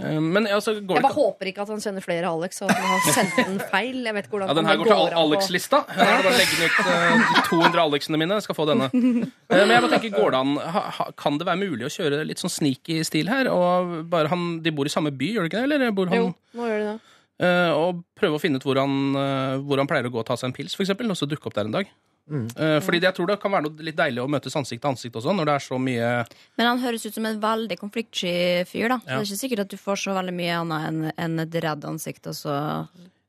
Eh, 0.00 0.18
Men 0.20 0.46
altså, 0.46 0.72
går 0.80 0.96
Jeg 0.96 1.02
bare 1.04 1.12
ikke 1.12 1.20
håper 1.26 1.50
ikke 1.50 1.62
at 1.66 1.68
han 1.74 1.82
kjenner 1.84 2.04
flere 2.04 2.30
Alex, 2.30 2.62
og 2.62 2.70
at 2.70 2.76
han 2.78 2.88
har 2.92 3.12
sendt 3.16 3.36
den 3.36 3.58
feil. 3.72 3.98
Jeg 4.06 4.14
vet 4.16 4.24
ikke 4.28 4.36
hvordan 4.38 4.48
ja, 4.48 4.54
Den 4.58 4.66
her 4.70 4.76
går 4.80 4.90
til 4.90 5.18
Alex-lista. 5.22 5.82
Jeg 5.92 6.08
er 6.08 6.22
bare 6.26 6.38
legge 6.38 6.56
ut 6.64 6.80
eh, 6.86 7.26
de 7.36 7.44
200 7.50 7.82
Alexene 7.84 8.20
mine. 8.22 8.38
Jeg 8.40 8.46
skal 8.48 8.58
få 8.58 8.66
denne. 8.72 8.88
Eh, 8.92 9.30
Men 9.52 9.74
jeg 9.76 9.84
bare 9.84 9.92
tenker, 9.98 10.16
går 10.16 10.30
det 10.36 10.40
an, 10.40 11.12
Kan 11.20 11.38
det 11.38 11.46
være 11.50 11.60
mulig 11.60 11.86
å 11.88 11.92
kjøre 11.92 12.22
litt 12.26 12.40
sånn 12.42 12.52
sneaky 12.52 13.02
stil 13.04 13.28
her? 13.32 13.50
Og 13.52 14.08
bare 14.10 14.32
han, 14.32 14.60
De 14.64 14.72
bor 14.72 14.88
i 14.88 14.92
samme 14.92 15.12
by, 15.12 15.32
gjør 15.36 15.48
de 15.48 15.52
ikke 15.52 15.62
det? 15.66 15.76
Eller 15.82 15.90
bor 15.96 16.06
han 16.12 16.16
Jo, 16.20 16.28
nå 16.56 16.68
gjør 16.70 16.78
de 16.78 16.86
det. 16.92 16.98
Eh, 17.42 17.72
og 17.74 18.04
prøve 18.18 18.38
å 18.38 18.42
finne 18.42 18.60
ut 18.60 18.66
hvor 18.66 18.78
han, 18.78 18.94
eh, 19.18 19.58
hvor 19.66 19.80
han 19.82 19.90
pleier 19.90 20.06
å 20.06 20.14
gå 20.14 20.20
og 20.22 20.28
ta 20.28 20.36
seg 20.38 20.50
en 20.50 20.56
pils, 20.56 20.76
for 20.78 20.86
eksempel, 20.86 21.10
og 21.10 21.18
så 21.18 21.26
dukke 21.28 21.50
opp 21.50 21.56
der 21.58 21.68
en 21.68 21.74
dag. 21.74 21.90
Eh, 22.30 22.78
fordi 22.80 23.00
det, 23.02 23.08
jeg 23.08 23.16
tror 23.16 23.26
det 23.32 23.38
kan 23.42 23.50
være 23.50 23.66
noe 23.66 23.84
litt 23.84 23.96
deilig 23.98 24.22
å 24.22 24.28
møtes 24.30 24.54
ansikt 24.56 24.80
til 24.84 24.92
ansikt 24.92 25.16
også, 25.18 25.32
når 25.34 25.48
det 25.48 25.54
er 25.58 25.64
så 25.64 25.78
mye 25.82 26.10
Men 26.56 26.68
han 26.68 26.82
høres 26.84 27.02
ut 27.04 27.16
som 27.16 27.26
en 27.26 27.40
veldig 27.42 27.76
konfliktsky 27.80 28.62
fyr, 28.70 28.92
da. 28.94 29.00
Ja. 29.02 29.18
det 29.18 29.24
er 29.24 29.26
ikke 29.26 29.40
sikkert 29.40 29.64
at 29.64 29.72
du 29.74 29.80
får 29.80 29.98
så 30.04 30.14
veldig 30.14 30.34
mye 30.38 30.60
annet 30.60 31.18
enn 31.18 31.42
et 31.42 31.58
redd 31.66 31.88
ansikt, 31.90 32.30
og 32.30 32.38
så 32.38 32.54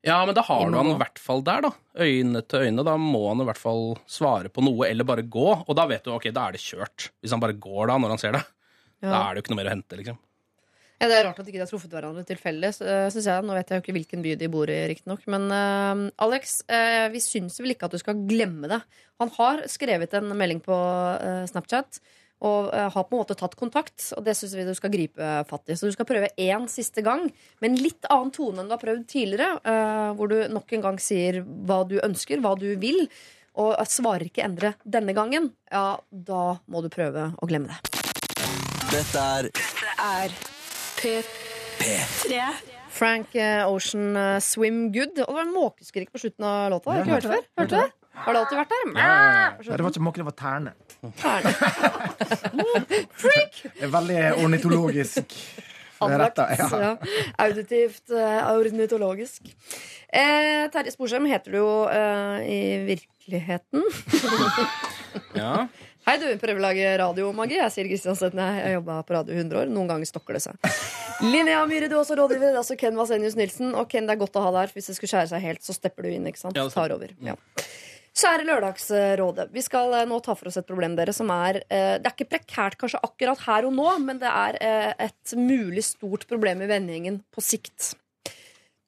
Ja, 0.05 0.19
men 0.27 0.37
da 0.37 0.43
har 0.45 0.69
du 0.69 0.77
han 0.77 0.93
i 0.93 0.99
hvert 0.99 1.19
fall 1.19 1.41
der, 1.47 1.65
da. 1.65 1.71
Øyne 2.05 2.43
til 2.45 2.67
øyne. 2.67 2.85
Da 2.85 2.97
må 2.99 3.23
han 3.31 3.41
i 3.41 3.47
hvert 3.47 3.59
fall 3.59 3.95
svare 4.05 4.51
på 4.53 4.61
noe, 4.61 4.85
eller 4.85 5.07
bare 5.07 5.23
gå. 5.23 5.47
Og 5.63 5.77
da 5.79 5.87
vet 5.89 6.03
du, 6.03 6.11
ok, 6.13 6.27
da 6.35 6.49
er 6.49 6.57
det 6.57 6.61
kjørt. 6.61 7.07
Hvis 7.23 7.31
han 7.31 7.39
bare 7.39 7.55
går 7.55 7.87
da, 7.87 7.95
når 8.03 8.13
han 8.13 8.19
ser 8.21 8.35
det. 8.35 8.43
Da 8.99 9.15
er 9.15 9.33
det 9.33 9.41
jo 9.41 9.45
ikke 9.45 9.55
noe 9.55 9.61
mer 9.61 9.71
å 9.71 9.75
hente, 9.77 9.99
liksom. 9.99 10.19
Ja, 11.03 11.09
Det 11.11 11.19
er 11.19 11.25
rart 11.27 11.39
at 11.41 11.43
de 11.43 11.51
ikke 11.51 11.65
har 11.65 11.67
truffet 11.67 11.91
hverandre 11.91 12.23
til 12.23 12.39
felles, 12.39 12.77
synes 12.79 13.27
jeg. 13.27 13.43
Nå 13.43 13.57
vet 13.57 13.67
jeg 13.67 13.81
jo 13.81 13.83
ikke 13.83 13.95
hvilken 13.97 14.23
by 14.23 14.35
de 14.39 14.47
bor 14.53 14.71
i, 14.71 14.79
riktignok. 14.87 15.25
Men 15.27 15.49
uh, 15.51 16.03
Alex, 16.23 16.61
uh, 16.71 17.11
vi 17.11 17.19
syns 17.19 17.59
vel 17.59 17.75
ikke 17.75 17.89
at 17.89 17.97
du 17.97 17.99
skal 17.99 18.23
glemme 18.23 18.71
det. 18.71 18.79
Han 19.19 19.31
har 19.35 19.65
skrevet 19.67 20.15
en 20.15 20.31
melding 20.31 20.63
på 20.63 20.77
uh, 20.77 21.43
Snapchat 21.51 21.99
og 22.43 22.73
eh, 22.75 22.89
har 22.91 23.05
på 23.07 23.15
en 23.15 23.21
måte 23.21 23.37
tatt 23.39 23.55
kontakt. 23.59 24.09
Og 24.17 24.23
det 24.25 24.35
syns 24.37 24.55
vi 24.57 24.65
du 24.67 24.73
skal 24.77 24.91
gripe 24.93 25.29
fatt 25.49 25.71
i. 25.71 25.77
Så 25.79 25.87
du 25.87 25.95
skal 25.95 26.07
prøve 26.09 26.31
én 26.35 26.67
siste 26.71 27.03
gang 27.05 27.25
med 27.63 27.69
en 27.69 27.79
litt 27.79 28.09
annen 28.11 28.33
tone 28.35 28.61
enn 28.61 28.71
du 28.71 28.75
har 28.75 28.83
prøvd 28.83 29.05
tidligere. 29.07 29.59
eh, 29.63 30.09
hvor 30.17 30.27
du 30.31 30.37
nok 30.51 30.73
en 30.73 30.83
gang 30.89 30.99
sier 30.99 31.41
hva 31.43 31.83
du 31.87 31.99
ønsker, 32.03 32.43
hva 32.43 32.55
du 32.59 32.73
vil. 32.79 33.07
Og 33.53 33.77
svarer 33.85 34.25
ikke 34.25 34.43
endre 34.43 34.73
denne 34.83 35.13
gangen, 35.13 35.51
ja, 35.71 35.99
da 36.09 36.57
må 36.65 36.81
du 36.81 36.89
prøve 36.89 37.31
å 37.37 37.47
glemme 37.47 37.69
det. 37.69 37.77
Dette 38.89 39.21
er 39.21 39.51
Dette 39.53 39.93
Er 40.01 40.52
P3. 41.03 42.39
Frank 42.93 43.33
eh, 43.35 43.67
Ocean 43.67 44.15
eh, 44.15 44.39
Swim 44.39 44.91
Good. 44.93 45.19
Og 45.25 45.27
det 45.27 45.35
var 45.35 45.41
en 45.43 45.53
måkeskrik 45.53 46.11
på 46.13 46.17
slutten 46.21 46.45
av 46.47 46.71
låta. 46.71 46.91
Har 46.91 46.97
du 46.97 47.01
ikke 47.03 47.13
hørt 47.17 47.23
før? 47.27 47.41
Hørte 47.59 47.73
du 47.73 47.77
det? 47.81 47.89
Har 48.23 48.31
det 48.35 48.39
alltid 48.43 48.57
vært 48.61 48.71
der? 48.71 48.83
Nei, 48.93 49.49
det 49.65 49.81
var 49.81 49.89
ikke 49.89 50.05
måke, 50.05 50.19
det 50.21 50.29
var 50.29 50.37
terne. 50.37 50.71
Det 53.73 53.83
er 53.87 53.91
veldig 53.91 54.19
ornitologisk 54.43 55.25
retta. 56.09 56.47
Ja. 56.57 56.67
ja. 56.81 56.97
Auditivt, 57.37 58.11
uh, 58.11 58.53
ornitologisk. 58.53 59.41
Eh, 60.13 60.69
Terje 60.71 60.91
Sporsem 60.93 61.25
heter 61.25 61.55
du 61.55 61.57
jo 61.57 61.69
eh, 61.89 62.43
i 62.45 62.59
virkeligheten. 62.93 63.81
Ja. 65.37 65.67
Hei, 66.03 66.17
du 66.19 66.25
prøver 66.35 66.59
å 66.59 66.63
lage 66.65 66.87
radiomagi. 66.99 67.55
Jeg 67.61 67.71
sier 67.71 67.87
Kristiansen. 67.87 68.35
Jeg 68.35 68.63
har 68.65 68.73
jobba 68.75 68.97
på 69.07 69.15
radio 69.15 69.37
100 69.39 69.61
år. 69.61 69.69
Noen 69.71 69.87
ganger 69.87 70.09
stokker 70.09 70.35
det 70.35 70.41
seg. 70.43 70.57
Linnea 71.33 71.61
Myhre, 71.69 71.87
du 71.87 71.95
er 71.95 72.01
også 72.01 72.17
rådgiver. 72.19 72.49
Det 72.49 72.57
er 72.57 72.59
altså 72.59 72.75
Ken 72.81 72.99
Vasenius 72.99 73.37
Nilsen. 73.39 73.71
Og 73.79 73.87
Ken, 73.91 74.09
det 74.09 74.17
er 74.17 74.19
godt 74.19 74.35
å 74.35 74.43
ha 74.43 74.51
deg 74.51 74.65
her. 74.65 74.73
Hvis 74.75 74.91
det 74.91 74.97
skulle 74.97 75.13
skjære 75.13 75.31
seg 75.31 75.45
helt, 75.45 75.63
så 75.63 75.75
stepper 75.77 76.03
du 76.03 76.11
inn. 76.11 76.27
ikke 76.27 76.41
sant? 76.41 76.59
Ja, 76.59 76.67
Tar 76.73 76.91
over. 76.97 77.15
Ja. 77.23 77.37
Kjære 78.19 78.49
Lørdagsrådet. 78.49 79.47
Vi 79.55 79.63
skal 79.63 79.95
eh, 80.01 80.05
nå 80.11 80.19
ta 80.27 80.35
for 80.37 80.51
oss 80.51 80.59
et 80.59 80.67
problem 80.67 80.99
dere 80.99 81.15
som 81.15 81.31
er 81.33 81.63
eh, 81.63 81.95
Det 82.03 82.11
er 82.11 82.13
ikke 82.13 82.29
prekært 82.35 82.77
kanskje 82.83 83.01
akkurat 83.07 83.47
her 83.47 83.71
og 83.71 83.73
nå, 83.79 83.87
men 84.03 84.19
det 84.21 84.29
er 84.29 84.59
eh, 84.59 84.91
et 85.07 85.37
mulig 85.39 85.87
stort 85.87 86.27
problem 86.29 86.61
i 86.61 86.69
vennegjengen 86.69 87.23
på 87.33 87.41
sikt. 87.41 87.93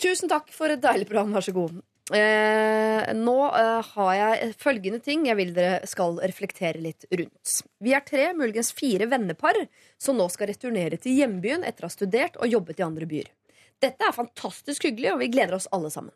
Tusen 0.03 0.29
takk 0.29 0.51
for 0.53 0.69
et 0.75 0.83
deilig 0.83 1.07
program. 1.09 1.31
Vær 1.33 1.47
så 1.47 1.55
god. 1.55 1.79
Eh, 2.13 3.13
nå 3.17 3.37
eh, 3.57 3.85
har 3.95 4.11
jeg 4.13 4.51
følgende 4.61 4.99
ting 5.01 5.23
jeg 5.25 5.37
vil 5.39 5.55
dere 5.55 5.87
skal 5.89 6.19
reflektere 6.21 6.77
litt 6.83 7.07
rundt. 7.09 7.55
Vi 7.81 7.95
er 7.97 8.05
tre, 8.05 8.27
muligens 8.37 8.69
fire 8.77 9.07
vennepar 9.09 9.57
som 9.97 10.19
nå 10.19 10.27
skal 10.29 10.51
returnere 10.51 10.99
til 11.01 11.17
hjembyen 11.17 11.65
etter 11.65 11.87
å 11.87 11.89
ha 11.89 11.95
studert 11.95 12.37
og 12.37 12.51
jobbet 12.51 12.83
i 12.83 12.85
andre 12.85 13.09
byer. 13.09 13.33
Dette 13.81 14.05
er 14.05 14.13
fantastisk 14.13 14.85
hyggelig, 14.85 15.15
og 15.15 15.19
vi 15.23 15.31
gleder 15.33 15.57
oss 15.57 15.67
alle 15.73 15.89
sammen. 15.89 16.13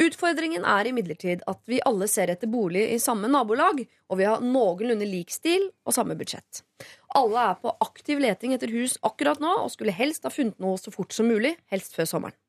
Utfordringen 0.00 0.64
er 0.64 0.88
imidlertid 0.88 1.44
at 1.50 1.60
vi 1.68 1.82
alle 1.84 2.08
ser 2.08 2.32
etter 2.32 2.48
bolig 2.48 2.86
i 2.94 2.98
samme 3.02 3.28
nabolag, 3.28 3.82
og 4.08 4.20
vi 4.22 4.24
har 4.24 4.40
noenlunde 4.40 5.04
lik 5.04 5.34
stil 5.34 5.68
og 5.84 5.96
samme 5.96 6.16
budsjett. 6.16 6.62
Alle 7.20 7.50
er 7.50 7.58
på 7.60 7.76
aktiv 7.84 8.22
leting 8.24 8.56
etter 8.56 8.72
hus 8.72 8.96
akkurat 9.04 9.42
nå, 9.42 9.52
og 9.66 9.74
skulle 9.74 9.92
helst 9.92 10.24
ha 10.24 10.32
funnet 10.32 10.56
noe 10.62 10.80
så 10.80 10.94
fort 10.94 11.12
som 11.12 11.28
mulig, 11.28 11.58
helst 11.68 11.92
før 11.98 12.08
sommeren. 12.08 12.39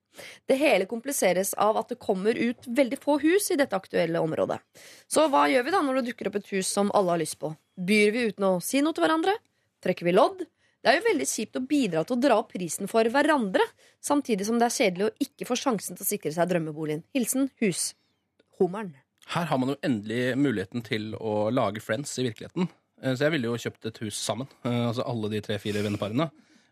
Det 0.48 0.58
hele 0.60 0.88
kompliseres 0.90 1.54
av 1.54 1.78
at 1.82 1.92
det 1.94 2.00
kommer 2.04 2.36
ut 2.38 2.68
veldig 2.68 3.00
få 3.00 3.18
hus 3.24 3.52
i 3.52 3.58
dette 3.60 3.78
aktuelle 3.78 4.20
området. 4.20 4.60
Så 5.08 5.28
hva 5.32 5.46
gjør 5.52 5.68
vi 5.68 5.76
da 5.76 5.82
når 5.86 6.00
det 6.00 6.12
dukker 6.12 6.32
opp 6.32 6.40
et 6.42 6.52
hus 6.54 6.68
som 6.68 6.92
alle 6.98 7.16
har 7.16 7.22
lyst 7.22 7.40
på? 7.42 7.54
Byr 7.80 8.12
vi 8.16 8.26
uten 8.32 8.48
å 8.50 8.56
si 8.64 8.82
noe 8.84 8.94
til 8.98 9.06
hverandre? 9.06 9.38
Trekker 9.82 10.06
vi 10.06 10.16
lodd? 10.16 10.44
Det 10.82 10.90
er 10.90 10.98
jo 10.98 11.06
veldig 11.12 11.28
kjipt 11.30 11.58
å 11.60 11.62
bidra 11.70 12.02
til 12.06 12.18
å 12.18 12.22
dra 12.22 12.40
opp 12.42 12.52
prisen 12.56 12.90
for 12.90 13.06
hverandre, 13.14 13.62
samtidig 14.02 14.48
som 14.48 14.58
det 14.58 14.66
er 14.66 14.78
kjedelig 14.80 15.08
å 15.08 15.16
ikke 15.28 15.46
få 15.46 15.58
sjansen 15.60 15.98
til 15.98 16.06
å 16.06 16.10
sikre 16.10 16.34
seg 16.34 16.50
drømmeboligen. 16.50 17.04
Hilsen 17.14 17.52
hushummeren. 17.62 18.96
Her 19.32 19.46
har 19.46 19.60
man 19.62 19.74
jo 19.74 19.80
endelig 19.86 20.36
muligheten 20.42 20.82
til 20.84 21.12
å 21.22 21.52
lage 21.54 21.84
friends 21.86 22.18
i 22.18 22.26
virkeligheten. 22.26 22.68
Eh, 23.02 23.14
Så 23.14 23.28
jeg 23.28 23.32
ville 23.36 23.52
jo 23.52 23.58
kjøpt 23.62 23.86
et 23.86 24.02
hus 24.02 24.18
sammen, 24.18 24.48
eh, 24.66 24.88
altså 24.90 25.06
alle 25.06 25.30
de 25.30 25.42
tre-fire 25.42 25.84
venneparene, 25.86 26.32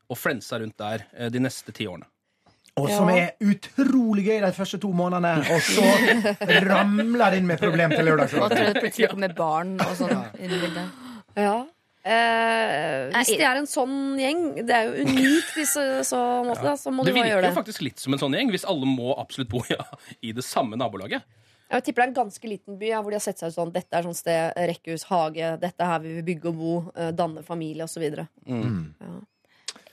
og 0.10 0.18
friendsa 0.18 0.60
rundt 0.60 0.78
der 0.78 1.06
eh, 1.14 1.30
de 1.30 1.40
neste 1.40 1.72
ti 1.72 1.86
årene. 1.86 2.10
Og 2.78 2.88
som 2.92 3.10
er 3.12 3.34
utrolig 3.42 4.28
gøy 4.28 4.40
de 4.44 4.52
første 4.56 4.80
to 4.82 4.92
månedene, 4.96 5.42
og 5.52 5.66
så 5.66 5.84
ramler 6.70 7.34
det 7.34 7.42
inn 7.42 7.50
med 7.50 7.60
problem 7.62 7.96
til 7.96 8.14
Og 8.14 8.54
det 8.54 8.70
plutselig 8.78 9.10
kommer 9.12 9.34
barn 9.36 9.76
og 9.84 9.98
sånn 9.98 10.16
inn 10.38 10.54
i 10.54 10.62
bildet. 10.62 11.04
Ja. 11.40 11.58
Eh, 12.00 13.10
hvis 13.12 13.34
det 13.36 13.44
er 13.44 13.60
en 13.60 13.68
sånn 13.68 14.16
gjeng, 14.18 14.44
det 14.64 14.76
er 14.76 14.88
jo 14.88 15.04
unikt 15.04 15.58
i 15.60 15.66
så, 15.68 15.84
så 16.08 16.20
måte, 16.48 16.64
da, 16.64 16.78
så 16.80 16.94
må 16.96 17.04
Det 17.04 17.12
du 17.12 17.18
bare 17.18 17.26
virker 17.26 17.34
gjøre 17.36 17.44
jo 17.44 17.50
det. 17.50 17.58
faktisk 17.58 17.84
litt 17.84 18.00
som 18.00 18.16
en 18.16 18.22
sånn 18.22 18.38
gjeng, 18.38 18.54
hvis 18.56 18.66
alle 18.72 18.88
må 18.88 19.12
absolutt 19.20 19.52
bo 19.52 19.62
ja, 19.70 19.84
i 20.26 20.32
det 20.36 20.46
samme 20.48 20.80
nabolaget. 20.80 21.28
Jeg 21.70 21.86
tipper 21.86 22.02
det 22.02 22.08
er 22.08 22.12
en 22.14 22.18
ganske 22.24 22.50
liten 22.50 22.80
by 22.80 22.88
ja, 22.96 23.02
hvor 23.04 23.14
de 23.14 23.20
har 23.20 23.22
sett 23.22 23.38
seg 23.38 23.52
ut 23.52 23.58
sånn 23.60 23.74
Dette 23.76 23.94
er 24.00 24.08
sånn 24.08 24.18
sted, 24.18 24.56
rekkehus, 24.72 25.04
hage, 25.12 25.52
dette 25.62 25.86
er 25.86 25.92
her 25.92 26.00
vi 26.02 26.16
vil 26.16 26.26
bygge 26.32 26.50
og 26.50 26.58
bo, 26.64 26.78
eh, 26.96 27.12
danne 27.14 27.44
familie 27.46 27.86
osv. 27.86 28.08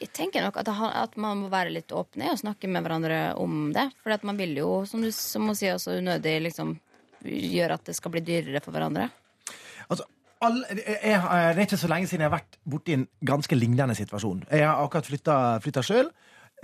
Jeg 0.00 0.10
tenker 0.12 0.42
nok 0.44 0.56
at, 0.60 0.68
han- 0.68 0.92
at 0.92 1.16
man 1.16 1.38
må 1.44 1.48
være 1.52 1.70
litt 1.72 1.88
åpne 1.96 2.30
og 2.34 2.38
snakke 2.42 2.68
med 2.68 2.84
hverandre 2.84 3.20
om 3.40 3.72
det. 3.72 3.86
For 4.02 4.18
man 4.28 4.36
vil 4.36 4.54
jo, 4.58 4.84
som 4.84 5.00
du 5.00 5.10
som 5.10 5.46
hun 5.48 5.54
sier, 5.56 5.74
også 5.78 5.96
unødig 6.02 6.34
liksom 6.50 6.74
gjøre 7.24 7.78
at 7.78 7.84
det 7.88 7.96
skal 7.96 8.12
bli 8.12 8.20
dyrere 8.20 8.60
for 8.62 8.72
hverandre. 8.76 9.08
Altså, 9.88 10.04
all, 10.44 10.60
jeg, 10.68 10.98
jeg, 11.02 11.20
det 11.56 11.62
er 11.62 11.64
ikke 11.64 11.80
så 11.80 11.88
lenge 11.88 12.06
siden 12.10 12.26
jeg 12.26 12.30
har 12.30 12.36
vært 12.38 12.58
borti 12.68 12.92
en 12.92 13.08
ganske 13.24 13.56
lignende 13.56 13.96
situasjon. 13.96 14.44
Jeg 14.52 14.66
har 14.68 14.84
akkurat 14.84 15.08
flytta, 15.08 15.82
sjøl. 15.86 16.10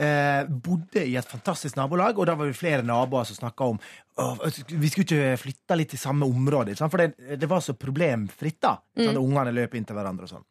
Eh, 0.00 0.44
bodde 0.48 1.02
i 1.04 1.16
et 1.20 1.28
fantastisk 1.28 1.76
nabolag, 1.76 2.16
og 2.18 2.26
da 2.26 2.34
var 2.34 2.48
vi 2.48 2.54
flere 2.56 2.84
naboer 2.84 3.26
som 3.28 3.36
snakka 3.36 3.66
om 3.74 3.80
vi 4.80 4.88
skulle 4.88 5.04
ikke 5.04 5.36
flytte 5.40 5.76
litt 5.76 5.92
i 5.96 6.00
samme 6.00 6.24
område. 6.28 6.76
For 6.76 7.00
det, 7.00 7.38
det 7.40 7.48
var 7.48 7.60
så 7.64 7.74
problemfritt, 7.76 8.60
da. 8.60 8.76
Mm. 8.96 9.04
sant? 9.06 9.20
Ungene 9.20 9.52
løp 9.56 9.74
inn 9.76 9.84
til 9.88 9.96
hverandre 9.96 10.28
og 10.28 10.32
sånn. 10.36 10.46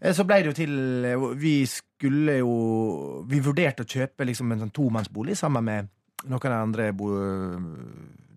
Eh, 0.00 0.14
Så 0.16 0.24
ble 0.24 0.40
det 0.40 0.50
jo 0.50 0.56
til 0.56 0.72
Vi 1.36 1.66
skulle 1.68 2.38
jo 2.40 3.24
Vi 3.28 3.40
vurderte 3.44 3.84
å 3.84 3.88
kjøpe 3.88 4.24
liksom 4.24 4.52
en 4.52 4.64
sånn 4.64 4.72
tomannsbolig 4.72 5.36
sammen 5.36 5.64
med 5.64 5.90
noen 6.28 6.52
av 6.52 6.52
de 6.52 6.62
andre 6.62 6.92
bo, 6.92 7.06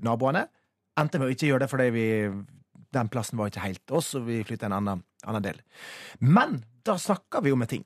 naboene. 0.03 0.45
Endte 0.99 1.19
med 1.19 1.27
å 1.27 1.33
ikke 1.33 1.49
gjøre 1.49 1.65
det 1.65 1.71
fordi 1.71 1.87
vi 1.91 2.05
den 2.93 3.09
plassen 3.09 3.39
var 3.39 3.49
ikke 3.49 3.63
helt 3.65 3.91
oss, 3.97 4.11
og 4.15 4.27
vi 4.27 4.43
flytta 4.45 4.67
en 4.69 4.75
annen, 4.77 5.01
annen 5.25 5.43
del. 5.43 5.57
Men 6.21 6.59
da 6.85 6.93
snakka 7.01 7.41
vi 7.43 7.49
jo 7.49 7.57
med 7.59 7.71
ting. 7.71 7.83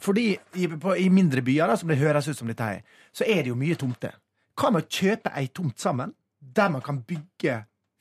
Fordi 0.00 0.26
i, 0.54 0.66
på, 0.68 0.94
i 0.96 1.08
mindre 1.12 1.42
byer, 1.42 1.66
da, 1.72 1.78
som 1.80 1.88
det 1.90 1.98
høres 1.98 2.28
ut 2.28 2.36
som 2.38 2.50
dette 2.50 2.66
her, 2.68 2.82
så 3.12 3.24
er 3.24 3.42
det 3.42 3.50
jo 3.50 3.58
mye 3.58 3.78
tomter. 3.80 4.14
Hva 4.54 4.70
med 4.74 4.84
å 4.84 4.92
kjøpe 5.00 5.32
ei 5.40 5.48
tomt 5.56 5.80
sammen, 5.80 6.12
der 6.40 6.70
man 6.72 6.84
kan 6.84 7.00
bygge 7.08 7.56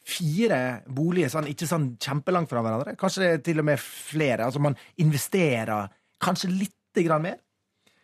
fire 0.10 0.57
boliger 0.89 1.30
sånn, 1.34 1.47
ikke 1.51 1.68
sånn 1.70 1.91
kjempelangt 2.01 2.49
fra 2.51 2.64
hverandre? 2.66 2.95
Kanskje 2.99 3.24
det 3.24 3.30
er 3.36 3.43
til 3.45 3.62
og 3.62 3.68
med 3.70 3.80
flere? 3.84 4.47
Altså 4.49 4.62
man 4.64 4.76
investerer 4.99 5.89
kanskje 6.22 6.49
litt 6.51 6.76
grann 7.05 7.24
mer? 7.24 7.38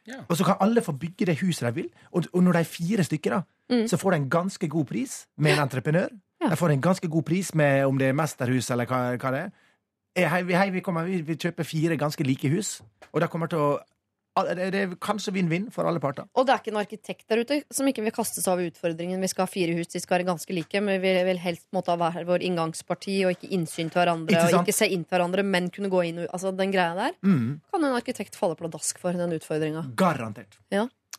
Ja. 0.06 0.20
Og 0.30 0.38
så 0.38 0.45
kan 0.45 0.60
alle 0.62 0.84
få 0.86 0.93
bygge 1.01 1.26
det 1.32 1.39
huset 1.41 1.66
de 1.66 1.72
vil. 1.82 1.88
Og, 2.14 2.28
og 2.34 2.43
når 2.45 2.60
de 2.60 2.60
er 2.62 2.74
fire 2.78 3.03
stykker, 3.08 3.39
da, 3.39 3.43
Mm. 3.66 3.88
så 3.89 3.97
får 3.97 4.12
de 4.12 4.18
en 4.20 4.30
ganske 4.30 4.68
god 4.70 4.86
pris 4.86 5.14
med 5.41 5.56
en 5.56 5.64
entreprenør. 5.64 6.12
Ja. 6.38 6.51
De 6.51 6.56
får 6.56 6.70
en 6.76 6.82
ganske 6.86 7.08
god 7.10 7.24
pris 7.26 7.47
med 7.58 7.86
om 7.88 7.97
det 7.97 8.12
er 8.12 8.14
mesterhus 8.14 8.68
eller 8.70 8.86
hva, 8.86 8.99
hva 9.18 9.32
det 9.34 9.39
er. 9.39 9.47
Eh, 10.16 10.28
Hei, 10.30 10.43
vi, 10.45 10.53
hei, 10.53 10.68
vi, 10.70 10.84
kommer, 10.86 11.08
vi 11.10 11.22
vi, 11.26 11.34
kjøper 11.34 11.66
fire 11.66 11.97
ganske 11.97 12.22
like 12.24 12.47
hus, 12.53 12.84
og 13.12 13.22
det 13.24 13.30
kommer 13.34 13.49
til 13.49 13.58
å 13.64 13.72
det 14.43 14.65
det 14.73 14.79
er 14.83 14.95
kanskje 14.99 15.31
vinn-vinn 15.31 15.69
for 15.71 15.88
alle 15.88 16.01
parter. 16.03 16.25
Og 16.36 16.45
det 16.45 16.51
er 16.53 16.59
ikke 16.59 16.71
en 16.73 16.79
arkitekt 16.81 17.27
der 17.31 17.39
ute 17.45 17.61
som 17.71 17.88
ikke 17.88 18.03
vil 18.03 18.11
kaste 18.11 18.41
seg 18.43 18.51
over 18.51 18.67
utfordringen. 18.67 19.21
Vi 19.23 19.29
skal 19.31 19.45
ha 19.47 19.51
fire 19.53 19.77
hus, 19.77 19.88
de 19.93 20.01
skal 20.03 20.17
være 20.19 20.27
ganske 20.27 20.53
like, 20.57 20.81
men 20.83 20.99
vi 21.01 21.13
vil 21.29 21.38
helst 21.39 21.67
måtte 21.71 21.93
ha 21.93 21.97
hver 22.01 22.25
vår 22.27 22.43
inngangsparti 22.49 23.15
og 23.25 23.31
ikke 23.38 23.53
innsyn 23.55 23.89
til 23.93 24.01
hverandre. 24.01 24.36
Ikke? 24.36 24.59
Og 24.59 24.67
ikke 24.67 24.75
se 24.75 24.89
inn 24.91 25.05
til 25.07 25.15
hverandre, 25.15 25.43
men 25.47 25.69
kunne 25.71 25.89
gå 25.93 26.03
inn 26.09 26.19
Altså 26.25 26.51
Den 26.57 26.71
greia 26.75 26.93
der 26.95 27.15
Mm, 27.23 27.61
kan 27.71 27.83
en 27.83 27.95
arkitekt 27.95 28.36
falle 28.36 28.55
pladask 28.59 28.99
for, 28.99 29.13
den 29.13 29.31
utfordringa. 29.39 29.86
garantert. 29.95 30.59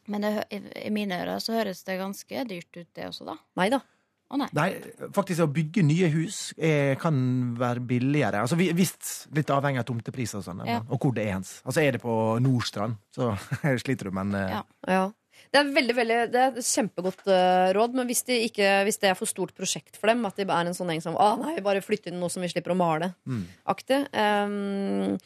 Men 0.08 0.20
det, 0.22 0.44
i, 0.54 0.60
i 0.86 0.90
mine 0.94 1.16
ører 1.24 1.40
så 1.42 1.52
høres 1.56 1.82
det 1.82 1.98
ganske 1.98 2.44
dyrt 2.46 2.76
ut, 2.76 2.86
det 2.94 3.08
også, 3.08 3.24
da. 3.26 3.34
Nei 3.56 3.68
da. 3.72 3.80
Å 4.26 4.38
nei. 4.40 4.48
Nei, 4.58 4.70
faktisk 5.14 5.44
å 5.44 5.46
bygge 5.54 5.84
nye 5.86 6.08
hus 6.10 6.52
er, 6.58 6.96
kan 6.98 7.14
være 7.60 7.78
billigere. 7.86 8.40
Altså 8.42 8.56
vi- 8.58 8.72
Visst 8.74 9.28
litt 9.32 9.46
avhengig 9.54 9.78
av 9.78 9.86
tomtepriser 9.86 10.38
og 10.40 10.44
sånn, 10.44 10.64
Ja. 10.66 10.80
og 10.90 10.98
hvor 11.00 11.14
det 11.14 11.26
er 11.28 11.32
hens. 11.38 11.60
Altså 11.64 11.82
er 11.84 11.92
det 11.92 12.02
på 12.02 12.16
Nordstrand, 12.42 12.96
så 13.14 13.36
sliter 13.84 14.04
du, 14.04 14.10
men 14.10 14.34
eh, 14.34 14.50
Ja. 14.50 14.62
Ja. 14.88 15.04
Det 15.52 15.60
er, 15.60 15.68
veldig, 15.72 15.94
veldig, 15.94 16.16
det 16.32 16.40
er 16.42 16.56
et 16.58 16.64
kjempegodt 16.66 17.26
eh, 17.30 17.70
råd, 17.76 17.94
men 17.94 18.06
hvis, 18.08 18.24
de 18.26 18.38
ikke, 18.48 18.82
hvis 18.88 18.98
det 18.98 19.10
er 19.10 19.14
for 19.14 19.26
stort 19.30 19.54
prosjekt 19.54 19.94
for 19.96 20.08
dem, 20.10 20.24
at 20.26 20.34
de 20.36 20.42
er 20.42 20.66
en 20.66 20.74
sånn 20.74 20.88
gjeng 20.90 21.02
som 21.04 21.16
ah, 21.16 21.36
nei, 21.38 21.60
bare 21.60 21.80
flytter 21.84 22.10
inn 22.10 22.18
noe 22.18 22.28
som 22.32 22.42
vi 22.42 22.48
slipper 22.48 22.72
å 22.74 22.76
male, 22.76 23.14
Mm. 23.28 23.44
aktig, 23.68 24.08
ehm, 24.12 25.18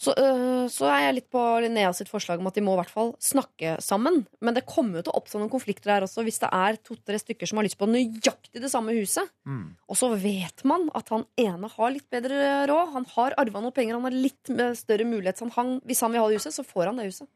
så, 0.00 0.14
øh, 0.16 0.64
så 0.72 0.86
er 0.88 1.02
jeg 1.04 1.16
litt 1.18 1.28
på 1.32 1.40
Linnea 1.60 1.90
sitt 1.96 2.08
forslag 2.08 2.40
om 2.40 2.48
at 2.48 2.56
de 2.56 2.62
må 2.64 2.72
i 2.72 2.80
hvert 2.80 2.92
fall 2.92 3.10
snakke 3.20 3.74
sammen. 3.84 4.22
Men 4.40 4.56
det 4.56 4.64
kommer 4.68 5.00
jo 5.00 5.04
til 5.04 5.12
å 5.12 5.20
oppstå 5.20 5.42
noen 5.42 5.52
konflikter 5.52 5.92
her 5.92 6.06
også 6.06 6.24
hvis 6.24 6.40
det 6.40 6.48
er 6.56 6.78
to-tre 6.80 7.20
stykker 7.20 7.50
som 7.50 7.60
har 7.60 7.68
lyst 7.68 7.76
på 7.80 7.88
nøyaktig 7.90 8.62
det 8.64 8.72
samme 8.72 8.96
huset. 8.96 9.28
mm. 9.44 9.66
Og 9.92 9.98
så 10.00 10.08
vet 10.22 10.64
man 10.64 10.88
at 10.96 11.12
han 11.12 11.26
ene 11.40 11.68
har 11.68 11.92
litt 11.92 12.08
bedre 12.12 12.64
råd. 12.70 12.94
Han 12.94 13.06
har 13.12 13.36
arva 13.42 13.60
noe 13.60 13.76
penger, 13.76 13.98
han 13.98 14.08
har 14.08 14.16
litt 14.16 14.52
større 14.78 15.04
mulighet. 15.04 15.40
Så 15.40 15.50
han, 15.58 15.76
hvis 15.84 16.00
han 16.04 16.14
vil 16.14 16.24
ha 16.24 16.30
det 16.30 16.40
huset, 16.40 16.56
så 16.56 16.64
får 16.64 16.92
han 16.92 17.02
det 17.02 17.10
huset. 17.10 17.28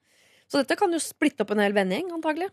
Så 0.51 0.61
dette 0.61 0.77
kan 0.77 0.93
jo 0.93 0.99
splitte 1.03 1.43
opp 1.43 1.51
en 1.55 1.63
hel 1.65 1.73
vennegjeng, 1.75 2.11
antagelig. 2.15 2.51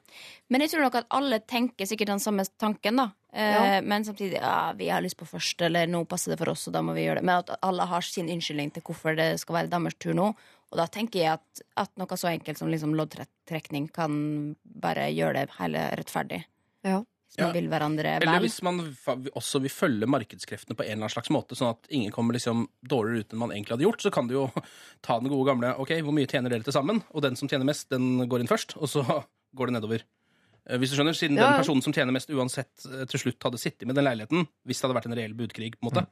Men 0.50 0.64
jeg 0.64 0.72
tror 0.72 0.86
nok 0.88 0.96
at 1.02 1.10
alle 1.12 1.42
tenker 1.44 1.86
sikkert 1.90 2.14
den 2.14 2.24
samme 2.24 2.46
tanken, 2.60 2.96
da. 3.02 3.10
Eh, 3.34 3.52
Ja. 3.52 3.82
Men 3.82 4.04
samtidig 4.08 4.40
ja, 4.40 4.72
vi 4.78 4.88
har 4.90 5.02
lyst 5.04 5.18
på 5.20 5.28
først, 5.28 5.62
eller 5.62 5.88
nå 5.88 6.06
passer 6.08 6.32
det 6.34 6.40
for 6.40 6.50
oss, 6.54 6.68
og 6.68 6.74
da 6.74 6.82
må 6.82 6.96
vi 6.96 7.04
gjøre 7.06 7.20
det. 7.22 7.28
Men 7.28 7.44
at 7.44 7.54
alle 7.62 7.86
har 7.86 8.02
sin 8.02 8.30
unnskyldning 8.32 8.72
til 8.74 8.82
hvorfor 8.88 9.16
det 9.16 9.40
skal 9.40 9.56
være 9.60 9.70
deres 9.70 9.96
tur 10.00 10.14
nå. 10.18 10.32
Og 10.72 10.78
da 10.80 10.86
tenker 10.88 11.20
jeg 11.20 11.34
at, 11.36 11.62
at 11.78 11.92
noe 12.00 12.18
så 12.18 12.32
enkelt 12.32 12.58
som 12.58 12.70
liksom 12.72 12.96
loddtrekning 12.96 13.90
kan 13.92 14.56
bare 14.64 15.10
gjøre 15.12 15.34
det 15.42 15.50
hele 15.60 15.90
rettferdig. 16.00 16.46
Ja. 16.88 17.02
Hvis 17.32 17.40
man 17.40 17.48
Ja. 17.48 17.54
vil 17.56 17.70
hverandre 17.72 18.12
Eller 18.22 18.40
hvis 18.44 18.58
man 18.62 18.80
også 19.40 19.62
vil 19.64 19.72
følge 19.72 20.06
markedskreftene 20.06 20.76
på 20.76 20.84
en 20.84 20.92
eller 20.92 21.06
annen 21.08 21.14
slags 21.16 21.30
måte, 21.32 21.56
sånn 21.56 21.70
at 21.72 21.88
ingen 21.90 22.12
kommer 22.12 22.34
liksom 22.36 22.66
dårligere 22.84 23.20
ut 23.24 23.32
enn 23.34 23.40
man 23.40 23.52
egentlig 23.56 23.72
hadde 23.78 23.86
gjort, 23.88 24.02
så 24.04 24.12
kan 24.12 24.28
du 24.28 24.34
jo 24.36 24.52
ta 25.02 25.18
den 25.20 25.30
gode 25.32 25.48
gamle 25.48 25.72
OK, 25.80 25.94
hvor 26.04 26.12
mye 26.14 26.28
tjener 26.28 26.50
dere 26.52 26.64
til 26.68 26.74
sammen? 26.76 27.00
Og 27.16 27.22
den 27.24 27.38
som 27.40 27.48
tjener 27.48 27.64
mest, 27.66 27.88
den 27.90 28.28
går 28.28 28.42
inn 28.44 28.52
først, 28.52 28.76
og 28.78 28.90
så 28.92 29.06
går 29.56 29.72
det 29.72 29.78
nedover. 29.80 30.04
Eh, 30.68 30.78
Hvis 30.78 30.92
du 30.92 30.98
skjønner, 31.00 31.16
Siden 31.16 31.38
Ja, 31.40 31.48
den 31.54 31.62
personen 31.64 31.82
som 31.82 31.94
tjener 31.96 32.12
mest, 32.12 32.30
uansett 32.30 32.84
eh, 32.86 33.06
til 33.08 33.20
slutt 33.24 33.40
hadde 33.48 33.58
sittet 33.64 33.88
med 33.88 33.96
den 33.96 34.04
leiligheten, 34.06 34.44
hvis 34.68 34.82
det 34.82 34.90
hadde 34.90 35.00
vært 35.00 35.08
en 35.10 35.16
reell 35.18 35.34
budkrig, 35.34 35.72
på 35.80 35.88
en 35.88 35.90
måte, 35.90 36.08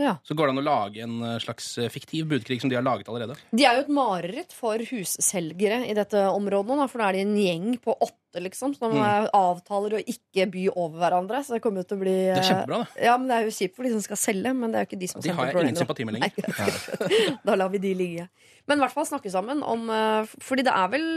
Ja. 0.00 0.16
så 0.26 0.34
går 0.36 0.46
det 0.48 0.54
an 0.56 0.60
å 0.62 0.66
lage 0.66 1.02
en 1.04 1.16
eh, 1.22 1.38
slags 1.42 1.66
eh, 1.78 1.88
fiktiv 1.92 2.26
budkrig 2.30 2.60
som 2.60 2.70
de 2.72 2.76
har 2.78 2.84
laget 2.86 3.08
allerede. 3.08 3.36
De 3.52 3.64
er 3.64 3.78
jo 3.78 3.84
et 3.86 3.92
mareritt 3.96 4.52
for 4.56 4.78
husselgere 4.90 5.82
i 5.88 5.94
dette 5.96 6.22
området 6.30 6.68
nå, 6.72 6.76
da, 6.82 6.86
for 6.90 7.02
da 7.02 7.08
er 7.10 7.18
de 7.18 7.24
en 7.26 7.36
gjeng 7.38 7.68
på 7.82 7.94
åtte, 7.96 8.42
liksom, 8.44 8.74
som 8.76 8.92
Mm. 8.92 9.00
eh, 9.00 9.28
avtaler 9.32 9.96
å 9.96 10.02
ikke 10.04 10.44
by 10.52 10.66
over 10.74 10.98
hverandre. 11.00 11.40
Så 11.46 11.54
det 11.56 11.62
kommer 11.64 11.80
jo 11.82 11.88
til 11.88 11.96
å 11.96 12.02
bli 12.02 12.16
Det 12.16 12.34
er 12.34 12.42
eh, 12.42 12.48
kjempebra, 12.50 12.78
det. 12.84 13.04
Ja, 13.06 13.16
men 13.16 13.28
det 13.30 13.36
er 13.38 13.46
jo 13.48 13.54
kjipt 13.56 13.76
for 13.76 13.82
de 13.88 13.94
som 13.94 14.02
skal 14.04 14.16
selge, 14.20 14.52
men 14.54 14.70
det 14.72 14.76
er 14.78 14.84
jo 14.84 14.90
ikke 14.90 15.00
de 15.00 15.08
som 15.08 15.20
De 15.20 15.28
sendte 15.30 15.38
har 15.40 15.52
jeg 15.52 15.68
ingen 15.70 15.80
sympati 15.80 16.04
med 16.04 16.18
lenger. 16.18 16.32
Nei, 16.58 17.38
da 17.46 17.54
lar 17.56 17.72
vi 17.72 17.78
de 17.86 17.94
ligge. 17.96 18.28
Men 18.68 18.78
i 18.78 18.84
hvert 18.84 18.92
fall 18.96 19.06
snakke 19.08 19.30
sammen 19.30 19.62
om 19.62 19.88
eh, 19.90 20.26
Fordi 20.42 20.64
det 20.66 20.72
er 20.74 20.88
vel 20.92 21.08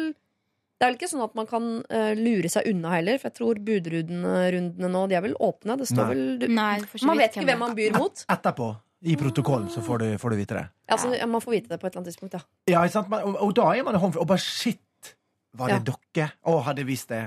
det 0.79 0.85
er 0.85 0.91
vel 0.93 0.95
ikke 0.95 1.09
sånn 1.11 1.23
at 1.25 1.33
man 1.35 1.47
kan 1.47 1.65
uh, 1.91 2.11
lure 2.15 2.47
seg 2.51 2.69
unna 2.71 2.93
heller, 2.93 3.17
for 3.19 3.27
jeg 3.27 3.35
tror 3.35 3.57
budrundene 3.67 4.91
nå 4.93 5.01
De 5.11 5.17
er 5.17 5.25
vel 5.25 5.33
åpne. 5.35 5.75
Det 5.81 5.87
står 5.89 6.05
Nei. 6.05 6.13
vel 6.13 6.21
du, 6.39 6.45
Nei, 6.55 6.75
Man 7.03 7.19
vet 7.19 7.35
ikke 7.35 7.49
hvem 7.49 7.59
man 7.65 7.73
byr 7.75 7.97
mot. 7.99 8.23
etterpå, 8.31 8.69
i 9.11 9.17
protokollen, 9.19 9.67
så 9.73 9.83
får 9.83 10.05
du, 10.05 10.07
får 10.21 10.31
du 10.31 10.37
vite 10.39 10.55
det. 10.55 10.63
Altså, 10.95 11.11
ja, 11.19 11.27
man 11.27 11.43
får 11.43 11.55
vite 11.57 11.73
det 11.73 11.81
på 11.81 11.87
et 11.87 11.91
eller 11.91 12.01
annet 12.01 12.13
tidspunkt, 12.13 12.39
ja. 12.39 12.41
Ja, 12.71 12.85
ikke 12.87 12.95
sant? 12.95 13.11
Og, 13.11 13.35
og 13.43 13.53
da 13.59 13.67
er 13.75 13.83
man 13.87 13.99
håndfri. 13.99 14.23
Og 14.23 14.31
bare 14.31 14.43
shit, 14.43 15.13
var 15.59 15.75
det 15.75 15.81
dere? 15.91 16.31
Å, 16.47 16.57
hadde 16.69 16.87
vist 16.87 17.09
visst 17.09 17.13
det. 17.13 17.21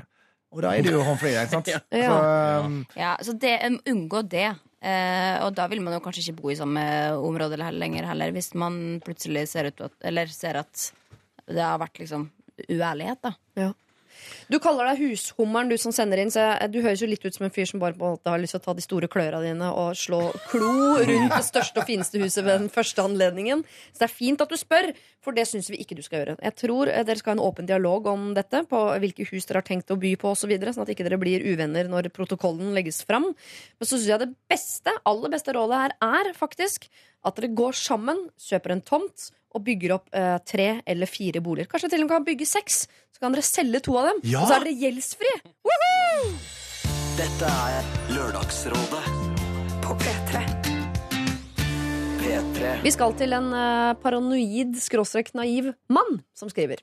Og 0.53 0.65
da 0.65 0.73
er 0.73 0.85
du 0.85 0.93
jo 0.95 1.05
håndfri, 1.11 1.37
ikke 1.37 1.53
sant? 1.53 1.69
Ja. 1.73 1.85
Så, 2.09 2.19
um, 2.65 2.83
Ja, 2.97 3.15
så 3.21 3.37
det, 3.37 3.55
um, 3.69 3.81
unngå 3.93 4.25
det. 4.33 4.49
Uh, 4.83 5.45
og 5.45 5.53
da 5.61 5.69
vil 5.71 5.85
man 5.85 5.95
jo 5.99 6.03
kanskje 6.03 6.25
ikke 6.25 6.41
bo 6.41 6.53
i 6.53 6.59
samme 6.59 6.83
område 7.21 7.61
lenger 7.61 8.09
heller, 8.09 8.33
hvis 8.35 8.55
man 8.59 8.99
plutselig 9.05 9.47
ser 9.53 9.69
ut 9.71 9.85
at, 9.85 9.95
Eller 10.09 10.33
ser 10.33 10.59
at 10.65 10.89
det 11.47 11.63
har 11.63 11.79
vært 11.79 12.01
liksom 12.01 12.31
uærlighet, 12.69 13.23
da. 13.25 13.73
Du 14.53 14.59
kaller 14.63 14.91
deg 14.91 15.01
hushummeren, 15.01 15.71
du 15.71 15.79
som 15.81 15.95
sender 15.95 16.21
inn. 16.23 16.31
Så 16.33 16.43
du 16.73 16.81
høres 16.85 17.03
jo 17.03 17.09
litt 17.09 17.25
ut 17.25 17.35
som 17.35 17.47
en 17.47 17.55
fyr 17.55 17.69
som 17.69 17.81
bare 17.83 17.97
på 17.97 18.05
en 18.05 18.17
måte 18.17 18.33
har 18.33 18.41
lyst 18.43 18.57
til 18.57 18.63
å 18.63 18.65
ta 18.67 18.75
de 18.77 18.85
store 18.85 19.09
kløra 19.13 19.41
dine 19.43 19.71
og 19.71 19.97
slå 19.99 20.21
klo 20.51 20.73
rundt 21.01 21.33
det 21.33 21.43
største 21.47 21.83
og 21.83 21.89
fineste 21.89 22.21
huset 22.23 22.45
ved 22.45 22.65
den 22.65 22.71
første 22.73 23.05
anledningen. 23.05 23.65
Så 23.93 24.03
det 24.03 24.09
er 24.09 24.15
fint 24.15 24.45
at 24.45 24.53
du 24.53 24.59
spør, 24.61 24.91
for 25.25 25.37
det 25.37 25.47
syns 25.49 25.71
vi 25.73 25.81
ikke 25.83 25.97
du 25.99 26.05
skal 26.05 26.21
gjøre. 26.21 26.39
Jeg 26.43 26.59
tror 26.65 26.93
eh, 26.93 27.05
dere 27.09 27.21
skal 27.21 27.35
ha 27.35 27.39
en 27.39 27.45
åpen 27.47 27.69
dialog 27.69 28.09
om 28.13 28.31
dette, 28.37 28.65
på 28.69 28.83
hvilke 29.03 29.27
hus 29.31 29.49
dere 29.49 29.63
har 29.63 29.69
tenkt 29.69 29.93
å 29.95 29.99
by 30.01 30.15
på 30.21 30.35
osv., 30.35 30.53
så 30.53 30.77
sånn 30.77 30.87
at 30.87 30.95
ikke 30.95 31.07
dere 31.09 31.21
blir 31.23 31.47
uvenner 31.47 31.91
når 31.91 32.11
protokollen 32.15 32.75
legges 32.77 33.03
fram. 33.09 33.31
Men 33.33 33.89
så 33.89 33.97
syns 33.97 34.11
jeg 34.11 34.25
det 34.25 34.33
beste, 34.51 34.95
aller 35.09 35.33
beste 35.33 35.55
rådet 35.57 35.85
her 35.87 35.97
er 36.05 36.35
faktisk 36.37 36.91
at 37.23 37.39
dere 37.39 37.55
går 37.55 37.77
sammen, 37.79 38.27
kjøper 38.43 38.75
en 38.75 38.85
tomt 38.85 39.31
og 39.55 39.65
bygger 39.67 39.95
opp 39.99 40.09
eh, 40.17 40.37
tre 40.49 40.69
eller 40.87 41.11
fire 41.11 41.41
boliger. 41.45 41.69
Kanskje 41.71 41.91
til 41.93 42.03
og 42.03 42.09
med 42.09 42.15
kan 42.17 42.27
bygge 42.29 42.49
seks. 42.49 42.85
Så 43.13 43.23
kan 43.23 43.35
dere 43.37 43.45
selge 43.47 43.81
to 43.85 43.97
av 44.01 44.11
dem, 44.11 44.23
Ja! 44.33 44.43
og 44.43 44.49
så 44.51 44.59
er 44.59 44.67
dere 44.67 44.79
gjeldsfrie. 44.83 45.37
Dette 47.19 47.49
er 47.53 47.91
Lørdagsrådet 48.15 49.05
På 49.85 49.95
P3. 50.01 50.41
P3. 52.23 52.73
Vi 52.87 52.91
skal 52.95 53.15
til 53.19 53.35
en 53.37 53.51
eh, 53.53 53.93
paranoid, 54.03 54.77
skråstrekt 54.81 55.35
naiv 55.39 55.73
mann 55.93 56.23
som 56.39 56.51
skriver. 56.53 56.81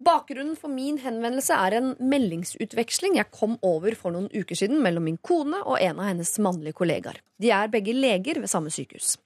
Bakgrunnen 0.00 0.54
for 0.56 0.72
min 0.72 0.96
henvendelse 1.02 1.52
er 1.52 1.74
en 1.76 1.90
meldingsutveksling 2.00 3.18
jeg 3.18 3.28
kom 3.36 3.58
over 3.60 3.92
for 3.98 4.14
noen 4.14 4.30
uker 4.32 4.56
siden 4.56 4.80
mellom 4.80 5.04
min 5.04 5.18
kone 5.20 5.60
og 5.60 5.76
en 5.76 6.00
av 6.00 6.08
hennes 6.08 6.30
mannlige 6.40 6.78
kollegaer. 6.78 7.18
De 7.40 7.52
er 7.52 7.68
begge 7.68 7.92
leger 7.92 8.40
ved 8.40 8.48
samme 8.48 8.72
sykehus. 8.72 9.18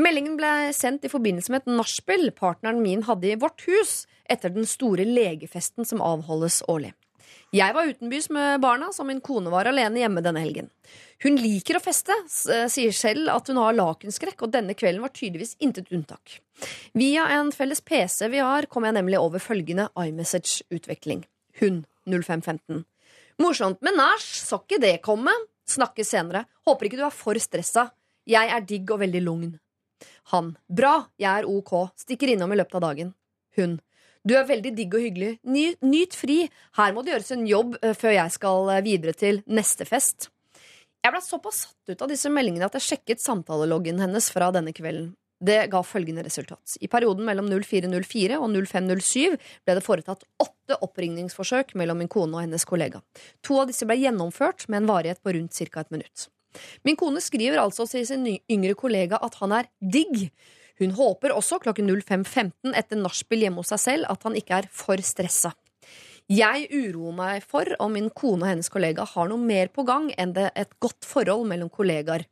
Meldingen 0.00 0.38
ble 0.38 0.72
sendt 0.72 1.04
i 1.04 1.10
forbindelse 1.12 1.52
med 1.52 1.62
et 1.62 1.72
nachspiel 1.76 2.30
partneren 2.36 2.80
min 2.80 3.04
hadde 3.04 3.28
i 3.28 3.38
vårt 3.38 3.64
hus 3.68 4.06
etter 4.30 4.52
den 4.54 4.64
store 4.68 5.04
legefesten 5.04 5.84
som 5.88 6.00
avholdes 6.04 6.62
årlig. 6.72 6.94
Jeg 7.52 7.74
var 7.76 7.88
utenbys 7.88 8.30
med 8.32 8.62
barna, 8.64 8.88
så 8.96 9.04
min 9.04 9.20
kone 9.20 9.50
var 9.52 9.68
alene 9.68 10.00
hjemme 10.00 10.22
denne 10.24 10.40
helgen. 10.40 10.70
Hun 11.20 11.36
liker 11.36 11.76
å 11.76 11.82
feste, 11.84 12.14
eh, 12.48 12.64
sier 12.72 12.92
selv 12.96 13.28
at 13.28 13.48
hun 13.48 13.60
har 13.60 13.76
lakenskrekk, 13.76 14.42
og 14.42 14.52
denne 14.52 14.74
kvelden 14.74 15.04
var 15.04 15.12
tydeligvis 15.12 15.56
intet 15.60 15.92
unntak. 15.92 16.40
Via 16.94 17.26
en 17.36 17.52
felles 17.52 17.80
PC 17.80 18.30
vi 18.32 18.38
har, 18.38 18.66
kom 18.66 18.84
jeg 18.84 18.96
nemlig 18.96 19.20
over 19.20 19.38
følgende 19.38 19.90
iMessage-utvekling. 19.92 21.24
Hun 21.60 21.84
0515. 22.08 22.86
Morsomt 23.38 23.82
med 23.82 23.96
nach, 23.96 24.24
så 24.24 24.58
ikke 24.62 24.80
det 24.80 25.02
komme. 25.02 25.32
Snakkes 25.68 26.08
senere. 26.08 26.46
Håper 26.66 26.88
ikke 26.88 26.96
du 26.96 27.04
er 27.04 27.10
for 27.10 27.34
stressa. 27.34 27.90
Jeg 28.26 28.48
er 28.48 28.60
digg 28.60 28.90
og 28.90 29.00
veldig 29.00 29.22
lugn. 29.22 29.58
Han. 30.34 30.52
Bra, 30.68 31.08
jeg 31.20 31.42
er 31.42 31.48
ok. 31.48 31.72
Stikker 32.04 32.34
innom 32.34 32.52
i 32.52 32.60
løpet 32.60 32.78
av 32.78 32.86
dagen. 32.88 33.14
Hun. 33.58 33.78
Du 34.22 34.36
er 34.38 34.46
veldig 34.46 34.70
digg 34.76 34.92
og 34.94 35.02
hyggelig. 35.02 35.32
Ny, 35.50 35.64
nyt 35.82 36.14
fri. 36.14 36.44
Her 36.78 36.94
må 36.94 37.02
det 37.02 37.16
gjøres 37.16 37.32
en 37.34 37.48
jobb 37.48 37.74
eh, 37.82 37.96
før 37.98 38.14
jeg 38.14 38.34
skal 38.36 38.70
eh, 38.76 38.84
videre 38.86 39.16
til 39.18 39.42
neste 39.50 39.86
fest. 39.88 40.28
Jeg 41.02 41.10
ble 41.10 41.22
såpass 41.24 41.64
satt 41.64 41.90
ut 41.90 42.04
av 42.04 42.12
disse 42.12 42.30
meldingene 42.30 42.68
at 42.68 42.78
jeg 42.78 42.86
sjekket 42.92 43.22
samtaleloggen 43.24 43.98
hennes 43.98 44.28
fra 44.30 44.52
denne 44.54 44.74
kvelden. 44.76 45.10
Det 45.42 45.64
ga 45.72 45.80
følgende 45.82 46.22
resultat. 46.22 46.76
I 46.78 46.86
perioden 46.86 47.26
mellom 47.26 47.48
0404 47.50 48.36
og 48.38 48.52
0507 48.54 49.34
ble 49.34 49.74
det 49.74 49.82
foretatt 49.82 50.22
åtte 50.44 50.76
oppringningsforsøk 50.86 51.74
mellom 51.80 51.98
min 51.98 52.10
kone 52.12 52.36
og 52.36 52.44
hennes 52.44 52.66
kollega. 52.68 53.02
To 53.42 53.58
av 53.58 53.72
disse 53.72 53.88
ble 53.88 53.98
gjennomført 53.98 54.68
med 54.70 54.84
en 54.84 54.92
varighet 54.92 55.18
på 55.18 55.34
rundt 55.34 55.58
ca. 55.58 55.82
et 55.82 55.90
minutt. 55.90 56.28
Min 56.86 56.98
kone 56.98 57.22
skriver 57.22 57.60
altså 57.62 57.86
til 57.90 58.06
sin 58.08 58.26
yngre 58.50 58.74
kollega 58.78 59.20
at 59.22 59.38
han 59.40 59.54
er 59.56 59.70
digg. 59.80 60.28
Hun 60.80 60.94
håper 60.96 61.34
også 61.34 61.60
klokken 61.62 61.90
05.15 61.90 62.74
etter 62.78 63.00
nachspiel 63.00 63.44
hjemme 63.46 63.62
hos 63.62 63.72
seg 63.74 63.82
selv 63.82 64.10
at 64.12 64.24
han 64.26 64.36
ikke 64.38 64.62
er 64.62 64.70
for 64.72 65.00
stressa. 65.04 65.52
Jeg 66.32 66.68
uroer 66.70 67.16
meg 67.16 67.42
for 67.44 67.66
om 67.82 67.92
min 67.92 68.08
kone 68.14 68.46
og 68.46 68.52
hennes 68.52 68.70
kollega 68.72 69.04
har 69.10 69.28
noe 69.28 69.42
mer 69.42 69.72
på 69.74 69.84
gang 69.84 70.10
enn 70.16 70.32
det 70.36 70.48
et 70.56 70.70
godt 70.80 71.04
forhold 71.06 71.44
mellom 71.50 71.70
kollegaer. 71.72 72.24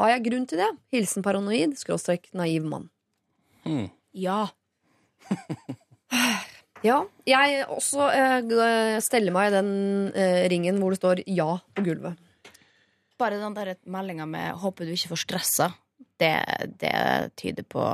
Har 0.00 0.14
jeg 0.14 0.24
grunn 0.30 0.46
til 0.48 0.62
det? 0.62 0.70
Hilsen 0.94 1.22
paranoid, 1.22 1.76
skråstrek 1.78 2.30
naiv 2.36 2.64
mann. 2.66 2.88
Hmm. 3.66 3.90
Ja. 4.16 4.46
Ja, 6.80 7.02
jeg 7.28 7.66
også 7.68 8.06
eh, 8.08 9.00
steller 9.04 9.34
meg 9.34 9.50
i 9.50 9.52
den 9.52 9.72
eh, 10.16 10.46
ringen 10.48 10.78
hvor 10.80 10.94
det 10.94 11.00
står 11.00 11.20
ja 11.28 11.50
på 11.76 11.84
gulvet. 11.84 12.16
Bare 13.20 13.40
den 13.40 13.56
der 13.56 13.76
meldinga 13.84 14.26
med 14.26 14.54
'håper 14.56 14.88
du 14.88 14.94
ikke 14.94 15.12
får 15.12 15.24
stressa', 15.26 15.72
det, 16.20 16.36
det 16.80 17.36
tyder 17.36 17.66
på 17.68 17.84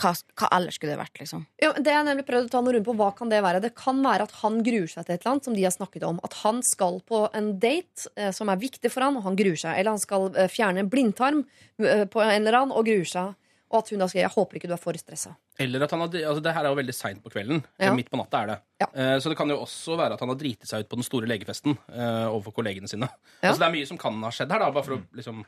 hva, 0.00 0.12
hva 0.38 0.48
ellers 0.56 0.78
skulle 0.78 0.94
det 0.94 1.00
vært, 1.00 1.20
liksom? 1.20 1.44
Ja, 1.62 1.72
det 1.76 1.92
jeg 1.92 2.06
nemlig 2.06 2.24
prøvde 2.28 2.48
å 2.48 2.52
ta 2.52 2.62
noe 2.64 2.74
rundt 2.76 2.88
på, 2.88 2.94
Hva 2.98 3.10
kan 3.16 3.32
det 3.32 3.42
være? 3.44 3.60
Det 3.62 3.72
kan 3.78 4.00
være 4.04 4.26
at 4.26 4.34
han 4.40 4.62
gruer 4.66 4.88
seg 4.90 5.06
til 5.06 5.14
et 5.14 5.22
eller 5.22 5.34
annet 5.34 5.48
som 5.48 5.56
de 5.56 5.66
har 5.66 5.74
snakket 5.74 6.06
om. 6.08 6.20
At 6.26 6.38
han 6.42 6.62
skal 6.66 6.98
på 7.08 7.22
en 7.36 7.52
date 7.62 8.08
eh, 8.16 8.32
som 8.34 8.50
er 8.52 8.62
viktig 8.62 8.90
for 8.92 9.06
han, 9.06 9.18
og 9.20 9.26
han 9.28 9.38
gruer 9.38 9.60
seg. 9.60 9.76
Eller 9.76 9.94
han 9.94 10.02
skal 10.02 10.30
eh, 10.32 10.50
fjerne 10.52 10.82
en 10.82 10.90
blindtarm 10.92 11.44
eh, 11.82 12.06
på 12.10 12.24
en 12.24 12.34
eller 12.40 12.58
annen 12.62 12.76
og 12.76 12.88
gruer 12.88 13.08
seg. 13.08 13.36
Og 13.72 13.78
at 13.78 13.88
hun 13.90 13.98
da 13.98 14.06
skriver 14.06 14.28
'jeg 14.28 14.34
håper 14.36 14.54
ikke 14.58 14.68
du 14.68 14.74
er 14.74 14.76
for 14.82 14.92
stressa'. 14.92 15.34
Eller 15.58 15.82
at 15.82 15.90
han 15.90 16.00
hadde, 16.00 16.20
altså 16.28 16.42
Det 16.42 16.52
her 16.54 16.64
er 16.64 16.68
jo 16.68 16.74
veldig 16.76 16.94
seint 16.94 17.22
på 17.24 17.30
kvelden. 17.30 17.64
Ja. 17.80 17.94
Midt 17.94 18.10
på 18.10 18.16
natta 18.18 18.42
er 18.42 18.46
det. 18.46 18.58
Eh, 18.94 19.18
Så 19.18 19.28
det 19.30 19.36
kan 19.36 19.48
jo 19.48 19.56
også 19.56 19.96
være 19.96 20.12
at 20.12 20.20
han 20.20 20.28
har 20.28 20.36
driti 20.36 20.66
seg 20.66 20.80
ut 20.80 20.88
på 20.88 20.96
den 20.96 21.02
store 21.04 21.26
legefesten 21.26 21.78
eh, 21.92 22.26
overfor 22.28 22.52
kollegene 22.52 22.88
sine. 22.88 23.08
Altså 23.42 23.58
Det 23.58 23.68
er 23.68 23.72
mye 23.72 23.86
som 23.86 23.98
kan 23.98 24.22
ha 24.22 24.30
skjedd 24.30 24.50
her, 24.52 24.58
da. 24.58 24.70
Bare 24.70 24.84
for 24.84 24.96
å 24.96 25.02
liksom 25.14 25.44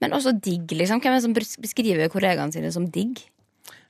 Men 0.00 0.12
også 0.12 0.40
digg, 0.40 0.66
liksom. 0.68 1.00
Hvem 1.00 1.12
er 1.12 1.20
det 1.20 1.22
som 1.22 1.60
beskriver 1.60 2.08
kollegaene 2.08 2.52
sine 2.52 2.72
som 2.72 2.86
digg? 2.90 3.20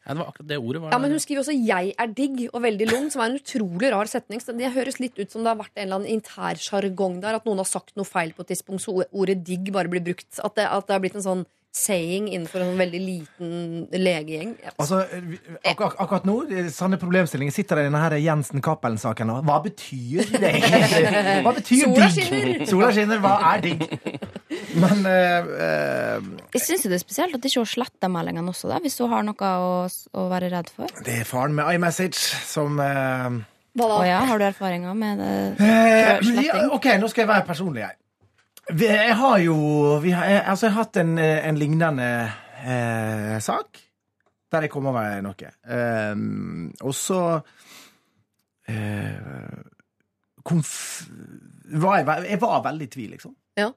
Ja, 0.06 0.14
det 0.14 0.18
var 0.24 0.32
akkurat 0.32 0.48
det 0.48 0.58
ordet. 0.58 0.80
Var 0.82 0.90
Ja, 0.90 0.98
men 0.98 1.10
Hun 1.10 1.20
skriver 1.20 1.40
også 1.44 1.52
'jeg 1.66 1.94
er 1.98 2.06
digg' 2.08 2.48
og 2.54 2.62
veldig 2.62 2.90
lung, 2.90 3.10
som 3.10 3.20
er 3.20 3.26
en 3.26 3.38
utrolig 3.38 3.92
rar 3.92 4.06
setning. 4.06 4.40
Så 4.40 4.56
Det 4.56 4.72
høres 4.72 4.98
litt 4.98 5.18
ut 5.18 5.30
som 5.30 5.44
det 5.44 5.48
har 5.48 5.56
vært 5.56 5.76
en 5.76 5.82
eller 5.88 5.96
annen 5.96 6.20
intersjargong 6.20 7.20
der. 7.20 7.34
At 7.34 7.44
noen 7.44 7.58
har 7.58 7.64
sagt 7.64 7.94
noe 7.96 8.04
feil 8.04 8.32
på 8.32 8.40
et 8.40 8.48
tidspunkt, 8.48 8.80
så 8.80 9.04
ordet 9.12 9.44
'digg' 9.44 9.70
bare 9.70 9.88
blir 9.88 10.02
brukt. 10.02 10.40
At 10.42 10.54
det, 10.54 10.66
at 10.66 10.86
det 10.86 10.94
har 10.94 11.00
blitt 11.00 11.14
en 11.16 11.22
sånn 11.22 11.46
saying 11.70 12.26
innenfor 12.32 12.64
en 12.64 12.78
veldig 12.78 13.00
liten 13.00 13.50
legegjeng. 13.94 14.56
Altså, 14.74 15.04
ak 15.06 15.70
akkurat, 15.70 15.94
akkurat 16.02 16.26
nå, 16.26 16.36
sanne 16.74 16.98
problemstillinger, 16.98 17.54
sitter 17.54 17.78
det 17.78 17.84
i 17.84 17.90
denne 17.90 18.00
her 18.02 18.16
Jensen 18.18 18.62
Cappelen-saken. 18.64 19.30
og 19.36 19.44
Hva 19.46 19.60
betyr 19.64 20.32
det 20.34 20.50
egentlig? 20.50 21.12
Hva 21.46 21.54
betyr 21.60 21.84
Sola 21.84 22.08
digg? 22.08 22.18
skinner. 22.26 22.66
Sola 22.72 22.90
skinner, 22.96 23.22
hva 23.22 23.36
er 23.52 23.62
digg? 23.68 23.86
Men 24.80 25.06
uh, 25.06 25.46
uh, 25.46 26.26
Jeg 26.56 26.64
syns 26.64 26.88
det 26.90 26.98
er 26.98 27.02
spesielt 27.02 27.38
at 27.38 27.46
ikke 27.46 27.62
hun 27.62 27.70
sletter 27.70 28.10
meldingene 28.12 28.50
også, 28.50 28.70
da, 28.70 28.80
hvis 28.82 28.98
hun 29.02 29.10
har 29.14 29.24
noe 29.26 29.54
å, 29.62 29.70
å 29.86 30.26
være 30.30 30.50
redd 30.52 30.74
for. 30.74 30.90
det 31.06 31.20
er 31.22 31.28
faren 31.28 31.54
med 31.54 31.70
iMessage 31.74 32.18
som 32.50 32.78
eh, 32.82 33.38
oh, 33.78 34.02
ja, 34.06 34.20
har 34.26 34.42
du 34.42 34.46
erfaringer 34.46 34.94
med 34.98 35.22
det? 35.22 35.32
Eh, 35.62 36.44
ja, 36.44 36.66
ok, 36.74 36.92
nå 37.00 37.10
skal 37.10 37.24
jeg 37.24 37.30
være 37.30 37.46
personlig 37.46 37.86
her. 37.86 37.96
Vi, 38.70 38.86
jeg 38.86 39.16
har 39.18 39.38
jo 39.42 39.56
vi 40.02 40.12
har, 40.14 40.26
jeg, 40.30 40.42
altså, 40.46 40.66
jeg 40.66 40.74
har 40.74 40.84
hatt 40.84 40.98
en, 41.02 41.14
eh, 41.18 41.48
en 41.48 41.58
lignende 41.58 42.08
eh, 42.62 43.36
sak 43.42 43.80
der 44.50 44.66
jeg 44.66 44.72
kom 44.72 44.88
over 44.90 45.20
noe. 45.22 45.50
Eh, 45.62 46.14
og 46.82 46.94
så 46.96 47.20
eh, 48.70 49.60
konf, 50.46 50.72
var 51.80 52.00
jeg, 52.00 52.28
jeg 52.32 52.40
var 52.42 52.64
veldig 52.66 52.88
i 52.88 52.92
tvil, 52.94 53.10
liksom. 53.14 53.34
Ja. 53.58 53.70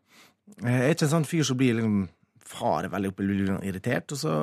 Jeg 0.60 0.80
er 0.80 0.94
ikke 0.94 1.08
en 1.08 1.14
sånn 1.14 1.30
fyr 1.30 1.46
som 1.48 1.60
blir 1.60 1.78
liksom 1.78 2.08
far 2.54 2.88
veldig 2.92 3.12
opp 3.14 3.22
liksom 3.24 3.62
irritert. 3.66 4.14
Og 4.14 4.20
så, 4.20 4.34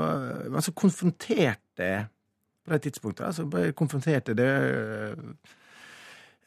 men 0.51 0.65
så 0.65 0.75
konfronterte 0.77 1.91
jeg 1.91 2.07
på 2.61 2.75
det 2.75 2.83
tidspunktet 2.85 3.25
altså 3.25 3.47
bare 3.51 3.73
konfronterte 3.77 4.35
det 4.37 4.51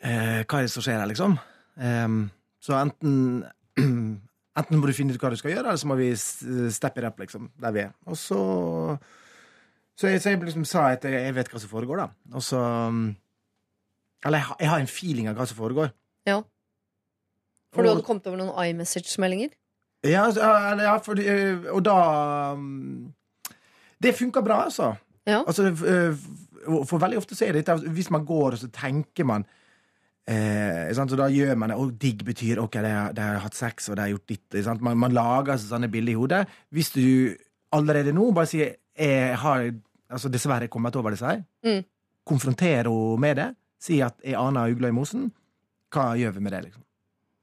eh, 0.03 0.43
Hva 0.45 0.59
er 0.59 0.67
det 0.67 0.71
som 0.71 0.83
skjer 0.85 0.99
her, 1.01 1.09
liksom? 1.09 1.35
Em, 1.81 2.17
så 2.61 2.77
enten 2.77 3.43
Enten 4.59 4.77
må 4.77 4.85
du 4.85 4.93
finne 4.93 5.13
ut 5.15 5.21
hva 5.23 5.31
du 5.33 5.35
skal 5.39 5.49
gjøre, 5.55 5.63
eller 5.65 5.79
så 5.81 5.87
må 5.89 5.95
vi 5.97 6.11
steppe 6.15 7.01
it 7.01 7.07
up, 7.07 7.17
liksom, 7.19 7.47
der 7.61 7.71
vi 7.73 7.79
er. 7.87 7.91
Og 8.05 8.17
så 8.17 8.37
Så 9.97 10.07
jeg, 10.09 10.21
så 10.21 10.29
jeg 10.29 10.39
liksom 10.41 10.65
sa 10.65 10.87
at 10.91 11.03
jeg, 11.05 11.13
jeg 11.13 11.35
vet 11.35 11.49
hva 11.53 11.59
som 11.61 11.69
foregår, 11.69 11.97
da. 11.97 12.07
Og 12.33 12.41
så 12.43 12.57
um, 12.89 13.15
Eller 14.25 14.37
jeg, 14.37 14.45
har- 14.47 14.57
jeg 14.59 14.69
har 14.69 14.79
en 14.79 14.87
feeling 14.87 15.27
av 15.29 15.35
hva 15.35 15.45
som 15.49 15.57
foregår. 15.57 15.91
Ja. 16.25 16.39
For 17.73 17.81
du 17.83 17.89
hadde 17.89 18.05
kommet 18.05 18.27
over 18.27 18.37
noen 18.37 18.53
iMessage-meldinger? 18.69 19.49
Ja, 20.05 20.25
altså, 20.27 20.41
ja, 20.41 20.71
eller 20.71 20.83
ja 20.83 20.97
fordi, 20.97 21.25
øh, 21.29 21.65
og 21.73 21.83
da 21.85 21.97
um, 22.53 23.13
Det 24.03 24.15
funka 24.15 24.41
bra, 24.41 24.63
altså. 24.65 24.93
altså 25.25 25.63
øh, 25.71 26.15
for- 26.65 26.83
for 26.85 26.97
veldig 26.99 27.17
ofte 27.17 27.35
så 27.35 27.45
er 27.45 27.51
det 27.53 27.65
dette 27.67 27.89
Hvis 27.89 28.09
man 28.11 28.25
går 28.25 28.51
og 28.51 28.57
så 28.57 28.67
tenker 28.69 29.23
man 29.25 29.45
eh, 30.27 30.91
sant? 30.95 31.11
Så 31.11 31.17
da 31.19 31.27
gjør 31.31 31.55
man 31.59 31.69
det. 31.73 31.77
Og 31.79 31.93
digg 31.99 32.23
betyr 32.27 32.61
ok, 32.63 32.77
de 32.83 32.91
har, 32.93 33.13
de 33.17 33.21
har 33.21 33.41
hatt 33.43 33.57
sex, 33.57 33.89
og 33.89 33.97
de 33.97 34.05
har 34.05 34.13
gjort 34.13 34.27
ditt. 34.27 34.59
Sant? 34.65 34.81
Man, 34.85 34.97
man 34.97 35.13
lager 35.15 35.57
seg 35.57 35.69
sånne 35.73 35.89
bilder 35.91 36.13
i 36.15 36.19
hodet. 36.19 36.43
Hvis 36.73 36.91
du 36.95 37.35
allerede 37.73 38.13
nå 38.13 38.29
bare 38.35 38.49
sier 38.51 38.75
jeg 38.93 39.35
har 39.41 39.71
altså 40.13 40.29
dessverre 40.29 40.67
kommet 40.69 40.95
over 40.99 41.15
disse 41.15 41.25
her, 41.25 41.43
Mm. 41.65 41.83
konfrontere 42.29 42.83
henne 42.91 43.19
med 43.19 43.35
det, 43.39 43.47
si 43.81 44.01
at 44.05 44.15
jeg 44.23 44.35
aner 44.37 44.69
ugla 44.71 44.91
i 44.91 44.95
mosen, 44.95 45.31
hva 45.91 46.11
gjør 46.19 46.35
vi 46.35 46.43
med 46.45 46.53
det, 46.53 46.61
liksom? 46.67 46.83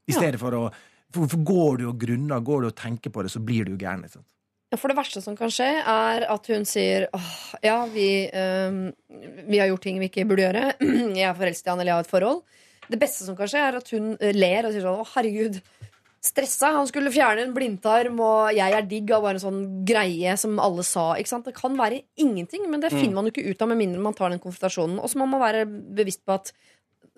I 0.09 0.13
Ja. 0.13 0.19
stedet 0.21 0.39
for 0.41 0.53
å 0.55 0.71
for, 1.13 1.27
for 1.27 1.39
går 1.43 1.79
du 1.81 1.89
og 1.89 1.99
grunner, 1.99 2.39
går 2.41 2.61
du 2.63 2.67
og 2.69 2.77
tenker 2.79 3.11
på 3.11 3.23
det, 3.25 3.33
så 3.33 3.41
blir 3.43 3.65
du 3.67 3.73
jo 3.73 3.79
gæren. 3.79 4.03
Liksom. 4.07 4.23
Ja, 4.71 4.77
For 4.79 4.87
det 4.93 4.97
verste 4.97 5.21
som 5.21 5.35
kan 5.37 5.51
skje, 5.51 5.67
er 5.83 6.23
at 6.31 6.47
hun 6.47 6.63
sier 6.65 7.09
åh, 7.13 7.55
ja, 7.65 7.85
vi, 7.91 8.31
øh, 8.31 8.93
vi 9.51 9.59
har 9.59 9.67
gjort 9.73 9.83
ting 9.83 9.99
vi 9.99 10.07
ikke 10.09 10.29
burde 10.31 10.47
gjøre. 10.47 10.63
Jeg 11.19 11.27
er 11.27 11.35
forelsket 11.35 11.67
i 11.67 11.71
han, 11.73 11.81
eller 11.81 11.91
jeg 11.91 11.99
har 11.99 12.07
et 12.07 12.13
forhold. 12.13 12.43
Det 12.91 12.99
beste 12.99 13.25
som 13.27 13.37
kan 13.39 13.47
skje, 13.51 13.61
er 13.69 13.77
at 13.79 13.91
hun 13.95 14.17
øh, 14.19 14.33
ler 14.35 14.67
og 14.67 14.73
sier 14.75 14.83
sånn 14.83 15.01
å, 15.05 15.07
herregud, 15.15 15.61
stressa. 16.21 16.73
Han 16.77 16.89
skulle 16.91 17.13
fjerne 17.15 17.47
en 17.47 17.55
blindtarm, 17.57 18.19
og 18.21 18.51
jeg 18.53 18.75
er 18.77 18.83
digg 18.91 19.09
av 19.17 19.23
bare 19.25 19.39
en 19.39 19.45
sånn 19.47 19.61
greie 19.89 20.35
som 20.41 20.59
alle 20.61 20.83
sa. 20.85 21.15
Ikke 21.17 21.33
sant? 21.33 21.47
Det 21.49 21.55
kan 21.57 21.79
være 21.79 22.03
ingenting, 22.21 22.67
men 22.69 22.83
det 22.83 22.91
Mm. 22.93 23.01
finner 23.01 23.15
man 23.15 23.25
jo 23.31 23.33
ikke 23.33 23.47
ut 23.55 23.63
av 23.63 23.69
med 23.71 23.79
mindre 23.81 24.03
man 24.05 24.13
tar 24.19 24.29
den 24.35 24.43
konfrontasjonen. 24.43 24.99
Og 25.01 25.09
så 25.09 25.17
må 25.23 25.27
man 25.31 25.41
være 25.41 25.65
bevisst 25.67 26.21
på 26.27 26.35
at 26.35 26.53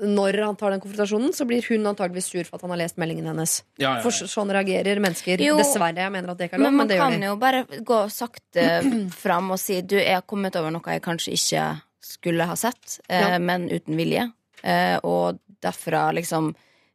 når 0.03 0.39
han 0.45 0.57
tar 0.57 0.71
den 0.71 0.81
konfrontasjonen, 0.81 1.33
så 1.35 1.45
blir 1.47 1.63
hun 1.69 1.85
antageligvis 1.87 2.31
sur 2.31 2.45
for 2.45 2.57
at 2.57 2.63
han 2.63 2.71
har 2.71 2.79
lest 2.79 2.97
meldingen 2.97 3.27
hennes. 3.27 3.63
Ja, 3.79 3.91
ja, 3.91 3.97
ja. 3.97 4.03
For 4.03 4.11
sånn 4.11 4.51
reagerer 4.51 4.99
mennesker. 5.03 5.39
Jo. 5.43 5.57
Dessverre. 5.59 5.95
Jeg 5.99 6.13
mener 6.15 6.31
at 6.33 6.39
det 6.39 6.49
ikke 6.49 6.55
er 6.59 6.63
lov, 6.63 6.71
Men 6.71 6.77
men, 6.77 6.79
man 6.79 6.89
det 6.89 6.97
gjør 6.99 7.11
kan 7.13 7.23
jo 7.23 7.37
bare 7.37 7.65
gå 7.91 7.99
sakte 8.11 8.67
fram 9.25 9.51
og 9.51 9.59
si 9.59 9.81
du, 9.83 9.97
jeg 9.97 10.15
har 10.15 10.23
kommet 10.23 10.57
over 10.57 10.71
noe 10.75 10.83
jeg 10.97 11.03
kanskje 11.03 11.35
ikke 11.37 11.67
skulle 12.01 12.47
ha 12.47 12.55
sett, 12.57 13.01
eh, 13.09 13.21
Ja. 13.35 13.39
men 13.39 13.69
uten 13.69 13.97
vilje. 13.97 14.33
Eh, 14.65 14.99
og 15.03 15.39
derfra 15.63 16.11
liksom 16.17 16.53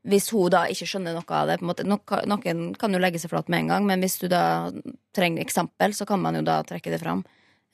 Hvis 0.07 0.29
hun 0.31 0.51
da 0.53 0.61
ikke 0.71 0.85
skjønner 0.87 1.17
noe 1.17 1.35
av 1.35 1.49
det 1.49 1.57
på 1.59 1.65
en 1.65 1.71
måte, 1.71 1.83
Noen 1.83 2.75
kan 2.79 2.93
jo 2.93 2.99
legge 3.01 3.19
seg 3.19 3.31
flat 3.33 3.49
med 3.51 3.65
en 3.65 3.71
gang, 3.73 3.87
men 3.89 3.99
hvis 3.99 4.19
du 4.21 4.27
da 4.31 4.71
trenger 5.15 5.43
eksempel, 5.43 5.93
så 5.97 6.05
kan 6.07 6.21
man 6.21 6.37
jo 6.37 6.45
da 6.47 6.61
trekke 6.63 6.93
det 6.93 7.01
fram. 7.01 7.25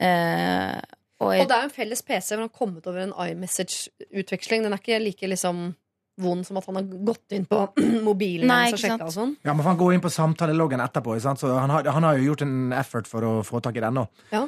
Eh, 0.01 0.79
og 1.21 1.29
Og 1.29 1.47
det 1.47 1.55
er 1.55 1.61
jo 1.67 1.69
en 1.69 1.75
felles 1.75 2.01
PC 2.01 2.33
hvor 2.33 2.41
han 2.41 2.49
har 2.49 2.57
kommet 2.57 2.87
over 2.89 3.03
en 3.03 3.13
iMessage-utveksling. 3.13 4.63
Den 4.65 4.73
er 4.73 4.81
ikke 4.81 4.99
like 5.03 5.29
liksom 5.29 5.75
vond 6.23 6.45
som 6.45 6.57
at 6.57 6.65
han 6.69 6.77
har 6.77 6.89
gått 7.05 7.33
inn 7.33 7.45
på 7.49 7.59
mobilen 8.07 8.47
Nei, 8.49 8.67
hans 8.67 8.77
og 8.77 8.83
sjekka 8.83 9.07
og 9.07 9.13
sånn. 9.15 9.35
Ja, 9.45 9.53
men 9.53 9.65
Han 9.65 9.77
går 9.79 9.95
inn 9.95 10.03
på 10.03 10.11
samtaleloggen 10.13 10.83
etterpå, 10.83 11.15
ikke 11.17 11.27
sant? 11.27 11.41
så 11.41 11.53
han 11.57 11.73
har, 11.73 11.89
han 11.89 12.05
har 12.05 12.19
jo 12.19 12.31
gjort 12.31 12.43
en 12.45 12.73
effort 12.77 13.09
for 13.09 13.25
å 13.25 13.33
få 13.45 13.61
tak 13.65 13.77
i 13.79 13.83
den 13.83 13.97
nå. 13.97 14.07
Ja. 14.33 14.43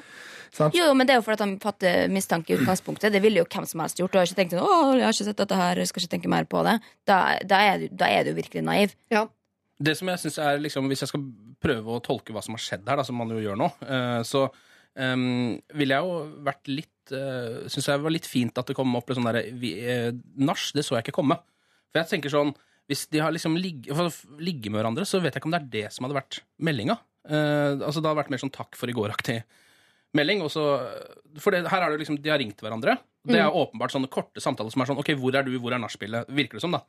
Sant? 0.53 0.75
jo, 0.77 0.89
men 0.97 1.07
det 1.07 1.15
er 1.15 1.21
jo 1.21 1.25
fordi 1.25 1.39
at 1.39 1.45
han 1.45 1.55
fatter 1.63 2.11
mistanke 2.13 2.53
i 2.53 2.59
utgangspunktet. 2.59 3.13
Det 3.13 3.21
ville 3.23 3.41
jo 3.41 3.47
hvem 3.47 3.65
som 3.69 3.81
helst 3.83 4.01
gjort. 4.01 4.13
Du 4.13 4.19
har 4.19 4.27
ikke 4.29 4.41
tenkt 4.41 4.53
sånn, 4.55 4.65
å, 4.65 4.93
jeg 4.97 5.07
har 5.07 5.15
ikke 5.15 5.29
sett 5.29 5.41
dette 5.41 5.61
her, 5.61 5.81
jeg 5.81 5.91
skal 5.91 6.03
ikke 6.03 6.13
tenke 6.17 6.31
mer 6.35 6.47
på 6.49 6.61
det. 6.67 6.77
Da, 7.07 7.19
da, 7.47 7.63
er, 7.71 7.81
du, 7.85 7.97
da 8.03 8.11
er 8.11 8.27
du 8.27 8.35
virkelig 8.37 8.65
naiv. 8.65 8.95
Det 9.75 9.95
som 9.99 10.11
jeg 10.11 10.21
synes 10.23 10.37
er 10.39 10.61
liksom, 10.63 10.87
Hvis 10.91 11.03
jeg 11.03 11.11
skal 11.11 11.25
prøve 11.65 11.95
å 11.95 12.03
tolke 12.03 12.35
hva 12.35 12.43
som 12.45 12.55
har 12.55 12.63
skjedd 12.63 12.85
her, 12.87 12.99
da, 12.99 13.05
som 13.07 13.17
man 13.19 13.31
jo 13.33 13.41
gjør 13.41 13.57
nå, 13.59 13.71
eh, 13.83 14.21
så 14.27 14.45
um, 14.47 15.55
ville 15.75 15.97
jeg 15.97 16.05
jo 16.05 16.19
vært 16.45 16.69
litt 16.71 17.15
uh, 17.15 17.65
Syns 17.71 17.89
jeg 17.89 18.03
var 18.03 18.13
litt 18.13 18.29
fint 18.29 18.61
at 18.61 18.69
det 18.69 18.77
kom 18.77 18.95
opp 18.97 19.09
et 19.09 19.17
sånn 19.17 19.27
derre 19.27 19.43
uh, 19.49 20.11
Nach, 20.45 20.69
det 20.75 20.85
så 20.85 20.97
jeg 20.97 21.07
ikke 21.07 21.17
komme. 21.19 21.39
For 21.89 22.01
jeg 22.01 22.11
tenker 22.13 22.33
sånn 22.33 22.53
Hvis 22.91 23.05
de 23.11 23.23
har 23.23 23.33
liksom 23.35 23.57
ligget 23.59 24.23
ligge 24.39 24.71
med 24.71 24.81
hverandre, 24.81 25.07
så 25.09 25.19
vet 25.23 25.33
jeg 25.33 25.43
ikke 25.43 25.51
om 25.51 25.57
det 25.57 25.63
er 25.63 25.71
det 25.75 25.85
som 25.95 26.07
hadde 26.07 26.19
vært 26.19 26.41
meldinga. 26.61 26.99
Uh, 27.25 27.81
altså 27.81 27.99
Det 27.99 28.07
hadde 28.07 28.19
vært 28.21 28.33
mer 28.35 28.43
sånn 28.45 28.55
takk 28.55 28.77
for 28.79 28.91
i 28.91 28.95
går-aktig 28.95 29.41
melding. 30.14 30.41
Og 30.41 30.51
så, 30.51 30.64
for 31.39 31.51
det, 31.51 31.66
her 31.72 31.82
er 31.82 31.89
det 31.91 31.99
liksom, 32.03 32.22
De 32.22 32.30
har 32.30 32.38
ringt 32.39 32.58
hverandre. 32.62 32.97
Det 33.26 33.39
er 33.39 33.49
Mm. 33.49 33.56
åpenbart 33.58 33.91
sånne 33.91 34.08
korte 34.10 34.39
samtaler 34.39 34.70
som 34.72 34.82
er 34.82 34.86
sånn 34.86 34.99
OK, 34.99 35.10
hvor 35.18 35.34
er 35.36 35.43
du, 35.43 35.58
hvor 35.60 35.74
er 35.74 35.80
nachspielet? 35.80 36.28
Virker 36.30 36.53
det 36.60 36.62
som, 36.62 36.72
da. 36.72 36.82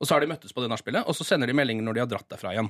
Og 0.00 0.06
så 0.06 0.14
har 0.14 0.20
de 0.20 0.26
møttes 0.26 0.52
på 0.52 0.60
det 0.60 0.68
nachspielet, 0.68 1.06
og 1.08 1.14
så 1.14 1.24
sender 1.24 1.46
de 1.46 1.54
meldinger 1.54 1.82
når 1.82 1.94
de 1.94 2.00
har 2.00 2.06
dratt 2.10 2.28
derfra 2.28 2.52
igjen. 2.52 2.68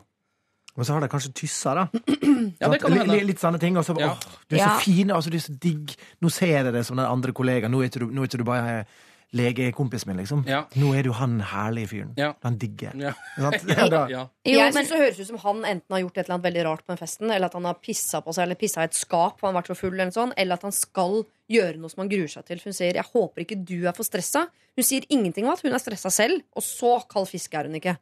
Og 0.77 0.87
så 0.87 0.93
har 0.95 1.01
de 1.01 1.09
kanskje 1.09 1.33
tyssa, 1.35 1.75
da. 1.75 1.89
Ja, 2.61 2.69
det 2.69 2.81
kan 2.81 2.93
hende. 2.93 3.25
litt, 3.27 3.39
sånne 3.39 3.59
ting. 3.61 3.77
Og 3.77 3.85
så, 3.85 3.99
Ja. 3.99 4.13
åh, 4.15 4.19
du 4.49 4.57
er 4.57 4.59
Ja. 4.59 4.69
så 4.79 4.85
fin, 4.85 5.09
altså, 5.11 5.31
du 5.31 5.37
er 5.37 5.41
så 5.41 5.59
digg. 5.59 5.97
Nå 6.23 6.31
ser 6.31 6.47
jeg 6.65 6.73
det 6.73 6.87
som 6.87 6.97
den 6.97 7.07
andre 7.07 7.33
kollegaen. 7.33 7.71
Nå 7.71 7.83
er 7.83 7.89
ikke 7.91 8.01
du, 8.01 8.07
nå 8.11 8.23
er 8.23 8.27
ikke 8.29 8.39
du 8.39 8.45
bare 8.45 8.87
legekompisen 9.33 10.11
min, 10.11 10.19
liksom. 10.21 10.43
Ja. 10.49 10.67
Nå 10.77 10.91
er 10.95 11.07
du 11.07 11.13
han 11.17 11.39
herlige 11.53 11.89
fyren. 11.89 12.11
Ja. 12.21 12.33
Han 12.45 12.59
digger. 12.61 12.93
Ja. 13.01 13.13
Ja, 13.39 13.89
da- 13.89 14.09
Ja. 14.13 14.27
Jo, 14.45 14.59
jeg 14.59 14.75
men 14.75 14.85
synes 14.85 14.91
det 14.93 14.99
høres 15.01 15.21
ut 15.21 15.27
som 15.31 15.39
han 15.45 15.63
enten 15.65 15.95
har 15.97 16.03
gjort 16.03 16.19
et 16.19 16.25
eller 16.27 16.35
annet 16.37 16.47
veldig 16.51 16.65
rart 16.67 16.83
på 16.85 16.93
den 16.93 17.01
festen, 17.01 17.31
eller 17.31 17.47
at 17.49 17.57
han 17.57 17.65
har 17.65 17.79
pissa 17.81 18.21
på 18.21 18.35
seg, 18.35 18.43
eller 18.45 18.61
pissa 18.61 18.83
i 18.85 18.91
et 18.91 18.99
skap, 18.99 19.39
for 19.41 19.49
han 19.49 19.55
har 19.57 19.63
vært 19.63 19.73
så 19.73 19.79
full, 19.79 19.95
eller, 19.97 20.13
sånt, 20.13 20.35
eller 20.37 20.61
at 20.61 20.67
han 20.69 20.75
skal 20.77 21.23
gjøre 21.53 21.81
noe 21.81 21.93
som 21.93 22.03
han 22.05 22.11
gruer 22.13 22.29
seg 22.29 22.45
til. 22.49 22.59
For 22.61 22.69
hun 22.73 22.77
sier 22.77 22.93
'jeg 22.95 23.09
håper 23.13 23.41
ikke 23.47 23.65
du 23.65 23.87
er 23.89 23.93
for 23.97 24.05
stressa'. 24.05 24.49
Hun 24.77 24.85
sier 24.85 25.05
ingenting 25.09 25.45
om 25.47 25.53
at 25.53 25.63
hun 25.63 25.73
er 25.73 25.79
stressa 25.81 26.11
selv, 26.11 26.43
og 26.57 26.63
så 26.63 27.01
kald 27.09 27.29
fisk 27.29 27.55
er 27.55 27.65
hun 27.69 27.75
ikke. 27.81 27.97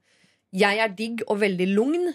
Jeg 0.53 0.79
er 0.83 0.89
digg 0.89 1.23
og 1.29 1.39
veldig 1.41 1.69
lugn. 1.75 2.15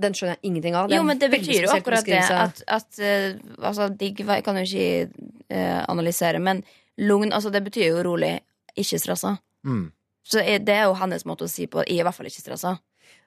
Den 0.00 0.12
skjønner 0.12 0.34
jeg 0.40 0.48
ingenting 0.50 0.74
av. 0.74 0.90
er 0.90 0.96
Jo, 0.96 1.02
men 1.06 1.18
det 1.18 1.30
betyr 1.30 1.62
jo 1.68 1.70
akkurat 1.70 2.04
det 2.04 2.18
at, 2.18 2.62
at 2.66 2.98
uh, 2.98 3.38
Altså, 3.62 3.88
digg 3.96 4.16
kan 4.44 4.56
jo 4.56 4.64
ikke 4.64 5.10
uh, 5.52 5.84
analysere, 5.88 6.40
men 6.40 6.64
lugn 7.00 7.32
altså, 7.32 7.50
Det 7.50 7.64
betyr 7.64 7.90
jo 7.90 8.02
rolig, 8.06 8.38
ikke 8.76 9.00
stressa. 9.02 9.36
Mm. 9.66 9.88
Så 10.24 10.40
det 10.40 10.72
er 10.72 10.88
jo 10.88 10.96
hennes 10.96 11.26
måte 11.28 11.44
å 11.44 11.50
si 11.50 11.66
på. 11.68 11.84
Jeg 11.84 11.98
er 11.98 12.04
i 12.04 12.06
hvert 12.06 12.16
fall 12.16 12.30
ikke 12.30 12.44
stressa. 12.44 12.78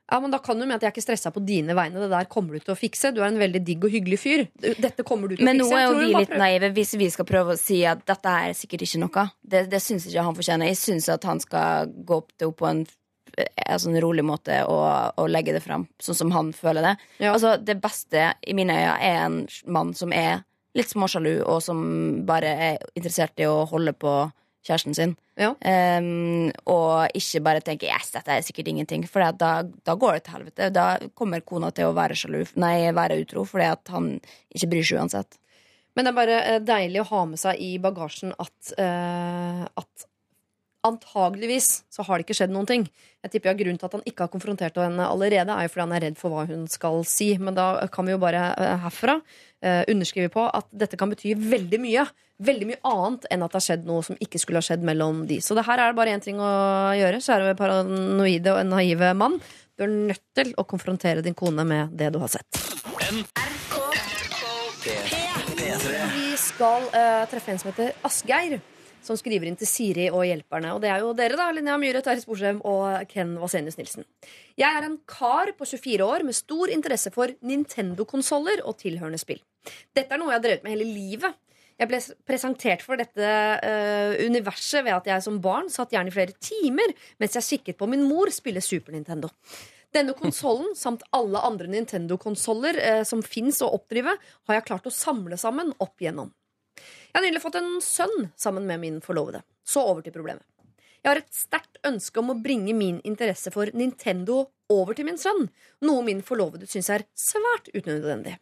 Ja, 0.08 0.20
men 0.24 0.32
Da 0.32 0.40
kan 0.40 0.56
du 0.56 0.64
mene 0.64 0.78
at 0.78 0.84
jeg 0.86 0.88
er 0.88 0.96
ikke 0.96 1.04
stressa 1.04 1.34
på 1.36 1.44
dine 1.44 1.76
vegne. 1.76 2.00
Det 2.00 2.10
der 2.14 2.30
kommer 2.32 2.56
du 2.56 2.64
til 2.64 2.74
å 2.74 2.80
fikse. 2.80 3.12
Du 3.12 3.20
er 3.22 3.28
en 3.28 3.40
veldig 3.42 3.60
digg 3.68 3.84
og 3.84 3.92
hyggelig 3.92 4.20
fyr. 4.22 4.46
Dette 4.56 5.04
kommer 5.08 5.28
du 5.28 5.36
til 5.36 5.46
Men 5.46 5.60
å 5.60 5.68
nå 5.68 5.76
er 5.76 5.84
jo 5.84 5.98
vi 6.00 6.14
litt 6.14 6.36
naive 6.40 6.72
hvis 6.78 6.96
vi 7.00 7.10
skal 7.12 7.28
prøve 7.28 7.58
å 7.58 7.60
si 7.60 7.82
at 7.88 8.06
dette 8.08 8.36
er 8.48 8.56
sikkert 8.56 8.86
ikke 8.88 9.02
noe. 9.04 9.26
Det, 9.44 9.66
det 9.72 9.82
syns 9.84 10.08
ikke 10.08 10.24
han 10.30 10.38
fortjener. 10.38 10.72
Jeg 10.72 10.80
syns 10.80 11.10
at 11.12 11.28
han 11.28 11.44
skal 11.44 11.92
gå 11.92 12.22
opp 12.22 12.32
til 12.38 12.48
henne 12.48 12.60
på 12.62 12.70
en, 12.72 12.82
en 13.68 13.84
sånn 13.84 14.00
rolig 14.04 14.24
måte 14.26 14.62
og, 14.72 14.88
og 15.20 15.28
legge 15.34 15.58
det 15.58 15.64
fram 15.66 15.90
sånn 16.00 16.22
som 16.24 16.32
han 16.36 16.54
føler 16.56 16.88
det. 16.88 16.96
Ja. 17.20 17.34
Altså, 17.36 17.58
det 17.60 17.76
beste 17.84 18.32
i 18.48 18.56
mine 18.56 18.80
øyne 18.80 18.96
er 18.96 19.26
en 19.26 19.42
mann 19.68 19.92
som 19.98 20.16
er 20.16 20.46
litt 20.78 20.92
småsjalu, 20.92 21.40
og 21.46 21.62
som 21.66 21.80
bare 22.28 22.52
er 22.70 22.84
interessert 22.96 23.40
i 23.42 23.48
å 23.50 23.66
holde 23.70 23.94
på 23.98 24.20
kjæresten 24.68 24.96
sin. 24.98 25.16
Ja. 25.40 25.54
Um, 25.54 26.50
og 26.70 27.16
ikke 27.18 27.44
bare 27.46 27.64
tenke 27.64 27.88
'yes, 27.88 28.12
dette 28.14 28.34
er 28.34 28.46
sikkert 28.46 28.68
ingenting', 28.72 29.08
for 29.08 29.24
da, 29.32 29.64
da 29.64 29.96
går 29.96 30.18
det 30.18 30.24
til 30.24 30.38
helvete. 30.38 30.70
Da 30.74 30.88
kommer 31.16 31.46
kona 31.46 31.72
til 31.72 31.88
å 31.88 31.96
være 31.96 32.18
sjalu, 32.18 32.46
nei, 32.56 32.92
være 32.92 33.22
utro, 33.22 33.46
fordi 33.46 33.70
at 33.72 33.94
han 33.94 34.20
ikke 34.54 34.72
bryr 34.74 34.84
seg 34.84 35.00
uansett. 35.00 35.40
Men 35.96 36.06
det 36.06 36.12
er 36.12 36.20
bare 36.20 36.38
eh, 36.46 36.60
deilig 36.62 37.02
å 37.02 37.10
ha 37.10 37.24
med 37.26 37.40
seg 37.42 37.58
i 37.58 37.78
bagasjen 37.82 38.34
at, 38.38 38.74
uh, 38.78 39.66
at 39.82 40.08
antageligvis 40.86 41.84
så 41.90 42.06
har 42.06 42.18
det 42.18 42.28
ikke 42.28 42.38
skjedd 42.38 42.54
noen 42.54 42.70
ting. 42.70 42.86
Jeg 43.26 43.34
tipper 43.34 43.50
ja, 43.52 43.58
Grunnen 43.58 43.80
til 43.82 43.90
at 43.90 43.96
han 43.98 44.06
ikke 44.06 44.28
har 44.28 44.32
konfrontert 44.32 44.78
henne 44.78 45.08
allerede, 45.10 45.50
er 45.50 45.66
jo 45.66 45.74
fordi 45.74 45.86
han 45.88 45.96
er 45.98 46.06
redd 46.06 46.20
for 46.20 46.34
hva 46.34 46.46
hun 46.50 46.68
skal 46.72 47.02
si. 47.08 47.32
Men 47.42 47.58
da 47.58 47.88
kan 47.94 48.06
vi 48.08 48.14
jo 48.14 48.22
bare 48.22 48.44
eh, 48.54 48.76
herfra 48.86 49.18
eh, 49.64 49.84
underskrive 49.92 50.32
på 50.34 50.46
at 50.48 50.68
dette 50.72 51.00
kan 51.00 51.12
bety 51.12 51.34
veldig 51.38 51.80
mye. 51.84 52.06
Veldig 52.48 52.68
mye 52.70 52.82
annet 52.86 53.28
enn 53.34 53.46
at 53.46 53.54
det 53.54 53.60
har 53.60 53.66
skjedd 53.66 53.88
noe 53.90 54.06
som 54.06 54.20
ikke 54.22 54.42
skulle 54.42 54.62
ha 54.62 54.66
skjedd 54.66 54.84
mellom 54.86 55.24
de. 55.30 55.40
Så 55.42 55.58
det 55.58 55.66
her 55.68 55.82
er 55.82 55.92
det 55.92 55.98
bare 55.98 56.14
én 56.14 56.24
ting 56.24 56.42
å 56.42 56.52
gjøre, 56.98 57.24
kjære 57.26 57.58
paranoide 57.58 58.54
og 58.54 58.70
naive 58.70 59.14
mann. 59.18 59.40
Du 59.78 59.86
er 59.86 59.94
nødt 59.94 60.24
til 60.38 60.54
å 60.58 60.66
konfrontere 60.70 61.26
din 61.26 61.38
kone 61.38 61.66
med 61.68 61.94
det 61.98 62.12
du 62.14 62.22
har 62.22 62.32
sett. 62.34 62.50
Vi 66.18 66.32
skal 66.42 66.88
uh, 66.94 67.26
treffe 67.30 67.54
en 67.54 67.62
som 67.62 67.72
heter 67.72 67.94
Asgeir, 68.08 68.60
som 69.08 69.18
skriver 69.20 69.48
inn 69.50 69.58
til 69.60 69.70
Siri 69.70 70.10
og 70.12 70.26
hjelperne. 70.28 70.74
Og 70.76 70.84
det 70.84 70.92
er 70.92 71.04
jo 71.04 71.14
dere, 71.18 71.40
da. 71.40 71.48
Linnea 71.56 71.78
Myhre, 71.82 72.04
Terje 72.06 72.26
Sporsem 72.26 72.62
og 72.68 73.08
Ken 73.12 73.36
Vasenius 73.42 73.80
Nilsen. 73.80 74.06
Jeg 74.60 74.68
er 74.68 74.88
en 74.88 75.00
kar 75.10 75.54
på 75.58 75.68
24 75.68 76.06
år 76.06 76.28
med 76.28 76.38
stor 76.38 76.74
interesse 76.74 77.14
for 77.16 77.32
Nintendo-konsoller 77.48 78.64
og 78.68 78.80
tilhørende 78.84 79.22
spill. 79.22 79.42
Dette 79.96 80.14
er 80.14 80.22
noe 80.22 80.34
jeg 80.34 80.40
har 80.40 80.46
drevet 80.46 80.68
med 80.68 80.76
hele 80.76 80.90
livet. 80.92 81.40
Jeg 81.78 81.92
ble 81.92 82.00
presentert 82.26 82.82
for 82.82 82.98
dette 82.98 83.22
uh, 83.22 84.14
universet 84.26 84.82
ved 84.82 84.96
at 84.96 85.10
jeg 85.12 85.26
som 85.28 85.38
barn 85.42 85.68
satt 85.70 85.94
gjerne 85.94 86.10
i 86.10 86.16
flere 86.16 86.34
timer 86.42 86.94
mens 87.22 87.38
jeg 87.38 87.46
kikket 87.52 87.78
på 87.78 87.90
min 87.90 88.08
mor 88.10 88.32
spille 88.34 88.64
Super 88.66 88.96
Nintendo. 88.98 89.30
Denne 89.96 90.16
konsollen, 90.18 90.74
samt 90.76 91.06
alle 91.16 91.42
andre 91.48 91.70
Nintendo-konsoller 91.72 92.80
eh, 92.82 93.04
som 93.08 93.22
fins 93.24 93.62
å 93.64 93.70
oppdrive, 93.78 94.18
har 94.20 94.58
jeg 94.58 94.66
klart 94.68 94.90
å 94.90 94.94
samle 94.94 95.38
sammen 95.40 95.72
opp 95.80 96.04
igjennom. 96.04 96.34
Jeg 96.78 97.18
har 97.20 97.26
nylig 97.26 97.42
fått 97.44 97.58
en 97.60 97.78
sønn 97.84 98.30
sammen 98.40 98.68
med 98.70 98.82
min 98.84 99.02
forlovede. 99.04 99.44
Så 99.68 99.84
over 99.84 100.06
til 100.06 100.16
problemet. 100.16 100.46
Jeg 101.04 101.12
har 101.12 101.22
et 101.22 101.36
sterkt 101.36 101.80
ønske 101.88 102.20
om 102.20 102.34
å 102.34 102.40
bringe 102.42 102.74
min 102.76 102.98
interesse 103.08 103.52
for 103.54 103.70
Nintendo 103.78 104.48
over 104.74 104.98
til 104.98 105.08
min 105.08 105.20
sønn, 105.22 105.48
noe 105.88 106.04
min 106.04 106.24
forlovede 106.26 106.68
syns 106.68 106.90
er 106.92 107.06
svært 107.16 107.70
unødvendig. 107.72 108.36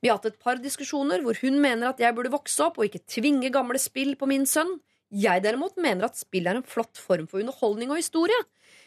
Vi 0.00 0.08
har 0.08 0.18
hatt 0.18 0.30
et 0.30 0.38
par 0.40 0.60
diskusjoner 0.62 1.22
hvor 1.24 1.36
hun 1.42 1.58
mener 1.60 1.90
at 1.90 2.00
jeg 2.00 2.16
burde 2.16 2.32
vokse 2.32 2.62
opp 2.64 2.80
og 2.80 2.88
ikke 2.88 3.04
tvinge 3.10 3.52
gamle 3.52 3.80
spill 3.80 4.14
på 4.18 4.28
min 4.30 4.46
sønn. 4.48 4.78
Jeg 5.12 5.44
derimot 5.44 5.76
mener 5.78 6.08
at 6.08 6.18
spill 6.18 6.48
er 6.48 6.58
en 6.58 6.66
flott 6.66 6.98
form 6.98 7.28
for 7.30 7.42
underholdning 7.42 7.92
og 7.92 8.00
historie. 8.00 8.38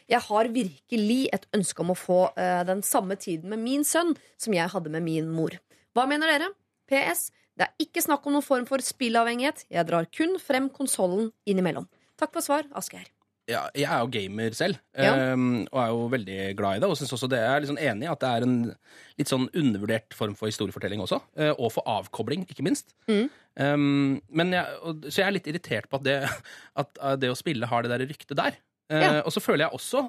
Jeg 0.10 0.26
har 0.26 0.50
virkelig 0.52 1.20
et 1.36 1.46
ønske 1.56 1.84
om 1.84 1.94
å 1.94 1.98
få 1.98 2.20
uh, 2.34 2.64
den 2.68 2.82
samme 2.86 3.16
tiden 3.22 3.54
med 3.54 3.62
min 3.62 3.86
sønn 3.86 4.16
som 4.42 4.56
jeg 4.58 4.74
hadde 4.74 4.92
med 4.94 5.06
min 5.06 5.30
mor. 5.32 5.54
Hva 5.94 6.08
mener 6.10 6.34
dere? 6.34 6.50
PS. 6.90 7.30
Det 7.60 7.68
er 7.68 7.84
ikke 7.84 8.02
snakk 8.06 8.26
om 8.30 8.38
noen 8.38 8.46
form 8.46 8.66
for 8.70 8.80
spillavhengighet. 8.84 9.66
Jeg 9.70 9.88
drar 9.90 10.06
kun 10.16 10.38
frem 10.40 10.70
konsollen 10.72 11.32
innimellom. 11.50 11.90
Takk 12.20 12.32
for 12.38 12.46
svar, 12.46 12.64
Asgeir. 12.80 13.10
Ja, 13.50 13.64
jeg 13.74 13.88
er 13.90 14.04
jo 14.04 14.10
gamer 14.14 14.54
selv, 14.54 14.78
Ja. 14.94 15.16
ehm, 15.34 15.66
og 15.74 15.80
er 15.82 15.88
jo 15.90 16.02
veldig 16.14 16.56
glad 16.56 16.78
i 16.78 16.80
det. 16.84 16.90
Og 16.92 16.96
synes 17.00 17.12
også 17.18 17.28
det 17.32 17.40
er 17.42 17.66
sånn 17.66 17.80
enig 17.82 18.06
i 18.06 18.12
at 18.12 18.20
det 18.22 18.30
er 18.30 18.44
en 18.46 18.76
litt 19.18 19.28
sånn 19.32 19.48
undervurdert 19.58 20.14
form 20.14 20.36
for 20.38 20.46
historiefortelling 20.52 21.02
også. 21.02 21.20
eh, 21.36 21.50
Og 21.58 21.72
for 21.74 21.84
avkobling, 21.84 22.46
ikke 22.48 22.62
minst. 22.64 22.94
Mm. 23.10 23.30
Um, 23.60 24.22
men 24.30 24.52
jeg, 24.54 24.66
og, 24.84 25.02
så 25.10 25.18
jeg 25.24 25.28
er 25.28 25.32
litt 25.36 25.48
irritert 25.50 25.90
på 25.90 25.98
at 25.98 26.04
det, 26.04 26.30
at 26.78 26.98
eh, 27.02 27.16
det 27.18 27.32
å 27.34 27.36
spille 27.36 27.66
har 27.66 27.82
det 27.84 27.90
der 27.92 28.06
ryktet 28.06 28.38
der. 28.38 28.54
Eh, 28.90 29.02
Ja. 29.02 29.22
Og 29.26 29.34
så 29.34 29.42
føler 29.42 29.66
jeg 29.68 29.74
også, 29.74 30.06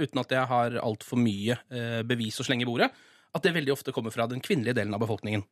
uten 0.00 0.18
at 0.22 0.30
jeg 0.30 0.46
har 0.46 0.70
altfor 0.80 1.18
mye 1.18 1.58
bevis 2.06 2.38
å 2.40 2.46
slenge 2.46 2.62
i 2.62 2.70
bordet, 2.70 2.88
at 3.34 3.42
det 3.42 3.52
veldig 3.52 3.72
ofte 3.74 3.92
kommer 3.92 4.10
fra 4.14 4.26
den 4.30 4.40
kvinnelige 4.40 4.74
delen 4.78 4.94
av 4.94 5.00
befolkningen. 5.02 5.42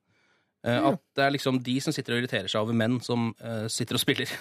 Mm. 0.64 0.90
At 0.94 1.00
det 1.16 1.24
er 1.26 1.32
liksom 1.34 1.60
de 1.64 1.76
som 1.84 1.92
sitter 1.92 2.16
og 2.16 2.22
irriterer 2.22 2.48
seg 2.48 2.64
over 2.64 2.76
menn 2.76 2.98
som 3.04 3.32
uh, 3.44 3.66
sitter 3.72 4.00
og 4.00 4.04
spiller. 4.04 4.32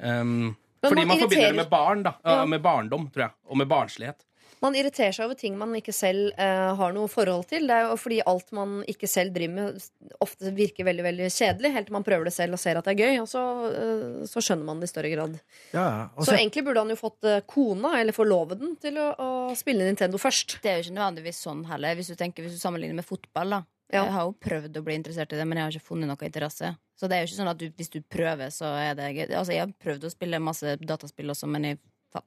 Um, 0.00 0.54
fordi 0.80 1.02
man 1.04 1.10
man 1.10 1.18
forbinder 1.20 1.50
det 1.50 1.56
med 1.58 1.68
barn, 1.68 2.02
da. 2.06 2.14
Ja. 2.24 2.44
Med 2.48 2.62
barndom, 2.64 3.10
tror 3.12 3.26
jeg. 3.26 3.34
Og 3.52 3.58
med 3.60 3.68
barnslighet. 3.68 4.22
Man 4.60 4.76
irriterer 4.76 5.12
seg 5.16 5.24
over 5.24 5.36
ting 5.40 5.54
man 5.56 5.72
ikke 5.76 5.92
selv 5.92 6.34
uh, 6.36 6.72
har 6.76 6.92
noe 6.92 7.08
forhold 7.08 7.46
til. 7.48 7.64
Det 7.68 7.76
er 7.76 7.86
jo 7.88 7.96
fordi 8.00 8.18
alt 8.28 8.50
man 8.56 8.78
ikke 8.88 9.08
selv 9.08 9.32
driver 9.36 9.54
med, 9.56 9.86
ofte 10.20 10.52
virker 10.56 10.84
veldig 10.88 11.04
veldig 11.06 11.28
kjedelig, 11.32 11.72
helt 11.76 11.88
til 11.88 11.96
man 11.96 12.04
prøver 12.04 12.28
det 12.28 12.34
selv 12.34 12.56
og 12.56 12.60
ser 12.60 12.80
at 12.80 12.88
det 12.88 12.94
er 12.94 13.00
gøy, 13.00 13.20
og 13.22 13.28
så, 13.30 13.44
uh, 13.72 14.22
så 14.28 14.44
skjønner 14.44 14.68
man 14.68 14.80
det 14.80 14.90
i 14.90 14.92
større 14.92 15.12
grad. 15.14 15.38
Ja, 15.72 15.84
ja. 15.84 16.04
Og 16.14 16.24
Så 16.24 16.30
så- 16.32 16.38
egentlig 16.38 16.64
burde 16.64 16.84
han 16.84 16.92
jo 16.92 17.00
fått 17.00 17.28
uh, 17.28 17.40
kona, 17.48 17.94
eller 18.00 18.16
forloveden, 18.16 18.76
til 18.80 19.00
å, 19.00 19.10
å 19.16 19.28
spille 19.56 19.84
Nintendo 19.84 20.20
først. 20.20 20.58
Det 20.64 20.72
er 20.72 20.80
jo 20.80 20.88
ikke 20.88 20.96
nødvendigvis 20.96 21.44
sånn 21.44 21.64
heller, 21.68 21.96
hvis 21.96 22.12
du, 22.12 22.16
tenker, 22.20 22.44
hvis 22.44 22.56
du 22.56 22.64
sammenligner 22.64 23.00
med 23.00 23.08
fotball. 23.08 23.56
da 23.58 23.62
Ja. 23.90 24.04
Jeg 24.04 24.14
har 24.14 24.26
jo 24.28 24.34
prøvd 24.38 24.76
å 24.78 24.82
bli 24.86 24.94
interessert 25.00 25.32
i 25.34 25.38
det, 25.40 25.44
men 25.50 25.58
jeg 25.58 25.66
har 25.66 25.76
ikke 25.76 25.88
funnet 25.90 26.10
noe 26.10 26.26
interesse. 26.26 26.68
Så 26.94 27.08
det 27.10 27.16
er 27.16 27.24
jo 27.24 27.30
ikke 27.30 27.38
sånn 27.40 27.50
at 27.50 27.58
du, 27.58 27.64
hvis 27.74 27.90
du 27.90 28.00
prøver, 28.06 28.52
så 28.54 28.68
er 28.78 28.92
det 28.98 29.08
gøy. 29.16 29.24
Altså, 29.34 29.54
jeg 29.54 29.64
har 29.64 29.72
prøvd 29.82 30.06
å 30.06 30.12
spille 30.12 30.42
masse 30.42 30.76
dataspill 30.82 31.32
også, 31.34 31.48
men 31.50 31.66
jeg 31.66 31.80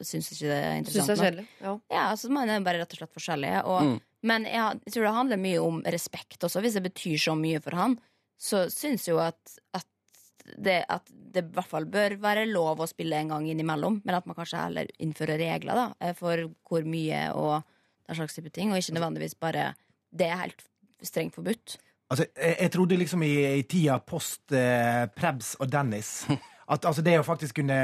syns 0.04 0.32
ikke 0.34 0.50
det 0.50 0.58
er 0.58 0.76
interessant. 0.82 1.14
interessant. 1.14 1.22
det 1.22 1.30
er 1.30 1.38
nok. 1.40 1.54
Ja. 1.62 1.96
Ja, 1.96 2.04
altså 2.10 2.32
Man 2.32 2.52
er 2.52 2.66
bare 2.66 2.82
rett 2.84 2.96
og 2.96 3.00
slett 3.02 3.16
forskjellige. 3.16 3.64
Og, 3.68 3.94
Mm. 3.94 4.02
Men 4.24 4.46
jeg, 4.48 4.80
jeg 4.86 4.94
tror 4.96 5.04
det 5.04 5.16
handler 5.18 5.40
mye 5.44 5.60
om 5.60 5.82
respekt 5.92 6.46
også. 6.48 6.62
Hvis 6.64 6.78
det 6.78 6.86
betyr 6.86 7.18
så 7.20 7.34
mye 7.36 7.60
for 7.60 7.76
han, 7.76 7.98
så 8.40 8.70
syns 8.72 9.08
jo 9.10 9.18
at, 9.20 9.58
at, 9.76 9.88
det, 10.56 10.78
at 10.88 11.12
det 11.12 11.44
i 11.44 11.54
hvert 11.58 11.68
fall 11.68 11.88
bør 11.92 12.16
være 12.24 12.46
lov 12.48 12.80
å 12.80 12.88
spille 12.88 13.20
en 13.20 13.34
gang 13.34 13.50
innimellom. 13.52 14.02
Men 14.06 14.16
at 14.16 14.28
man 14.30 14.38
kanskje 14.38 14.62
heller 14.64 14.88
innfører 15.04 15.40
regler 15.40 15.76
da 15.76 15.86
eh, 16.00 16.16
for 16.16 16.48
hvor 16.68 16.88
mye 16.88 17.26
og 17.36 17.68
den 18.08 18.20
slags 18.20 18.36
type 18.40 18.52
ting. 18.56 18.72
Og 18.72 18.80
ikke 18.80 18.96
nødvendigvis 18.96 19.36
bare 19.40 19.74
Det 20.14 20.28
er 20.30 20.40
helt 20.40 20.64
strengt 21.04 21.36
forbudt. 21.36 21.78
Altså, 22.12 22.26
jeg, 22.38 22.56
jeg 22.60 22.72
trodde 22.72 22.98
liksom 23.00 23.24
i, 23.26 23.34
i 23.60 23.64
tida 23.70 23.98
post 24.06 24.54
eh, 24.54 25.06
Prebz 25.16 25.56
og 25.60 25.72
Dennis 25.72 26.26
at 26.74 26.86
altså, 26.86 27.02
det 27.06 27.18
å 27.20 27.26
faktisk 27.28 27.62
kunne 27.62 27.78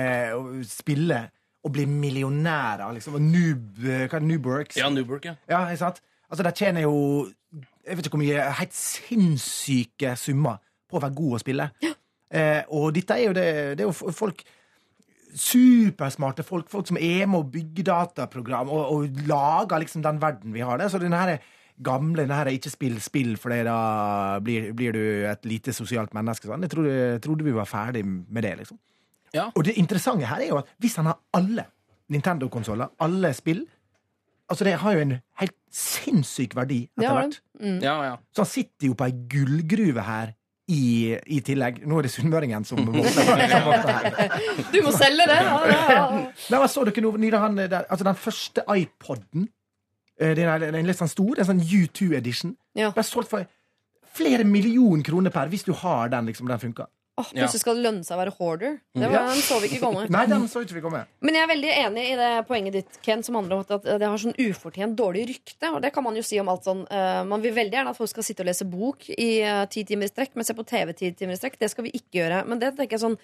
spille 0.68 1.24
og 1.64 1.74
bli 1.76 1.84
millionærer, 1.90 2.94
liksom, 2.96 3.18
og 3.20 3.24
noob, 3.26 3.82
eh, 3.84 4.06
hva 4.06 4.16
er 4.16 4.24
det, 4.24 4.28
Noobworks 4.30 4.80
Ja, 4.80 4.90
Newburk, 4.94 5.26
ja. 5.28 5.36
Ja, 5.50 5.66
ikke 5.68 5.84
sant? 5.84 6.00
Altså, 6.30 6.46
de 6.46 6.54
tjener 6.56 6.86
jo 6.86 6.94
Jeg 7.88 7.98
vet 7.98 8.06
ikke 8.06 8.16
hvor 8.16 8.24
mye 8.24 8.46
Helt 8.60 8.78
sinnssyke 8.78 10.14
summer 10.20 10.62
på 10.90 10.98
å 10.98 11.02
være 11.04 11.18
god 11.18 11.36
å 11.36 11.42
spille. 11.42 11.66
Eh, 12.30 12.62
og 12.78 12.94
dette 12.94 13.18
er 13.18 13.24
jo 13.26 13.36
det 13.36 13.50
Det 13.78 13.84
er 13.84 13.90
jo 13.90 14.14
folk 14.14 14.44
Supersmarte 15.30 16.42
folk, 16.46 16.70
folk 16.72 16.88
som 16.90 16.98
er 16.98 17.28
med 17.30 17.38
å 17.44 17.50
bygge 17.54 17.84
dataprogram 17.86 18.72
og, 18.74 18.94
og 18.96 19.20
lager 19.30 19.84
liksom 19.84 20.02
den 20.02 20.18
verden 20.22 20.56
vi 20.56 20.64
har. 20.66 20.80
Det. 20.82 20.88
Så 20.90 20.98
denne 20.98 21.20
her 21.22 21.36
gamle 21.84 22.24
denne 22.24 22.38
her, 22.38 22.52
ikke 22.52 22.72
spill 22.74 23.00
spill, 23.04 23.34
for 23.40 23.54
da 23.54 24.40
blir, 24.44 24.72
blir 24.78 24.96
du 24.96 25.02
et 25.30 25.48
lite 25.48 25.74
sosialt 25.76 26.14
menneske. 26.18 26.50
Sånn. 26.50 26.64
Jeg 26.66 26.74
trodde, 26.74 26.96
trodde 27.24 27.48
vi 27.48 27.56
var 27.56 27.70
ferdig 27.70 28.04
med 28.06 28.44
det. 28.44 28.56
liksom. 28.64 28.80
Ja. 29.36 29.50
Og 29.56 29.66
det 29.68 29.78
interessante 29.78 30.28
her 30.30 30.42
er 30.42 30.52
jo 30.52 30.62
at 30.62 30.72
hvis 30.82 30.98
han 31.00 31.12
har 31.12 31.20
alle 31.38 31.68
Nintendo-konsoller, 32.10 32.96
alle 33.06 33.34
spill 33.38 33.68
Altså, 34.50 34.66
det 34.66 34.80
har 34.82 34.96
jo 34.98 35.02
en 35.04 35.12
helt 35.38 35.54
sinnssyk 35.70 36.56
verdi 36.58 36.80
etter 36.98 37.14
hvert. 37.14 37.36
Mm. 37.62 37.76
ja, 37.86 37.92
ja. 38.02 38.16
Så 38.34 38.42
han 38.42 38.50
sitter 38.50 38.88
jo 38.88 38.96
på 38.98 39.06
ei 39.06 39.14
gullgruve 39.30 40.02
her 40.02 40.32
i, 40.74 41.14
i 41.30 41.38
tillegg. 41.46 41.84
Nå 41.86 42.00
er 42.00 42.08
det 42.08 42.12
sunnmøringen 42.16 42.66
som 42.66 42.82
våkner. 42.82 44.10
Du 44.74 44.80
må 44.86 44.94
selge 44.96 45.28
det! 45.30 45.38
Ja, 45.46 45.60
ja, 45.70 45.84
ja. 45.94 46.02
Nei, 46.50 46.58
men 46.58 46.68
Så 46.74 46.86
dere 46.88 47.04
noe 47.06 47.54
der, 47.62 47.86
altså 47.86 48.10
den 48.10 48.18
første 48.18 48.66
iPoden? 48.74 49.46
Eh, 50.20 50.36
Den 50.36 50.48
er, 50.48 50.60
den 50.60 50.76
er 50.76 50.84
litt 50.92 50.98
sånn 51.00 51.10
stor, 51.12 51.40
en 51.40 51.46
sånn 51.46 51.62
U2 51.64 52.14
edition. 52.18 52.56
Ja. 52.76 52.92
Ble 52.92 53.04
solgt 53.04 53.30
for 53.30 53.46
flere 54.14 54.44
millioner 54.46 55.04
kroner 55.04 55.32
per 55.32 55.48
hvis 55.52 55.64
du 55.66 55.74
har 55.74 56.10
den. 56.10 56.26
liksom, 56.28 56.48
Den 56.48 56.60
funka. 56.60 56.88
Åh, 57.20 57.34
plutselig 57.36 57.60
skal 57.60 57.76
det 57.76 57.84
lønne 57.84 58.06
seg 58.08 58.16
å 58.16 58.20
være 58.22 58.32
hoarder. 58.38 58.78
Det 58.96 59.02
var, 59.04 59.12
Ja. 59.12 59.24
Den 59.28 59.42
så 59.44 59.58
vi 59.60 59.68
ikke 59.68 59.82
komme. 59.84 60.06
Nei, 60.16 60.22
den 60.32 60.46
så 60.48 60.62
ikke 60.64 60.78
vi 60.78 60.84
komme. 60.86 61.02
Men 61.20 61.36
jeg 61.36 61.44
er 61.44 61.50
veldig 61.52 61.72
enig 61.82 62.06
i 62.14 62.16
det 62.16 62.30
poenget 62.48 62.72
ditt, 62.78 63.00
Ken, 63.04 63.24
som 63.28 63.36
handler 63.36 63.58
om 63.58 63.66
at- 63.66 63.72
at 63.76 64.00
det 64.00 64.08
har 64.08 64.16
sånn 64.18 64.38
ufortjent 64.40 64.96
dårlig 64.96 65.26
rykte. 65.28 65.74
Og 65.76 65.82
det 65.84 65.92
kan 65.94 66.04
man 66.06 66.16
jo 66.16 66.22
si 66.24 66.40
om 66.40 66.48
alt 66.48 66.64
sånn. 66.64 66.86
eh, 66.90 67.24
man 67.26 67.42
vil 67.44 67.52
veldig 67.54 67.76
gjerne 67.76 67.90
at 67.92 67.98
folk 67.98 68.10
skal 68.10 68.24
sitte 68.24 68.40
og 68.40 68.48
lese 68.48 68.64
bok 68.72 69.04
i 69.10 69.42
eh, 69.44 69.66
ti 69.66 69.84
timer 69.84 70.06
i 70.08 70.14
strekk, 70.14 70.32
men 70.36 70.46
se 70.48 70.54
på 70.56 70.64
TV 70.66 70.94
ti 70.96 71.12
timer 71.12 71.34
i 71.36 71.42
strekk. 71.42 71.60
Det 71.60 71.70
skal 71.70 71.84
vi 71.84 71.92
ikke 71.92 72.24
gjøre. 72.24 72.48
Men 72.48 72.58
det 72.60 72.72
tenker 72.78 72.96
jeg 72.96 73.04
sånn 73.04 73.18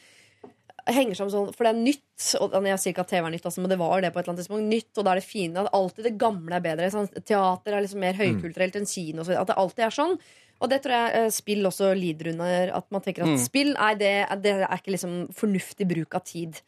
henger 0.94 1.16
sammen 1.18 1.32
sånn, 1.34 1.54
For 1.56 1.66
det 1.66 1.72
er 1.74 1.82
nytt. 1.82 2.26
Og 2.42 2.54
jeg 2.70 2.80
sier 2.80 2.94
ikke 2.94 3.02
at 3.06 3.10
TV 3.10 3.26
er 3.26 3.32
nytt, 3.34 3.46
altså, 3.50 3.62
men 3.64 3.70
det 3.74 3.78
var 3.80 4.02
det 4.02 4.12
på 4.14 4.20
et 4.20 4.26
eller 4.28 4.34
annet 4.36 4.44
tidspunkt. 4.46 4.70
Nytt, 4.70 4.92
og 4.98 5.06
da 5.06 5.12
er 5.12 5.20
det 5.22 5.26
fine. 5.28 5.58
At 5.66 5.74
alltid 5.74 6.04
det 6.06 6.18
gamle 6.22 6.56
er 6.60 6.62
bedre. 6.62 6.90
Sånn, 6.94 7.10
teater 7.26 7.74
er 7.74 7.82
liksom 7.86 8.00
mer 8.06 8.14
høykulturelt 8.20 8.76
enn 8.76 8.86
kino. 8.90 9.24
så. 9.24 9.38
At 9.42 9.48
det 9.48 9.56
alltid 9.58 9.86
er 9.88 9.96
sånn. 9.96 10.18
Og 10.62 10.70
det 10.72 10.82
tror 10.84 10.94
jeg 10.96 11.16
eh, 11.26 11.30
spill 11.36 11.66
også 11.68 11.90
lider 11.98 12.30
under. 12.32 12.76
At 12.78 12.86
man 12.92 13.02
tenker 13.02 13.24
at 13.26 13.34
Mm. 13.34 13.40
spill 13.44 13.74
nei, 13.74 13.94
det, 13.96 14.14
det 14.44 14.54
er 14.62 14.78
ikke 14.78 14.94
liksom 14.96 15.16
fornuftig 15.34 15.88
bruk 15.90 16.14
av 16.16 16.24
tid. 16.24 16.62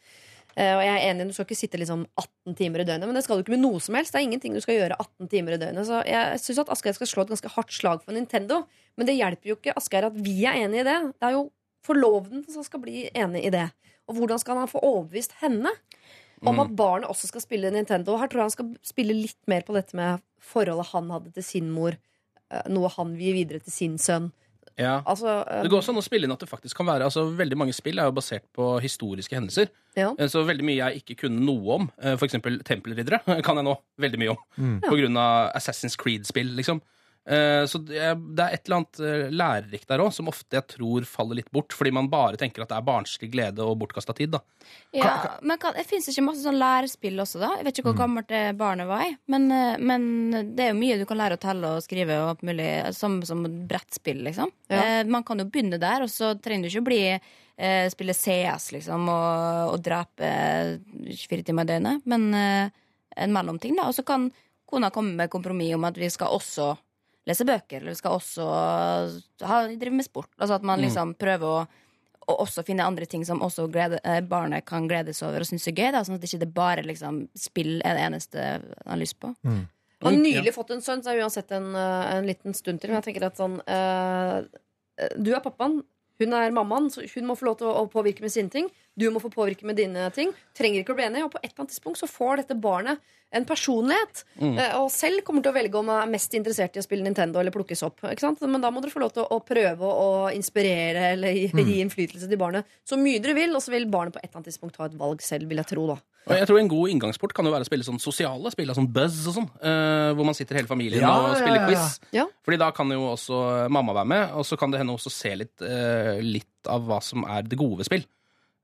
Eh, 0.58 0.74
og 0.74 0.82
jeg 0.82 0.92
er 0.98 1.14
enig, 1.14 1.28
Du 1.28 1.32
skal 1.32 1.46
ikke 1.46 1.56
sitte 1.56 1.78
liksom 1.78 2.04
18 2.18 2.54
timer 2.58 2.80
i 2.80 2.84
døgnet, 2.84 3.06
men 3.06 3.14
det 3.14 3.22
skal 3.24 3.38
du 3.38 3.44
ikke 3.44 3.54
med 3.56 3.62
noe 3.62 3.78
som 3.80 3.94
helst. 3.94 4.12
Det 4.12 4.18
er 4.20 4.26
ingenting 4.26 4.52
du 4.52 4.60
skal 4.60 4.74
gjøre 4.74 4.98
18 4.98 5.28
timer 5.30 5.54
i 5.54 5.60
døgnet. 5.62 5.86
Så 5.86 6.02
jeg 6.04 6.40
syns 6.42 6.58
at 6.58 6.68
Asgeir 6.74 6.92
skal 6.98 7.06
slå 7.06 7.22
et 7.22 7.28
ganske 7.30 7.48
hardt 7.54 7.70
slag 7.72 8.02
for 8.02 8.12
Nintendo. 8.12 8.66
Men 8.98 9.06
det 9.06 9.14
hjelper 9.16 9.46
jo 9.52 9.56
ikke 9.56 9.76
Asgeir 9.78 10.04
at 10.10 10.16
vi 10.18 10.44
er 10.44 10.58
enig 10.66 10.80
i 10.82 10.88
det. 10.90 10.98
Det 11.14 11.28
er 11.30 11.36
jo 11.38 11.50
forloveden 11.86 12.44
som 12.50 12.64
skal 12.66 12.80
bli 12.82 13.08
enig 13.14 13.44
i 13.46 13.50
det. 13.54 13.70
Og 14.08 14.16
hvordan 14.16 14.40
skal 14.40 14.56
han 14.62 14.70
få 14.70 14.80
overbevist 14.82 15.34
henne 15.42 15.70
om 16.46 16.60
at 16.62 16.70
barnet 16.78 17.08
også 17.10 17.28
skal 17.28 17.42
spille 17.44 17.70
Nintendo? 17.74 18.16
Her 18.16 18.28
tror 18.30 18.40
jeg 18.44 18.48
han 18.48 18.56
skal 18.56 18.68
spille 18.86 19.16
litt 19.16 19.38
mer 19.50 19.64
på 19.66 19.74
dette 19.76 19.96
med 19.98 20.22
forholdet 20.40 20.92
han 20.94 21.10
hadde 21.10 21.32
til 21.34 21.44
sin 21.44 21.70
mor. 21.74 21.96
eh, 22.50 22.62
Noe 22.72 22.88
han 22.96 23.16
vil 23.18 23.26
gi 23.26 23.32
videre 23.44 23.60
til 23.60 23.72
sin 23.74 23.98
sønn. 23.98 24.30
Ja. 24.78 25.00
Altså, 25.10 25.26
um... 25.42 25.62
Det 25.64 25.70
går 25.72 25.80
også 25.82 25.90
an 25.90 25.98
å 25.98 26.04
spille 26.06 26.28
inn 26.28 26.32
at 26.32 26.38
det 26.38 26.46
faktisk 26.48 26.76
kan 26.78 26.86
være 26.86 27.02
altså 27.08 27.24
Veldig 27.34 27.56
mange 27.58 27.72
spill 27.74 27.98
er 27.98 28.06
jo 28.06 28.12
basert 28.14 28.44
på 28.54 28.76
historiske 28.80 29.34
hendelser. 29.34 29.72
Ja. 29.98 30.12
Eh, 30.14 30.28
Så 30.30 30.44
veldig 30.46 30.62
mye 30.68 30.78
jeg 30.78 31.02
ikke 31.02 31.16
kunne 31.24 31.42
noe 31.42 31.80
om, 31.80 31.88
f.eks. 31.98 32.20
for 32.20 32.28
eksempel 32.28 32.60
tempelriddere, 32.62 33.18
kan 33.46 33.58
jeg 33.58 33.66
nå 33.66 33.74
veldig 33.98 34.20
mye 34.22 34.36
om. 34.36 34.78
På 34.86 34.94
grunn 35.00 35.18
av 35.18 35.50
Assassin's 35.58 35.98
Creed-spill, 35.98 36.54
liksom. 36.60 36.80
Eh, 37.28 37.64
Så 37.66 37.78
det 37.84 37.98
er 37.98 38.14
et 38.54 38.64
eller 38.68 38.76
annet 38.78 39.00
eh, 39.00 39.24
lærerikt 39.34 39.88
der 39.90 40.00
òg, 40.00 40.12
som 40.16 40.30
ofte 40.30 40.56
jeg 40.56 40.66
tror 40.74 41.04
faller 41.08 41.36
litt 41.40 41.50
bort, 41.52 41.74
fordi 41.76 41.92
man 41.92 42.08
bare 42.08 42.38
tenker 42.40 42.62
at 42.64 42.70
det 42.70 42.78
er 42.78 42.86
barnslig 42.86 43.30
glede 43.32 43.64
og 43.64 43.76
bortkasta 43.82 44.14
tid. 44.16 44.30
da. 44.36 44.40
Ja, 44.96 45.14
men 45.42 45.58
kan, 45.60 45.74
det 45.76 45.84
fins 45.88 46.08
ikke 46.08 46.24
masse 46.24 46.44
sånn 46.46 46.60
lærespill 46.60 47.20
også, 47.20 47.40
da? 47.42 47.50
Jeg 47.58 47.66
vet 47.68 47.80
ikke 47.80 47.90
hvor 47.90 47.98
gammelt 48.00 48.28
det 48.32 48.56
barnet 48.56 48.88
var. 48.88 49.04
i 49.04 49.16
Men, 49.28 49.50
eh, 49.52 49.76
men 49.78 50.54
det 50.56 50.64
er 50.64 50.72
jo 50.72 50.80
mye 50.80 50.98
du 51.00 51.04
kan 51.08 51.20
lære 51.20 51.36
å 51.36 51.42
telle 51.42 51.74
og 51.76 51.84
skrive 51.84 52.16
og 52.22 52.30
alt 52.36 52.46
mulig, 52.48 52.70
som, 52.96 53.20
som 53.28 53.44
brettspill, 53.68 54.24
liksom. 54.30 54.52
Ja. 54.72 54.80
Eh, 55.00 55.04
man 55.04 55.24
kan 55.24 55.38
jo 55.38 55.48
begynne 55.50 55.80
der, 55.80 56.06
og 56.06 56.10
så 56.12 56.32
trenger 56.40 56.68
du 56.68 56.72
ikke 56.72 56.86
å 56.86 56.88
bli 56.88 57.02
eh, 57.12 57.86
spille 57.92 58.16
CS, 58.16 58.72
liksom, 58.78 59.08
og, 59.12 59.74
og 59.74 59.80
drepe 59.84 60.24
eh, 60.24 60.76
24 61.12 61.44
timer 61.50 61.68
i 61.68 61.72
døgnet, 61.74 62.08
men 62.08 62.28
eh, 62.34 62.76
en 63.18 63.32
mellomting, 63.34 63.76
da. 63.76 63.88
Og 63.90 63.96
så 63.96 64.04
kan 64.06 64.30
kona 64.68 64.90
komme 64.94 65.16
med 65.16 65.30
kompromiss 65.32 65.74
om 65.74 65.84
at 65.88 65.96
vi 65.98 66.08
skal 66.12 66.32
også 66.36 66.74
lese 67.28 67.46
bøker, 67.48 67.82
eller 67.82 67.92
vi 67.92 68.00
skal 68.00 68.16
også 68.16 68.46
ha, 69.44 69.60
drive 69.68 69.98
med 70.00 70.06
sport. 70.06 70.30
Altså 70.38 70.56
at 70.56 70.66
man 70.66 70.82
liksom 70.82 71.14
prøver 71.20 71.60
å 71.60 71.60
og 72.28 72.42
også 72.44 72.64
finne 72.66 72.84
andre 72.84 73.06
ting 73.08 73.24
som 73.24 73.40
også 73.44 73.66
glede, 73.72 74.00
eh, 74.04 74.20
barnet 74.20 74.66
kan 74.68 74.88
gledes 74.88 75.22
over 75.24 75.40
og 75.40 75.48
synes 75.48 75.66
er 75.70 75.76
gøy. 75.76 75.90
Da, 75.94 76.04
sånn 76.04 76.18
at 76.18 76.24
det 76.24 76.28
ikke 76.34 76.52
bare 76.52 76.84
liksom, 76.84 77.22
spill 77.38 77.78
er 77.80 77.96
det 77.96 78.04
eneste 78.04 78.42
han 78.44 78.92
har 78.92 79.00
lyst 79.00 79.18
på. 79.22 79.32
Han 80.04 80.12
har 80.12 80.18
nylig 80.20 80.52
fått 80.54 80.74
en 80.76 80.84
sønn, 80.84 81.02
så 81.02 81.14
er 81.14 81.22
uansett 81.24 81.50
en, 81.56 81.74
eh, 81.74 82.16
en 82.18 82.28
liten 82.28 82.54
stund 82.54 82.82
til. 82.82 82.90
Men 82.90 83.00
jeg 83.00 83.08
tenker 83.08 83.26
at 83.26 83.40
sånn 83.40 83.56
eh, 83.66 84.44
Du 85.16 85.32
er 85.32 85.40
pappaen, 85.40 85.80
hun 86.18 86.34
er 86.34 86.52
mammaen, 86.52 86.90
så 86.90 87.06
hun 87.14 87.26
må 87.30 87.36
få 87.38 87.48
lov 87.48 87.58
til 87.58 87.70
å, 87.70 87.74
å 87.80 87.90
påvirke 87.90 88.20
med 88.20 88.34
sine 88.34 88.52
ting. 88.52 88.68
Du 88.98 89.06
må 89.14 89.22
få 89.22 89.30
påvirke 89.32 89.68
med 89.68 89.78
dine 89.78 90.08
ting. 90.14 90.32
Trenger 90.58 90.82
ikke 90.82 90.96
å 90.96 90.98
bli 90.98 91.06
enig. 91.06 91.22
Og 91.26 91.32
på 91.34 91.40
et 91.42 91.52
eller 91.52 91.64
annet 91.64 91.76
tidspunkt 91.76 92.00
så 92.00 92.10
får 92.10 92.42
dette 92.42 92.58
barnet 92.58 92.98
en 93.30 93.44
personlighet. 93.44 94.24
Mm. 94.40 94.56
Og 94.80 94.88
selv 94.92 95.22
kommer 95.26 95.44
til 95.44 95.52
å 95.52 95.56
velge 95.56 95.78
om 95.80 95.90
han 95.92 96.02
er 96.06 96.12
mest 96.12 96.34
interessert 96.38 96.76
i 96.76 96.82
å 96.82 96.84
spille 96.84 97.04
Nintendo 97.04 97.40
eller 97.40 97.54
plukkes 97.54 97.84
opp. 97.86 98.00
Ikke 98.08 98.24
sant? 98.24 98.42
Men 98.48 98.64
da 98.64 98.72
må 98.72 98.82
dere 98.82 98.94
få 98.94 99.02
lov 99.02 99.14
til 99.14 99.24
å, 99.24 99.28
å 99.36 99.44
prøve 99.44 99.88
å 99.88 100.10
inspirere 100.34 101.12
eller 101.14 101.36
gi, 101.36 101.48
gi 101.52 101.80
innflytelse 101.82 102.28
til 102.30 102.40
barnet 102.40 102.78
så 102.88 102.96
mye 103.00 103.20
dere 103.22 103.36
vil, 103.36 103.52
og 103.56 103.64
så 103.64 103.74
vil 103.74 103.88
barnet 103.90 104.16
på 104.16 104.22
et 104.22 104.30
eller 104.30 104.40
annet 104.40 104.52
tidspunkt 104.52 104.78
ta 104.78 104.88
et 104.88 104.96
valg 104.98 105.24
selv, 105.24 105.48
vil 105.50 105.60
jeg 105.60 105.70
tro. 105.74 105.86
da 105.92 105.98
Og 106.30 106.34
jeg 106.38 106.48
tror 106.48 106.62
En 106.62 106.72
god 106.72 106.94
inngangsport 106.94 107.36
kan 107.36 107.48
jo 107.48 107.52
være 107.52 107.68
å 107.68 107.68
spille 107.68 107.86
sånn 107.86 108.00
sosiale 108.02 108.52
spill, 108.54 108.72
sånn 108.76 108.90
buzz 108.96 109.20
og 109.28 109.38
sånn. 109.42 109.50
Uh, 109.60 110.16
hvor 110.16 110.28
man 110.28 110.36
sitter 110.38 110.62
hele 110.62 110.70
familien 110.70 111.04
Ja, 111.04 111.14
og 111.28 111.36
spiller 111.36 111.60
ja, 111.60 111.64
ja. 111.64 111.68
quiz. 111.68 112.12
Ja. 112.16 112.28
Fordi 112.48 112.62
da 112.64 112.72
kan 112.76 112.96
jo 112.96 113.10
også 113.12 113.42
mamma 113.72 113.96
være 114.00 114.12
med, 114.14 114.36
og 114.40 114.48
så 114.48 114.56
kan 114.60 114.72
det 114.72 114.80
hende 114.80 114.96
også 114.96 115.12
se 115.12 115.36
litt, 115.36 115.56
uh, 115.60 116.16
litt 116.24 116.48
av 116.68 116.88
hva 116.88 117.02
som 117.04 117.28
er 117.28 117.44
det 117.44 117.60
gode 117.60 117.82
ved 117.82 117.92
spill. 117.92 118.08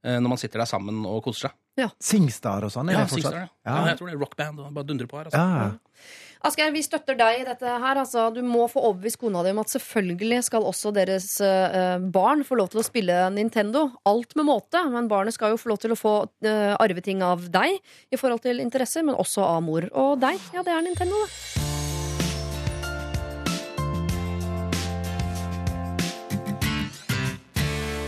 Eh, 0.04 0.20
når 0.20 0.34
man 0.36 0.40
sitter 0.40 0.62
der 0.62 0.70
sammen 0.70 1.02
og 1.08 1.22
koser 1.24 1.48
seg. 1.48 1.56
Singstar 1.98 2.66
og 2.66 2.70
sånn. 2.70 2.92
Ja. 2.94 3.06
Singstar, 3.10 3.40
ja. 3.44 3.48
ja, 3.66 3.80
jeg 3.90 3.98
tror 3.98 4.10
det 4.10 4.14
er 4.14 4.22
rockband 4.22 4.62
og 4.62 4.76
bare 4.76 4.86
dundrer 4.86 5.10
på 5.10 5.18
her. 5.18 5.32
Altså. 5.32 5.42
Ja. 5.42 6.20
Asgeir, 6.44 6.74
vi 6.74 6.82
støtter 6.84 7.16
deg 7.16 7.40
i 7.40 7.44
dette 7.46 7.64
her. 7.64 7.96
Altså, 7.96 8.26
du 8.34 8.42
må 8.44 8.66
få 8.68 8.82
overbevist 8.84 9.16
kona 9.22 9.40
di 9.46 9.54
om 9.54 9.62
at 9.62 9.72
selvfølgelig 9.72 10.42
skal 10.50 10.68
også 10.68 10.92
deres 10.92 11.30
uh, 11.40 11.96
barn 12.12 12.44
få 12.44 12.60
lov 12.60 12.68
til 12.74 12.82
å 12.82 12.86
spille 12.86 13.16
Nintendo. 13.32 13.86
Alt 14.04 14.36
med 14.36 14.50
måte, 14.50 14.84
men 14.92 15.08
barnet 15.08 15.38
skal 15.38 15.54
jo 15.54 15.60
få 15.62 15.72
lov 15.72 15.80
til 15.80 15.96
å 15.96 15.98
få 15.98 16.16
uh, 16.28 16.76
arveting 16.76 17.24
av 17.24 17.48
deg 17.48 17.80
i 18.12 18.20
forhold 18.20 18.44
til 18.44 18.60
interesser, 18.60 19.06
men 19.08 19.16
også 19.16 19.46
av 19.54 19.64
mor. 19.64 19.88
Og 19.96 20.18
deg, 20.20 20.50
ja, 20.52 20.66
det 20.66 20.76
er 20.76 20.84
Nintendo, 20.84 21.24
det. 21.24 21.63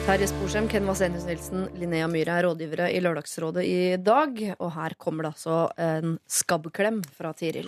Terje 0.06 0.28
Sporsem, 0.30 0.68
Ken 0.70 0.84
Vasenius 0.86 1.24
Nilsen, 1.26 1.64
Linnea 1.80 2.06
Myhre 2.06 2.36
er 2.38 2.46
rådgivere 2.46 2.84
i 2.94 3.00
Lørdagsrådet 3.02 3.64
i 3.66 3.78
dag. 3.98 4.36
Og 4.62 4.68
her 4.76 4.94
kommer 5.02 5.26
det 5.26 5.32
altså 5.32 5.56
en 5.82 6.12
skabbklem 6.30 7.00
fra 7.16 7.32
Tiril. 7.34 7.66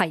Hei. 0.00 0.08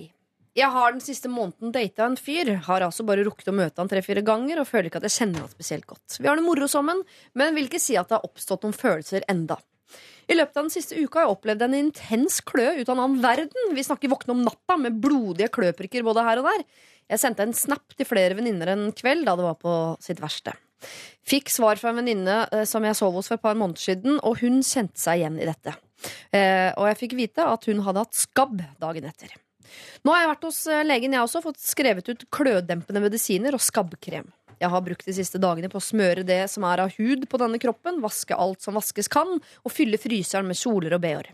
Jeg 0.56 0.72
har 0.72 0.94
den 0.96 1.04
siste 1.04 1.28
måneden 1.28 1.74
data 1.76 2.06
en 2.08 2.16
fyr. 2.16 2.54
Har 2.64 2.86
altså 2.88 3.04
bare 3.04 3.26
rukket 3.28 3.52
å 3.52 3.58
møte 3.58 3.84
han 3.84 3.92
tre-fire 3.92 4.24
ganger 4.24 4.62
og 4.62 4.70
føler 4.70 4.88
ikke 4.88 5.02
at 5.02 5.10
jeg 5.10 5.18
kjenner 5.18 5.44
han 5.44 5.52
spesielt 5.52 5.84
godt. 5.90 6.16
Vi 6.16 6.32
har 6.32 6.40
det 6.40 6.48
moro 6.48 6.70
sammen, 6.72 7.04
men 7.36 7.60
vil 7.60 7.68
ikke 7.68 7.84
si 7.84 8.00
at 8.00 8.08
det 8.08 8.16
har 8.16 8.30
oppstått 8.30 8.64
noen 8.64 8.80
følelser 8.80 9.28
enda. 9.28 9.60
I 10.32 10.40
løpet 10.40 10.56
av 10.56 10.64
den 10.64 10.76
siste 10.78 10.96
uka 10.96 11.20
har 11.20 11.28
jeg 11.28 11.36
opplevd 11.36 11.66
en 11.68 11.80
intens 11.82 12.40
klø 12.40 12.70
ut 12.80 12.88
av 12.88 12.96
en 12.96 13.04
annen 13.04 13.20
verden. 13.20 13.76
Vi 13.76 13.84
snakker 13.84 14.16
våkne 14.16 14.38
om 14.38 14.46
natta 14.48 14.80
med 14.80 15.04
blodige 15.04 15.52
kløprikker 15.60 16.08
både 16.08 16.24
her 16.24 16.40
og 16.40 16.48
der. 16.54 16.64
Jeg 17.12 17.22
sendte 17.22 17.44
en 17.44 17.58
snap 17.68 18.00
til 18.00 18.08
flere 18.08 18.40
venninner 18.40 18.72
en 18.72 18.94
kveld 18.96 19.28
da 19.28 19.36
det 19.36 19.52
var 19.52 19.60
på 19.60 19.76
sitt 20.00 20.24
verste. 20.24 20.56
Fikk 21.26 21.50
svar 21.50 21.80
fra 21.82 21.92
en 21.92 22.00
venninne 22.02 22.42
eh, 22.52 22.66
som 22.70 22.86
jeg 22.86 22.98
sov 22.98 23.16
hos 23.18 23.32
for 23.32 23.40
et 23.40 23.46
par 23.46 23.58
måneder 23.58 23.82
siden, 23.82 24.20
og 24.22 24.40
hun 24.44 24.62
kjente 24.66 25.02
seg 25.02 25.22
igjen 25.24 25.40
i 25.42 25.50
dette. 25.50 25.74
Eh, 26.36 26.70
og 26.76 26.86
jeg 26.92 27.00
fikk 27.02 27.18
vite 27.18 27.48
at 27.50 27.66
hun 27.70 27.82
hadde 27.86 28.06
hatt 28.06 28.18
skabb 28.18 28.62
dagen 28.82 29.10
etter. 29.10 29.34
Nå 30.06 30.14
har 30.14 30.24
jeg 30.24 30.32
vært 30.36 30.48
hos 30.48 30.60
eh, 30.70 30.86
legen, 30.86 31.16
jeg 31.16 31.26
også, 31.26 31.44
fått 31.46 31.62
skrevet 31.64 32.12
ut 32.12 32.28
klødempende 32.34 33.02
medisiner 33.04 33.58
og 33.58 33.64
skabbkrem. 33.64 34.30
Jeg 34.62 34.72
har 34.72 34.84
brukt 34.86 35.08
de 35.08 35.16
siste 35.18 35.42
dagene 35.42 35.68
på 35.72 35.82
å 35.82 35.84
smøre 35.84 36.24
det 36.28 36.46
som 36.52 36.64
er 36.68 36.86
av 36.86 36.94
hud 36.96 37.26
på 37.32 37.40
denne 37.42 37.60
kroppen, 37.60 38.00
vaske 38.04 38.38
alt 38.38 38.64
som 38.64 38.78
vaskes 38.78 39.10
kan, 39.12 39.36
og 39.36 39.74
fylle 39.74 40.00
fryseren 40.00 40.48
med 40.48 40.60
kjoler 40.60 40.96
og 40.96 41.04
bh-er. 41.04 41.34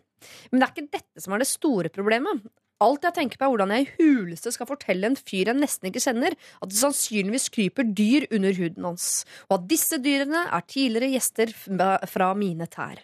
Men 0.49 0.61
det 0.61 0.65
er 0.65 0.73
ikke 0.73 0.97
dette 0.97 1.23
som 1.23 1.35
er 1.35 1.43
det 1.43 1.49
store 1.49 1.91
problemet. 1.93 2.41
Alt 2.81 3.05
jeg 3.05 3.13
tenker 3.13 3.37
på 3.37 3.45
er 3.45 3.53
hvordan 3.53 3.73
jeg 3.75 3.85
i 3.85 3.91
huleste 3.99 4.53
skal 4.55 4.69
fortelle 4.69 5.11
en 5.11 5.19
fyr 5.19 5.51
jeg 5.51 5.59
nesten 5.59 5.91
ikke 5.91 6.01
kjenner, 6.01 6.33
at 6.33 6.71
det 6.71 6.79
sannsynligvis 6.79 7.51
kryper 7.53 7.85
dyr 7.85 8.25
under 8.33 8.57
huden 8.57 8.87
hans, 8.89 9.07
og 9.49 9.59
at 9.59 9.69
disse 9.69 10.01
dyrene 10.01 10.47
er 10.49 10.65
tidligere 10.65 11.13
gjester 11.13 11.53
fra 12.09 12.31
mine 12.37 12.65
tær. 12.71 13.03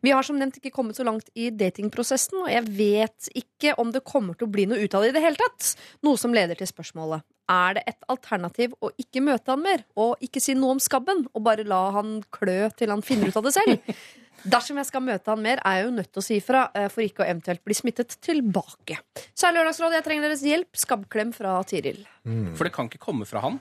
Vi 0.00 0.12
har 0.14 0.24
som 0.24 0.38
nevnt 0.40 0.56
ikke 0.56 0.72
kommet 0.72 0.96
så 0.96 1.04
langt 1.04 1.28
i 1.36 1.50
datingprosessen, 1.52 2.38
og 2.44 2.52
jeg 2.52 2.64
vet 2.78 3.28
ikke 3.36 3.74
om 3.82 3.90
det 3.92 4.06
kommer 4.08 4.38
til 4.38 4.48
å 4.48 4.54
bli 4.54 4.64
noe 4.70 4.80
ut 4.80 4.94
av 4.96 5.04
det 5.04 5.10
i 5.10 5.16
det 5.18 5.24
hele 5.24 5.40
tatt. 5.40 5.74
Noe 6.06 6.20
som 6.20 6.32
leder 6.36 6.56
til 6.56 6.70
spørsmålet 6.70 7.26
er 7.50 7.76
det 7.76 7.82
et 7.90 8.08
alternativ 8.12 8.76
å 8.78 8.92
ikke 9.00 9.24
møte 9.26 9.50
han 9.52 9.62
mer, 9.64 9.84
og 9.98 10.22
ikke 10.24 10.40
si 10.42 10.54
noe 10.56 10.76
om 10.76 10.82
skabben, 10.82 11.26
og 11.34 11.44
bare 11.44 11.66
la 11.66 11.82
han 11.98 12.20
klø 12.32 12.70
til 12.78 12.94
han 12.94 13.04
finner 13.04 13.32
ut 13.32 13.40
av 13.40 13.48
det 13.48 13.56
selv? 13.58 13.96
Dersom 14.44 14.78
jeg 14.80 14.88
skal 14.88 15.02
møte 15.04 15.32
han 15.32 15.42
mer, 15.44 15.60
er 15.66 15.80
jeg 15.80 15.88
jo 15.88 15.94
nødt 15.98 16.10
til 16.12 16.22
å 16.22 16.24
si 16.24 16.38
ifra, 16.40 16.66
eh, 16.74 16.88
for 16.92 17.04
ikke 17.04 17.24
å 17.24 17.28
eventuelt 17.28 17.62
bli 17.66 17.76
smittet 17.76 18.16
tilbake. 18.24 19.00
Kjære 19.34 19.56
Lørdagsrådet, 19.58 19.98
jeg 19.98 20.06
trenger 20.06 20.28
deres 20.28 20.44
hjelp. 20.46 20.70
Skabbklem 20.80 21.34
fra 21.36 21.58
Tiril. 21.68 22.04
For 22.56 22.68
det 22.68 22.72
kan 22.76 22.88
ikke 22.88 23.02
komme 23.02 23.28
fra 23.28 23.44
han. 23.44 23.60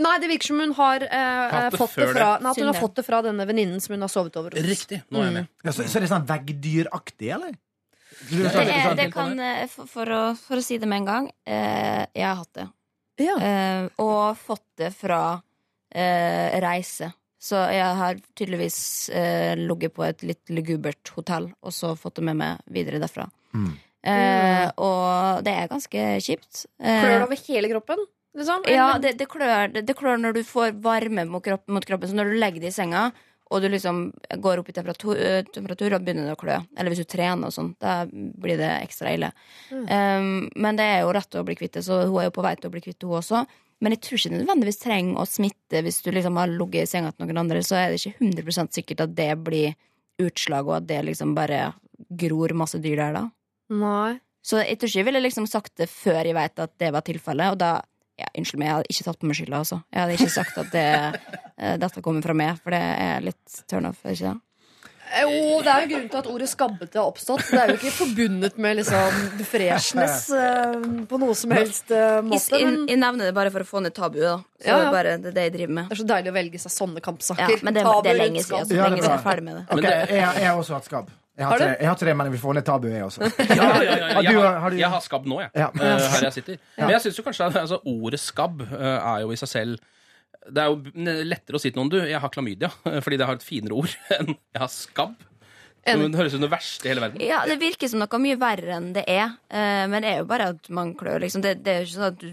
Nei, 0.00 0.14
det 0.22 0.30
virker 0.30 0.48
som 0.48 0.60
hun 0.62 0.72
har 0.78 1.02
eh, 1.04 1.56
det 1.68 1.76
fått 1.76 1.98
det 2.00 2.06
fra, 2.14 2.28
nei, 2.40 2.52
at 2.54 2.60
hun 2.62 2.70
har 2.70 2.78
fått 2.78 2.96
det 2.96 3.04
fra 3.04 3.20
denne 3.26 3.44
venninnen 3.48 3.82
som 3.84 3.92
hun 3.96 4.06
har 4.06 4.12
sovet 4.12 4.38
over 4.40 4.56
hos. 4.56 4.64
Riktig. 4.64 5.02
Nå 5.12 5.20
er 5.20 5.28
jeg 5.28 5.34
med. 5.34 5.50
Ja, 5.66 5.74
så, 5.76 5.84
så 5.84 6.00
er 6.00 6.06
det 6.06 6.12
sånn 6.14 6.24
veggdyraktig, 6.30 7.28
eller? 7.36 7.58
Det, 8.30 8.48
er, 8.48 8.94
det 8.96 9.08
kan, 9.12 9.36
eh, 9.44 9.66
for, 9.70 9.88
for, 9.88 10.08
å, 10.08 10.22
for 10.40 10.60
å 10.60 10.64
si 10.64 10.80
det 10.80 10.88
med 10.88 11.02
en 11.02 11.08
gang, 11.10 11.28
eh, 11.44 12.04
jeg 12.16 12.26
har 12.26 12.40
hatt 12.40 12.56
det. 12.56 12.66
Ja. 13.20 13.36
Eh, 13.44 13.84
og 14.00 14.40
fått 14.40 14.64
det 14.80 14.90
fra 14.96 15.22
eh, 15.92 16.56
reise. 16.64 17.12
Så 17.40 17.56
jeg 17.72 17.96
har 17.96 18.18
tydeligvis 18.36 18.80
eh, 19.16 19.54
ligget 19.56 19.94
på 19.96 20.04
et 20.04 20.24
litt 20.28 20.52
lugubert 20.52 21.12
hotell, 21.16 21.48
og 21.64 21.72
så 21.72 21.94
fått 21.96 22.18
det 22.20 22.26
med 22.28 22.36
meg 22.42 22.60
videre 22.68 23.00
derfra. 23.00 23.24
Mm. 23.56 23.70
Eh, 24.10 24.66
og 24.80 25.40
det 25.44 25.54
er 25.56 25.70
ganske 25.70 26.04
kjipt. 26.24 26.66
Eh, 26.80 27.00
Klør 27.00 27.16
det 27.16 27.28
over 27.30 27.44
hele 27.48 27.72
kroppen? 27.72 28.04
Liksom? 28.36 28.68
ja, 28.70 28.92
det, 29.02 29.16
det, 29.18 29.26
klør, 29.26 29.72
det, 29.72 29.82
det 29.88 29.96
klør 29.98 30.20
når 30.20 30.36
du 30.36 30.44
får 30.46 30.76
varme 30.84 31.24
mot 31.26 31.42
kroppen, 31.42 31.74
mot 31.74 31.86
kroppen. 31.86 32.12
Så 32.12 32.18
når 32.18 32.30
du 32.30 32.38
legger 32.38 32.62
det 32.62 32.70
i 32.70 32.76
senga, 32.76 33.08
og 33.50 33.64
du 33.64 33.66
liksom 33.72 34.04
går 34.38 34.60
opp 34.60 34.68
i 34.70 34.74
temperatur, 34.76 35.16
eh, 35.18 35.40
temperatur 35.50 35.96
og 35.96 36.04
begynner 36.06 36.28
det 36.28 36.36
å 36.36 36.38
klø. 36.38 36.60
Eller 36.78 36.92
hvis 36.92 37.02
du 37.02 37.08
trener 37.10 37.48
og 37.48 37.56
sånn, 37.56 37.72
da 37.82 38.04
blir 38.06 38.60
det 38.60 38.68
ekstra 38.84 39.16
ille. 39.16 39.32
Um, 39.72 40.46
men 40.54 40.78
det 40.78 40.86
er 40.86 41.02
jo 41.02 41.10
rett 41.16 41.34
å 41.34 41.42
bli 41.46 41.56
kvitt 41.58 41.80
det, 41.80 41.82
så 41.88 42.04
hun 42.04 42.20
er 42.20 42.28
jo 42.28 42.36
på 42.36 42.44
vei 42.46 42.54
til 42.60 42.70
å 42.70 42.74
bli 42.76 42.84
kvitt 42.84 43.00
det, 43.00 43.08
hun 43.10 43.18
også. 43.18 43.42
Men 43.80 43.94
jeg 43.94 44.02
tror 44.04 44.20
ikke 44.20 44.36
nødvendigvis 44.36 44.82
trenger 44.82 45.20
å 45.20 45.28
smitte 45.28 45.80
hvis 45.84 46.00
du 46.04 46.10
liksom 46.12 46.36
har 46.36 46.50
ligget 46.52 46.84
i 46.84 46.90
senga 46.90 47.12
til 47.14 47.24
noen 47.24 47.42
andre. 47.44 47.62
Så 47.64 47.78
er 47.78 47.92
det 47.92 48.00
ikke 48.00 48.26
100 48.28 48.74
sikkert 48.76 49.04
at 49.06 49.14
det 49.16 49.30
blir 49.40 49.76
utslag, 50.20 50.68
og 50.68 50.80
at 50.82 50.88
det 50.90 50.98
liksom 51.08 51.32
bare 51.36 51.70
gror 52.20 52.52
masse 52.56 52.80
dyr 52.82 53.00
der, 53.00 53.16
da. 53.16 53.24
Nei. 53.72 54.18
Så 54.44 54.60
jeg 54.60 54.78
tror 54.80 54.88
ikke 54.90 55.00
jeg 55.00 55.08
ville 55.08 55.22
liksom 55.24 55.46
sagt 55.48 55.74
det 55.80 55.88
før 55.92 56.20
jeg 56.24 56.36
vet 56.36 56.62
at 56.64 56.76
det 56.80 56.92
var 56.92 57.04
tilfellet. 57.06 57.54
Og 57.54 57.60
da 57.60 57.72
ja, 58.20 58.28
Unnskyld 58.36 58.60
meg, 58.60 58.68
jeg 58.68 58.76
hadde 58.76 58.92
ikke 58.92 59.04
tatt 59.06 59.20
på 59.20 59.28
meg 59.28 59.36
skylda, 59.38 59.58
altså. 59.62 59.80
Jeg 59.88 60.02
hadde 60.02 60.16
ikke 60.18 60.32
sagt 60.34 60.58
at 60.60 60.72
det, 60.74 60.86
eh, 61.56 61.76
dette 61.80 62.02
kommer 62.04 62.24
fra 62.24 62.36
meg, 62.36 62.58
for 62.60 62.74
det 62.76 62.80
er 62.84 63.24
litt 63.24 63.60
turn 63.70 63.88
off, 63.88 64.02
det 64.04 64.18
ikke 64.18 64.34
det? 64.34 64.40
Jo, 65.10 65.60
det 65.64 65.72
er 65.72 65.84
jo 65.84 65.88
grunnen 65.90 66.10
til 66.12 66.18
at 66.20 66.28
ordet 66.30 66.48
skabbete 66.50 66.98
har 67.00 67.08
oppstått. 67.10 67.42
Det 67.50 67.58
er 67.60 67.72
jo 67.72 67.78
ikke 67.80 67.92
forbundet 67.96 68.58
med 68.62 68.76
liksom 68.80 69.20
freshness 69.50 70.28
eh, 70.42 70.76
på 71.10 71.18
noe 71.20 71.34
som 71.38 71.54
helst 71.56 71.90
eh, 71.94 72.20
måte. 72.26 72.58
jeg, 72.60 72.66
Men 72.68 72.88
jeg 72.90 73.00
nevner 73.02 73.30
det 73.30 73.34
bare 73.36 73.52
for 73.54 73.64
å 73.66 73.68
få 73.68 73.82
ned 73.84 73.94
tabuet, 73.96 74.22
da. 74.28 74.36
Så 74.60 74.68
Ja, 74.68 74.76
ja. 74.76 74.78
det 74.78 74.86
er 74.86 74.94
bare 74.96 75.14
det, 75.18 75.30
er 75.32 75.36
det 75.38 75.46
jeg 75.48 75.54
driver 75.56 75.74
med. 75.80 75.88
det 75.90 75.96
er 75.96 76.02
så 76.02 76.08
deilig 76.12 76.30
å 76.32 76.36
velge 76.36 76.60
seg 76.66 76.74
sånne 76.76 77.00
Ja, 77.00 77.06
kampsaker. 77.08 77.56
men 77.66 77.74
det, 77.78 77.82
Tabu 77.86 78.02
det 78.06 78.12
er 78.14 78.20
lenge 78.20 78.44
siden. 78.44 78.58
Altså, 78.60 78.74
Ja, 78.76 78.88
lenge 78.90 79.02
siden 79.02 79.10
jeg 79.10 79.18
er 79.20 79.24
ferdig 79.26 79.44
med 79.48 79.56
det. 79.60 79.64
Okay, 79.76 79.96
jeg, 80.20 80.42
jeg 80.44 80.48
har 80.50 80.60
også 80.64 80.74
hatt 80.78 80.88
skabb. 80.90 81.10
Jeg 81.40 81.46
har, 81.46 81.52
Har 81.54 81.60
tre, 81.62 81.76
jeg 81.80 81.88
har 81.88 81.96
tre, 81.96 82.14
men 82.20 82.32
vi 82.34 82.38
får 82.42 82.54
ned 82.58 82.64
tabuet, 82.68 82.92
jeg 82.92 83.04
også. 83.06 83.20
Ja, 83.60 83.68
ja, 83.80 83.94
ja, 83.96 84.08
Har 84.12 84.22
Jeg 84.26 84.34
du- 84.34 84.40
har, 84.44 84.58
har 84.66 84.74
jeg 84.76 84.90
har 84.92 85.00
skabb 85.00 85.26
nå, 85.30 85.38
jeg. 85.40 85.50
Ja. 85.56 85.68
Eh, 85.72 86.08
her 86.14 86.26
jeg 86.26 86.32
sitter. 86.36 86.58
Men 86.76 86.90
jeg 86.96 87.00
syns 87.06 87.16
jo 87.20 87.24
kanskje 87.24 87.46
at 87.48 87.56
altså, 87.62 87.78
ordet 87.88 88.20
skabb 88.20 88.60
eh, 88.66 88.98
er 88.98 89.22
jo 89.24 89.30
i 89.32 89.38
seg 89.40 89.48
selv 89.48 89.78
Det 90.48 90.62
er 90.62 90.70
jo 90.70 91.24
lettere 91.28 91.58
å 91.58 91.62
si 91.62 91.70
til 91.70 91.82
noen 91.82 91.90
du, 91.92 91.98
jeg 92.08 92.20
har 92.22 92.32
klamydia, 92.32 92.70
fordi 93.04 93.18
det 93.20 93.28
har 93.28 93.38
et 93.38 93.46
finere 93.46 93.76
ord 93.82 93.96
enn 94.18 94.32
jeg 94.32 94.62
har 94.62 94.72
skabb. 94.72 95.18
En, 95.88 96.02
det 96.12 96.18
høres 96.20 96.34
ut 96.34 96.36
som 96.36 96.44
det 96.44 96.52
verste 96.52 96.86
i 96.86 96.90
hele 96.92 97.02
verden. 97.02 97.22
Ja, 97.24 97.40
det 97.48 97.56
virker 97.60 97.88
som 97.88 98.02
noe 98.02 98.20
mye 98.20 98.36
verre 98.40 98.74
enn 98.76 98.90
det 98.92 99.06
er. 99.08 99.32
Eh, 99.48 99.84
men 99.88 100.04
det 100.04 100.10
er 100.10 100.18
jo 100.20 100.28
bare 100.28 100.50
at 100.52 100.68
man 100.76 100.92
klør, 100.98 101.22
liksom. 101.24 101.44
Det, 101.44 101.54
det 101.64 101.72
er 101.72 101.78
jo 101.80 101.88
ikke 101.88 101.96
sånn 101.96 102.10
at 102.10 102.20
du 102.20 102.30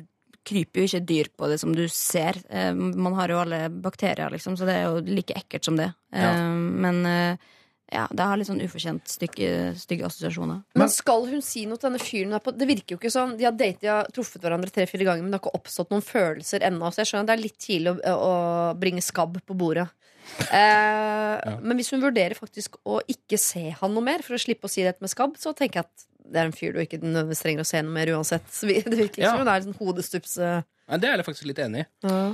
kryper 0.47 0.81
jo 0.81 0.87
ikke 0.89 1.07
dyr 1.07 1.29
på 1.35 1.49
det 1.51 1.59
som 1.63 1.75
du 1.75 1.85
ser. 1.91 2.41
Eh, 2.51 2.73
man 2.75 3.15
har 3.15 3.31
jo 3.31 3.39
alle 3.39 3.61
bakterier, 3.71 4.31
liksom, 4.35 4.57
så 4.59 4.67
det 4.67 4.75
er 4.75 4.89
jo 4.89 4.99
like 5.07 5.35
ekkelt 5.39 5.67
som 5.67 5.79
det. 5.79 5.87
Ja. 6.11 6.33
Men 6.51 6.99
eh, 7.07 7.47
ja, 7.91 8.07
det 8.11 8.23
har 8.27 8.35
litt 8.37 8.49
sånn 8.49 8.59
ufortjent 8.65 9.07
stygge, 9.07 9.51
stygge 9.79 10.05
assosiasjoner. 10.09 10.61
Men 10.75 10.89
skal 10.91 11.23
hun 11.29 11.41
si 11.45 11.65
noe 11.65 11.77
til 11.79 11.87
denne 11.89 12.03
fyren? 12.03 12.33
hun 12.33 12.39
er 12.39 12.43
på? 12.43 12.51
Det 12.57 12.67
virker 12.67 12.95
jo 12.95 12.99
ikke 12.99 13.11
sånn 13.13 13.37
De 13.39 13.45
har 13.47 13.53
datet, 13.55 13.79
de 13.85 13.87
har 13.87 14.09
truffet 14.11 14.41
hverandre 14.43 14.69
tre-fire 14.75 15.07
ganger, 15.07 15.23
men 15.23 15.31
det 15.31 15.39
har 15.39 15.45
ikke 15.45 15.59
oppstått 15.61 15.93
noen 15.95 16.03
følelser 16.03 16.65
ennå. 16.67 16.89
Så 16.91 17.03
jeg 17.03 17.11
skjønner 17.13 17.23
at 17.23 17.31
det 17.31 17.37
er 17.37 17.45
litt 17.45 17.59
tidlig 17.63 17.93
å, 17.95 18.17
å 18.27 18.33
bringe 18.81 19.01
skabb 19.05 19.39
på 19.47 19.55
bordet. 19.55 19.87
Eh, 20.51 21.55
Men 21.63 21.77
hvis 21.79 21.91
hun 21.93 22.01
vurderer 22.03 22.35
faktisk 22.37 22.75
å 22.87 22.99
ikke 23.07 23.39
se 23.39 23.69
han 23.79 23.93
noe 23.95 24.03
mer, 24.03 24.23
for 24.25 24.35
å 24.37 24.41
slippe 24.41 24.67
å 24.67 24.71
si 24.71 24.83
dette 24.85 25.03
med 25.03 25.11
skabb, 25.13 25.37
så 25.39 25.53
tenker 25.55 25.81
jeg 25.81 25.87
at 25.87 26.07
det 26.27 26.41
er 26.41 26.49
en 26.49 26.55
fyr 26.55 26.73
du 26.75 26.81
ikke 26.83 26.99
nødvendigvis 26.99 27.39
trenger 27.45 27.63
å 27.63 27.67
se 27.69 27.79
noe 27.85 27.93
mer 27.95 28.11
uansett. 28.11 28.47
Så 28.51 28.67
det 28.67 28.83
virker 28.91 29.07
ikke 29.07 29.23
Ja. 29.23 29.31
som 29.31 29.43
hun 29.45 29.47
er 29.53 29.61
en 29.61 29.69
sånn 29.69 29.79
hodestups 29.79 30.35
Men 30.87 30.99
det 31.03 31.09
er 31.09 31.17
jeg 31.21 31.25
faktisk 31.27 31.47
litt 31.47 31.59
enig 31.63 31.85
i. 31.85 31.87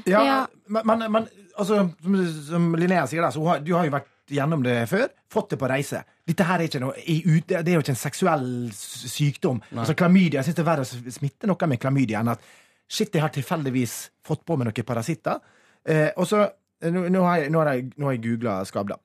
Ja, 0.09 0.23
Ja. 0.25 0.39
Men, 0.67 0.85
men, 0.89 1.05
men 1.11 1.27
altså, 1.57 1.83
som, 2.01 2.17
som 2.49 2.67
Linnea 2.77 3.05
sier, 3.09 3.21
da, 3.21 3.29
så 3.33 3.41
hun 3.41 3.47
har, 3.51 3.59
du 3.65 3.73
har 3.77 3.85
jo 3.85 3.93
vært 3.93 4.09
gjennom 4.31 4.63
det 4.63 4.87
før. 4.89 5.07
Fått 5.31 5.49
det 5.51 5.59
på 5.59 5.67
reise. 5.69 6.03
Dette 6.27 6.45
her 6.47 6.59
er 6.61 6.69
ikke 6.69 6.79
noe 6.79 6.93
Det 6.95 7.57
er 7.67 7.73
jo 7.75 7.81
ikke 7.83 7.91
en 7.95 7.99
seksuell 7.99 8.47
sykdom. 8.73 9.61
Altså 9.75 9.93
klamydia, 9.99 10.39
Jeg 10.39 10.45
syns 10.45 10.55
det 10.55 10.63
er 10.63 10.69
verre 10.71 10.85
å 10.87 11.13
smitte 11.17 11.47
noe 11.49 11.67
med 11.67 11.79
klamydia 11.83 12.19
enn 12.21 12.31
at 12.35 12.41
shit, 12.87 13.13
jeg 13.13 13.21
har 13.23 13.29
tilfeldigvis 13.33 13.95
fått 14.25 14.45
på 14.45 14.55
meg 14.57 14.67
noen 14.69 14.85
parasitter. 14.85 15.39
Eh, 15.85 16.11
og 16.17 16.27
så 16.27 16.43
eh, 16.45 16.91
Nå, 16.91 17.07
nå 17.09 17.23
har 17.23 17.37
jeg, 17.43 17.51
nå 17.51 17.59
har 17.63 17.73
jeg, 17.73 17.89
nå 17.97 18.05
har 18.05 18.13
jeg 18.17 18.23
googla 18.27 18.57
skabb, 18.67 18.89
da. 18.93 18.97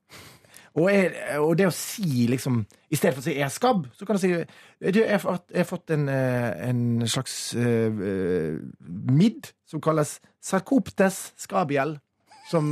Og, 0.79 0.91
jeg, 0.93 1.11
og 1.43 1.57
det 1.59 1.67
å 1.67 1.73
si 1.75 2.27
liksom 2.31 2.61
I 2.93 2.97
stedet 2.99 3.17
for 3.17 3.23
å 3.23 3.27
si 3.27 3.33
er 3.41 3.49
skabb', 3.51 3.87
så 3.97 4.07
kan 4.07 4.15
du 4.19 4.21
si 4.23 4.29
du, 4.31 4.99
jeg, 5.01 5.09
har 5.11 5.19
fått- 5.23 5.51
jeg 5.51 5.65
har 5.65 5.67
fått 5.67 5.91
en, 5.91 6.05
eh, 6.09 6.69
en 6.69 7.07
slags 7.09 7.55
uh, 7.59 8.59
midd 9.11 9.49
som 9.67 9.81
kalles 9.83 10.21
sarkoptes 10.45 11.33
skabiel. 11.41 11.97
Som 12.51 12.71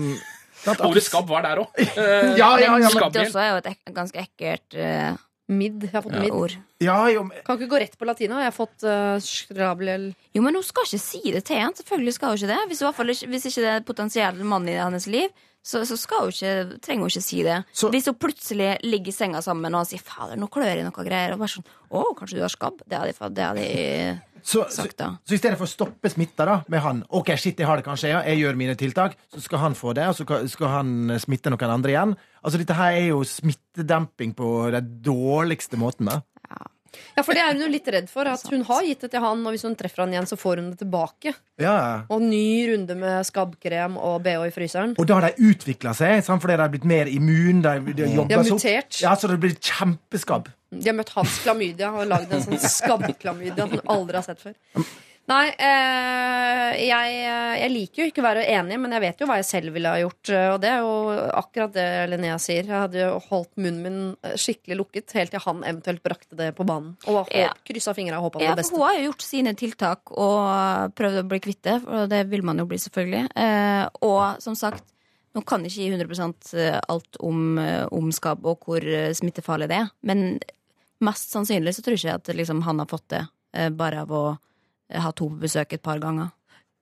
Ordet 0.66 1.04
skabb 1.06 1.28
var 1.30 1.46
der 1.46 1.62
òg. 1.62 1.70
Ja, 2.40 2.50
ja, 2.58 2.74
ja, 2.82 2.90
Det 2.90 3.22
også 3.26 3.40
er 3.42 3.50
jo 3.52 3.60
et 3.62 3.70
ek 3.72 3.94
ganske 3.96 4.22
ekkelt 4.26 4.76
uh, 4.78 5.16
midd. 5.48 5.86
Jeg 5.86 5.92
har 5.94 6.04
fått 6.04 6.18
midd. 6.18 6.34
ord. 6.34 6.56
Ja, 6.82 6.98
men- 7.22 7.44
Kan 7.46 7.58
ikke 7.60 7.70
gå 7.70 7.80
rett 7.84 7.96
på 7.98 8.08
latina. 8.08 8.40
Jeg 8.42 8.50
har 8.52 8.56
fått 8.56 8.86
uh, 8.86 9.16
skrabliel 9.22 10.08
Jo, 10.34 10.42
men 10.42 10.58
hun 10.58 10.66
skal 10.66 10.88
ikke 10.88 11.02
si 11.02 11.22
det 11.32 11.44
til 11.48 11.62
han. 11.62 11.74
Selvfølgelig 11.78 12.16
skal 12.18 12.32
hun 12.34 12.40
ikke 12.40 12.52
det. 12.54 12.62
Hvis, 12.70 12.80
hun 12.80 12.86
i 12.86 12.88
hvert 12.90 13.00
fall 13.00 13.14
ikke, 13.14 13.30
hvis 13.34 13.46
ikke 13.50 13.64
det 13.66 13.74
er 13.76 13.86
potensiell 13.92 14.42
mann 14.44 14.68
i 14.68 14.76
hennes 14.80 15.06
liv, 15.10 15.30
så, 15.66 15.82
så 15.82 15.96
hun 16.20 16.30
ikke, 16.30 16.78
trenger 16.84 17.02
hun 17.02 17.10
ikke 17.10 17.24
si 17.26 17.42
det. 17.42 17.56
Så- 17.74 17.90
Hvis 17.90 18.06
hun 18.06 18.14
plutselig 18.14 18.76
ligger 18.86 19.10
i 19.10 19.16
senga 19.16 19.42
sammen 19.42 19.74
og 19.74 19.86
sier 19.86 19.98
'fader, 19.98 20.38
nå 20.38 20.46
klør 20.48 20.70
jeg 20.70 20.78
i 20.78 20.86
noe 20.86 21.04
greier', 21.04 21.32
og 21.34 21.38
bare 21.42 21.48
sånn 21.50 21.66
'å, 21.90 22.14
kanskje 22.14 22.36
du 22.38 22.42
har 22.46 22.54
skabb', 22.54 22.80
det 22.86 22.98
hadde 22.98 23.36
jeg, 23.36 24.20
så, 24.46 24.62
sagt 24.70 24.96
da. 24.98 25.08
så 25.26 25.34
i 25.34 25.38
stedet 25.38 25.58
for 25.58 25.66
å 25.66 25.72
stoppe 25.74 26.08
smitta 26.08 26.44
da, 26.46 26.62
med 26.68 26.80
han 26.80 27.04
Ok, 27.10 27.34
shit, 27.36 27.58
jeg 27.58 27.66
har 27.66 27.76
det 27.76 27.84
kanskje, 27.84 28.10
ja, 28.12 28.22
jeg 28.22 28.38
gjør 28.44 28.56
mine 28.56 28.76
tiltak, 28.76 29.16
så 29.32 29.42
skal 29.42 29.58
han 29.58 29.74
få 29.74 29.92
det, 29.92 30.06
og 30.06 30.14
så 30.14 30.48
skal 30.48 30.68
han 30.68 31.10
eh, 31.10 31.18
smitte 31.18 31.50
noen 31.50 31.70
andre 31.70 31.90
igjen. 31.90 32.16
Altså, 32.44 32.58
Dette 32.58 32.74
her 32.78 32.92
er 32.94 33.08
jo 33.08 33.24
smittedemping 33.24 34.36
på 34.36 34.70
den 34.70 35.02
dårligste 35.02 35.76
måten. 35.76 36.06
da. 36.06 36.20
Ja, 37.16 37.22
for 37.24 37.36
det 37.36 37.42
er 37.44 37.52
hun 37.54 37.62
jo 37.64 37.70
litt 37.72 37.88
redd 37.92 38.10
for. 38.12 38.28
At 38.34 38.44
hun 38.52 38.64
har 38.68 38.82
gitt 38.86 39.04
det 39.06 39.10
til 39.14 39.24
han, 39.24 39.44
og 39.46 39.54
hvis 39.54 39.64
hun 39.66 39.76
treffer 39.78 40.04
han 40.04 40.14
igjen, 40.14 40.28
så 40.28 40.38
får 40.40 40.62
hun 40.62 40.70
det 40.72 40.80
tilbake. 40.84 41.34
Ja, 41.62 41.76
Og 42.12 42.20
ny 42.20 42.68
runde 42.72 42.96
med 42.98 43.24
skabbkrem 43.28 43.96
og 43.96 44.20
bh 44.26 44.46
i 44.48 44.52
fryseren. 44.54 44.92
Og 45.00 45.08
da 45.08 45.20
har 45.20 45.30
de 45.30 45.48
utvikla 45.50 45.94
seg, 45.96 46.20
sant, 46.26 46.42
fordi 46.44 46.58
de 46.58 46.64
har 46.66 46.72
blitt 46.74 46.88
mer 46.88 47.08
immun. 47.10 47.62
De, 47.64 47.74
de 47.96 48.10
har 48.12 48.28
De 48.28 48.38
har 48.38 48.46
seg 48.46 48.58
opp. 48.58 49.00
Ja, 49.00 49.16
så 49.16 49.30
det 49.32 49.40
blir 49.40 49.56
kjempeskabb. 49.56 50.50
De 50.76 50.88
har 50.90 50.96
møtt 50.98 51.12
hans 51.14 51.38
klamydia 51.44 51.92
og 51.94 52.08
lagd 52.10 52.32
en 52.34 52.42
sånn 52.44 52.58
skabbklamydia 52.60 53.68
som 53.68 53.76
du 53.78 53.82
aldri 53.92 54.18
har 54.18 54.26
sett 54.26 54.42
før. 54.42 54.56
Nei, 55.26 55.46
eh, 55.58 56.72
jeg, 56.86 57.14
jeg 57.58 57.70
liker 57.72 58.00
jo 58.02 58.06
ikke 58.12 58.22
å 58.22 58.26
være 58.28 58.44
enig, 58.54 58.76
men 58.78 58.92
jeg 58.94 59.02
vet 59.02 59.22
jo 59.22 59.26
hva 59.26 59.38
jeg 59.40 59.48
selv 59.48 59.74
ville 59.74 59.90
ha 59.90 59.98
gjort. 59.98 60.30
eh, 60.30 60.50
Og 60.54 60.60
det 60.62 60.70
er 60.70 60.84
jo 60.84 60.92
akkurat 61.40 61.72
det 61.74 61.86
Linnea 62.12 62.36
sier. 62.38 62.62
Jeg 62.62 62.70
hadde 62.84 63.00
jo 63.00 63.16
holdt 63.26 63.56
munnen 63.58 63.80
min 63.82 63.98
eh, 64.22 64.36
skikkelig 64.38 64.78
lukket 64.78 65.16
helt 65.18 65.34
til 65.34 65.42
han 65.42 65.64
eventuelt 65.66 66.04
brakte 66.06 66.38
det 66.38 66.52
på 66.54 66.66
banen. 66.68 66.94
Og 67.08 67.24
håp, 67.24 67.32
Ja. 67.34 67.50
kryssa 67.66 67.94
fingra 67.98 68.20
og 68.20 68.28
håpa 68.28 68.38
på 68.38 68.44
Ja, 68.46 68.54
det 68.54 68.62
beste. 68.62 68.76
hun 68.78 68.86
har 68.86 68.94
jo 69.00 69.08
gjort 69.10 69.26
sine 69.26 69.54
tiltak 69.58 70.12
og 70.14 70.94
prøvd 70.94 71.24
å 71.24 71.28
bli 71.34 71.40
kvitt 71.40 71.62
det, 71.66 71.76
og 71.88 72.08
det 72.14 72.22
vil 72.30 72.42
man 72.46 72.58
jo 72.62 72.68
bli, 72.70 72.78
selvfølgelig. 72.78 73.26
Eh, 73.34 73.88
og 74.06 74.40
som 74.40 74.54
sagt, 74.54 74.84
nå 75.34 75.42
kan 75.44 75.66
jeg 75.66 75.72
ikke 75.74 75.82
gi 75.82 75.90
100 76.06 76.80
alt 76.88 77.16
om, 77.20 77.58
eh, 77.58 77.84
om 77.90 78.12
skabb 78.14 78.46
og 78.46 78.60
hvor 78.64 78.78
eh, 78.86 79.10
smittefarlig 79.12 79.66
det 79.68 79.82
er, 79.82 79.90
men 80.06 80.38
mest 81.02 81.34
sannsynlig 81.34 81.74
så 81.74 81.82
tror 81.82 81.98
jeg 81.98 82.06
ikke 82.06 82.14
at 82.14 82.36
liksom, 82.36 82.62
han 82.62 82.78
har 82.78 82.86
fått 82.86 83.08
det 83.10 83.26
eh, 83.52 83.68
bare 83.74 84.06
av 84.06 84.08
å 84.14 84.38
eh, 84.90 85.00
ha 85.02 85.12
to 85.12 85.28
på 85.30 85.40
besøk 85.46 85.72
et 85.76 85.82
par 85.82 85.98
ganger. 86.02 86.32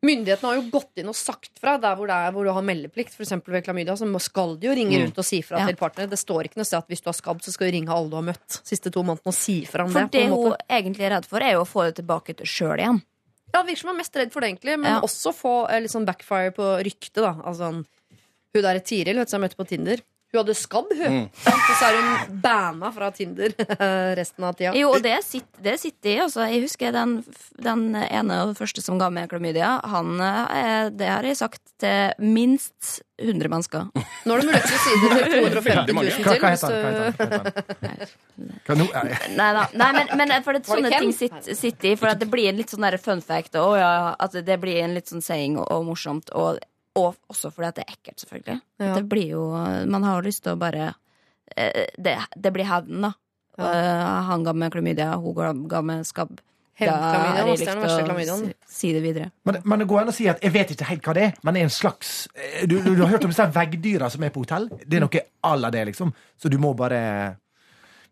Myndighetene 0.04 0.50
har 0.50 0.58
jo 0.58 0.64
gått 0.68 1.00
inn 1.00 1.08
og 1.08 1.16
sagt 1.16 1.56
fra 1.62 1.78
der 1.80 1.94
hvor, 1.96 2.06
det 2.10 2.12
er, 2.12 2.32
hvor 2.36 2.44
du 2.44 2.50
har 2.52 2.64
meldeplikt, 2.66 3.14
f.eks. 3.16 3.30
ved 3.48 3.64
klamydia. 3.64 3.94
Så 3.96 4.04
skal 4.20 4.56
de 4.60 4.68
jo 4.68 4.74
ringe 4.76 4.98
rundt 5.00 5.16
og 5.22 5.24
si 5.24 5.38
fra 5.40 5.62
Ja. 5.62 5.66
til 5.70 5.76
partner. 5.80 6.06
Det 6.10 6.18
står 6.20 6.44
ikke 6.50 6.60
noe 6.60 6.68
sted 6.68 6.76
at 6.82 6.88
hvis 6.92 7.00
du 7.00 7.08
har 7.08 7.16
skabb, 7.16 7.40
så 7.40 7.54
skal 7.54 7.70
du 7.70 7.76
ringe 7.78 7.88
alle 7.94 8.10
du 8.12 8.16
har 8.16 8.26
møtt 8.26 8.58
siste 8.68 8.92
to 8.92 9.00
månedene 9.00 9.32
og 9.32 9.38
si 9.38 9.64
fra 9.64 9.86
om 9.86 9.90
For 9.94 10.04
det. 10.04 10.10
For 10.12 10.18
det 10.18 10.28
hun 10.28 10.56
egentlig 10.68 11.06
er 11.08 11.14
redd 11.16 11.24
for, 11.30 11.40
er 11.40 11.56
jo 11.56 11.62
å 11.64 11.68
få 11.70 11.86
det 11.88 11.96
tilbake 12.02 12.36
til 12.36 12.46
sjøl 12.46 12.78
igjen. 12.84 13.00
Ja, 13.54 13.62
det 13.62 13.70
virker 13.70 13.80
som 13.80 13.88
hun 13.88 13.96
er 13.96 14.02
mest 14.02 14.16
redd 14.20 14.32
for 14.34 14.40
det, 14.44 14.48
egentlig. 14.52 14.76
Men 14.78 14.92
Ja. 14.92 15.00
også 15.00 15.32
få 15.32 15.54
eh, 15.70 15.80
litt 15.80 15.90
sånn 15.94 16.04
backfire 16.04 16.52
på 16.52 16.68
ryktet, 16.84 17.22
da. 17.24 17.32
Altså, 17.40 17.72
hun 17.72 18.62
der 18.62 18.80
Tiril, 18.84 19.16
vet 19.16 19.26
du, 19.26 19.30
som 19.30 19.40
jeg 19.40 19.48
møtte 19.48 19.56
på 19.64 19.68
Tinder. 19.72 20.02
Hun 20.34 20.40
hadde 20.42 20.56
skabb, 20.58 20.90
hun. 20.98 21.12
Mm. 21.14 21.26
Og 21.54 21.76
så 21.78 21.88
er 21.88 21.98
hun 22.00 22.38
banna 22.42 22.90
fra 22.94 23.10
Tinder 23.14 23.54
resten 24.18 24.46
av 24.46 24.56
tida. 24.58 24.74
Jo, 24.74 24.90
og 24.96 25.02
det 25.04 25.16
sitter, 25.26 25.62
det 25.62 25.74
sitter 25.80 26.10
i. 26.10 26.18
Altså. 26.24 26.42
Jeg 26.50 26.64
husker 26.66 26.94
den, 26.94 27.16
den 27.62 27.84
ene 28.02 28.40
og 28.42 28.56
første 28.58 28.82
som 28.82 28.98
ga 28.98 29.08
meg 29.14 29.30
klamydia. 29.30 29.76
Han, 29.92 30.18
eh, 30.18 30.90
det 30.94 31.08
har 31.10 31.26
jeg 31.26 31.38
sagt 31.38 31.62
til 31.80 32.12
minst 32.18 32.98
100 33.22 33.48
mennesker. 33.48 33.86
Nå 33.94 34.34
er 34.34 34.42
det 34.42 34.48
mulighet 34.48 34.66
til 34.66 34.76
å 34.76 34.82
si 34.82 34.94
det 35.00 35.08
til 35.14 35.48
250 35.54 35.94
000 35.94 36.10
til. 36.18 36.42
Hva, 36.42 36.50
heter 36.50 36.66
han? 36.66 36.76
Hva 38.66 38.78
heter 38.80 38.98
han? 38.98 39.14
Nei. 39.38 39.50
Da. 39.54 39.64
Nei, 39.78 39.90
men, 40.00 40.14
men 40.18 40.36
for 40.42 40.58
det, 40.58 40.64
sånne 40.66 40.90
ting 40.98 41.14
sitter, 41.14 41.54
sitter 41.54 41.92
i. 41.92 41.96
For 42.00 42.10
at 42.10 42.22
det 42.22 42.30
blir 42.32 42.50
en 42.50 42.58
litt 42.58 42.74
sånn 42.74 42.86
fun 43.02 43.22
fact. 43.24 43.54
Og, 43.60 43.76
ja, 43.78 44.14
at 44.18 44.34
det 44.34 44.58
blir 44.62 44.82
en 44.82 44.98
litt 44.98 45.10
sånn 45.12 45.22
saying 45.24 45.60
og, 45.60 45.68
og 45.70 45.86
morsomt. 45.92 46.34
Og, 46.34 46.58
og 46.96 47.16
også 47.32 47.50
fordi 47.52 47.68
at 47.68 47.74
det 47.80 47.84
er 47.88 47.92
ekkelt, 47.96 48.20
selvfølgelig. 48.24 48.60
Ja. 48.80 48.94
Det 48.94 49.04
blir 49.10 49.28
jo 49.34 49.44
Man 49.90 50.02
har 50.06 50.20
jo 50.20 50.26
lyst 50.28 50.42
til 50.44 50.52
å 50.54 50.58
bare 50.60 50.94
eh, 51.56 51.86
Det, 51.98 52.16
det 52.36 52.52
blir 52.54 52.64
hevn, 52.70 53.00
da. 53.08 53.12
Ja. 53.58 53.70
han 54.26 54.42
ga 54.42 54.52
meg 54.52 54.72
klamydia, 54.74 55.12
hun 55.22 55.68
ga, 55.70 55.80
meg 55.82 56.04
skabb. 56.08 56.40
Har 56.74 56.88
jeg 56.88 56.94
det 56.94 57.34
er 57.38 57.44
den 57.44 57.50
lyst 57.52 57.68
til 57.68 58.10
å 58.10 58.38
si- 58.40 58.54
Si 58.66 58.88
det 58.92 59.02
videre. 59.04 59.28
Men, 59.46 59.60
men 59.64 59.78
det 59.78 59.86
går 59.86 60.00
an 60.00 60.08
å 60.10 60.14
si 60.16 60.26
at 60.26 60.40
jeg 60.42 60.50
vet 60.56 60.72
ikke 60.74 60.88
helt 60.88 61.04
hva 61.06 61.14
det 61.14 61.22
er, 61.28 61.36
men 61.46 61.54
det 61.54 61.60
er 61.62 61.68
en 61.68 61.70
slags 61.70 62.26
eh, 62.34 62.64
Du, 62.66 62.80
du, 62.82 62.96
du 62.96 63.02
har 63.04 63.12
hørt 63.12 63.24
om 63.28 63.30
disse 63.30 63.46
veggdyra 63.54 64.08
som 64.10 64.24
er 64.26 64.30
på 64.34 64.42
hotell? 64.42 64.66
Det 64.82 64.98
er 64.98 65.04
noe 65.04 65.22
à 65.46 65.52
la 65.60 65.70
det, 65.70 65.84
liksom. 65.92 66.10
Så 66.36 66.50
du 66.50 66.58
må 66.58 66.72
bare 66.74 66.98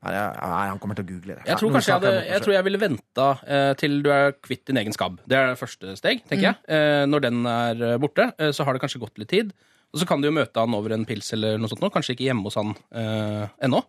Nei, 0.03 0.67
han 0.67 0.81
kommer 0.83 0.99
til 0.99 1.05
å 1.07 1.11
google 1.13 1.37
det. 1.37 1.45
Jeg 1.47 1.61
tror 1.61 1.75
kanskje 1.77 1.93
jeg, 1.93 2.01
hadde, 2.01 2.23
jeg 2.27 2.43
tror 2.43 2.55
jeg 2.57 2.67
ville 2.67 2.81
venta 2.83 3.27
eh, 3.47 3.73
til 3.79 4.01
du 4.03 4.09
er 4.11 4.33
kvitt 4.43 4.65
din 4.67 4.81
egen 4.81 4.97
skabb. 4.97 5.21
Det 5.31 5.39
er 5.39 5.53
det 5.53 5.61
første 5.61 5.95
steg, 6.01 6.25
tenker 6.27 6.49
jeg. 6.49 6.59
Eh, 6.67 7.05
når 7.07 7.27
den 7.29 7.45
er 7.47 7.85
eh, 7.93 7.99
borte, 8.03 8.33
så 8.51 8.67
har 8.67 8.75
det 8.75 8.83
kanskje 8.83 9.03
gått 9.05 9.23
litt 9.23 9.31
tid. 9.31 9.53
Og 9.93 10.01
så 10.01 10.09
kan 10.09 10.23
du 10.23 10.27
jo 10.31 10.35
møte 10.35 10.59
han 10.59 10.75
over 10.75 10.95
en 10.97 11.05
pils 11.07 11.35
eller 11.37 11.61
noe 11.61 11.71
sånt 11.71 11.83
nå. 11.85 11.91
Kanskje 11.93 12.17
ikke 12.17 12.27
hjemme 12.31 12.49
hos 12.49 12.57
han 12.59 12.73
eh, 12.97 13.45
ennå. 13.69 13.83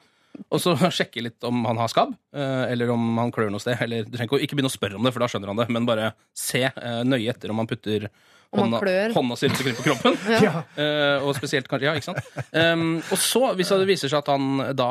Og 0.49 0.61
så 0.61 0.73
sjekke 0.97 1.23
litt 1.25 1.47
om 1.47 1.63
han 1.67 1.79
har 1.81 1.91
skabb, 1.91 2.13
eh, 2.35 2.65
eller 2.73 2.93
om 2.93 3.17
han 3.21 3.33
klør 3.33 3.51
noe 3.53 3.63
sted. 3.63 3.79
Eller 3.83 4.07
du 4.07 4.17
trenger 4.17 4.43
ikke, 4.43 4.57
begynne 4.57 4.71
å 4.71 4.73
spørre 4.73 4.99
om 4.99 5.05
det, 5.05 5.13
for 5.15 5.23
da 5.23 5.29
skjønner 5.31 5.53
han 5.53 5.63
det, 5.63 5.69
men 5.73 5.89
bare 5.89 6.13
se 6.37 6.65
eh, 6.69 7.01
nøye 7.07 7.33
etter 7.33 7.53
om 7.53 7.61
han 7.61 7.69
putter 7.69 8.09
hånda, 8.53 8.81
hånda 9.15 9.37
si 9.39 9.49
rundt 9.49 9.61
omkring 9.61 9.79
på 9.79 9.87
kroppen. 9.87 10.17
Ja. 10.45 10.65
Eh, 10.77 11.25
og 11.25 11.33
spesielt 11.37 11.69
kanskje, 11.69 11.89
ja, 11.89 11.95
ikke 11.97 12.11
sant? 12.11 12.51
Um, 12.53 12.99
og 13.01 13.17
så, 13.21 13.47
hvis 13.57 13.73
det 13.73 13.89
viser 13.89 14.11
seg 14.11 14.21
at 14.21 14.29
han 14.33 14.75
da 14.77 14.89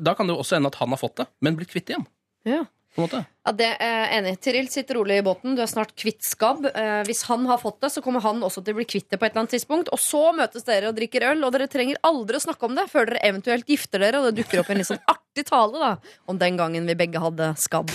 Da 0.00 0.14
kan 0.16 0.28
det 0.28 0.36
jo 0.36 0.40
også 0.40 0.56
ende 0.56 0.72
at 0.72 0.80
han 0.80 0.94
har 0.94 1.00
fått 1.00 1.20
det, 1.20 1.28
men 1.44 1.58
blitt 1.58 1.72
kvitt 1.72 1.88
det 1.88 1.96
igjen. 1.96 2.08
Ja. 2.48 2.62
På 2.94 3.02
en 3.02 3.06
måte. 3.08 3.20
Ja, 3.42 3.52
det 3.58 3.68
er 3.82 4.12
enig. 4.14 4.36
Tiril 4.44 4.68
sitter 4.70 4.94
rolig 5.00 5.16
i 5.18 5.24
båten. 5.26 5.56
Du 5.58 5.62
er 5.64 5.70
snart 5.70 5.96
kvitt 5.98 6.22
skabb. 6.22 6.68
Eh, 6.70 7.00
hvis 7.08 7.24
han 7.26 7.42
har 7.50 7.58
fått 7.58 7.80
det, 7.82 7.90
så 7.90 8.02
kommer 8.04 8.22
han 8.22 8.38
også 8.46 8.62
til 8.62 8.76
å 8.76 8.78
bli 8.78 8.86
kvitt 8.86 9.08
det 9.10 9.18
på 9.18 9.26
et 9.26 9.32
eller 9.32 9.42
annet 9.42 9.54
tidspunkt. 9.56 9.90
Og 9.90 9.98
så 9.98 10.20
møtes 10.36 10.62
dere 10.68 10.92
og 10.92 10.94
drikker 10.94 11.26
øl, 11.32 11.42
og 11.42 11.56
dere 11.56 11.66
trenger 11.70 11.98
aldri 12.06 12.38
å 12.38 12.44
snakke 12.44 12.68
om 12.68 12.78
det 12.78 12.86
før 12.92 13.10
dere 13.10 13.24
eventuelt 13.26 13.66
gifter 13.66 14.04
dere, 14.04 14.20
og 14.20 14.28
det 14.30 14.38
dukker 14.38 14.62
opp 14.62 14.70
en 14.70 14.78
litt 14.78 14.90
sånn 14.92 15.02
artig 15.10 15.46
tale 15.50 15.82
da, 15.82 15.90
om 16.30 16.38
den 16.38 16.60
gangen 16.60 16.86
vi 16.86 16.96
begge 17.02 17.22
hadde 17.24 17.50
skabb. 17.58 17.90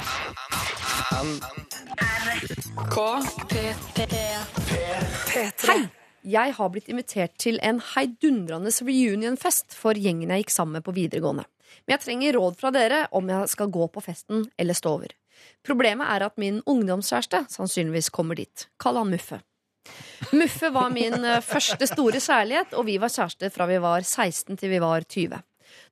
Hei! 5.63 5.80
Jeg 6.27 6.53
har 6.57 6.69
blitt 6.73 6.89
invitert 6.91 7.38
til 7.39 7.61
en 7.63 7.80
heidundrende 7.93 8.73
reunionfest 8.84 9.71
for 9.80 9.95
gjengen 9.95 10.34
jeg 10.34 10.43
gikk 10.43 10.51
sammen 10.51 10.81
med 10.81 10.84
på 10.84 10.91
videregående. 10.97 11.47
Men 11.85 11.95
jeg 11.97 12.05
trenger 12.05 12.37
råd 12.39 12.57
fra 12.59 12.71
dere 12.75 13.03
om 13.15 13.29
jeg 13.31 13.51
skal 13.51 13.71
gå 13.73 13.89
på 13.93 14.03
festen 14.05 14.47
eller 14.57 14.77
stå 14.77 14.95
over. 14.99 15.13
Problemet 15.65 16.09
er 16.11 16.25
at 16.27 16.39
min 16.41 16.59
ungdomskjæreste 16.67 17.45
sannsynligvis 17.53 18.11
kommer 18.15 18.39
dit. 18.39 18.67
Kall 18.81 18.99
han 18.99 19.11
Muffe. 19.13 19.41
Muffe 20.35 20.69
var 20.75 20.91
min 20.93 21.23
eh, 21.23 21.39
første 21.45 21.87
store 21.89 22.19
kjærlighet, 22.21 22.75
og 22.77 22.85
vi 22.89 22.97
var 23.01 23.13
kjærester 23.13 23.53
fra 23.53 23.67
vi 23.69 23.79
var 23.81 24.03
16 24.03 24.59
til 24.59 24.73
vi 24.73 24.81
var 24.83 25.07
20. 25.07 25.39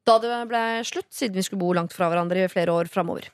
Da 0.08 0.20
det 0.22 0.36
ble 0.50 0.64
slutt, 0.88 1.10
siden 1.14 1.38
vi 1.38 1.46
skulle 1.46 1.64
bo 1.64 1.74
langt 1.78 1.96
fra 1.96 2.10
hverandre 2.12 2.46
i 2.46 2.52
flere 2.52 2.74
år 2.76 2.92
framover. 2.92 3.30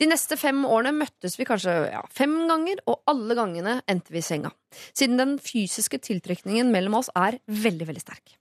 De 0.00 0.08
neste 0.08 0.38
fem 0.40 0.62
årene 0.64 0.92
møttes 0.96 1.36
vi 1.38 1.46
kanskje 1.46 1.74
ja, 1.92 2.00
fem 2.16 2.32
ganger, 2.48 2.80
og 2.90 3.02
alle 3.10 3.36
gangene 3.38 3.76
endte 3.90 4.14
vi 4.14 4.22
i 4.22 4.24
senga. 4.24 4.50
Siden 4.96 5.20
den 5.20 5.36
fysiske 5.42 6.00
tiltrekningen 6.02 6.72
mellom 6.72 6.98
oss 7.02 7.12
er 7.14 7.38
veldig, 7.46 7.90
veldig 7.90 8.02
sterk. 8.02 8.34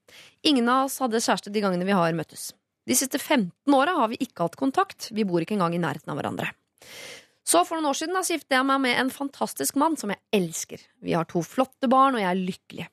Ingen 0.47 0.71
av 0.71 0.88
oss 0.88 0.99
hadde 1.03 1.21
kjæreste 1.21 1.53
de 1.53 1.63
gangene 1.65 1.88
vi 1.88 1.97
har 1.97 2.15
møttes. 2.17 2.49
De 2.90 2.95
siste 2.98 3.20
15 3.22 3.74
åra 3.76 3.94
har 3.99 4.10
vi 4.10 4.18
ikke 4.24 4.48
hatt 4.48 4.57
kontakt, 4.57 5.11
vi 5.14 5.26
bor 5.30 5.44
ikke 5.44 5.53
engang 5.53 5.76
i 5.78 5.82
nærheten 5.82 6.10
av 6.10 6.18
hverandre. 6.18 6.48
Så 7.45 7.61
for 7.66 7.78
noen 7.78 7.91
år 7.91 7.98
siden 7.99 8.18
giftet 8.18 8.56
jeg 8.57 8.66
meg 8.66 8.82
med 8.82 8.98
en 8.98 9.11
fantastisk 9.14 9.78
mann 9.78 9.98
som 9.98 10.10
jeg 10.14 10.22
elsker. 10.34 10.82
Vi 11.06 11.14
har 11.14 11.30
to 11.30 11.44
flotte 11.45 11.90
barn, 11.90 12.18
og 12.18 12.24
jeg 12.24 12.30
er 12.32 12.41
lykkelig. 12.48 12.88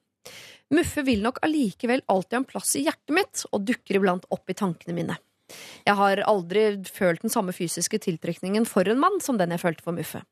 Muffe 0.77 1.05
vil 1.07 1.25
nok 1.25 1.41
allikevel 1.47 2.05
alltid 2.13 2.37
ha 2.37 2.43
en 2.43 2.49
plass 2.49 2.75
i 2.77 2.85
hjertet 2.85 3.17
mitt, 3.17 3.47
og 3.53 3.65
dukker 3.69 4.01
iblant 4.01 4.29
opp 4.37 4.53
i 4.53 4.59
tankene 4.59 4.97
mine. 4.97 5.19
Jeg 5.87 5.97
har 5.97 6.25
aldri 6.29 6.67
følt 6.91 7.25
den 7.25 7.33
samme 7.33 7.57
fysiske 7.57 8.01
tiltrekningen 8.03 8.69
for 8.69 8.89
en 8.91 9.01
mann 9.01 9.21
som 9.25 9.41
den 9.41 9.55
jeg 9.55 9.65
følte 9.65 9.87
for 9.87 9.97
Muffe. 9.97 10.25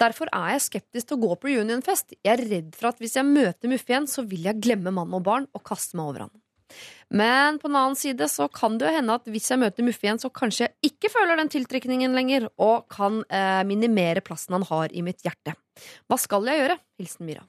Derfor 0.00 0.30
er 0.32 0.54
jeg 0.54 0.66
skeptisk 0.68 1.10
til 1.10 1.18
å 1.18 1.24
gå 1.26 1.36
på 1.36 1.52
reunionfest. 1.52 2.16
Jeg 2.22 2.36
er 2.38 2.48
redd 2.54 2.76
for 2.78 2.92
at 2.92 3.00
hvis 3.02 3.18
jeg 3.18 3.28
møter 3.28 3.68
Muffe 3.68 3.92
igjen, 3.92 4.08
så 4.08 4.24
vil 4.24 4.48
jeg 4.48 4.62
glemme 4.62 4.94
mann 4.94 5.12
og 5.12 5.26
barn 5.26 5.48
og 5.52 5.64
kaste 5.66 5.98
meg 5.98 6.12
over 6.12 6.28
han. 6.28 6.36
Men 7.08 7.56
på 7.60 7.70
den 7.70 7.78
annen 7.80 7.96
side 7.96 8.28
så 8.28 8.48
kan 8.52 8.76
det 8.78 8.88
jo 8.88 8.96
hende 8.98 9.16
at 9.16 9.28
hvis 9.32 9.48
jeg 9.48 9.60
møter 9.62 9.86
Muffe 9.86 10.04
igjen, 10.04 10.20
så 10.20 10.28
kanskje 10.28 10.66
jeg 10.66 10.92
ikke 10.92 11.10
føler 11.12 11.40
den 11.40 11.50
tiltrekningen 11.52 12.16
lenger, 12.16 12.48
og 12.60 12.88
kan 12.92 13.22
eh, 13.32 13.62
minimere 13.68 14.24
plassen 14.24 14.58
han 14.58 14.66
har 14.68 14.92
i 14.92 15.04
mitt 15.04 15.24
hjerte. 15.24 15.56
Hva 16.08 16.18
skal 16.20 16.48
jeg 16.50 16.60
gjøre? 16.62 16.76
Hilsen 17.00 17.28
Myra. 17.28 17.46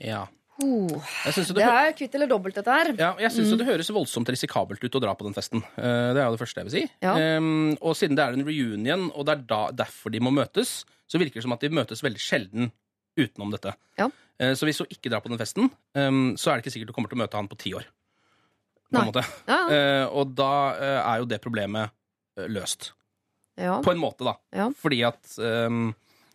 Ja. 0.00 0.26
Oh, 0.60 1.00
det 1.24 1.54
det, 1.56 1.64
er 1.64 1.94
kvitt 1.96 2.14
eller 2.18 2.28
dobbelt, 2.28 2.58
dette 2.58 2.72
her. 2.74 2.90
ja, 2.98 3.14
jeg 3.22 3.32
synes 3.32 3.54
mm. 3.54 3.60
det 3.62 3.66
høres 3.70 3.88
voldsomt 3.96 4.28
risikabelt 4.28 4.82
ut 4.84 4.98
å 4.98 5.00
dra 5.00 5.14
på 5.16 5.24
den 5.24 5.36
festen. 5.36 5.62
Eh, 5.80 6.10
det 6.12 6.20
er 6.20 6.26
jo 6.26 6.34
det 6.36 6.42
første 6.42 6.60
jeg 6.60 6.68
vil 6.68 6.74
si. 6.74 6.82
Ja. 7.00 7.14
Um, 7.40 7.78
og 7.80 7.96
siden 7.96 8.18
det 8.18 8.26
er 8.26 8.36
en 8.36 8.44
reunion, 8.44 9.06
og 9.14 9.24
det 9.24 9.38
er 9.38 9.46
da, 9.48 9.60
derfor 9.86 10.12
de 10.12 10.20
må 10.20 10.32
møtes, 10.36 10.82
så 11.08 11.20
virker 11.20 11.40
det 11.40 11.46
som 11.46 11.56
at 11.56 11.64
de 11.64 11.72
møtes 11.80 12.04
veldig 12.04 12.20
sjelden 12.20 12.68
utenom 13.16 13.54
dette. 13.54 13.72
Ja. 13.98 14.10
Eh, 14.40 14.54
så 14.56 14.64
hvis 14.68 14.80
hun 14.80 14.88
ikke 14.90 15.10
drar 15.12 15.20
på 15.24 15.28
den 15.32 15.38
festen, 15.40 15.68
så 15.92 16.50
er 16.50 16.56
det 16.58 16.64
ikke 16.64 16.72
sikkert 16.72 16.90
du 16.92 16.96
kommer 16.96 17.12
til 17.12 17.18
å 17.18 17.22
møte 17.24 17.36
han 17.36 17.48
på 17.50 17.58
ti 17.60 17.74
år. 17.76 17.84
På 18.90 19.04
måte. 19.06 19.22
Ja, 19.46 19.58
Eh, 19.70 20.06
og 20.08 20.32
da 20.34 20.52
eh, 20.74 21.00
er 21.12 21.20
jo 21.22 21.28
det 21.30 21.40
problemet 21.44 21.92
løst. 22.50 22.92
ja. 23.60 23.76
På 23.84 23.92
en 23.92 24.00
måte, 24.00 24.24
da. 24.24 24.34
Ja. 24.56 24.70
Fordi 24.74 25.02
at 25.06 25.34
um, 25.38 25.90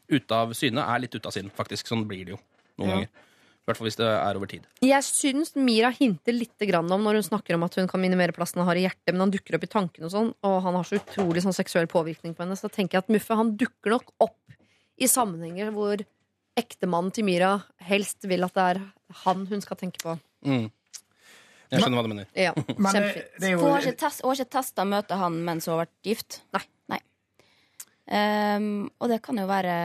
ute 0.08 0.32
av 0.38 0.54
syne 0.54 0.84
er 0.86 1.00
litt 1.02 1.16
ute 1.18 1.26
av 1.28 1.34
sinn, 1.34 1.50
faktisk. 1.50 1.88
Sånn 1.90 2.06
blir 2.08 2.24
det 2.26 2.36
jo 2.36 2.40
noen 2.78 2.88
Ja. 2.90 2.96
ganger. 2.96 3.10
I 3.66 3.66
hvert 3.72 3.78
fall 3.80 3.88
hvis 3.90 3.98
det 3.98 4.06
er 4.06 4.38
over 4.38 4.46
tid. 4.46 4.66
Jeg 4.86 5.02
syns 5.08 5.56
Mira 5.58 5.90
hinter 5.90 6.36
litt 6.38 6.60
grann 6.70 6.92
om 6.94 7.02
når 7.02 7.18
hun 7.18 7.24
snakker 7.32 7.56
om 7.58 7.64
at 7.66 7.74
hun 7.80 7.88
kan 7.90 8.00
minimere 8.00 8.32
plassen 8.32 8.60
han 8.62 8.68
har 8.70 8.78
i 8.78 8.84
hjertet, 8.86 9.10
men 9.12 9.22
han 9.26 9.32
dukker 9.34 9.56
opp 9.58 9.64
i 9.66 9.72
tankene 9.74 10.06
og 10.06 10.12
sånn, 10.14 10.30
og 10.46 10.60
han 10.62 10.76
har 10.78 10.84
så 10.86 11.00
utrolig 11.00 11.42
sånn 11.42 11.56
seksuell 11.58 11.88
påvirkning 11.90 12.36
på 12.38 12.44
henne, 12.46 12.54
så 12.56 12.70
tenker 12.70 13.00
jeg 13.00 13.04
at 13.08 13.10
Muffe 13.10 13.36
han 13.36 13.56
dukker 13.58 13.90
nok 13.96 14.12
opp 14.22 14.38
i 15.02 15.08
sammenhenger 15.10 15.72
hvor 15.74 15.98
ektemannen 16.58 17.12
til 17.12 17.26
Mira 17.28 17.54
helst 17.90 18.24
vil 18.30 18.44
at 18.48 18.54
det 18.56 18.64
er 18.76 18.82
han 19.26 19.46
hun 19.50 19.62
skal 19.62 19.78
tenke 19.78 20.00
på. 20.04 20.18
Mm. 20.46 20.70
Jeg 21.72 21.82
skjønner 21.82 21.98
hva 21.98 22.04
du 22.06 22.12
mener. 22.14 22.28
Ja, 22.38 22.54
Men 22.78 22.86
eh, 22.86 22.92
kjempefint. 22.94 23.40
det 23.42 23.54
Hun 23.60 23.72
har 23.72 23.82
ikke, 23.82 23.98
test, 24.06 24.22
hun 24.22 24.30
har 24.32 24.40
ikke 24.40 24.54
testa 24.60 24.86
møtet 24.88 25.18
han 25.20 25.40
mens 25.44 25.66
hun 25.68 25.74
har 25.76 25.86
vært 25.86 25.96
gift. 26.06 26.42
Nei. 26.56 27.00
Ehm, 28.06 28.86
og 29.02 29.10
det 29.10 29.18
kan 29.26 29.40
jo 29.42 29.48
være 29.50 29.76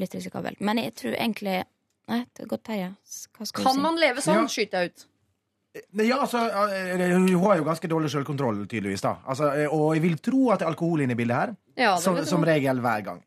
litt 0.00 0.14
risikabelt. 0.16 0.60
Men 0.64 0.80
jeg 0.80 0.94
tror 1.00 1.16
egentlig 1.18 1.62
Nei, 2.04 2.18
det 2.36 2.42
er 2.44 2.48
godt, 2.50 2.62
Terje. 2.68 2.90
Hva 3.32 3.46
skal 3.48 3.64
Kan 3.64 3.76
si? 3.78 3.80
man 3.80 3.96
leve 3.96 4.20
sånn, 4.20 4.42
Ja. 4.42 4.48
skyter 4.52 4.82
jeg 4.82 4.90
ut. 4.90 5.04
Ja, 6.04 6.18
altså, 6.20 6.42
eh, 6.68 7.12
Hun 7.14 7.28
har 7.42 7.56
jo 7.56 7.64
ganske 7.64 7.88
dårlig 7.88 8.10
selvkontroll, 8.12 8.66
tydeligvis. 8.68 9.00
da 9.00 9.16
altså, 9.26 9.48
eh, 9.56 9.66
Og 9.72 9.94
jeg 9.94 10.02
vil 10.02 10.18
tro 10.18 10.50
at 10.52 10.58
det 10.58 10.66
er 10.66 10.70
alkohol 10.74 11.00
inne 11.00 11.12
i 11.12 11.14
bildet 11.16 11.36
her. 11.36 11.56
Ja, 11.76 11.96
som, 11.96 12.16
som 12.26 12.44
regel 12.44 12.76
hver 12.80 13.02
gang. 13.04 13.22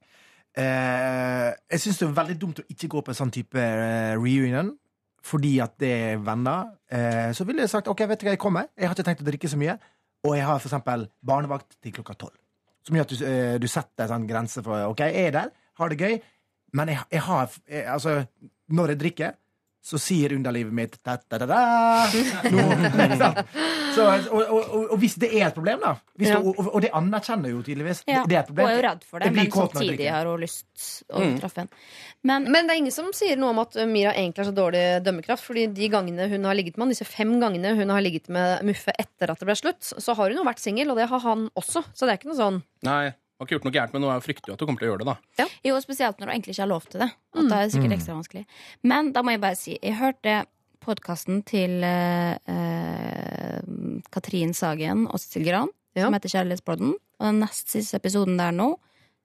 Eh, 0.57 1.51
jeg 1.69 1.83
syns 1.83 1.99
det 1.99 2.07
er 2.07 2.17
veldig 2.17 2.35
dumt 2.41 2.61
å 2.63 2.65
ikke 2.73 2.89
gå 2.89 3.03
på 3.05 3.13
en 3.13 3.19
sånn 3.19 3.33
type 3.33 3.61
eh, 3.61 4.15
reunion. 4.17 4.73
Fordi 5.27 5.57
at 5.61 5.75
det 5.81 5.91
er 5.91 6.23
venner. 6.23 6.71
Eh, 6.93 7.29
så 7.35 7.45
ville 7.47 7.65
jeg 7.65 7.73
sagt 7.73 7.89
ok, 7.91 8.05
vet 8.09 8.21
du 8.21 8.27
hva, 8.27 8.33
jeg 8.35 8.41
kommer. 8.41 8.69
Jeg 8.77 8.87
har 8.87 8.95
ikke 8.95 9.07
tenkt 9.09 9.23
å 9.25 9.27
drikke 9.27 9.51
så 9.51 9.59
mye. 9.59 9.77
Og 10.25 10.37
jeg 10.37 10.47
har 10.47 10.63
eksempel 10.63 11.07
barnevakt 11.25 11.77
til 11.83 11.93
klokka 11.97 12.15
tolv. 12.17 12.37
Som 12.87 12.97
gjør 12.97 13.05
at 13.05 13.13
du, 13.13 13.25
du 13.61 13.67
setter 13.69 14.05
en 14.05 14.13
sånn 14.13 14.29
grense 14.29 14.63
for 14.63 14.93
ok, 14.93 15.01
jeg 15.11 15.27
er 15.27 15.33
der, 15.35 15.49
har 15.77 15.91
det 15.91 15.97
gøy. 15.99 16.21
Men 16.79 16.93
jeg, 16.93 17.03
jeg 17.11 17.23
har 17.27 17.49
jeg, 17.67 17.83
Altså, 17.91 18.13
når 18.71 18.93
jeg 18.93 19.01
drikker, 19.03 19.35
så 19.87 19.95
sier 20.03 20.33
underlivet 20.35 20.73
mitt 20.75 20.97
da, 21.07 21.13
da, 21.31 21.37
da, 21.39 21.45
da. 21.47 21.59
Nå. 22.51 22.63
Så, 23.95 24.03
og, 24.31 24.41
og, 24.51 24.73
og, 24.91 24.97
hvis 25.01 25.15
det 25.21 25.29
er 25.39 25.47
et 25.47 25.55
problem, 25.55 25.79
da 25.83 25.93
hvis 26.19 26.27
Ja. 26.31 26.39
det, 26.41 26.51
og, 26.59 26.69
og 26.75 26.81
det 26.83 26.89
anerkjenner 26.97 27.53
jo 27.53 27.61
tydeligvis 27.65 28.01
Ja, 28.09 28.23
det 28.27 28.35
er 28.35 28.41
et 28.43 28.49
Hun 28.49 28.55
problem. 28.55 28.67
er 28.67 28.75
jo 28.81 28.85
redd 28.87 29.03
for 29.07 29.19
det, 29.23 29.29
det 29.31 29.35
men 29.37 29.51
samtidig 29.53 30.09
har 30.11 30.25
hun 30.29 30.41
lyst 30.43 31.03
å 31.13 31.21
Mm. 31.23 31.37
treffe 31.41 31.63
en. 31.63 31.69
Men 32.23 32.47
Men 32.51 32.67
det 32.67 32.73
er 32.75 32.81
ingen 32.81 32.91
som 32.95 33.11
sier 33.15 33.37
noe 33.39 33.49
om 33.55 33.59
at 33.63 33.75
Mira 33.87 34.11
egentlig 34.13 34.43
har 34.43 34.51
så 34.51 34.55
dårlig 34.55 34.83
dømmekraft. 35.05 35.43
Fordi 35.47 35.67
de 35.73 35.89
gangene 35.89 36.27
hun 36.29 36.43
har 36.45 36.55
ligget 36.55 36.77
med 36.77 36.87
han, 36.87 36.89
disse 36.93 37.05
fem 37.07 37.39
gangene 37.39 37.75
hun 37.77 37.89
har 37.89 38.01
ligget 38.01 38.27
med 38.29 38.63
Muffe 38.67 38.91
etter 38.99 39.31
at 39.31 39.39
det 39.39 39.45
ble 39.47 39.55
slutt, 39.55 39.81
så 39.97 40.15
har 40.15 40.29
hun 40.29 40.37
jo 40.41 40.43
vært 40.47 40.59
singel, 40.63 40.91
og 40.91 40.97
det 40.97 41.07
har 41.09 41.19
han 41.23 41.47
også. 41.55 41.83
Så 41.93 42.05
det 42.05 42.13
er 42.13 42.19
ikke 42.19 42.31
noe 42.33 42.41
sånn 42.41 42.59
Nei, 42.83 43.13
har 43.39 43.45
ikke 43.47 43.55
gjort 43.57 43.65
noe 43.67 43.73
gærent, 43.75 43.93
men 43.93 44.01
nå 44.01 44.13
frykter 44.25 44.49
jo 44.49 44.53
at 44.53 44.59
du 44.59 44.65
kommer 44.65 44.79
til 44.81 44.87
å 44.87 44.91
gjøre 44.93 45.05
det, 45.05 45.13
da. 45.37 45.45
Jo, 45.63 45.75
spesielt 45.83 46.17
når 46.19 46.25
du 46.25 46.31
egentlig 46.33 46.53
ikke 46.55 46.63
har 46.65 46.71
lov 46.73 46.85
til 46.89 46.99
det. 47.03 47.09
At 47.37 47.49
da 47.51 47.55
er 47.59 47.65
det 47.67 47.73
sikkert 47.75 47.91
Mm. 47.91 47.97
ekstra 47.99 48.15
vanskelig. 48.17 48.45
Men 48.83 49.11
da 49.13 49.21
må 49.21 49.31
jeg 49.35 49.41
bare 49.41 49.55
si, 49.59 49.77
jeg 49.81 49.95
hørte 49.99 50.45
podkasten 50.81 51.43
til 51.45 51.83
eh, 51.83 52.37
eh, 52.47 53.59
Katrin 54.13 54.53
Sagen 54.57 55.05
og 55.07 55.19
Sissel 55.19 55.45
Gran, 55.45 55.69
Ja. 55.95 56.05
som 56.05 56.13
heter 56.13 56.29
Kjærlighetspodden. 56.29 56.93
Og 57.19 57.25
den 57.25 57.39
nest 57.41 57.69
siste 57.73 57.97
episoden 57.97 58.37
der 58.37 58.51
nå 58.51 58.77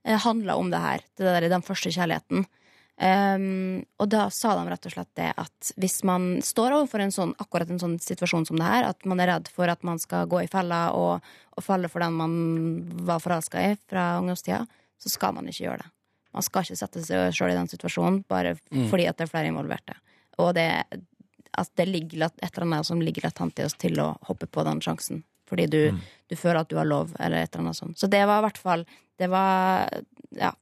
eh, 0.04 0.16
handla 0.18 0.56
om 0.56 0.70
det 0.72 0.80
her. 0.80 0.98
Det 1.16 1.24
der, 1.28 1.48
den 1.48 1.62
første 1.62 1.92
kjærligheten. 1.92 2.46
Um, 3.02 3.80
og 3.98 4.08
da 4.12 4.28
sa 4.30 4.52
de 4.54 4.68
rett 4.70 4.84
og 4.86 4.92
slett 4.94 5.08
det 5.18 5.32
at 5.42 5.72
hvis 5.80 6.04
man 6.06 6.36
står 6.44 6.76
overfor 6.76 7.02
en 7.02 7.10
sånn, 7.14 7.32
akkurat 7.42 7.70
en 7.72 7.80
sånn 7.82 7.96
situasjon 7.98 8.46
som 8.46 8.60
det 8.60 8.68
her, 8.68 8.84
at 8.92 9.04
man 9.10 9.18
er 9.18 9.26
redd 9.32 9.48
for 9.50 9.66
at 9.72 9.82
man 9.82 9.98
skal 9.98 10.28
gå 10.30 10.44
i 10.44 10.50
fella 10.52 10.92
og, 10.94 11.24
og 11.56 11.64
falle 11.66 11.90
for 11.90 12.04
den 12.04 12.14
man 12.14 12.36
var 13.08 13.18
forelska 13.24 13.64
i 13.72 13.72
fra 13.90 14.20
ungdomstida, 14.20 14.60
så 15.02 15.10
skal 15.10 15.34
man 15.34 15.48
ikke 15.50 15.64
gjøre 15.66 15.82
det. 15.82 15.90
Man 16.32 16.46
skal 16.46 16.62
ikke 16.64 16.78
sette 16.78 17.02
seg 17.04 17.34
sjøl 17.34 17.50
i 17.50 17.58
den 17.58 17.68
situasjonen 17.72 18.22
bare 18.30 18.54
Mm. 18.70 18.86
fordi 18.88 19.08
at 19.10 19.18
det 19.18 19.26
er 19.26 19.32
flere 19.34 19.50
involverte. 19.50 19.98
Og 20.38 20.54
det, 20.54 20.68
at 21.58 21.68
det 21.76 21.88
ligger 21.88 22.22
et 22.30 22.38
eller 22.54 22.62
annet 22.68 22.86
som 22.86 23.02
ligger 23.02 23.26
latent 23.26 23.58
i 23.58 23.64
oss 23.66 23.74
til 23.74 23.98
å 24.00 24.12
hoppe 24.30 24.46
på 24.46 24.64
den 24.64 24.80
sjansen. 24.80 25.24
fordi 25.52 25.66
du, 25.68 25.90
Mm. 25.92 25.98
du 26.30 26.36
føler 26.36 26.60
at 26.60 26.68
du 26.68 26.76
har 26.76 26.86
lov, 26.86 27.10
eller 27.20 27.42
et 27.42 27.50
eller 27.54 27.64
annet 27.66 27.76
sånt. 27.76 27.98
Så 27.98 28.08
det 28.08 28.24
var 28.26 28.38
i 28.38 28.46
hvert 28.46 28.58
fall 28.58 28.86
Det 29.18 29.28
var 29.28 29.86
ja, 30.36 30.52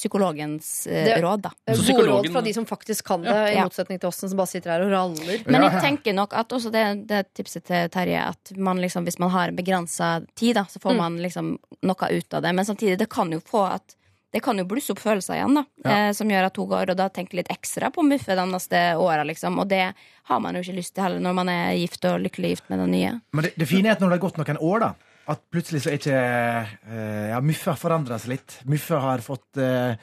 psykologens 0.00 0.86
eh, 0.86 1.04
Det- 1.04 1.22
råd, 1.22 1.40
da. 1.42 1.50
Eh, 1.66 1.76
Gode 1.76 2.06
råd 2.08 2.32
fra 2.32 2.40
de 2.40 2.52
som 2.54 2.66
faktisk 2.66 3.04
kan 3.06 3.22
det, 3.22 3.52
i 3.54 3.60
motsetning 3.60 4.00
til 4.00 4.08
oss 4.08 4.16
som 4.16 4.36
bare 4.36 4.46
sitter 4.46 4.70
her 4.72 4.82
og 4.86 4.90
raller. 4.92 5.42
Men 5.46 5.62
jeg 5.62 5.80
tenker 5.82 6.14
nok 6.16 6.34
at 6.34 6.48
også 6.56 6.72
det, 6.72 7.06
det 7.06 7.26
tipset 7.34 7.64
til 7.64 7.88
Terje, 7.88 8.20
at 8.32 8.52
man 8.56 8.78
liksom, 8.80 9.04
hvis 9.04 9.18
man 9.18 9.30
har 9.30 9.48
en 9.48 9.56
begrensa 9.56 10.24
tid, 10.34 10.54
da, 10.54 10.64
så 10.64 10.80
får 10.80 10.92
Mm. 10.92 10.96
man 10.96 11.18
liksom 11.18 11.58
noe 11.82 12.08
ut 12.10 12.34
av 12.34 12.42
det. 12.42 12.54
Men 12.54 12.64
samtidig, 12.64 12.98
det 12.98 13.08
kan 13.10 13.30
jo 13.30 13.40
få 13.40 13.66
at 13.74 13.96
det 14.32 14.42
kan 14.42 14.56
jo 14.56 14.64
blusse 14.64 14.90
opp 14.92 15.00
følelser 15.00 15.34
igjen, 15.34 15.54
da. 15.54 15.64
Ja. 15.84 16.08
Eh, 16.08 16.12
som 16.12 16.28
gjør 16.28 16.44
at 16.46 16.56
hun 16.56 16.68
går 16.68 16.90
og 16.90 16.96
da 16.96 17.08
tenker 17.08 17.34
litt 17.36 17.48
ekstra 17.50 17.90
på 17.90 18.02
Muffe 18.06 18.36
de 18.36 18.46
neste 18.46 18.96
åra, 18.96 19.24
liksom. 19.26 19.58
Og 19.58 19.66
det 19.68 19.92
har 20.24 20.40
man 20.40 20.54
jo 20.54 20.60
ikke 20.62 20.76
lyst 20.76 20.94
til 20.94 21.02
heller 21.02 21.18
når 21.20 21.34
man 21.34 21.48
er 21.48 21.74
gift 21.74 22.04
og 22.04 22.20
lykkelig 22.20 22.50
gift 22.56 22.70
med 22.70 22.78
den 22.78 22.90
nye. 22.92 23.20
Men 23.32 23.42
det, 23.44 23.54
det 23.58 23.66
fine 23.68 23.86
er 23.86 23.92
at 23.92 24.00
når 24.00 24.10
det 24.10 24.20
har 24.20 24.30
gått 24.30 24.36
noen 24.38 24.58
år, 24.62 24.80
da 24.80 24.94
at 25.30 25.44
plutselig 25.52 25.84
så 25.84 25.92
er 25.92 26.00
ikke 26.00 26.18
eh, 26.18 27.28
Ja, 27.32 27.38
Muffe 27.44 27.72
har 27.72 27.78
forandra 27.80 28.18
seg 28.20 28.36
litt. 28.36 28.58
Muffe 28.70 28.98
har 29.00 29.22
fått 29.24 29.60
eh, 29.62 29.94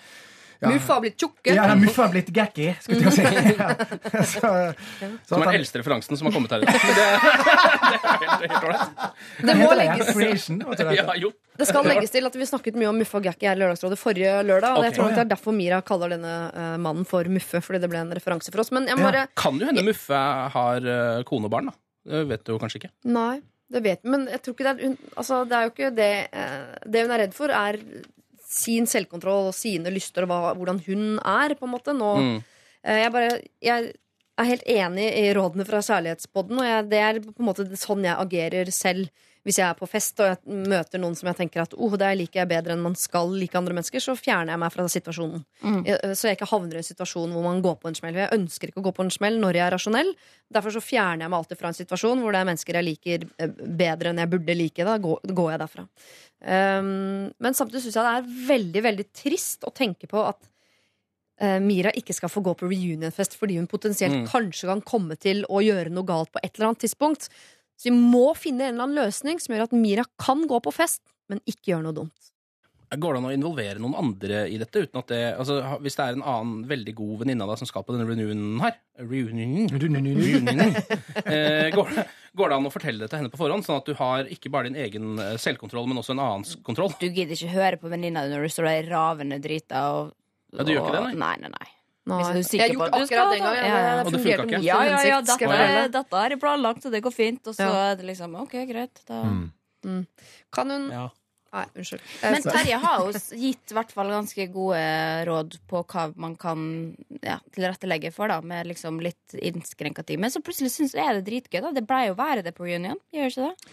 ja, 0.60 0.72
Muffa 0.74 0.94
har 0.94 1.02
blitt 1.04 1.20
tjukke. 1.22 1.54
Ja, 1.54 1.76
Muffe 1.78 2.02
har 2.02 2.10
blitt 2.10 2.30
gacky, 2.34 2.72
skulle 2.82 3.06
jeg 3.06 3.14
si. 3.14 3.24
Ja. 3.58 3.68
Så, 4.26 4.42
så 4.42 5.10
Som 5.30 5.42
er 5.42 5.46
han- 5.46 5.52
den 5.52 5.60
eldste 5.60 5.82
referansen 5.82 6.18
som 6.18 6.28
har 6.30 6.34
kommet 6.34 6.52
her 6.56 6.64
i 6.64 6.66
dag. 6.66 6.74
Det, 6.74 6.88
det 6.98 7.98
er 7.98 8.24
helt, 8.24 8.42
helt 8.42 8.64
ålreit. 8.64 9.04
Det 9.50 9.56
må 9.60 9.68
legges 9.78 10.10
til. 10.10 10.58
det? 10.58 10.96
Ja, 10.98 11.06
jo. 11.22 11.32
Det 11.58 11.68
skal 11.70 11.90
legges 11.92 12.14
til 12.16 12.30
at 12.30 12.38
vi 12.42 12.48
snakket 12.50 12.80
mye 12.80 12.90
om 12.90 12.98
Muffe 13.02 13.20
og 13.20 13.28
Gacky 13.28 13.50
her 13.50 13.58
i 13.58 13.62
Lørdagsrådet 13.62 14.00
forrige 14.02 14.34
lørdag. 14.48 14.80
Og 14.80 14.88
jeg 14.88 14.96
tror 14.98 15.14
det 15.14 15.24
er 15.28 15.30
derfor 15.36 15.56
Mira 15.58 15.82
kaller 15.86 16.16
denne 16.16 16.34
uh, 16.54 16.74
mannen 16.82 17.06
for 17.10 17.30
Muffe, 17.30 17.62
fordi 17.62 17.84
det 17.84 17.92
ble 17.94 18.02
en 18.02 18.16
referanse 18.18 18.54
for 18.54 18.64
oss. 18.66 18.74
Men 18.74 18.90
jeg 18.90 18.98
må 18.98 19.14
Ja. 19.14 19.28
Kan 19.38 19.62
jo 19.62 19.70
hende 19.70 19.86
Muffe 19.86 20.24
har 20.58 20.90
uh, 20.90 21.22
kone 21.30 21.50
og 21.50 21.54
barn, 21.54 21.70
da. 21.70 21.78
Det 22.08 22.26
vet 22.30 22.44
du 22.48 22.56
jo 22.56 22.60
kanskje 22.62 22.82
ikke. 22.82 22.92
Nei, 23.14 23.42
det 23.70 23.82
vet 23.84 24.04
vi. 24.04 24.10
Men 24.14 24.28
jeg 24.32 24.42
tror 24.42 24.54
ikke 24.56 24.68
det 24.68 24.74
er 24.74 24.88
hun, 24.88 24.98
Altså, 25.18 25.42
det 25.50 25.56
er 25.58 25.64
jo 25.66 25.72
ikke 25.74 25.90
det 25.98 26.12
eh, 26.32 26.76
Det 26.88 27.02
hun 27.06 27.12
er 27.16 27.20
redd 27.26 27.34
for, 27.36 27.52
er 27.52 27.80
sin 28.48 28.86
selvkontroll 28.88 29.50
og 29.50 29.56
sine 29.58 29.92
lyster 29.92 30.24
og 30.24 30.30
hva, 30.32 30.54
hvordan 30.56 30.80
hun 30.86 31.02
er, 31.20 31.56
på 31.60 31.68
en 31.68 31.74
måte. 31.74 31.94
Nå 31.96 32.12
Mm. 32.18 32.38
eh, 32.84 33.00
Jeg 33.04 33.12
bare 33.12 33.42
Jeg 33.62 33.94
er 34.38 34.44
helt 34.52 34.64
enig 34.70 35.08
i 35.18 35.34
rådene 35.34 35.66
fra 35.66 35.80
Kjærlighetspodden, 35.82 36.60
og 36.62 36.66
jeg, 36.66 36.90
det 36.92 37.00
er 37.02 37.20
på 37.26 37.34
en 37.42 37.48
måte 37.50 37.66
sånn 37.76 38.04
jeg 38.06 38.16
agerer 38.22 38.72
selv. 38.72 39.10
Hvis 39.48 39.62
jeg 39.62 39.64
er 39.64 39.78
på 39.80 39.88
fest 39.88 40.20
og 40.20 40.28
jeg 40.28 40.58
møter 40.68 41.00
noen 41.00 41.14
som 41.16 41.30
jeg 41.30 41.38
tenker 41.40 41.62
at 41.64 41.72
oh, 41.80 41.94
det 41.96 42.10
liker 42.20 42.42
jeg 42.42 42.50
bedre 42.52 42.76
enn 42.76 42.82
man 42.84 42.98
skal 43.00 43.32
like 43.32 43.56
andre 43.56 43.78
mennesker, 43.78 44.04
så 44.04 44.18
fjerner 44.20 44.52
jeg 44.52 44.60
meg 44.60 44.74
fra 44.74 44.88
situasjonen. 44.92 45.46
Mm. 45.64 45.78
Så 46.12 46.28
jeg 46.28 46.36
ikke 46.36 46.50
havner 46.52 46.76
i 46.76 46.82
en 46.82 46.88
situasjon 46.90 47.32
hvor 47.32 47.46
man 47.46 47.62
går 47.64 47.78
på 47.80 47.88
en 47.88 47.96
smell. 47.96 48.20
Jeg 48.20 48.36
ønsker 48.36 48.74
ikke 48.74 48.84
å 48.84 48.88
gå 48.90 48.94
på 48.98 49.06
en 49.06 49.14
smell 49.16 49.40
når 49.40 49.62
jeg 49.62 49.64
er 49.64 49.74
rasjonell. 49.78 50.12
Derfor 50.58 50.76
så 50.76 50.84
fjerner 50.84 51.24
jeg 51.24 51.32
meg 51.32 51.40
alltid 51.40 51.62
fra 51.62 51.72
en 51.72 51.80
situasjon 51.80 52.26
hvor 52.26 52.36
det 52.36 52.42
er 52.42 52.50
mennesker 52.52 52.80
jeg 52.80 52.88
liker 52.90 53.26
eh, 53.40 53.56
bedre 53.80 54.12
enn 54.12 54.22
jeg 54.26 54.34
burde 54.36 54.58
like. 54.60 54.90
Da 54.92 54.98
går, 55.08 55.24
jeg 55.54 55.64
derfra. 55.64 55.88
Um, 56.44 57.32
men 57.42 57.56
samtidig 57.58 57.86
syns 57.88 57.98
jeg 57.98 58.06
det 58.06 58.14
er 58.20 58.30
veldig, 58.52 58.86
veldig 58.92 59.10
trist 59.16 59.64
å 59.66 59.74
tenke 59.74 60.12
på 60.12 60.22
at 60.28 60.52
eh, 61.42 61.58
Mira 61.64 61.96
ikke 61.98 62.14
skal 62.14 62.32
få 62.32 62.44
gå 62.46 62.54
på 62.60 62.70
reunionfest 62.70 63.40
fordi 63.40 63.58
hun 63.58 63.70
potensielt 63.72 64.20
Mm. 64.22 64.28
kanskje 64.30 64.70
kan 64.70 64.82
komme 64.82 65.18
til 65.18 65.46
å 65.50 65.64
gjøre 65.64 65.94
noe 65.94 66.06
galt 66.06 66.32
på 66.36 66.44
et 66.44 66.52
eller 66.56 66.70
annet 66.72 66.84
tidspunkt. 66.86 67.30
Så 67.78 67.92
vi 67.92 67.96
må 67.98 68.32
finne 68.38 68.66
en 68.68 68.74
eller 68.76 68.88
annen 68.88 69.04
løsning 69.06 69.40
som 69.42 69.54
gjør 69.54 69.68
at 69.68 69.76
Mira 69.78 70.04
kan 70.20 70.48
gå 70.50 70.58
på 70.66 70.74
fest, 70.74 71.04
men 71.30 71.40
ikke 71.46 71.74
gjøre 71.76 71.86
noe 71.86 71.94
dumt. 72.00 72.32
Går 72.88 73.18
det 73.18 73.20
an 73.20 73.26
å 73.28 73.34
involvere 73.36 73.82
noen 73.84 73.98
andre 74.00 74.46
i 74.48 74.56
dette? 74.62 74.86
uten 74.86 75.02
at 75.02 75.10
det, 75.12 75.18
altså, 75.36 75.58
Hvis 75.84 75.98
det 76.00 76.06
er 76.06 76.16
en 76.16 76.22
annen 76.24 76.62
veldig 76.70 76.94
god 76.96 77.18
venninne 77.20 77.44
av 77.44 77.50
deg 77.52 77.60
som 77.60 77.68
skal 77.68 77.84
på 77.84 77.92
denne 77.92 78.08
reunionen 78.08 78.62
her 78.64 78.78
Reunionen? 79.04 79.68
reunionen 79.76 80.72
eh, 81.28 81.68
går, 81.76 81.92
det- 81.98 82.06
går 82.40 82.48
det 82.54 82.56
an 82.62 82.70
å 82.70 82.72
fortelle 82.72 83.04
det 83.04 83.10
til 83.12 83.20
henne 83.20 83.34
på 83.34 83.42
forhånd, 83.42 83.68
sånn 83.68 83.82
at 83.82 83.92
du 83.92 83.94
har 84.00 84.32
ikke 84.32 84.54
bare 84.56 84.70
din 84.72 84.80
egen 84.80 85.20
eh, 85.20 85.36
selvkontroll, 85.36 85.84
men 85.92 86.00
også 86.00 86.16
en 86.16 86.24
annens 86.24 86.56
kontroll? 86.64 86.96
Du 87.02 87.10
gidder 87.10 87.36
ikke 87.36 87.52
høre 87.58 87.82
på 87.82 87.92
venninna 87.92 88.24
di 88.24 88.32
når 88.32 88.48
du 88.48 88.56
står 88.56 88.70
der 88.72 88.90
ravende 88.96 89.42
drita 89.44 89.84
og 89.98 90.14
Ja, 90.56 90.64
du 90.64 90.72
gjør 90.72 90.86
ikke 90.88 90.96
det, 90.96 91.04
nei? 91.10 91.18
Nei, 91.20 91.36
nei, 91.44 91.52
nei. 91.60 91.68
Nei. 92.08 92.18
Hvis 92.24 92.50
du 92.50 92.58
er 92.58 92.64
sikker 92.64 92.78
på 92.80 92.86
at 92.88 92.94
du 93.02 93.06
skal 93.10 93.32
gangen. 93.36 93.44
Ja, 93.44 93.78
ja. 93.78 93.96
Det 93.98 94.06
Og 94.08 94.12
det 94.14 94.22
fungerte 94.24 94.42
funka 94.42 94.48
ikke? 94.48 94.58
mot 94.58 94.64
Ja, 94.64 94.76
ja, 94.78 94.84
ja, 94.88 94.98
hensikt, 94.98 95.28
dette, 95.28 95.62
er- 95.68 95.90
dette 96.00 96.26
er 96.32 96.36
planlagt, 96.40 96.86
og 96.88 96.92
det 96.96 97.04
går 97.04 97.14
fint. 97.14 97.48
Og 97.48 97.56
så 97.56 97.68
Ja. 97.68 97.92
er 97.92 97.96
det 98.00 98.06
liksom 98.06 98.36
OK, 98.42 98.52
greit. 98.70 99.02
Da. 99.08 99.24
Mm. 99.86 100.08
Kan 100.52 100.70
hun 100.70 100.90
Ja. 100.92 101.10
Nei, 101.54 101.64
unnskyld. 101.80 102.02
Men 102.22 102.42
Terje 102.44 102.78
har 102.78 103.00
jo 103.00 103.12
gitt 103.40 103.72
hvert 103.72 103.92
fall 103.96 104.10
ganske 104.12 104.52
gode 104.52 105.26
råd 105.26 105.58
på 105.68 105.80
hva 105.88 106.14
man 106.18 106.36
kan 106.36 106.94
ja, 107.24 107.40
tilrettelegge 107.56 108.12
for, 108.14 108.28
da, 108.28 108.42
med 108.42 108.68
liksom 108.68 109.00
litt 109.02 109.34
innskrenka 109.34 110.06
tid. 110.06 110.20
Men 110.20 110.30
så 110.30 110.42
plutselig 110.44 110.72
syns 110.76 110.94
jeg 110.94 111.08
det 111.08 111.24
er 111.24 111.42
dritgøy. 111.42 111.62
da 111.62 111.72
Det 111.72 111.88
ble 111.88 112.08
jo 112.08 112.16
være 112.16 112.44
det 112.44 112.54
på 112.54 112.68
reunion, 112.68 113.00
gjør 113.16 113.32
ikke 113.32 113.48
det? 113.48 113.72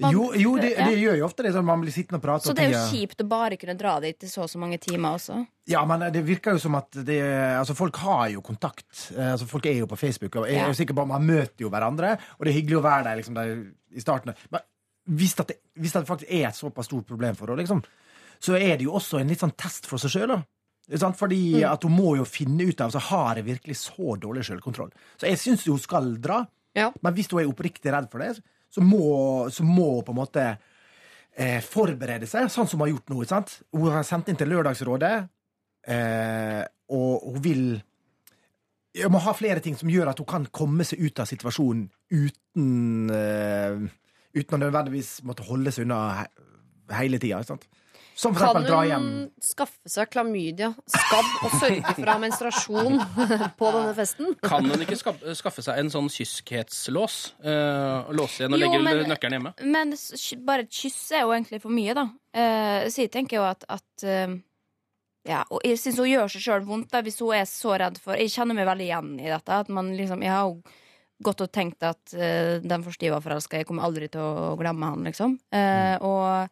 Man- 0.00 0.10
Jo, 0.12 0.32
jo 0.34 0.56
det, 0.58 0.72
det 0.76 0.98
gjør 0.98 1.18
jo 1.20 1.24
ofte 1.28 1.42
det. 1.44 1.52
Sånn, 1.54 1.64
man 1.64 1.80
blir 1.80 1.92
sittende 1.94 2.18
og 2.18 2.22
prate. 2.22 2.48
Så 2.48 2.54
det 2.54 2.64
er 2.64 2.70
jo 2.72 2.78
tida- 2.78 2.90
kjipt 2.90 3.20
å 3.22 3.28
bare 3.28 3.56
kunne 3.56 3.76
dra 3.78 4.00
dit 4.00 4.24
i 4.24 4.26
så 4.26 4.42
og 4.42 4.48
så 4.50 4.58
mange 4.58 4.78
timer 4.82 5.14
også. 5.14 5.46
Ja, 5.70 5.84
men 5.86 6.00
det 6.12 6.24
virker 6.26 6.52
jo 6.52 6.58
som 6.58 6.74
at 6.74 6.90
det, 6.90 7.20
altså 7.54 7.76
folk 7.76 7.94
har 8.02 8.28
jo 8.30 8.40
kontakt. 8.42 9.12
Eh, 9.16 9.32
Altså 9.32 9.46
Folk 9.46 9.66
er 9.66 9.78
jo 9.78 9.86
på 9.86 9.96
Facebook, 9.96 10.34
og 10.36 10.48
er 10.48 10.66
jo 10.66 10.74
sikker 10.74 10.94
på 10.94 11.06
man 11.06 11.22
møter 11.24 11.60
jo 11.62 11.70
hverandre. 11.70 12.18
Og 12.38 12.44
det 12.44 12.50
er 12.54 12.60
hyggelig 12.60 12.80
å 12.80 12.82
være 12.82 13.04
der 13.04 13.16
liksom, 13.22 13.34
der 13.34 13.54
i 13.94 14.00
starten. 14.00 14.34
Men 14.50 14.60
hvis, 15.14 15.34
det, 15.36 15.58
hvis 15.78 15.92
det 15.92 16.06
faktisk 16.06 16.30
er 16.32 16.48
et 16.48 16.54
såpass 16.58 16.86
stort 16.86 17.06
problem 17.06 17.36
for 17.36 17.46
henne, 17.46 17.60
liksom, 17.62 17.84
så 18.40 18.58
er 18.58 18.76
det 18.76 18.82
jo 18.88 18.92
også 18.98 19.20
en 19.20 19.28
litt 19.28 19.38
sånn 19.40 19.54
test 19.56 19.86
for 19.86 19.98
seg 19.98 20.10
sjøl. 20.10 20.42
Fordi 20.90 21.62
Mm. 21.62 21.72
at 21.72 21.82
hun 21.82 21.92
må 21.96 22.16
jo 22.16 22.24
finne 22.24 22.66
ut 22.68 22.80
av 22.80 22.90
så 22.90 22.98
har 23.00 23.36
jeg 23.36 23.44
virkelig 23.46 23.76
så 23.76 24.18
dårlig 24.18 24.44
sjølkontroll. 24.44 24.90
Så 25.16 25.28
jeg 25.28 25.38
syns 25.38 25.64
hun 25.66 25.78
skal 25.78 26.16
dra. 26.18 26.46
Ja. 26.74 26.90
Men 27.02 27.14
hvis 27.14 27.30
hun 27.30 27.40
er 27.40 27.46
oppriktig 27.52 27.92
redd 27.92 28.10
for 28.10 28.18
det, 28.18 28.42
så 28.74 28.82
må, 28.82 29.48
som 29.54 29.68
må 29.70 30.02
på 30.02 30.14
en 30.14 30.18
måte 30.18 30.44
eh, 30.50 31.60
forberede 31.62 32.26
seg, 32.30 32.50
sånn 32.50 32.68
som 32.70 32.80
hun 32.80 32.88
har 32.88 32.94
gjort 32.94 33.12
nå. 33.12 33.24
Sant? 33.30 33.56
Hun 33.74 33.90
har 33.94 34.06
sendt 34.06 34.30
inn 34.30 34.38
til 34.40 34.50
Lørdagsrådet, 34.50 35.14
eh, 35.94 36.62
og 36.94 37.34
hun 37.34 37.42
vil 37.44 37.66
Hun 38.94 39.10
må 39.10 39.18
ha 39.18 39.32
flere 39.34 39.58
ting 39.58 39.74
som 39.74 39.90
gjør 39.90 40.12
at 40.12 40.20
hun 40.22 40.26
kan 40.30 40.44
komme 40.54 40.84
seg 40.86 41.00
ut 41.02 41.18
av 41.18 41.26
situasjonen 41.26 41.88
uten 42.14 43.10
eh, 43.10 43.80
Uten 44.34 44.54
å 44.54 44.58
nødvendigvis 44.58 45.16
måtte 45.26 45.46
holde 45.46 45.70
seg 45.74 45.86
unna 45.86 45.98
he 46.18 46.24
hele 46.98 47.18
tida. 47.22 47.38
ikke 47.38 47.54
sant? 47.54 47.66
Som 48.14 48.34
for 48.36 48.46
Kan 48.54 48.62
dra 48.62 48.80
hjem 48.86 49.04
hun 49.04 49.22
skaffe 49.42 49.90
seg 49.90 50.10
klamydia, 50.14 50.68
skabb 50.86 51.30
og 51.48 51.54
sørge 51.58 51.94
for 51.96 52.06
å 52.06 52.12
ha 52.12 52.20
menstruasjon 52.22 53.00
på 53.58 53.70
denne 53.74 53.94
festen? 53.96 54.32
Kan 54.44 54.68
hun 54.70 54.84
ikke 54.84 54.98
skaffe, 55.00 55.64
seg 55.66 55.80
en 55.82 55.90
sånn 55.90 56.10
kyskhetslås? 56.14 57.16
Uh, 57.42 58.06
låse 58.14 58.44
igjen 58.44 58.54
og 58.54 58.62
Jo, 58.62 58.68
legge 58.70 58.82
men- 58.86 59.10
nøkkelen 59.10 59.38
hjemme? 59.40 59.54
Men 59.66 59.94
bare 60.46 60.66
et 60.68 60.72
kyss 60.78 61.00
er 61.10 61.24
jo 61.26 61.34
egentlig 61.34 61.60
for 61.64 61.74
mye, 61.74 61.96
da. 61.98 62.06
Uh, 62.34 62.86
så 62.90 63.02
jeg 63.04 63.12
tenker 63.14 63.40
jo 63.40 63.48
at, 63.50 63.66
at 63.68 64.06
uh, 64.06 64.38
Ja, 65.26 65.42
og 65.50 65.62
jeg 65.66 65.78
syns 65.80 65.98
hun 65.98 66.10
gjør 66.10 66.30
seg 66.30 66.46
sjøl 66.46 66.64
vondt 66.68 66.90
da, 66.94 67.02
hvis 67.02 67.18
hun 67.22 67.34
er 67.34 67.46
så 67.50 67.74
redd 67.80 67.98
for 68.02 68.18
Jeg 68.20 68.30
kjenner 68.34 68.58
meg 68.58 68.66
veldig 68.70 68.88
igjen 68.90 69.12
i 69.22 69.30
dette. 69.30 69.60
At 69.64 69.70
man 69.74 69.90
liksom 69.98 70.22
Jeg 70.22 70.34
har 70.34 70.48
jo 70.50 70.58
gått 71.24 71.40
og 71.46 71.50
tenkt 71.54 71.82
at 71.86 72.14
uh, 72.14 72.58
den 72.62 72.82
forstiva 72.86 73.18
forelska 73.24 73.58
jeg 73.58 73.66
kommer 73.68 73.86
aldri 73.86 74.06
til 74.12 74.20
å 74.22 74.54
glemme 74.60 74.90
han, 74.94 75.06
liksom. 75.06 75.38
Eh, 75.54 75.94
og 76.04 76.50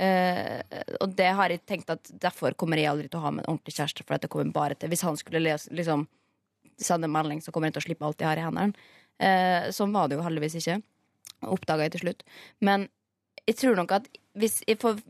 eh, 0.00 0.62
og 1.00 1.12
det 1.18 1.30
har 1.36 1.52
jeg 1.52 1.64
tenkt 1.68 1.92
at 1.92 2.12
derfor 2.22 2.56
kommer 2.58 2.80
jeg 2.80 2.90
aldri 2.92 3.10
til 3.10 3.20
å 3.20 3.26
ha 3.26 3.34
med 3.34 3.44
en 3.44 3.54
ordentlig 3.54 3.76
kjæreste. 3.76 4.06
For 4.06 4.16
at 4.16 4.24
det 4.24 4.32
kommer 4.32 4.54
bare 4.54 4.78
til 4.78 4.92
Hvis 4.92 5.04
han 5.06 5.18
skulle 5.20 5.42
lese, 5.42 5.72
liksom, 5.74 6.06
sende 6.80 7.10
en 7.10 7.14
melding, 7.14 7.42
så 7.44 7.52
kommer 7.52 7.68
jeg 7.68 7.78
til 7.78 7.84
å 7.84 7.88
slippe 7.88 8.08
alt 8.08 8.22
jeg 8.22 8.30
har 8.30 8.40
i 8.40 8.46
hendene. 8.46 8.88
Uh, 9.22 9.68
sånn 9.74 9.92
var 9.94 10.08
det 10.08 10.16
jo 10.16 10.24
heldigvis 10.24 10.58
ikke. 10.58 10.80
Oppdaga 11.52 11.86
jeg 11.86 11.94
til 11.96 12.04
slutt. 12.06 12.24
Men 12.64 12.88
jeg 13.46 13.58
tror 13.58 13.78
nok 13.78 13.94
at 13.98 14.08
hvis 14.38 14.62
jeg 14.64 14.78
får, 14.80 15.00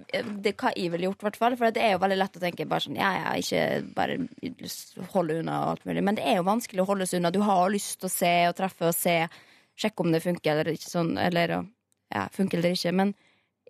det 0.43 0.55
hva 0.59 0.73
jeg 0.75 0.91
ville 0.91 1.07
gjort, 1.07 1.23
hvert. 1.23 1.57
For 1.61 1.75
det 1.75 1.83
er 1.85 1.95
jo 1.95 2.03
veldig 2.03 2.19
lett 2.19 2.39
å 2.39 2.43
tenke 2.43 2.67
bare 2.69 2.85
sånn, 2.87 2.99
ja, 2.99 3.11
ja, 3.21 3.35
ikke 3.39 3.93
bare 3.95 4.17
holde 5.13 5.39
unna 5.43 5.61
og 5.63 5.75
alt 5.75 5.85
mulig. 5.87 6.05
Men 6.09 6.19
det 6.19 6.25
er 6.27 6.41
jo 6.41 6.49
vanskelig 6.49 6.83
å 6.83 6.89
holde 6.89 7.07
seg 7.07 7.21
unna. 7.21 7.31
Du 7.35 7.43
har 7.47 7.71
lyst 7.71 8.01
til 8.01 8.11
å 8.11 8.15
se 8.15 8.33
og 8.49 8.57
treffe 8.59 8.89
og 8.89 8.97
se. 8.97 9.17
Sjekke 9.79 10.05
om 10.05 10.11
det 10.15 10.23
funker 10.25 10.57
eller 10.57 10.75
ikke 10.75 10.91
sånn. 10.91 11.15
Eller 11.23 11.55
ja, 11.55 12.27
funker 12.35 12.59
eller 12.59 12.75
ikke. 12.75 12.95
Men 12.99 13.15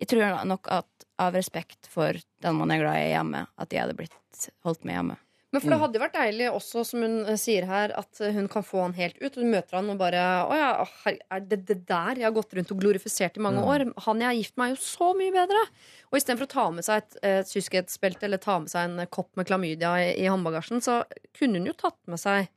jeg 0.01 0.09
tror 0.09 0.39
nok 0.49 0.69
at 0.73 1.07
av 1.21 1.35
respekt 1.37 1.87
for 1.91 2.17
den 2.43 2.57
man 2.57 2.73
er 2.73 2.81
glad 2.81 3.01
i 3.01 3.11
hjemme, 3.13 3.45
at 3.61 3.73
jeg 3.73 3.85
hadde 3.85 3.97
blitt 3.97 4.49
holdt 4.65 4.83
med 4.87 4.97
hjemme. 4.97 5.19
Men 5.53 5.61
for 5.61 5.69
det 5.69 5.77
hadde 5.83 5.99
jo 5.99 6.01
vært 6.01 6.15
deilig 6.17 6.45
også, 6.49 6.81
som 6.89 7.03
hun 7.05 7.17
eh, 7.29 7.37
sier 7.37 7.67
her, 7.69 7.91
at 7.93 8.21
eh, 8.25 8.33
hun 8.33 8.47
kan 8.49 8.65
få 8.65 8.79
han 8.87 8.95
helt 8.97 9.19
ut. 9.21 9.35
Hun 9.37 9.51
møter 9.53 9.77
han 9.77 9.91
og 9.93 9.99
bare 9.99 10.23
Å 10.49 10.55
ja, 10.57 10.69
er 11.13 11.43
det 11.45 11.59
det 11.69 11.77
der 11.85 12.17
jeg 12.17 12.25
har 12.25 12.33
gått 12.33 12.55
rundt 12.57 12.73
og 12.73 12.79
glorifisert 12.81 13.37
i 13.37 13.43
mange 13.45 13.61
år? 13.61 13.85
Han 14.07 14.23
jeg 14.23 14.31
har 14.31 14.39
gift 14.39 14.57
meg, 14.57 14.71
er 14.71 14.73
jo 14.73 14.87
så 14.87 15.11
mye 15.19 15.35
bedre! 15.35 15.61
Og 16.09 16.17
istedenfor 16.17 16.49
å 16.49 16.53
ta 16.55 16.65
med 16.73 16.87
seg 16.87 17.03
et, 17.03 17.19
et 17.29 17.53
kyskhetsbelte 17.53 18.25
eller 18.25 18.41
ta 18.41 18.57
med 18.63 18.73
seg 18.73 18.89
en 18.89 19.05
kopp 19.13 19.29
med 19.37 19.45
klamydia 19.51 19.93
i, 20.01 20.09
i 20.23 20.25
håndbagasjen, 20.25 20.81
så 20.81 21.03
kunne 21.37 21.61
hun 21.61 21.69
jo 21.69 21.77
tatt 21.77 21.99
med 22.09 22.23
seg 22.23 22.47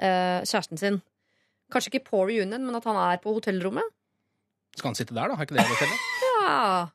eh, 0.00 0.40
kjæresten 0.40 0.80
sin. 0.80 1.02
Kanskje 1.70 1.92
ikke 1.92 2.06
på 2.08 2.24
reunion, 2.24 2.56
men 2.56 2.80
at 2.80 2.88
han 2.88 3.02
er 3.04 3.20
på 3.20 3.36
hotellrommet. 3.36 3.84
Skal 4.78 4.94
han 4.94 4.96
sitte 4.96 5.12
der, 5.12 5.28
da? 5.28 5.36
Er 5.36 5.44
ikke 5.44 5.60
det 5.60 5.68
hotellet? 5.68 6.08
Ja, 6.40 6.88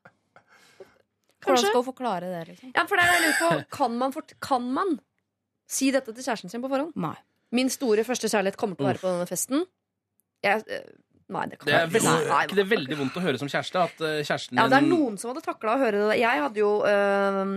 Hvordan 1.45 1.61
skal 1.61 1.77
hun 1.77 1.85
forklare 1.85 2.29
det, 2.31 2.43
liksom? 2.49 2.71
ja 2.73 2.83
for 2.89 2.97
det 2.97 3.05
er 3.05 3.11
det 3.11 3.15
jeg 3.15 3.25
lurer 3.25 3.39
på. 3.41 3.77
Kan 3.77 3.97
man, 4.01 4.13
fort, 4.15 4.33
kan 4.41 4.67
man 4.73 4.95
si 5.69 5.91
dette 5.93 6.13
til 6.13 6.25
kjæresten 6.25 6.49
sin 6.49 6.63
på 6.63 6.71
forhånd? 6.71 6.95
Nei. 6.97 7.15
Min 7.55 7.69
store 7.69 8.03
første 8.07 8.29
kjærlighet 8.31 8.57
kommer 8.57 8.79
til 8.79 8.87
å 8.87 8.89
være 8.89 9.01
på 9.03 9.11
denne 9.11 9.27
festen. 9.29 9.65
Jeg, 10.45 10.63
eh, 10.67 10.87
Nei, 11.25 11.47
det 11.49 11.57
kan 11.57 11.65
Det 11.65 11.73
er, 11.73 11.79
jeg 11.87 11.89
veldig, 11.95 12.09
Nei, 12.09 12.25
nei, 12.29 12.35
er 12.37 12.49
ikke 12.49 12.57
det 12.59 12.65
veldig 12.69 12.97
vondt 12.99 13.15
å 13.17 13.21
høre 13.23 13.39
som 13.41 13.49
kjæreste? 13.49 13.81
At 13.81 14.01
eh, 14.05 14.19
kjæresten 14.27 14.59
Ja, 14.59 14.67
det 14.69 14.77
er 14.77 14.83
din 14.85 14.91
noen 14.93 15.15
som 15.17 15.31
hadde 15.31 15.41
takla 15.45 15.73
å 15.73 15.81
høre 15.81 16.03
det. 16.11 16.17
Jeg 16.21 16.43
hadde 16.43 16.61
jo 16.61 16.71
øh, 16.85 17.53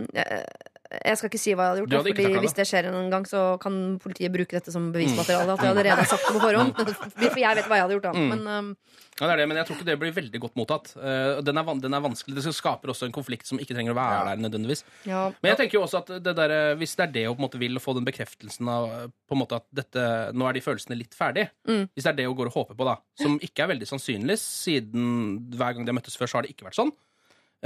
jeg, 0.88 1.18
skal 1.20 1.28
ikke 1.28 1.40
si 1.40 1.52
hva 1.52 1.66
jeg 1.66 1.72
hadde 1.74 1.82
gjort. 1.82 1.94
Hadde 1.98 2.12
fordi 2.16 2.42
Hvis 2.46 2.56
det 2.56 2.64
skjer 2.70 2.86
en 2.88 3.10
gang, 3.12 3.26
så 3.28 3.42
kan 3.60 3.74
politiet 4.00 4.32
bruke 4.32 4.56
dette 4.56 4.72
som 4.72 4.88
bevismateriale. 4.94 5.52
At 5.52 5.64
jeg 5.64 5.74
allerede 5.74 5.98
har 6.00 6.08
sagt 6.08 6.24
det 6.24 6.36
på 6.38 6.40
forhånd. 6.40 6.72
For 7.34 7.42
jeg 7.42 7.58
vet 7.58 7.68
hva 7.68 7.78
jeg 7.80 7.84
hadde 7.84 7.98
gjort 7.98 8.08
da. 8.08 8.14
Mm. 8.16 8.30
Men 8.32 8.48
um... 8.48 8.70
Ja, 9.18 9.26
det 9.26 9.32
er 9.32 9.40
det, 9.40 9.46
men 9.50 9.58
jeg 9.58 9.66
tror 9.66 9.76
ikke 9.78 9.86
det 9.88 9.96
blir 9.98 10.12
veldig 10.14 10.40
godt 10.44 10.56
mottatt. 10.58 10.92
Eh, 10.94 11.40
den, 11.42 11.58
er, 11.58 11.70
den 11.82 11.96
er 11.96 12.02
vanskelig. 12.04 12.36
Det 12.38 12.52
skaper 12.54 12.92
også 12.92 13.08
en 13.08 13.14
konflikt 13.14 13.50
som 13.50 13.58
ikke 13.58 13.74
trenger 13.74 13.90
å 13.92 13.98
være 13.98 14.20
der 14.30 14.42
nødvendigvis. 14.44 14.84
ja. 15.10 15.24
Men 15.42 15.52
jeg 15.52 15.60
tenker 15.62 15.78
jo 15.80 15.82
også 15.88 16.04
at 16.04 16.12
det 16.22 16.34
der, 16.38 16.54
eh, 16.54 16.76
hvis 16.78 16.94
det 17.00 17.08
er 17.08 17.14
det 17.16 17.24
hun 17.26 17.50
vil 17.58 17.82
få 17.82 17.96
den 17.98 18.06
bekreftelsen 18.06 18.70
av 18.70 18.86
eh, 18.94 19.08
på 19.26 19.34
en 19.34 19.42
måte 19.42 19.58
at 19.58 19.66
dette, 19.74 20.04
nå 20.38 20.46
er 20.46 20.54
de 20.54 20.62
følelsene 20.62 20.98
litt 21.00 21.18
ferdig, 21.18 21.48
Mm. 21.68 21.88
hvis 21.92 22.06
det 22.06 22.12
er 22.12 22.16
det 22.20 22.28
hun 22.30 22.36
går 22.38 22.48
og 22.48 22.54
håper 22.62 22.78
på, 22.78 22.86
da, 22.86 22.94
som 23.18 23.34
ikke 23.42 23.64
er 23.66 23.72
veldig 23.74 23.88
sannsynlig, 23.90 24.38
siden 24.38 25.10
hver 25.52 25.74
gang 25.74 25.84
de 25.84 25.90
har 25.92 25.98
møttes 25.98 26.16
før, 26.16 26.30
så 26.30 26.38
har 26.38 26.46
det 26.46 26.54
ikke 26.54 26.68
vært 26.70 26.78
sånn. 26.78 26.94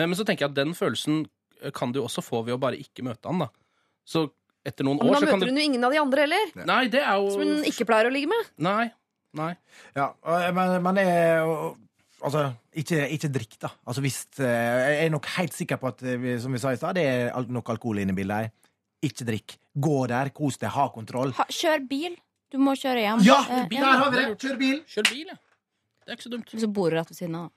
Men 0.01 0.17
så 0.17 0.25
tenker 0.25 0.47
jeg 0.47 0.51
at 0.51 0.57
den 0.57 0.73
følelsen 0.75 1.27
kan 1.75 1.93
du 1.95 2.01
også 2.03 2.23
få 2.25 2.43
ved 2.47 2.55
å 2.57 2.61
bare 2.61 2.79
ikke 2.81 3.05
møte 3.07 3.31
han, 3.31 3.39
da. 3.45 3.49
Så 4.05 4.27
etter 4.67 4.85
noen 4.87 4.99
Men 4.99 5.09
år 5.09 5.13
da 5.15 5.21
så 5.21 5.27
kan 5.31 5.39
møter 5.41 5.47
du 5.49 5.53
hun 5.53 5.61
jo 5.63 5.69
ingen 5.71 5.85
av 5.85 5.93
de 5.95 5.99
andre 6.03 6.25
heller. 6.27 6.51
Nei, 6.67 6.81
det 6.91 7.01
er 7.03 7.17
jo 7.23 7.31
Som 7.35 7.41
hun 7.47 7.65
ikke 7.71 7.87
pleier 7.89 8.09
å 8.11 8.13
ligge 8.15 8.31
med. 8.31 8.51
Nei. 8.63 8.91
Nei. 9.35 9.53
Ja, 9.97 10.11
men, 10.53 10.77
men 10.83 10.99
er 10.99 11.39
jo- 11.47 11.77
Altså, 12.23 12.53
ikke, 12.79 13.01
ikke 13.11 13.29
drikk, 13.35 13.55
da. 13.59 13.69
Altså, 13.91 14.01
hvis, 14.05 14.19
eh, 14.39 14.47
jeg 14.47 15.07
er 15.07 15.11
nok 15.11 15.27
helt 15.35 15.53
sikker 15.57 15.77
på 15.83 15.89
at 15.89 16.03
eh, 16.07 16.39
som 16.39 16.53
vi 16.55 16.59
sa 16.63 16.71
i 16.71 16.77
stad, 16.79 16.95
det 16.95 17.03
er 17.03 17.47
nok 17.51 17.67
alkohol 17.75 17.99
inne 17.99 18.15
i 18.15 18.19
bildet. 18.21 18.53
Ikke 19.03 19.27
drikk. 19.27 19.57
Gå 19.75 20.07
der, 20.07 20.31
kos 20.31 20.57
deg, 20.63 20.71
ha 20.71 20.85
kontroll. 20.95 21.33
Ha, 21.35 21.49
kjør 21.51 21.83
bil. 21.91 22.15
Du 22.53 22.59
må 22.63 22.77
kjøre 22.79 23.03
hjem. 23.03 23.25
Ja! 23.27 23.41
Eh, 23.51 23.67
Der 23.75 23.99
har 23.99 24.11
vi 24.13 24.21
det! 24.21 24.39
Kjør 24.39 24.59
bil! 24.61 24.79
Kjør 24.87 25.09
bil, 25.11 25.27
ja. 25.33 25.37
Det 26.03 26.11
er 26.11 26.17
ikke 26.19 26.25
så 26.27 26.33
dumt. 26.33 26.49
Så 26.59 26.69
bor 26.75 26.91
du 26.91 26.97
rett 26.97 27.11
ved 27.13 27.17
siden 27.17 27.37
av. 27.39 27.51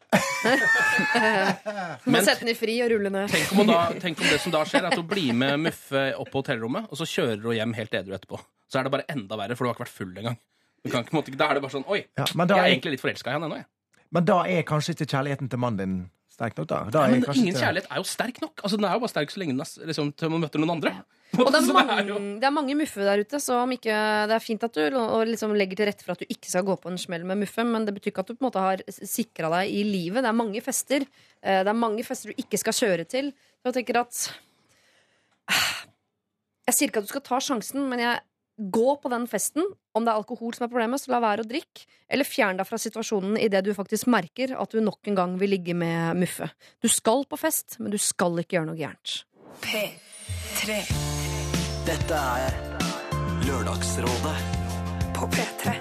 Må 2.05 2.11
Men 2.13 2.25
sette 2.25 2.43
den 2.43 2.51
i 2.53 2.57
fri 2.57 2.75
og 2.85 2.91
rulle 2.93 3.09
ned. 3.13 3.29
tenk 3.33 3.51
om, 3.55 3.61
hun 3.63 3.71
da, 3.71 3.79
tenk 4.03 4.21
om 4.21 4.27
det 4.29 4.39
som 4.43 4.53
da 4.53 4.61
skjer, 4.69 4.83
er 4.85 4.91
at 4.93 4.99
hun 4.99 5.07
blir 5.09 5.31
med 5.37 5.63
Muffe 5.65 6.03
opp 6.21 6.29
på 6.33 6.43
hotellrommet, 6.43 6.89
og 6.91 6.99
så 6.99 7.07
kjører 7.09 7.41
hun 7.47 7.57
hjem 7.57 7.73
helt 7.79 7.97
edru 8.01 8.13
etterpå. 8.17 8.39
Så 8.69 8.79
er 8.79 8.87
det 8.87 8.93
bare 8.93 9.07
enda 9.13 9.37
verre, 9.39 9.57
for 9.57 9.65
du 9.65 9.71
har 9.71 9.77
ikke 9.77 9.85
vært 9.87 9.95
full 9.97 10.13
engang. 10.21 10.37
Du 10.85 10.91
kan 10.93 11.01
ikke, 11.01 11.11
på 11.13 11.17
en 11.17 11.21
måte- 11.23 11.37
Da 11.41 11.47
er 11.49 11.57
det 11.57 11.63
bare 11.65 11.73
sånn 11.73 11.87
Oi, 11.89 12.03
Ja, 12.17 12.25
men, 12.35 12.47
da 12.47 12.55
jeg 12.59 12.61
er 12.61 12.67
er, 12.67 12.73
egentlig 12.75 12.91
litt 12.95 13.01
forelska 13.01 13.31
i 13.31 13.33
han 13.33 13.43
ennå, 13.47 13.57
jeg. 13.63 13.65
men 14.13 14.25
da 14.29 14.37
er 14.45 14.61
kanskje 14.69 14.93
ikke 14.93 15.07
kjærligheten 15.15 15.49
til 15.49 15.59
mannen 15.65 15.77
din 15.81 15.95
sterk 16.35 16.57
nok, 16.59 16.67
da. 16.69 16.83
da 16.93 17.05
er 17.07 17.11
men 17.15 17.23
kanskje 17.25 17.41
ingen 17.41 17.55
ikke- 17.55 17.63
kjærlighet 17.65 17.87
er 17.89 17.97
jo 17.97 18.03
sterk 18.11 18.41
nok. 18.43 18.61
Altså, 18.61 18.77
Den 18.77 18.85
er 18.85 18.93
jo 18.93 18.99
bare 18.99 19.13
sterk 19.15 19.29
så 19.33 19.39
lenge 19.41 19.53
den 19.55 19.61
er, 19.65 19.69
s- 19.71 19.79
liksom, 19.81 20.13
til 20.15 20.29
man 20.29 20.41
møter 20.45 20.59
noen 20.61 20.75
andre. 20.77 20.93
Og 21.41 21.49
det 21.51 21.59
er, 21.59 21.67
mange, 21.73 22.17
det 22.39 22.47
er 22.47 22.53
mange 22.53 22.75
muffe 22.79 23.03
der 23.05 23.21
ute, 23.25 23.39
så 23.43 23.61
om 23.63 23.71
ikke, 23.75 23.95
det 24.29 24.35
er 24.35 24.43
fint 24.43 24.63
at 24.67 24.77
du 24.77 24.97
og 24.99 25.25
liksom 25.27 25.55
legger 25.57 25.79
til 25.79 25.89
rette 25.89 26.05
for 26.05 26.15
at 26.15 26.21
du 26.23 26.29
ikke 26.29 26.51
skal 26.51 26.65
gå 26.67 26.75
på 26.81 26.91
en 26.91 26.99
smell 27.01 27.25
med 27.27 27.41
muffe, 27.41 27.65
men 27.67 27.87
det 27.87 27.95
betyr 27.97 28.13
ikke 28.13 28.23
at 28.25 28.31
du 28.31 28.35
på 28.35 28.43
en 28.43 28.49
måte 28.49 28.63
har 28.63 28.83
sikra 28.95 29.51
deg 29.57 29.73
i 29.73 29.81
livet. 29.87 30.23
Det 30.23 30.31
er 30.31 30.37
mange 30.37 30.61
fester. 30.63 31.07
Eh, 31.41 31.61
Det 31.65 31.71
er 31.71 31.81
mange 31.85 32.05
fester 32.07 32.31
du 32.31 32.43
ikke 32.45 32.61
skal 32.61 32.77
kjøre 32.79 33.07
til. 33.09 33.33
Så 33.59 33.71
jeg 33.71 33.79
tenker 33.81 34.01
at 34.03 34.21
Jeg 36.65 36.73
sier 36.73 36.89
ikke 36.89 37.03
at 37.03 37.05
du 37.05 37.13
skal 37.13 37.25
ta 37.25 37.37
sjansen, 37.43 37.83
men 37.91 38.01
jeg 38.01 38.23
gå 38.57 38.95
på 39.01 39.11
den 39.11 39.27
festen. 39.29 39.65
Om 39.95 40.05
det 40.05 40.11
er 40.11 40.19
alkohol 40.21 40.55
som 40.55 40.65
er 40.65 40.71
problemet, 40.71 41.01
så 41.01 41.11
la 41.13 41.21
være 41.23 41.45
å 41.45 41.49
drikke. 41.49 41.85
Eller 42.09 42.27
fjern 42.27 42.57
deg 42.59 42.67
fra 42.69 42.79
situasjonen 42.81 43.37
idet 43.41 43.63
du 43.67 43.73
faktisk 43.77 44.09
merker 44.11 44.55
at 44.57 44.73
du 44.73 44.81
nok 44.83 45.11
en 45.11 45.19
gang 45.19 45.35
vil 45.41 45.53
ligge 45.55 45.75
med 45.77 46.17
muffe. 46.23 46.49
Du 46.81 46.89
skal 46.91 47.25
på 47.29 47.39
fest, 47.39 47.77
men 47.79 47.93
du 47.93 47.99
skal 48.01 48.41
ikke 48.41 48.57
gjøre 48.57 48.71
noe 48.71 48.79
gærent. 48.79 49.21
P3 49.61 51.14
Dette 51.85 52.17
er 52.17 52.55
Lørdagsrådet 53.45 54.35
på 55.15 55.27
P3. 55.33 55.73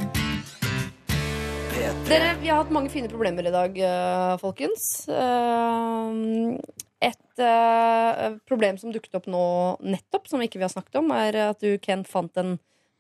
P3. 1.05 1.93
Dere, 2.09 2.31
vi 2.41 2.51
har 2.51 2.61
hatt 2.63 2.73
mange 2.75 2.91
fine 2.93 3.09
problemer 3.11 3.47
i 3.49 3.53
dag, 3.55 3.79
eh, 3.79 4.35
folkens. 4.43 5.09
Eh, 5.09 6.83
Et 7.05 7.39
eh, 7.43 8.37
problem 8.49 8.79
som 8.81 8.93
dukket 8.95 9.15
opp 9.19 9.27
nå 9.29 9.41
nettopp, 9.85 10.29
som 10.31 10.41
ikke 10.41 10.57
vi 10.57 10.65
har 10.65 10.71
snakket 10.73 10.97
om, 11.03 11.11
er 11.13 11.37
at 11.51 11.61
du, 11.61 11.75
Ken, 11.83 12.01
fant 12.09 12.33
en 12.41 12.55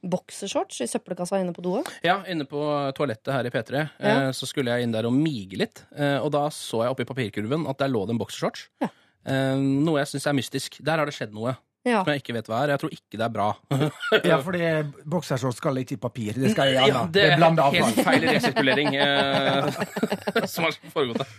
boksershorts 0.04 0.82
i 0.84 0.88
søppelkassa 0.90 1.38
inne 1.40 1.54
på 1.56 1.62
doet. 1.64 1.88
Ja, 2.04 2.18
inne 2.28 2.44
på 2.44 2.60
toalettet 2.98 3.32
her 3.32 3.46
i 3.48 3.52
P3 3.54 3.78
Ja. 3.78 3.88
eh, 4.28 4.32
så 4.36 4.44
skulle 4.50 4.74
jeg 4.74 4.82
inn 4.84 4.92
der 4.92 5.06
og 5.08 5.14
mige 5.16 5.56
litt. 5.56 5.86
Eh, 5.96 6.18
og 6.20 6.32
da 6.34 6.48
så 6.52 6.82
jeg 6.84 6.92
oppi 6.92 7.06
papirkurven 7.08 7.64
at 7.70 7.78
der 7.78 7.88
lå 7.88 8.04
det 8.04 8.12
en 8.12 8.20
boksershorts. 8.20 8.66
Ja. 8.82 8.88
Eh, 9.24 9.56
noe 9.56 10.02
jeg 10.02 10.08
syns 10.12 10.26
er 10.28 10.36
mystisk. 10.36 10.76
Der 10.84 10.98
har 11.00 11.06
det 11.06 11.14
skjedd 11.16 11.32
noe 11.32 11.56
Ja. 11.84 11.98
som 12.00 12.08
jeg 12.14 12.22
ikke 12.22 12.34
vet 12.38 12.46
hva 12.48 12.62
er. 12.64 12.70
Jeg 12.74 12.80
tror 12.80 12.92
ikke 12.96 13.18
det 13.20 13.24
er 13.26 13.32
bra. 13.34 13.46
Ja, 14.30 14.38
fordi 14.40 14.68
boksershorts 15.14 15.58
skal 15.60 15.80
ikke 15.82 15.98
i 15.98 16.00
papir. 16.00 16.38
Det 16.40 16.52
skal 16.54 16.70
i 16.72 16.76
Ja, 16.78 17.02
det, 17.04 17.12
det 17.12 17.24
er 17.26 17.34
helt 17.42 17.60
avfall. 17.60 17.98
feil 18.06 18.24
resirkulering 18.30 18.94
eh, 19.04 20.46
som 20.52 20.64
har 20.64 20.78
foregått 20.94 21.20
der. 21.20 21.34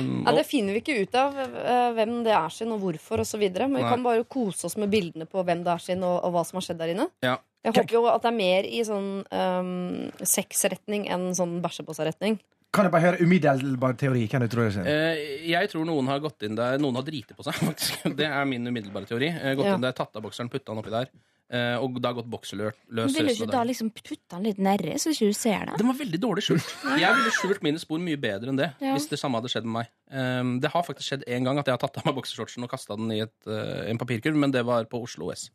Um, 0.00 0.24
Ja, 0.26 0.34
det 0.36 0.46
finner 0.48 0.74
vi 0.74 0.82
ikke 0.82 0.98
ut 1.04 1.14
av 1.18 1.38
eh, 1.38 1.90
hvem 1.96 2.16
det 2.26 2.34
er 2.34 2.50
sin, 2.54 2.72
og 2.74 2.82
hvorfor 2.82 3.22
osv. 3.22 3.44
Men 3.46 3.76
vi 3.78 3.84
Nei. 3.84 3.86
kan 3.92 4.02
bare 4.06 4.26
kose 4.26 4.66
oss 4.66 4.76
med 4.80 4.90
bildene 4.92 5.28
på 5.30 5.44
hvem 5.46 5.62
det 5.66 5.76
er 5.76 5.84
sin, 5.86 6.02
og, 6.06 6.18
og 6.26 6.34
hva 6.34 6.44
som 6.48 6.58
har 6.60 6.66
skjedd 6.66 6.82
der 6.82 6.94
inne. 6.96 7.06
Ja. 7.24 7.38
Jeg 7.60 7.74
håper 7.76 7.92
jo 7.92 8.06
at 8.08 8.22
det 8.24 8.30
er 8.30 8.36
mer 8.38 8.66
i 8.66 8.78
sånn 8.88 9.08
um, 9.30 10.10
sexretning 10.24 11.02
enn 11.12 11.26
sånn 11.36 11.58
bæsjepose-retning. 11.60 12.38
Kan 12.70 12.86
jeg 12.86 12.92
bare 12.94 13.02
høre 13.08 13.24
umiddelbar 13.26 13.96
teori? 13.98 14.28
Kan 14.30 14.44
du 14.44 14.48
tro 14.52 14.62
det? 14.68 14.84
Eh, 14.86 15.48
jeg 15.50 15.70
tror 15.72 15.88
noen 15.88 16.06
har 16.06 16.20
gått 16.22 16.44
inn 16.46 16.54
der 16.54 16.78
Noen 16.78 16.94
har 17.00 17.02
driti 17.06 17.34
på 17.34 17.42
seg, 17.42 17.56
faktisk. 17.70 18.04
Det 18.14 18.28
er 18.28 18.46
min 18.46 18.66
umiddelbare 18.70 19.08
teori. 19.10 19.32
Eh, 19.32 19.56
gått 19.58 19.66
Ja. 19.66 19.74
inn 19.74 19.82
der, 19.82 19.96
tatt 19.98 20.14
av 20.14 20.22
bokseren, 20.22 20.50
putta 20.52 20.70
den 20.70 20.78
oppi 20.84 20.92
der. 20.94 21.10
Eh, 21.50 21.74
og 21.82 21.96
da 21.98 22.12
har 22.12 22.14
gått 22.20 22.28
bokseløs 22.30 22.76
Vil 22.94 23.08
du 23.10 23.26
ikke 23.32 23.48
da 23.50 23.64
liksom 23.66 23.88
putte 23.90 24.36
den 24.36 24.44
litt 24.46 24.58
nedi, 24.62 24.92
så 25.02 25.10
ikke 25.10 25.32
du 25.32 25.34
ser 25.34 25.64
det? 25.66 25.80
Den 25.80 25.88
var 25.90 25.96
veldig 25.98 26.20
dårlig 26.22 26.44
skjult. 26.46 26.68
Jeg 26.94 27.16
ville 27.16 27.32
skjult 27.34 27.64
mine 27.66 27.80
spor 27.82 27.98
mye 27.98 28.20
bedre 28.22 28.52
enn 28.52 28.60
det. 28.60 28.68
Ja. 28.78 28.92
Hvis 28.94 29.08
det 29.10 29.18
samme 29.18 29.40
hadde 29.40 29.50
skjedd 29.50 29.66
med 29.66 29.80
meg 29.80 29.90
um, 30.14 30.52
Det 30.62 30.70
har 30.70 30.84
faktisk 30.86 31.08
skjedd 31.10 31.24
én 31.26 31.42
gang 31.48 31.58
at 31.58 31.66
jeg 31.66 31.74
har 31.74 31.82
tatt 31.82 31.98
av 31.98 32.06
meg 32.06 32.14
boksershortsen 32.20 32.62
og 32.62 32.70
kasta 32.70 32.94
den 32.94 33.10
i 33.16 33.18
et, 33.26 33.34
eh, 33.50 33.90
en 33.90 33.98
papirkurv, 33.98 34.38
men 34.38 34.54
det 34.54 34.62
var 34.68 34.86
på 34.86 35.02
Oslo 35.02 35.32
S. 35.34 35.48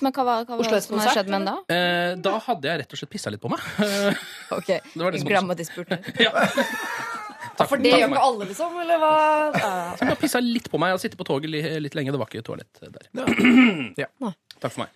Men 0.00 0.14
hva 0.14 0.24
var, 0.26 0.44
hva 0.46 0.58
var 0.58 0.74
det 0.76 0.80
som 0.84 0.98
hadde 0.98 1.14
skjedd 1.16 1.30
med 1.32 1.40
den 1.40 1.48
da? 1.48 1.56
Eh, 1.74 2.12
da 2.22 2.36
hadde 2.46 2.70
jeg 2.70 2.82
rett 2.82 2.94
og 2.94 3.00
slett 3.00 3.12
pissa 3.12 3.32
litt 3.34 3.42
på 3.42 3.50
meg. 3.52 3.62
Ok, 4.58 4.68
Det 4.94 5.00
var 5.00 5.14
det 5.14 5.22
Glem 5.26 5.52
at 5.54 5.60
de 5.60 5.66
spurte. 5.66 5.98
ja. 6.26 6.32
Takk, 7.52 7.68
For 7.68 7.80
det 7.80 7.92
gjør 7.92 8.10
ikke 8.10 8.24
alle, 8.24 8.48
liksom? 8.48 8.76
Eller 8.82 9.00
hva? 9.00 9.12
Ja. 9.56 9.72
Jeg 10.00 10.08
har 10.12 10.18
pissa 10.20 10.40
litt 10.44 10.70
på 10.72 10.80
meg. 10.80 10.92
Jeg 10.92 11.02
sitte 11.02 11.08
sittet 11.12 11.20
på 11.20 11.28
toget 11.28 11.52
litt 11.52 11.96
lenge. 11.98 12.14
Det 12.14 12.20
var 12.20 12.30
ikke 12.30 12.44
toalett 12.46 12.82
der. 12.84 13.08
Ja. 14.00 14.32
Takk 14.62 14.72
for 14.76 14.84
meg. 14.84 14.90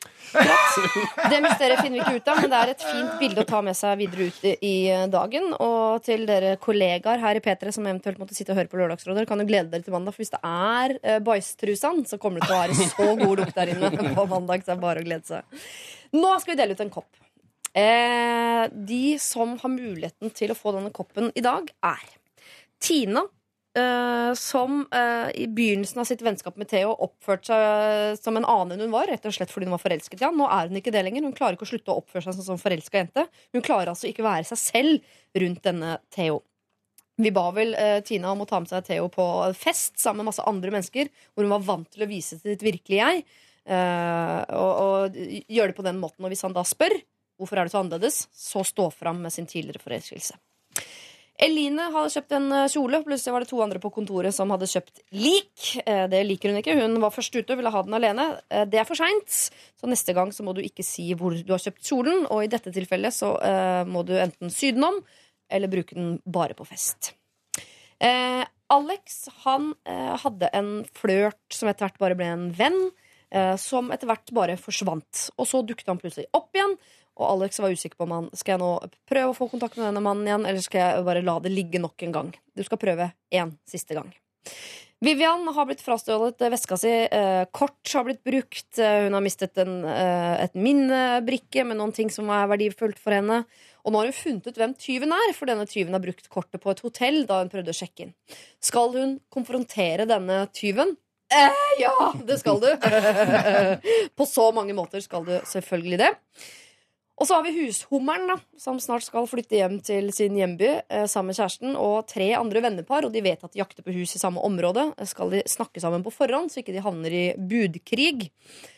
Det 1.30 1.38
mysteriet 1.42 1.80
finner 1.82 1.96
vi 1.98 2.02
ikke 2.04 2.20
ut 2.20 2.28
av, 2.30 2.38
men 2.42 2.52
det 2.52 2.58
er 2.60 2.70
et 2.74 2.84
fint 2.86 3.14
bilde 3.18 3.42
å 3.42 3.48
ta 3.48 3.60
med 3.66 3.74
seg 3.78 3.96
videre 3.98 4.28
ut 4.30 4.44
i- 4.46 4.56
i 4.68 4.74
dagen. 5.10 5.48
Og 5.64 6.02
til 6.06 6.24
dere 6.28 6.52
kollegaer 6.62 7.18
her 7.22 7.34
i 7.40 7.42
P3 7.42 7.72
som 7.74 7.86
eventuelt 7.90 8.18
måtte 8.22 8.36
sitte 8.36 8.54
og 8.54 8.60
høre 8.60 8.70
på 8.70 8.78
Lørdagsrådet, 8.78 9.26
kan 9.26 9.42
jo 9.42 9.46
glede 9.48 9.70
dere 9.72 9.82
til 9.82 9.92
mandag. 9.96 10.14
For 10.14 10.22
hvis 10.22 10.30
det 10.36 10.42
er 10.44 10.96
uh, 11.02 11.18
bæsjtrusan, 11.26 12.04
så 12.06 12.18
kommer 12.22 12.40
det 12.40 12.48
til 12.48 12.56
å 12.56 12.62
være 12.62 12.78
så 12.94 13.08
god 13.24 13.38
lukt 13.42 13.54
der 13.58 13.72
inne 13.74 13.90
på 14.14 14.26
mandag. 14.30 14.62
Så 14.62 14.70
det 14.70 14.76
er 14.76 14.84
bare 14.86 15.02
å 15.02 15.08
glede 15.08 15.26
seg. 15.26 15.42
Nå 16.14 16.34
skal 16.40 16.54
vi 16.54 16.60
dele 16.62 16.76
ut 16.78 16.84
en 16.86 16.90
kopp. 16.94 17.10
Eh, 17.76 18.68
de 18.72 19.18
som 19.20 19.56
har 19.60 19.68
muligheten 19.72 20.30
til 20.32 20.54
å 20.54 20.56
få 20.56 20.72
denne 20.78 20.92
koppen 20.94 21.32
i 21.36 21.42
dag, 21.44 21.66
er 21.84 22.06
Tina. 22.80 23.24
Eh, 23.76 24.32
som 24.38 24.80
uh, 24.94 25.28
i 25.34 25.46
begynnelsen 25.52 26.00
av 26.02 26.08
sitt 26.08 26.22
vennskap 26.24 26.56
med 26.60 26.68
Theo 26.70 26.94
oppførte 27.06 27.50
seg 27.50 28.18
som 28.20 28.38
en 28.38 28.46
annen 28.46 28.76
enn 28.76 28.86
hun 28.86 28.94
var. 28.94 29.08
Rett 29.10 29.26
og 29.28 29.34
slett 29.36 29.52
fordi 29.52 29.68
hun 29.68 29.74
var 29.76 29.82
forelsket 29.82 30.22
i 30.22 30.26
han. 30.26 30.36
Nå 30.38 30.48
er 30.50 30.70
hun 30.70 30.80
ikke 30.80 30.94
det 30.94 31.04
lenger. 31.06 31.26
Hun 31.26 31.36
klarer 31.36 31.58
ikke 31.58 31.68
å 31.68 31.70
slutte 31.70 31.94
å 31.94 32.00
oppføre 32.02 32.26
seg 32.26 32.38
som 32.40 32.56
en 32.56 32.62
forelska 32.62 33.00
jente. 33.00 33.26
Hun 33.56 33.64
klarer 33.66 33.92
altså 33.92 34.08
ikke 34.10 34.24
å 34.24 34.28
være 34.28 34.48
seg 34.50 34.62
selv 34.62 35.42
rundt 35.42 35.64
denne 35.66 35.98
Theo. 36.14 36.40
Vi 37.20 37.32
ba 37.32 37.46
vel 37.56 37.76
uh, 37.76 37.98
Tina 38.04 38.32
om 38.32 38.44
å 38.44 38.48
ta 38.48 38.60
med 38.62 38.72
seg 38.72 38.88
Theo 38.88 39.10
på 39.12 39.26
fest 39.56 40.00
sammen 40.02 40.24
med 40.24 40.32
masse 40.32 40.46
andre 40.48 40.72
mennesker, 40.74 41.12
hvor 41.32 41.46
hun 41.46 41.54
var 41.56 41.68
vant 41.68 41.92
til 41.92 42.04
å 42.04 42.10
vise 42.10 42.40
sitt 42.40 42.64
virkelige 42.64 43.02
jeg. 43.02 43.26
uh, 43.72 44.40
og, 44.56 44.72
og 44.72 45.20
gjøre 45.20 45.72
det 45.72 45.78
på 45.78 45.86
den 45.86 46.00
måten. 46.02 46.24
Og 46.24 46.32
hvis 46.34 46.44
han 46.46 46.56
da 46.56 46.64
spør 46.66 46.96
hvorfor 47.36 47.60
er 47.60 47.68
det 47.68 47.76
så 47.76 47.84
annerledes, 47.84 48.26
så 48.32 48.64
stå 48.64 48.90
fram 48.94 49.20
med 49.24 49.32
sin 49.34 49.48
tidligere 49.48 49.82
forelskelse. 49.82 50.38
Eline 51.42 51.90
hadde 51.92 52.12
kjøpt 52.14 52.32
en 52.36 52.46
eh, 52.56 52.68
kjole. 52.72 53.02
Plutselig 53.04 53.32
var 53.34 53.44
det 53.44 53.50
to 53.50 53.58
andre 53.60 53.80
på 53.82 53.90
kontoret 53.92 54.32
som 54.34 54.52
hadde 54.54 54.68
kjøpt 54.70 55.02
lik. 55.12 55.66
Eh, 55.84 56.06
Det 56.08 56.22
liker 56.24 56.52
hun 56.52 56.60
ikke. 56.62 56.76
Hun 56.80 56.96
var 57.02 57.12
først 57.12 57.36
ute 57.36 57.52
og 57.52 57.60
ville 57.60 57.72
ha 57.74 57.82
den 57.84 57.96
alene. 57.98 58.26
Eh, 58.48 58.64
Det 58.64 58.80
er 58.80 58.88
for 58.88 58.96
seint, 58.96 59.28
så 59.76 59.90
neste 59.90 60.14
gang 60.16 60.32
så 60.32 60.46
må 60.46 60.54
du 60.56 60.62
ikke 60.64 60.84
si 60.86 61.10
hvor 61.14 61.36
du 61.36 61.52
har 61.52 61.60
kjøpt 61.60 61.84
kjolen. 61.84 62.24
Og 62.32 62.44
i 62.44 62.50
dette 62.52 62.72
tilfellet 62.72 63.12
så 63.12 63.34
må 63.86 64.04
du 64.06 64.14
enten 64.16 64.50
sy 64.52 64.72
den 64.72 64.84
om, 64.86 65.02
eller 65.52 65.68
bruke 65.68 65.94
den 65.94 66.16
bare 66.24 66.56
på 66.56 66.64
fest. 66.66 67.12
Alex 68.68 69.28
han 69.44 69.74
hadde 69.86 70.48
en 70.56 70.70
flørt 70.96 71.54
som 71.54 71.68
etter 71.70 71.86
hvert 71.86 72.00
bare 72.02 72.16
ble 72.18 72.26
en 72.32 72.48
venn. 72.56 72.78
Som 73.60 73.92
etter 73.94 74.08
hvert 74.08 74.32
bare 74.34 74.56
forsvant. 74.56 75.28
Og 75.36 75.46
så 75.46 75.60
dukket 75.66 75.88
han 75.90 76.00
plutselig 76.00 76.26
opp 76.36 76.54
igjen. 76.56 76.76
Og 77.16 77.26
Alex 77.30 77.60
var 77.62 77.72
usikker 77.72 77.98
på 77.98 78.06
om 78.06 78.16
han 78.16 78.30
skal 78.36 78.56
jeg 78.56 78.62
nå 78.62 78.72
prøve 79.08 79.32
å 79.32 79.36
få 79.36 79.48
kontakt 79.52 79.78
med 79.78 79.88
denne 79.88 80.02
mannen 80.04 80.28
igjen, 80.28 80.48
eller 80.48 80.64
skal 80.64 80.82
jeg 80.82 81.06
bare 81.06 81.24
la 81.24 81.38
det 81.44 81.54
ligge 81.54 81.80
nok 81.82 82.04
en 82.06 82.16
gang. 82.18 82.34
Du 82.56 82.64
skal 82.66 82.80
prøve 82.80 83.12
én 83.34 83.54
siste 83.68 83.96
gang. 83.96 84.12
Vivian 85.04 85.44
har 85.52 85.66
blitt 85.68 85.82
frastjålet 85.84 86.40
eh, 86.40 86.50
veska 86.54 86.76
si. 86.80 86.92
Eh, 87.04 87.44
kort 87.52 87.92
har 87.92 88.06
blitt 88.06 88.22
brukt. 88.24 88.78
Eh, 88.80 89.04
hun 89.04 89.16
har 89.16 89.24
mistet 89.24 89.58
en, 89.60 89.82
et 89.84 90.56
minnebrikke 90.56 91.66
med 91.68 91.76
noen 91.80 91.92
ting 91.96 92.12
som 92.12 92.30
er 92.32 92.48
verdifullt 92.48 93.00
for 93.02 93.16
henne. 93.16 93.42
Og 93.84 93.92
nå 93.92 94.00
har 94.00 94.08
hun 94.08 94.16
funnet 94.16 94.48
ut 94.48 94.56
hvem 94.58 94.72
tyven 94.80 95.12
er, 95.14 95.32
for 95.36 95.48
denne 95.50 95.66
tyven 95.68 95.94
har 95.94 96.02
brukt 96.02 96.30
kortet 96.32 96.62
på 96.62 96.72
et 96.72 96.80
hotell 96.82 97.20
da 97.28 97.42
hun 97.42 97.52
prøvde 97.52 97.74
å 97.74 97.76
sjekke 97.76 98.06
inn. 98.06 98.14
Skal 98.64 98.96
hun 98.96 99.18
konfrontere 99.32 100.08
denne 100.08 100.46
tyven? 100.56 100.96
Eh, 101.34 101.62
ja, 101.82 102.12
det 102.24 102.40
skal 102.40 102.60
du! 102.62 102.68
på 104.18 104.26
så 104.26 104.48
mange 104.54 104.74
måter 104.78 105.02
skal 105.04 105.26
du 105.26 105.36
selvfølgelig 105.46 106.00
det. 106.02 106.12
Og 107.16 107.24
så 107.24 107.38
har 107.38 107.46
vi 107.46 107.54
hushummeren, 107.56 108.28
da, 108.28 108.36
som 108.60 108.76
snart 108.82 109.06
skal 109.06 109.28
flytte 109.28 109.56
hjem 109.56 109.78
til 109.84 110.10
sin 110.12 110.36
hjemby 110.36 110.68
eh, 110.68 111.06
sammen 111.08 111.32
med 111.32 111.38
kjæresten 111.38 111.76
og 111.80 112.04
tre 112.10 112.28
andre 112.36 112.60
vennepar. 112.64 113.06
Og 113.08 113.14
de 113.14 113.22
vet 113.24 113.40
at 113.40 113.54
de 113.54 113.62
jakter 113.62 113.86
på 113.86 113.94
hus 113.96 114.12
i 114.18 114.20
samme 114.20 114.42
område. 114.44 114.90
Skal 115.08 115.32
de 115.32 115.40
snakke 115.48 115.80
sammen 115.80 116.04
på 116.04 116.12
forhånd, 116.12 116.52
så 116.52 116.60
ikke 116.60 116.74
de 116.76 116.84
havner 116.84 117.16
i 117.16 117.26
budkrig? 117.40 118.28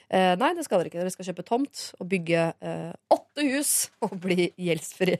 Eh, 0.09 0.35
nei, 0.39 0.53
det 0.55 0.69
skal 0.69 0.81
dere 0.81 0.93
ikke. 0.93 1.03
Dere 1.03 1.15
skal 1.17 1.33
kjøpe 1.33 1.47
tomt 1.49 1.89
og 1.99 2.11
bygge 2.15 2.45
eh, 2.63 2.93
åtte 3.17 3.49
hus 3.51 3.73
og 4.07 4.15
bli 4.23 4.53
gjeldsfri. 4.55 5.19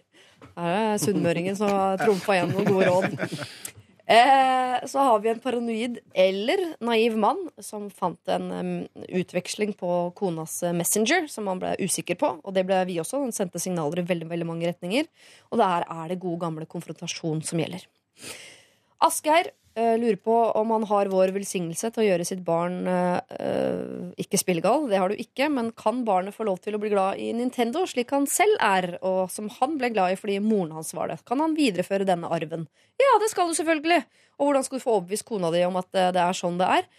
Her 0.55 0.79
er 0.95 1.03
sunnmøringen 1.03 1.59
som 1.59 1.75
har 1.75 1.99
trumfa 1.99 2.39
igjen 2.39 2.55
noen 2.55 2.71
gode 2.71 2.87
råd. 2.87 3.75
Eh, 4.09 4.87
så 4.87 4.99
har 4.99 5.19
vi 5.21 5.29
en 5.29 5.41
paranoid 5.41 5.99
eller 6.15 6.63
naiv 6.81 7.17
mann 7.21 7.43
som 7.61 7.91
fant 7.93 8.31
en 8.33 8.87
utveksling 9.09 9.75
på 9.77 9.91
konas 10.17 10.63
eh, 10.63 10.73
Messenger 10.73 11.27
som 11.29 11.51
han 11.51 11.61
ble 11.61 11.75
usikker 11.83 12.17
på. 12.17 12.31
Og 12.41 12.55
det 12.57 12.65
ble 12.71 12.79
vi 12.89 12.97
også. 13.03 13.21
Han 13.21 13.37
sendte 13.37 13.61
signaler 13.61 14.01
i 14.01 14.07
veldig, 14.09 14.31
veldig 14.31 14.49
mange 14.49 14.71
retninger. 14.71 15.11
Og 15.53 15.61
der 15.61 15.85
er 15.85 16.09
det 16.09 16.23
god 16.25 16.41
gamle 16.47 16.69
konfrontasjon 16.71 17.45
som 17.45 17.61
gjelder. 17.61 17.85
Asgeir 19.05 19.53
lurer 20.01 20.17
på 20.17 20.35
om 20.59 20.71
han 20.75 20.85
har 20.91 21.11
vår 21.13 21.33
velsignelse 21.37 21.91
til 21.93 22.03
å 22.03 22.07
gjøre 22.07 22.27
sitt 22.27 22.41
barn 22.47 22.81
eh, 22.91 23.19
eh, 23.39 24.13
ikke 24.25 24.41
spillegal. 24.41 24.87
Det 24.91 24.99
har 25.01 25.13
du 25.13 25.21
ikke, 25.21 25.49
men 25.53 25.71
kan 25.79 26.01
barnet 26.07 26.37
få 26.37 26.47
lov 26.49 26.61
til 26.65 26.77
å 26.77 26.81
bli 26.83 26.93
glad 26.93 27.21
i 27.23 27.31
Nintendo 27.37 27.85
slik 27.89 28.15
han 28.15 28.27
selv 28.31 28.59
er, 28.65 28.91
og 29.07 29.29
som 29.33 29.51
han 29.59 29.77
ble 29.81 29.93
glad 29.95 30.15
i 30.15 30.21
fordi 30.21 30.39
moren 30.45 30.75
hans 30.77 30.95
var 30.97 31.13
det? 31.13 31.21
Kan 31.29 31.43
han 31.45 31.57
videreføre 31.59 32.09
denne 32.09 32.31
arven? 32.35 32.67
Ja, 32.99 33.19
det 33.23 33.31
skal 33.33 33.51
du 33.51 33.59
selvfølgelig! 33.59 34.03
Og 34.39 34.49
hvordan 34.49 34.67
skal 34.67 34.79
du 34.79 34.85
få 34.85 34.97
overbevist 34.97 35.27
kona 35.29 35.51
di 35.55 35.65
om 35.67 35.79
at 35.81 35.91
eh, 35.95 36.11
det 36.15 36.25
er 36.25 36.41
sånn 36.41 36.59
det 36.61 36.71
er? 36.79 36.91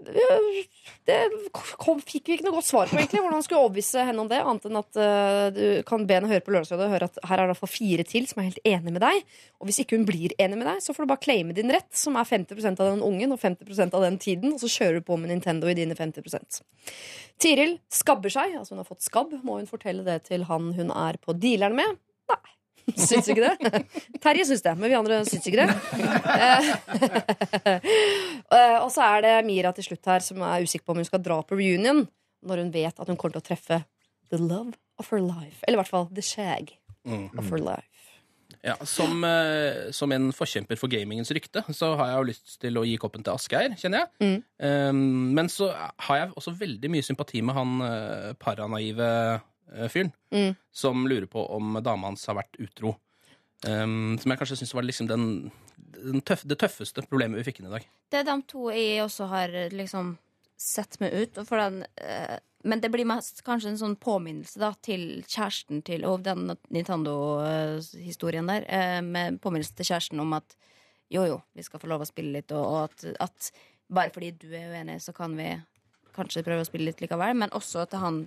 Det 0.00 1.16
kom, 1.52 2.00
fikk 2.00 2.28
vi 2.28 2.36
ikke 2.36 2.46
noe 2.46 2.56
godt 2.56 2.68
svar 2.68 2.88
på, 2.90 2.96
egentlig. 2.96 3.20
Hvordan 3.20 3.36
han 3.38 3.44
skulle 3.44 3.60
overbevise 3.62 4.04
henne 4.06 4.22
om 4.22 4.30
det, 4.30 4.38
annet 4.40 4.68
enn 4.68 4.78
at 4.80 4.98
uh, 4.98 5.46
du 5.54 5.64
kan 5.86 6.06
be 6.08 6.16
henne 6.16 6.30
høre 6.30 6.44
på 6.44 6.54
Lørdagsrådet 6.54 6.86
og 6.86 6.94
høre 6.94 7.08
at 7.10 7.20
her 7.28 7.42
er 7.42 7.52
det 7.52 7.70
fire 7.70 8.06
til 8.08 8.28
som 8.30 8.40
er 8.40 8.48
helt 8.48 8.62
enig 8.68 8.94
med 8.94 9.02
deg. 9.04 9.34
Og 9.60 9.68
hvis 9.68 9.82
ikke 9.82 9.98
hun 9.98 10.06
blir 10.08 10.34
enig 10.42 10.58
med 10.58 10.68
deg, 10.70 10.80
så 10.84 10.94
får 10.94 11.04
du 11.04 11.12
bare 11.12 11.24
claime 11.24 11.56
din 11.56 11.74
rett, 11.74 11.90
som 11.96 12.16
er 12.18 12.28
50% 12.28 12.82
av 12.82 12.94
den 12.94 13.04
ungen 13.06 13.34
og 13.34 13.42
50% 13.42 13.98
av 13.98 14.06
den 14.06 14.18
tiden, 14.22 14.54
og 14.56 14.62
så 14.62 14.70
kjører 14.70 15.00
du 15.00 15.06
på 15.10 15.18
med 15.20 15.34
Nintendo 15.34 15.70
i 15.70 15.76
dine 15.78 15.98
50% 15.98 16.62
Tiril 17.42 17.76
skabber 17.92 18.32
seg, 18.32 18.56
altså 18.58 18.74
hun 18.76 18.82
har 18.82 18.88
fått 18.88 19.06
skabb. 19.06 19.36
Må 19.46 19.58
hun 19.60 19.70
fortelle 19.70 20.06
det 20.06 20.22
til 20.30 20.46
han 20.48 20.72
hun 20.78 20.92
er 20.94 21.18
på 21.22 21.34
dealeren 21.36 21.78
med? 21.78 22.00
Nei. 22.32 22.42
Syns 22.90 23.28
ikke 23.30 23.44
det? 23.44 23.82
Terje 24.22 24.46
syns 24.48 24.64
det, 24.64 24.72
men 24.78 24.90
vi 24.90 24.98
andre 24.98 25.20
syns 25.28 25.48
ikke 25.48 25.66
det. 25.66 25.70
Eh, 28.52 28.76
og 28.82 28.90
så 28.92 29.00
er 29.06 29.22
det 29.24 29.30
Mira 29.46 29.70
til 29.72 29.86
slutt 29.86 30.08
her 30.10 30.20
som 30.20 30.42
er 30.44 30.66
usikker 30.66 30.84
på 30.84 30.92
om 30.92 30.98
hun 31.00 31.06
skal 31.08 31.22
dra 31.24 31.38
på 31.40 31.56
reunion 31.56 32.02
når 32.44 32.60
hun 32.60 32.72
vet 32.74 32.98
at 33.00 33.08
hun 33.08 33.16
kommer 33.16 33.38
til 33.38 33.40
å 33.40 33.46
treffe 33.46 33.78
the 34.28 34.36
love 34.36 34.74
of 35.00 35.08
her 35.08 35.22
life. 35.24 35.62
Eller 35.64 35.78
i 35.78 35.80
hvert 35.80 35.88
fall 35.88 36.10
the 36.12 36.24
shag 36.26 36.74
of 37.08 37.48
her 37.48 37.62
life. 37.62 37.88
Ja, 38.60 38.76
som, 38.84 39.24
eh, 39.24 39.88
som 39.96 40.12
en 40.12 40.28
forkjemper 40.36 40.76
for 40.76 40.92
gamingens 40.92 41.32
rykte, 41.32 41.64
så 41.72 41.94
har 41.96 42.10
jeg 42.10 42.18
jo 42.18 42.28
lyst 42.28 42.58
til 42.60 42.76
å 42.78 42.84
gi 42.84 42.98
koppen 43.00 43.24
til 43.24 43.38
Asgeir, 43.38 43.72
kjenner 43.80 44.04
jeg. 44.04 44.12
Mm. 44.20 44.36
Um, 44.68 45.00
men 45.38 45.48
så 45.50 45.72
har 45.72 46.20
jeg 46.20 46.34
også 46.36 46.52
veldig 46.60 46.92
mye 46.92 47.06
sympati 47.06 47.40
med 47.42 47.56
han 47.56 48.36
paranaive 48.42 49.08
eh, 49.08 49.48
fyren 49.92 50.12
Mm. 50.32 50.54
som 50.72 51.06
lurer 51.08 51.26
på 51.26 51.42
om 51.54 51.78
dama 51.84 52.08
hans 52.08 52.26
har 52.26 52.38
vært 52.38 52.56
utro. 52.58 52.96
Um, 53.66 54.18
som 54.18 54.32
jeg 54.32 54.40
kanskje 54.40 54.56
syns 54.58 54.74
var 54.74 54.82
liksom 54.82 55.06
den, 55.06 55.26
den 55.94 56.22
tøff, 56.26 56.42
det 56.48 56.58
tøffeste 56.58 57.04
problemet 57.06 57.38
vi 57.38 57.44
fikk 57.46 57.60
inn 57.60 57.68
i 57.68 57.74
dag. 57.76 57.84
Det 58.10 58.22
er 58.22 58.26
de 58.26 58.36
to 58.50 58.70
jeg 58.74 59.04
også 59.04 59.28
har 59.30 59.54
liksom 59.70 60.16
sett 60.58 60.98
meg 61.02 61.14
ut. 61.14 61.38
Den, 61.50 61.84
uh, 62.02 62.36
men 62.64 62.82
det 62.82 62.90
blir 62.94 63.06
mest 63.06 63.44
kanskje 63.46 63.72
en 63.72 63.78
sånn 63.78 63.96
påminnelse 64.02 64.58
da, 64.62 64.72
til 64.82 65.22
kjæresten 65.26 65.82
til 65.86 66.06
Og 66.06 66.24
den 66.26 66.56
Nintendo-historien 66.74 68.50
der. 68.50 68.66
Uh, 68.66 69.00
med 69.06 69.38
påminnelse 69.42 69.76
til 69.78 69.92
kjæresten 69.92 70.22
om 70.22 70.34
at 70.38 70.56
jo, 71.12 71.26
jo, 71.28 71.40
vi 71.52 71.62
skal 71.62 71.80
få 71.82 71.90
lov 71.90 72.02
å 72.02 72.08
spille 72.08 72.32
litt, 72.38 72.52
og, 72.56 72.64
og 72.64 72.78
at, 72.88 73.04
at 73.20 73.52
bare 73.92 74.10
fordi 74.14 74.32
du 74.40 74.48
er 74.56 74.72
uenig, 74.72 75.02
så 75.04 75.12
kan 75.12 75.34
vi 75.36 75.50
kanskje 76.16 76.44
prøve 76.46 76.64
å 76.64 76.68
spille 76.68 76.88
litt 76.88 77.02
likevel. 77.04 77.36
Men 77.36 77.52
også 77.54 77.84
til 77.90 78.02
han 78.02 78.22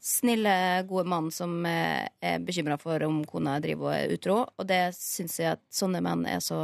snille, 0.00 0.82
gode 0.88 1.04
mann 1.08 1.28
som 1.30 1.66
eh, 1.68 2.08
er 2.24 2.44
bekymra 2.44 2.78
for 2.80 3.02
om 3.04 3.20
kona 3.28 3.58
driver 3.60 3.90
og 3.90 3.94
er 3.94 4.14
utro. 4.14 4.36
Og 4.56 4.68
det 4.68 4.80
syns 4.96 5.36
jeg 5.42 5.56
at 5.58 5.62
sånne 5.74 6.00
menn 6.04 6.24
er 6.28 6.40
så 6.44 6.60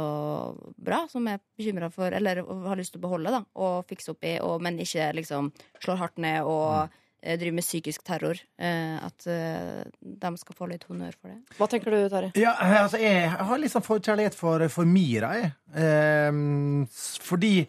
bra, 0.75 1.03
som 1.11 1.27
er 1.29 1.41
bekymra 1.57 1.91
for, 1.93 2.13
eller 2.17 2.41
har 2.41 2.79
lyst 2.79 2.95
til 2.95 3.01
å 3.01 3.05
beholde, 3.05 3.33
da, 3.33 3.43
og 3.61 3.85
fikse 3.89 4.15
opp 4.15 4.25
i, 4.25 4.37
og, 4.41 4.57
men 4.65 4.81
ikke 4.81 5.11
liksom 5.19 5.51
slår 5.83 6.01
hardt 6.01 6.17
ned 6.23 6.49
og 6.49 6.89
mm. 6.89 6.95
driver 7.27 7.57
med 7.59 7.67
psykisk 7.67 8.05
terror. 8.09 8.41
Eh, 8.57 8.97
at 9.05 9.29
eh, 9.29 9.85
de 10.25 10.33
skal 10.41 10.57
få 10.57 10.71
litt 10.73 10.87
honnør 10.89 11.19
for 11.19 11.35
det. 11.35 11.37
Hva 11.59 11.69
tenker 11.69 11.93
du, 11.93 11.99
Tari? 12.09 12.33
Ja, 12.41 12.55
altså, 12.81 13.01
jeg 13.05 13.29
har 13.29 13.61
litt 13.61 13.75
sånn 13.75 13.85
forkjærlighet 13.85 14.39
for, 14.39 14.65
for 14.73 14.89
Mira, 14.89 15.35
jeg. 15.37 15.53
Ehm, 15.77 16.87
fordi 17.21 17.59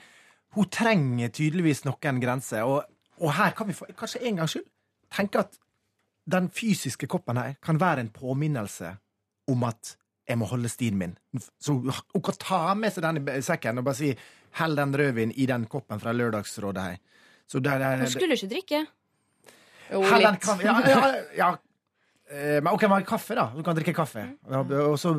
hun 0.56 0.72
trenger 0.72 1.28
tydeligvis 1.28 1.84
noen 1.84 2.24
grenser. 2.24 2.64
Og, 2.64 2.88
og 3.20 3.36
her 3.36 3.52
kan 3.52 3.68
vi 3.68 3.76
for, 3.76 3.92
kanskje 4.00 4.24
en 4.24 4.40
gangs 4.40 4.56
skyld 4.56 4.68
tenke 5.14 5.42
at 5.44 5.58
den 6.28 6.50
fysiske 6.52 7.08
koppen 7.08 7.36
her 7.40 7.56
kan 7.64 7.80
være 7.80 8.00
en 8.04 8.10
påminnelse 8.12 8.96
om 9.48 9.64
at 9.64 9.96
jeg 10.28 10.38
må 10.38 10.44
holde 10.50 10.68
stien 10.68 10.98
min. 10.98 11.14
Så 11.60 11.72
hun 11.72 12.22
kan 12.24 12.36
ta 12.40 12.74
med 12.76 12.92
seg 12.92 13.06
den 13.06 13.22
i 13.32 13.40
sekken 13.44 13.80
og 13.80 13.84
bare 13.84 13.96
si 13.96 14.10
'hell 14.58 14.76
den 14.76 14.92
rødvinen 14.94 15.32
i 15.36 15.46
den 15.46 15.64
koppen 15.66 16.00
fra 16.00 16.12
Lørdagsrådet 16.12 16.82
her'. 16.82 16.98
Så 17.48 17.60
der, 17.60 17.78
der, 17.78 17.96
Hun 17.96 18.06
skulle 18.06 18.34
ikke 18.34 18.48
drikke. 18.48 18.86
Jo, 19.92 20.02
Hell 20.02 20.26
litt. 20.30 20.40
kaffe 20.40 20.64
Ja, 20.64 20.80
ja, 20.84 21.14
ja. 21.36 21.54
Eh, 22.30 22.62
Men 22.62 22.72
OK, 22.74 22.82
men 22.88 23.04
kaffe, 23.04 23.34
da. 23.34 23.44
Hun 23.44 23.64
kan 23.64 23.76
drikke 23.76 23.94
kaffe. 23.94 24.26
Og 24.44 24.98
så 24.98 25.14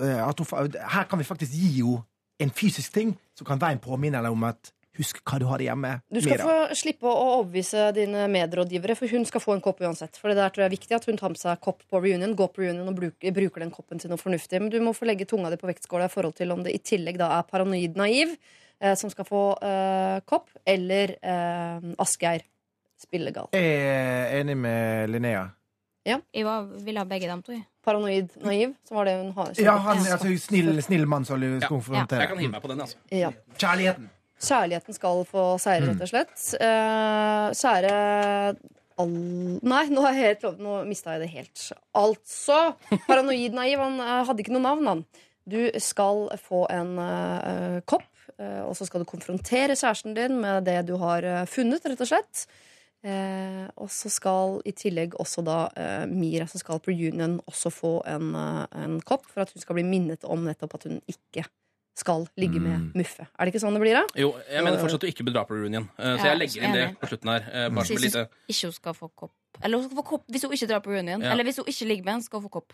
eh, 0.00 0.20
hun, 0.20 0.72
Her 0.90 1.04
kan 1.08 1.18
vi 1.18 1.24
faktisk 1.24 1.52
gi 1.52 1.80
henne 1.80 2.02
en 2.38 2.50
fysisk 2.50 2.92
ting 2.92 3.16
som 3.34 3.46
kan 3.46 3.60
være 3.60 3.72
en 3.72 3.78
påminnelse 3.78 4.30
om 4.30 4.44
at 4.44 4.72
Husk 4.96 5.20
hva 5.26 5.38
du 5.42 5.46
har 5.50 5.62
hjemme. 5.62 5.92
Du 6.08 6.20
skal 6.20 6.38
Mira. 6.38 6.46
få 6.46 6.76
slippe 6.78 7.08
å 7.10 7.14
overbevise 7.36 7.90
dine 7.96 8.26
medrådgivere, 8.32 8.96
for 8.98 9.12
hun 9.12 9.26
skal 9.28 9.42
få 9.44 9.56
en 9.56 9.64
kopp 9.64 9.82
uansett. 9.84 10.16
For 10.20 10.32
det 10.32 10.38
der 10.40 10.54
tror 10.54 10.64
jeg 10.64 10.70
er 10.70 10.76
viktig 10.76 10.96
at 10.96 11.08
hun 11.10 11.20
tar 11.20 11.32
med 11.34 11.40
seg 11.40 11.60
kopp 11.64 11.84
på 11.90 12.00
reunion, 12.02 12.36
går 12.38 12.52
på 12.54 12.64
reunion 12.64 12.88
og 12.88 12.96
bruker, 12.98 13.34
bruker 13.36 13.64
den 13.64 13.74
koppen 13.74 14.02
til 14.02 14.12
noe 14.12 14.20
fornuftig. 14.20 14.62
Men 14.62 14.72
du 14.72 14.78
må 14.84 14.94
få 14.96 15.08
legge 15.08 15.28
tunga 15.28 15.52
di 15.52 15.60
på 15.60 15.68
vektskåla 15.68 16.08
i 16.08 16.12
forhold 16.12 16.38
til 16.38 16.54
om 16.54 16.64
det 16.64 16.74
i 16.74 16.82
tillegg 16.82 17.20
da 17.20 17.32
er 17.38 17.48
paranoid 17.50 17.98
naiv 18.00 18.36
eh, 18.80 18.96
som 18.96 19.12
skal 19.12 19.28
få 19.28 19.44
eh, 19.60 20.18
kopp, 20.28 20.50
eller 20.64 21.16
eh, 21.20 21.92
Asgeir 22.02 22.46
spillegal. 23.00 23.52
Jeg 23.52 23.76
er 23.76 24.40
enig 24.40 24.56
med 24.56 25.12
Linnea. 25.12 25.46
Ja. 26.06 26.20
Jeg 26.32 26.46
var, 26.46 26.68
ville 26.86 27.02
ha 27.02 27.08
begge 27.08 27.28
dem 27.28 27.42
to. 27.42 27.56
Paranoid 27.86 28.34
naiv, 28.42 28.74
så 28.88 28.94
var 28.94 29.08
det 29.08 29.16
hun 29.20 29.32
har. 29.34 29.50
Ja, 29.62 29.76
han 29.82 29.98
altså 29.98 30.30
snill, 30.38 30.82
snill 30.82 31.06
mann 31.06 31.26
som 31.26 31.42
Ja, 31.42 31.58
konfrontere. 31.68 32.24
Jeg 32.24 32.30
kan 32.30 32.38
hive 32.42 32.52
meg 32.52 32.62
på 32.62 32.70
den, 32.70 32.82
altså. 32.82 32.98
Ja. 33.10 33.32
Kjærligheten. 33.58 34.10
Kjærligheten 34.42 34.96
skal 34.96 35.22
få 35.28 35.44
seire, 35.62 35.86
rett 35.90 36.02
og 36.04 36.10
slett. 36.10 36.40
Eh, 36.60 37.46
kjære 37.56 37.92
all... 39.00 39.14
Nei, 39.64 39.84
nå, 39.92 40.02
har 40.04 40.12
jeg 40.16 40.26
helt, 40.30 40.44
lov- 40.44 40.60
nå 40.60 40.74
mista 40.88 41.14
jeg 41.16 41.24
det 41.24 41.30
helt. 41.32 41.64
Altså, 41.96 42.58
paranoid 43.08 43.56
naiv. 43.56 43.80
Han 43.80 43.96
eh, 44.04 44.20
hadde 44.28 44.44
ikke 44.44 44.54
noe 44.56 44.66
navn, 44.66 44.90
han. 44.92 45.02
Du 45.46 45.60
skal 45.80 46.26
få 46.42 46.64
en 46.74 46.96
eh, 46.98 47.80
kopp, 47.88 48.08
eh, 48.36 48.62
og 48.66 48.74
så 48.76 48.88
skal 48.88 49.04
du 49.04 49.08
konfrontere 49.08 49.76
kjæresten 49.78 50.16
din 50.16 50.40
med 50.42 50.66
det 50.68 50.80
du 50.88 50.96
har 51.00 51.24
eh, 51.24 51.44
funnet, 51.48 51.84
rett 51.88 52.02
og 52.04 52.12
slett. 52.12 52.46
Og 53.06 53.86
så 53.92 54.10
skal 54.10 54.56
i 54.66 54.72
tillegg 54.74 55.12
også 55.22 55.44
da 55.46 55.68
Mira, 56.10 56.48
som 56.50 56.58
skal 56.58 56.80
på 56.82 56.90
reunion, 56.90 57.36
også 57.46 57.70
få 57.70 57.92
en, 58.10 58.32
en 58.34 58.96
kopp, 59.06 59.28
for 59.30 59.44
at 59.44 59.52
hun 59.54 59.62
skal 59.62 59.76
bli 59.78 59.84
minnet 59.86 60.26
om 60.26 60.42
nettopp 60.48 60.74
at 60.74 60.86
hun 60.88 60.96
ikke 61.06 61.44
skal 61.96 62.26
ligge 62.36 62.60
med 62.60 62.92
Muffe. 62.94 63.24
Er 63.38 63.46
det 63.48 63.54
ikke 63.54 63.62
sånn 63.62 63.72
det 63.76 63.80
blir, 63.80 63.94
da? 63.96 64.02
Jo, 64.20 64.34
jeg 64.52 64.62
mener 64.64 64.76
fortsatt 64.82 65.00
at 65.00 65.06
du 65.06 65.08
ikke 65.08 65.24
bør 65.26 65.32
dra 65.38 65.44
på 65.48 65.56
reunion. 65.56 65.88
Eh, 65.98 66.16
Så 66.18 66.24
Ja, 66.26 66.34
jeg 66.34 66.38
legger 66.42 66.62
inn 66.66 66.72
det 66.76 66.86
på 67.00 67.08
slutten 67.08 67.30
her. 67.32 67.46
eh, 67.52 67.68
Bare 67.70 67.84
syns 67.88 68.02
lite 68.04 68.28
ikke 68.48 68.66
hun 68.68 68.72
skal 68.72 68.92
få 68.94 69.10
kopp. 69.16 69.32
Eller 69.62 69.78
hun 69.80 69.88
skal 69.88 69.96
få 69.96 70.04
kopp 70.04 70.24
hvis 70.28 70.42
hun 70.44 70.52
ikke 70.52 70.68
drar 70.68 70.80
på 70.84 70.92
reunion. 70.92 71.22
Ja. 71.22 71.32
Eller 71.32 71.44
hvis 71.44 71.56
hun 71.56 71.64
ikke 71.66 71.86
ligger 71.88 72.04
med 72.04 72.14
en, 72.14 72.22
skal 72.22 72.40
hun 72.40 72.48
få 72.48 72.52
kopp. 72.60 72.72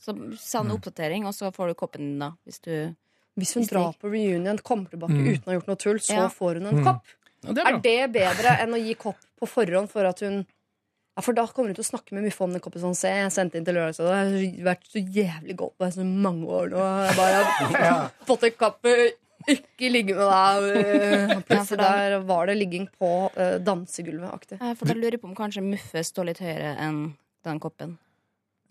Så 0.00 0.14
send 0.40 0.66
Mm. 0.68 0.76
oppdatering, 0.80 1.26
og 1.26 1.34
så 1.34 1.52
får 1.54 1.68
du 1.68 1.74
koppen 1.74 2.00
din, 2.00 2.18
da. 2.18 2.32
Hvis 2.46 2.60
du 2.62 2.96
Hvis 3.38 3.54
hun 3.54 3.62
Hvis 3.62 3.70
drar 3.70 3.92
på 4.00 4.10
reunion, 4.12 4.58
kommer 4.58 4.88
tilbake 4.90 5.12
Mm. 5.16 5.28
uten 5.28 5.44
å 5.44 5.46
ha 5.46 5.52
gjort 5.58 5.66
noe 5.68 5.76
tull, 5.76 5.98
så 6.00 6.14
Ja. 6.16 6.28
får 6.28 6.54
hun 6.60 6.66
en 6.66 6.84
kopp. 6.84 7.04
ja, 7.44 7.52
det 7.52 7.62
er 7.64 7.74
Er 7.74 7.80
det 7.80 8.12
bedre 8.12 8.58
enn 8.60 8.72
å 8.74 8.78
gi 8.86 8.94
kopp 8.94 9.16
på 9.40 9.46
forhånd 9.48 9.88
for 9.90 10.04
at 10.04 10.20
hun 10.20 10.46
ja, 11.16 11.22
For 11.24 11.36
da 11.36 11.44
kommer 11.46 11.72
du 11.72 11.78
til 11.80 11.84
å 11.84 11.90
snakke 11.90 12.14
med 12.16 12.24
Muffe 12.26 12.44
om 12.46 12.52
den 12.56 12.62
koppen 12.64 12.80
sånn 12.84 12.96
Se, 12.98 13.10
jeg 13.22 13.32
sendte 13.34 13.58
inn 13.60 13.66
til 13.66 13.76
Lørdagsrådet. 13.76 14.20
Jeg 14.42 14.52
har 14.58 14.68
vært 14.72 14.86
så 14.88 15.02
jævlig 15.18 15.56
godt 15.60 15.74
på 15.76 15.84
det 15.84 15.90
i 15.92 15.96
så 15.98 16.06
mange 16.08 16.46
år 16.60 16.70
nå. 16.72 16.86
Jeg 17.06 17.18
bare 17.18 17.42
har 17.82 18.06
fått 18.30 18.46
en 18.48 18.56
kappe 18.62 18.94
Ikke 19.52 19.88
ligge 19.90 20.14
med 20.14 20.28
deg. 20.30 20.68
øh, 20.86 21.42
Plutselig 21.48 21.78
der 21.82 22.16
var 22.28 22.46
det 22.46 22.54
ligging 22.60 22.84
på 23.00 23.10
uh, 23.34 23.56
dansegulvet-aktig. 23.66 24.60
Eh, 24.62 24.74
For 24.78 24.86
da 24.86 24.94
lurer 24.94 25.16
jeg 25.18 25.22
på 25.24 25.28
om 25.32 25.34
kanskje 25.38 25.64
Muffe 25.66 26.04
står 26.06 26.30
litt 26.30 26.42
høyere 26.44 26.76
enn 26.84 27.00
den 27.42 27.58
koppen. 27.58 27.96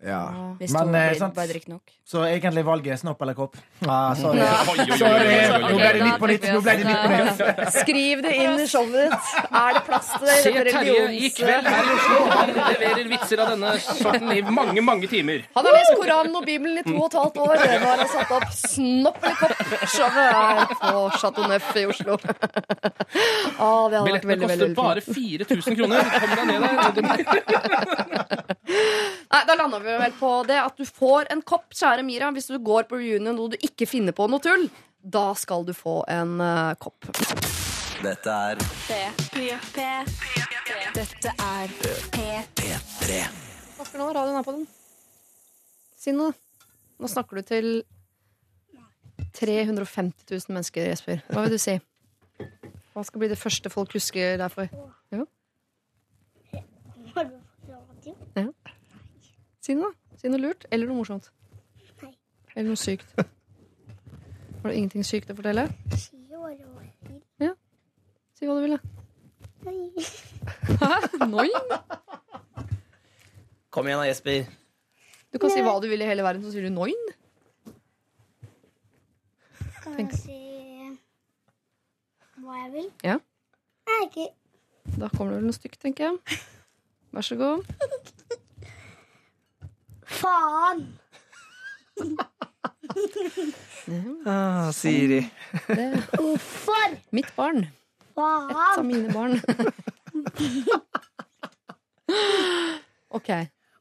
Ja. 0.02 0.22
Hvis 0.58 0.72
Men 0.74 0.88
hun 0.88 0.94
eh, 0.98 1.12
sant, 1.14 1.34
bare 1.36 1.46
drikker 1.46 1.70
nok. 1.76 1.90
så 2.10 2.24
egentlig 2.26 2.64
valget 2.66 2.92
er 2.92 2.98
snopp 2.98 3.20
eller 3.22 3.36
kopp? 3.38 3.54
Ah, 3.86 4.14
sorry. 4.18 4.40
Sorry. 4.98 5.36
Nå 5.62 5.76
ble 5.78 5.90
det 5.94 6.00
nytt 6.02 6.18
på 6.18 6.26
nytt. 6.30 6.46
Nå 6.50 6.60
ble 6.64 6.74
det 6.80 6.86
nytt 6.88 7.02
på 7.04 7.10
nytt. 7.12 7.76
Skriv 7.76 8.22
det 8.24 8.32
inn 8.42 8.58
i 8.58 8.66
showet 8.66 8.96
ditt. 8.96 9.28
Er 9.46 9.76
det 9.78 9.82
plass 9.86 10.08
til 10.16 10.26
det? 10.26 10.34
i 10.34 10.42
Se 10.42 10.50
dette 10.56 10.72
Terje 10.74 10.96
i 10.96 11.04
religions- 11.06 11.36
kveld 11.38 11.66
her 11.70 11.82
i 11.86 11.94
Oslo. 11.94 12.18
Han 12.32 12.50
leverer 12.56 13.06
vitser 13.12 13.42
av 13.44 13.52
denne 13.54 13.70
sorten 13.86 14.32
i 14.34 14.40
mange, 14.58 14.82
mange 14.90 15.06
timer. 15.12 15.44
Han 15.54 15.68
har 15.70 15.78
lest 15.78 15.94
Koranen 16.02 16.34
og 16.42 16.44
Bibelen 16.50 16.82
i 16.82 16.84
to 16.88 16.96
og 16.98 17.06
et 17.06 17.18
halvt 17.22 17.38
år. 17.46 17.54
Nå 17.62 17.86
har 17.86 18.02
han 18.02 18.12
satt 18.16 18.34
opp 18.40 18.48
Snopp 18.58 19.22
eller 19.22 19.38
kopp-showet 19.38 20.12
her 20.18 20.74
på 20.82 21.04
Chateau 21.22 21.46
Neuf 21.54 21.70
i 21.78 21.86
Oslo. 21.94 22.18
Ah, 22.18 23.86
det 23.86 23.96
hadde 23.96 24.02
vært 24.02 24.26
Billettene 24.26 24.34
veldig, 24.34 24.46
koster 24.50 24.66
veldig, 24.66 24.76
bare 24.82 25.00
4000 25.06 25.78
kroner. 25.78 26.00
Kom 26.18 26.30
deg 26.34 26.46
ned 26.50 26.60
der. 26.66 28.12
Nei, 29.32 29.40
Da 29.48 29.54
landa 29.58 29.78
vi 29.82 29.91
vel 30.00 30.14
på 30.18 30.30
det 30.48 30.58
at 30.62 30.78
du 30.78 30.86
får 30.86 31.28
en 31.32 31.42
kopp, 31.44 31.72
kjære 31.76 32.04
Mira, 32.06 32.30
hvis 32.34 32.48
du 32.50 32.58
går 32.62 32.88
på 32.90 33.00
reunion 33.00 33.38
og 33.38 33.52
du 33.54 33.58
ikke 33.60 33.88
finner 33.90 34.16
på 34.16 34.28
noe 34.30 34.42
tull. 34.42 34.68
Da 35.02 35.32
skal 35.34 35.66
du 35.66 35.72
få 35.74 36.02
en 36.10 36.36
uh, 36.40 36.74
kopp. 36.80 37.08
Dette 38.02 38.34
er 38.34 38.58
Dette 40.94 41.32
er 41.32 41.74
P3. 42.14 43.18
Hva 43.76 43.86
skal 43.86 44.00
nå? 44.02 44.08
Radioen 44.14 44.38
er 44.38 44.46
på 44.46 44.54
den. 44.56 44.66
Si 45.98 46.14
noe. 46.14 46.34
Nå 47.02 47.10
snakker 47.10 47.40
du 47.40 47.46
til 47.46 47.68
350 49.34 50.26
000 50.30 50.54
mennesker, 50.54 50.86
Jesper. 50.90 51.22
Hva 51.30 51.46
vil 51.46 51.56
du 51.56 51.62
si? 51.62 51.76
Hva 52.92 53.04
skal 53.06 53.22
bli 53.22 53.30
det 53.32 53.38
første 53.40 53.70
folk 53.72 53.94
husker 53.96 54.36
deg 54.40 54.52
for? 54.52 54.68
Jo. 55.14 55.26
Ja. 58.36 58.46
Si 59.62 59.76
noe, 59.78 59.92
da. 59.92 60.18
Si 60.18 60.30
noe 60.30 60.42
lurt. 60.42 60.66
Eller 60.74 60.90
noe 60.90 60.98
morsomt. 60.98 61.28
Nei. 62.02 62.10
Eller 62.56 62.68
noe 62.72 62.80
sykt. 62.80 63.12
Har 64.62 64.70
du 64.70 64.74
ingenting 64.74 65.06
sykt 65.06 65.30
å 65.30 65.36
fortelle? 65.38 65.68
Ja. 67.42 67.52
Si 68.38 68.48
hva 68.48 68.56
du 68.58 68.64
vil, 68.64 68.74
da. 68.74 68.80
Hæ? 70.82 71.26
Noi? 71.30 71.48
Kom 73.72 73.86
igjen 73.86 74.02
da, 74.02 74.06
Jesper. 74.10 74.48
Du 75.32 75.38
kan 75.40 75.54
si 75.54 75.62
hva 75.64 75.76
du 75.80 75.86
vil 75.90 76.02
i 76.02 76.08
hele 76.10 76.26
verden, 76.26 76.42
så 76.44 76.50
sier 76.52 76.66
du 76.66 76.74
noin. 76.74 76.98
Kan 79.82 79.94
Tenk. 79.96 80.12
jeg 80.12 80.20
si 80.20 80.40
hva 82.42 82.58
jeg 82.64 82.72
vil? 82.74 82.88
Ja. 83.06 83.16
Jeg 83.86 83.94
er 84.00 84.08
ikke 84.08 84.26
Da 84.98 85.08
kommer 85.14 85.32
det 85.32 85.38
vel 85.38 85.48
noe 85.48 85.56
stygt, 85.56 85.78
tenker 85.82 86.10
jeg. 86.10 86.40
Vær 87.14 87.26
så 87.26 87.38
god. 87.38 87.66
Faen! 90.12 90.82
Ah, 94.26 94.70
Siri. 94.72 95.22
Hvorfor? 95.66 96.96
mitt 97.10 97.30
barn. 97.36 97.64
Et 98.12 98.78
av 98.78 98.84
mine 98.84 99.08
barn. 99.12 99.40
OK. 103.10 103.30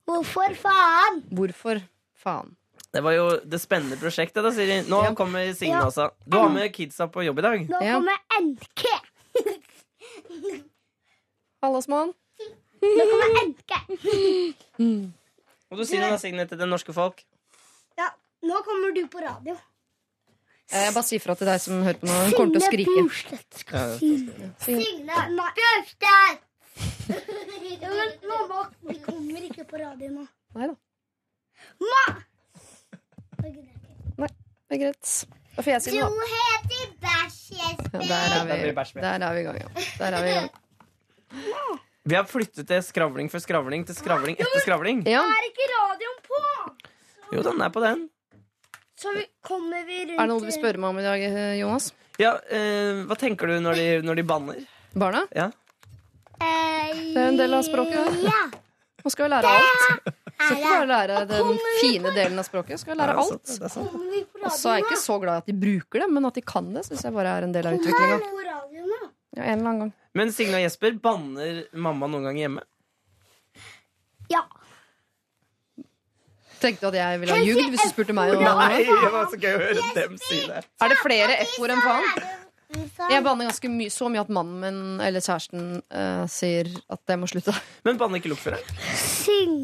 Hvorfor 0.08 0.56
faen? 0.64 1.22
Hvorfor 1.36 1.82
faen? 2.24 2.56
Det 2.92 3.04
var 3.06 3.14
jo 3.16 3.28
det 3.48 3.60
spennende 3.64 3.96
prosjektet, 4.02 4.44
da, 4.44 4.52
Siri. 4.52 4.82
Nå 4.90 5.04
Ja. 5.06 5.14
kommer 5.16 5.54
Signe 5.56 5.78
Ja. 5.80 5.86
også. 5.88 6.10
Du 6.28 6.38
har 6.38 6.50
med 6.50 6.74
kidsa 6.76 7.08
på 7.08 7.24
jobb 7.24 7.40
i 7.40 7.42
dag. 7.42 7.68
Nå 7.70 7.80
Ja. 7.82 7.94
kommer 7.96 8.18
NK. 8.42 8.84
Hallasmann. 11.64 12.14
Nå 12.82 13.04
kommer 13.12 13.30
NK. 13.48 13.72
Og 15.72 15.78
du 15.80 15.86
sier 15.88 16.02
noe, 16.04 16.18
Signe, 16.20 16.44
til 16.50 16.60
det 16.60 16.68
norske 16.68 16.94
folk. 16.96 17.22
Ja, 18.00 18.10
nå 18.44 18.58
kommer 18.68 18.92
du 18.96 19.02
på 19.12 19.22
radio. 19.24 19.56
Eh, 20.72 20.86
Jeg 20.88 20.94
bare 20.96 21.04
sier 21.08 21.20
fra 21.24 21.36
til 21.40 21.48
deg 21.48 21.60
som 21.64 21.82
hører 21.84 22.00
på 22.02 22.08
nå. 22.10 22.18
Hun 22.28 22.34
kommer 22.36 22.54
til 22.56 22.62
å 22.62 22.68
skrike. 22.68 23.00
Signe 24.66 25.18
Bjørstedt! 25.58 26.48
Men 27.82 28.10
mamma, 28.30 28.62
vi 28.88 28.96
kommer 29.04 29.42
ikke 29.48 29.66
på 29.68 29.80
radio 29.82 30.08
nå. 30.14 30.24
Nei 30.56 30.68
da. 30.72 30.76
Ma! 31.82 32.04
Det 33.42 34.78
er 34.78 34.82
greit. 34.86 35.08
Da 35.56 35.60
får 35.66 35.72
jeg 35.74 35.82
si 35.84 35.92
Du 35.92 35.98
da. 36.00 36.08
Du 36.08 36.14
heter 36.32 36.86
Bæsj, 37.04 37.40
Ja, 37.52 37.68
Jesper. 37.68 38.00
der 38.08 38.36
er 38.38 38.46
vi 38.48 38.60
det 38.70 38.76
bæsj 38.78 38.92
med. 38.96 39.04
Der 39.04 39.26
er 39.28 39.34
vi 39.36 39.40
i 39.42 39.44
gang, 39.44 39.58
ja. 39.60 39.68
Der 40.00 40.16
er 40.16 40.22
vi 40.24 40.30
i 40.30 40.36
gang. 40.40 40.52
Vi 42.04 42.16
har 42.18 42.26
flyttet 42.26 42.66
til 42.68 42.82
skravling 42.82 43.30
for 43.30 43.44
skravling 43.44 43.84
til 43.86 43.96
skravling 43.98 44.38
etter 44.42 44.64
skravling. 44.64 45.04
Ja. 45.10 45.22
Er 45.22 45.48
ikke 45.52 45.68
radioen 45.70 46.18
på? 46.26 46.40
Jo, 47.36 47.44
den 47.46 47.62
er 47.62 47.70
på 47.74 47.84
den. 47.84 48.08
Så 48.98 49.14
vi, 49.16 49.26
kommer 49.46 49.86
vi 49.86 50.00
rundt 50.06 50.18
Er 50.18 50.26
det 50.26 50.30
noe 50.30 50.42
du 50.42 50.48
vil 50.50 50.56
spørre 50.58 50.82
meg 50.82 50.90
om 50.94 51.00
i 51.02 51.06
dag, 51.06 51.24
eh, 51.26 51.54
Jonas? 51.62 51.92
Ja, 52.22 52.36
eh, 52.54 53.02
Hva 53.10 53.18
tenker 53.18 53.50
du 53.50 53.60
når 53.64 53.78
de, 53.80 53.86
når 54.06 54.20
de 54.20 54.26
banner? 54.30 54.60
Barna? 54.94 55.24
Ja. 55.34 55.48
Det 56.42 57.18
er 57.22 57.28
en 57.30 57.38
del 57.38 57.54
av 57.54 57.64
språket, 57.66 58.02
da. 58.02 58.18
Ja. 58.26 58.42
Nå 59.02 59.10
skal 59.14 59.26
vi 59.28 59.32
lære 59.34 59.54
alt. 59.58 60.12
Skal 60.42 60.58
ikke 60.58 60.74
bare 60.74 60.90
lære 60.90 61.22
den 61.30 61.56
fine 61.82 62.12
delen 62.18 62.42
av 62.42 62.46
språket. 62.50 62.82
Skal 62.82 62.98
lære 62.98 63.14
Ja, 63.16 63.24
alt. 63.24 63.46
det 63.46 63.54
er 63.54 63.54
sant, 63.54 63.62
det 63.62 63.70
er 63.70 63.74
sant. 63.76 63.92
Kommer 63.94 64.12
vi 64.14 64.22
på 64.26 64.42
Og 64.42 64.52
så 64.52 64.74
er 64.74 64.82
jeg 64.82 64.84
radioen 64.84 64.90
ikke 64.90 65.02
så 65.06 65.18
glad 65.22 65.34
i 65.34 65.42
at 65.46 65.50
de 65.50 65.58
bruker 65.64 66.02
det, 66.04 66.10
men 66.18 66.26
at 66.30 66.38
de 66.38 66.42
kan 66.54 66.70
det, 66.74 66.86
syns 66.90 67.06
jeg 67.06 67.14
bare 67.14 67.34
er 67.38 67.48
en 67.48 67.54
del 67.56 67.70
av 67.70 67.78
utviklinga. 67.78 68.20
Radioen? 68.52 69.10
Ja, 69.38 69.44
en 69.44 69.60
eller 69.60 69.70
annen 69.70 69.80
gang. 69.86 69.94
Men 70.18 70.34
Signe 70.36 70.60
og 70.60 70.66
Jesper, 70.66 70.98
banner 71.00 71.64
mamma 71.72 72.10
noen 72.12 72.28
gang 72.30 72.40
hjemme? 72.42 72.66
Ja. 74.32 74.44
Tenkte 76.62 76.86
du 76.86 76.92
at 76.92 77.00
jeg 77.00 77.22
ville 77.24 77.36
ha 77.36 77.42
ljugd 77.42 77.74
hvis 77.74 77.88
du 77.88 77.90
spurte 77.90 78.14
meg 78.16 78.36
om 78.36 78.44
Nei, 78.44 78.84
det? 78.84 79.00
det 79.02 79.12
var 79.16 79.32
så 79.32 79.40
gøy 79.40 79.56
å 79.56 79.62
høre 79.64 79.90
dem 79.98 80.20
si 80.22 80.44
det. 80.46 80.62
Er 80.84 80.94
det 80.94 81.00
flere 81.02 81.40
F-ord 81.48 81.74
enn 81.74 81.84
faen? 81.86 82.40
Jeg 82.72 83.24
banner 83.26 83.50
ganske 83.50 83.68
mye, 83.68 83.92
så 83.92 84.08
mye 84.08 84.22
at 84.22 84.30
mannen 84.32 84.62
min 84.62 85.02
eller 85.04 85.24
kjæresten 85.24 85.82
eh, 85.92 86.22
sier 86.32 86.70
at 86.94 87.02
jeg 87.12 87.20
må 87.20 87.28
slutte. 87.28 87.56
Men 87.88 88.00
banner 88.00 88.22
ikke 88.22 88.32
luktføre? 88.32 88.62
Syng. 88.96 89.58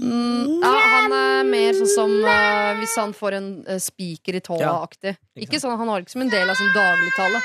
Mm, 0.00 0.58
ja, 0.60 0.74
han 0.96 1.14
er 1.16 1.48
mer 1.48 1.78
sånn 1.78 1.92
som 1.94 2.12
eh, 2.18 2.82
hvis 2.82 2.98
han 3.00 3.14
får 3.16 3.38
en 3.38 3.48
uh, 3.64 3.78
spiker 3.80 4.36
i 4.36 4.42
tåa-aktig. 4.44 5.14
Ikke 5.40 5.60
sånn, 5.62 5.78
Han 5.80 5.88
har 5.92 6.04
ikke 6.04 6.12
som 6.12 6.26
en 6.26 6.32
del 6.32 6.52
av 6.52 6.60
sin 6.60 6.72
dagligtale. 6.76 7.40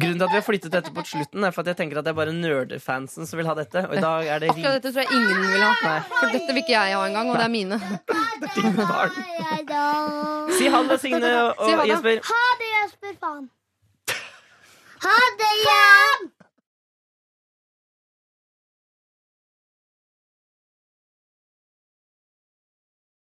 Grunnen 0.00 0.18
til 0.18 0.26
at 0.26 0.32
vi 0.32 0.38
har 0.38 0.44
flyttet 0.46 0.72
dette 0.72 0.92
på 0.94 1.04
slutten, 1.06 1.44
er 1.44 1.54
for 1.54 1.62
at 1.64 1.72
jeg 1.72 1.78
tenker 1.82 2.00
at 2.00 2.06
det 2.06 2.12
er 2.12 2.18
bare 2.18 2.34
nerdefansen 2.36 3.28
som 3.28 3.40
vil 3.40 3.48
ha 3.50 3.54
dette. 3.58 3.84
Og 3.88 3.96
i 3.96 4.02
dag 4.02 4.28
er 4.34 4.42
det 4.44 4.50
Akkurat 4.54 4.78
dette 4.78 4.92
tror 4.92 5.02
jeg 5.04 5.12
ingen 5.18 5.48
vil 5.52 5.64
ha. 5.66 5.96
For 6.18 6.34
dette 6.34 6.48
vil 6.52 6.62
ikke 6.64 6.74
jeg 6.76 6.96
ha 6.96 7.06
engang, 7.08 7.30
og 7.32 7.40
det 7.40 7.46
er 7.46 7.52
mine. 7.52 7.80
dine 8.56 8.86
barn. 8.88 9.10
Si 10.58 10.68
ha 10.72 10.82
det, 10.88 11.00
Signe 11.02 11.32
og 11.42 11.66
Si. 11.66 11.74
Jesper. 11.92 12.22
Ha 12.30 12.44
det, 12.62 12.70
Jesper. 12.76 13.18
Faen. 13.22 13.50
Ha 15.02 15.18
det, 15.40 15.52
Jan! 15.66 16.31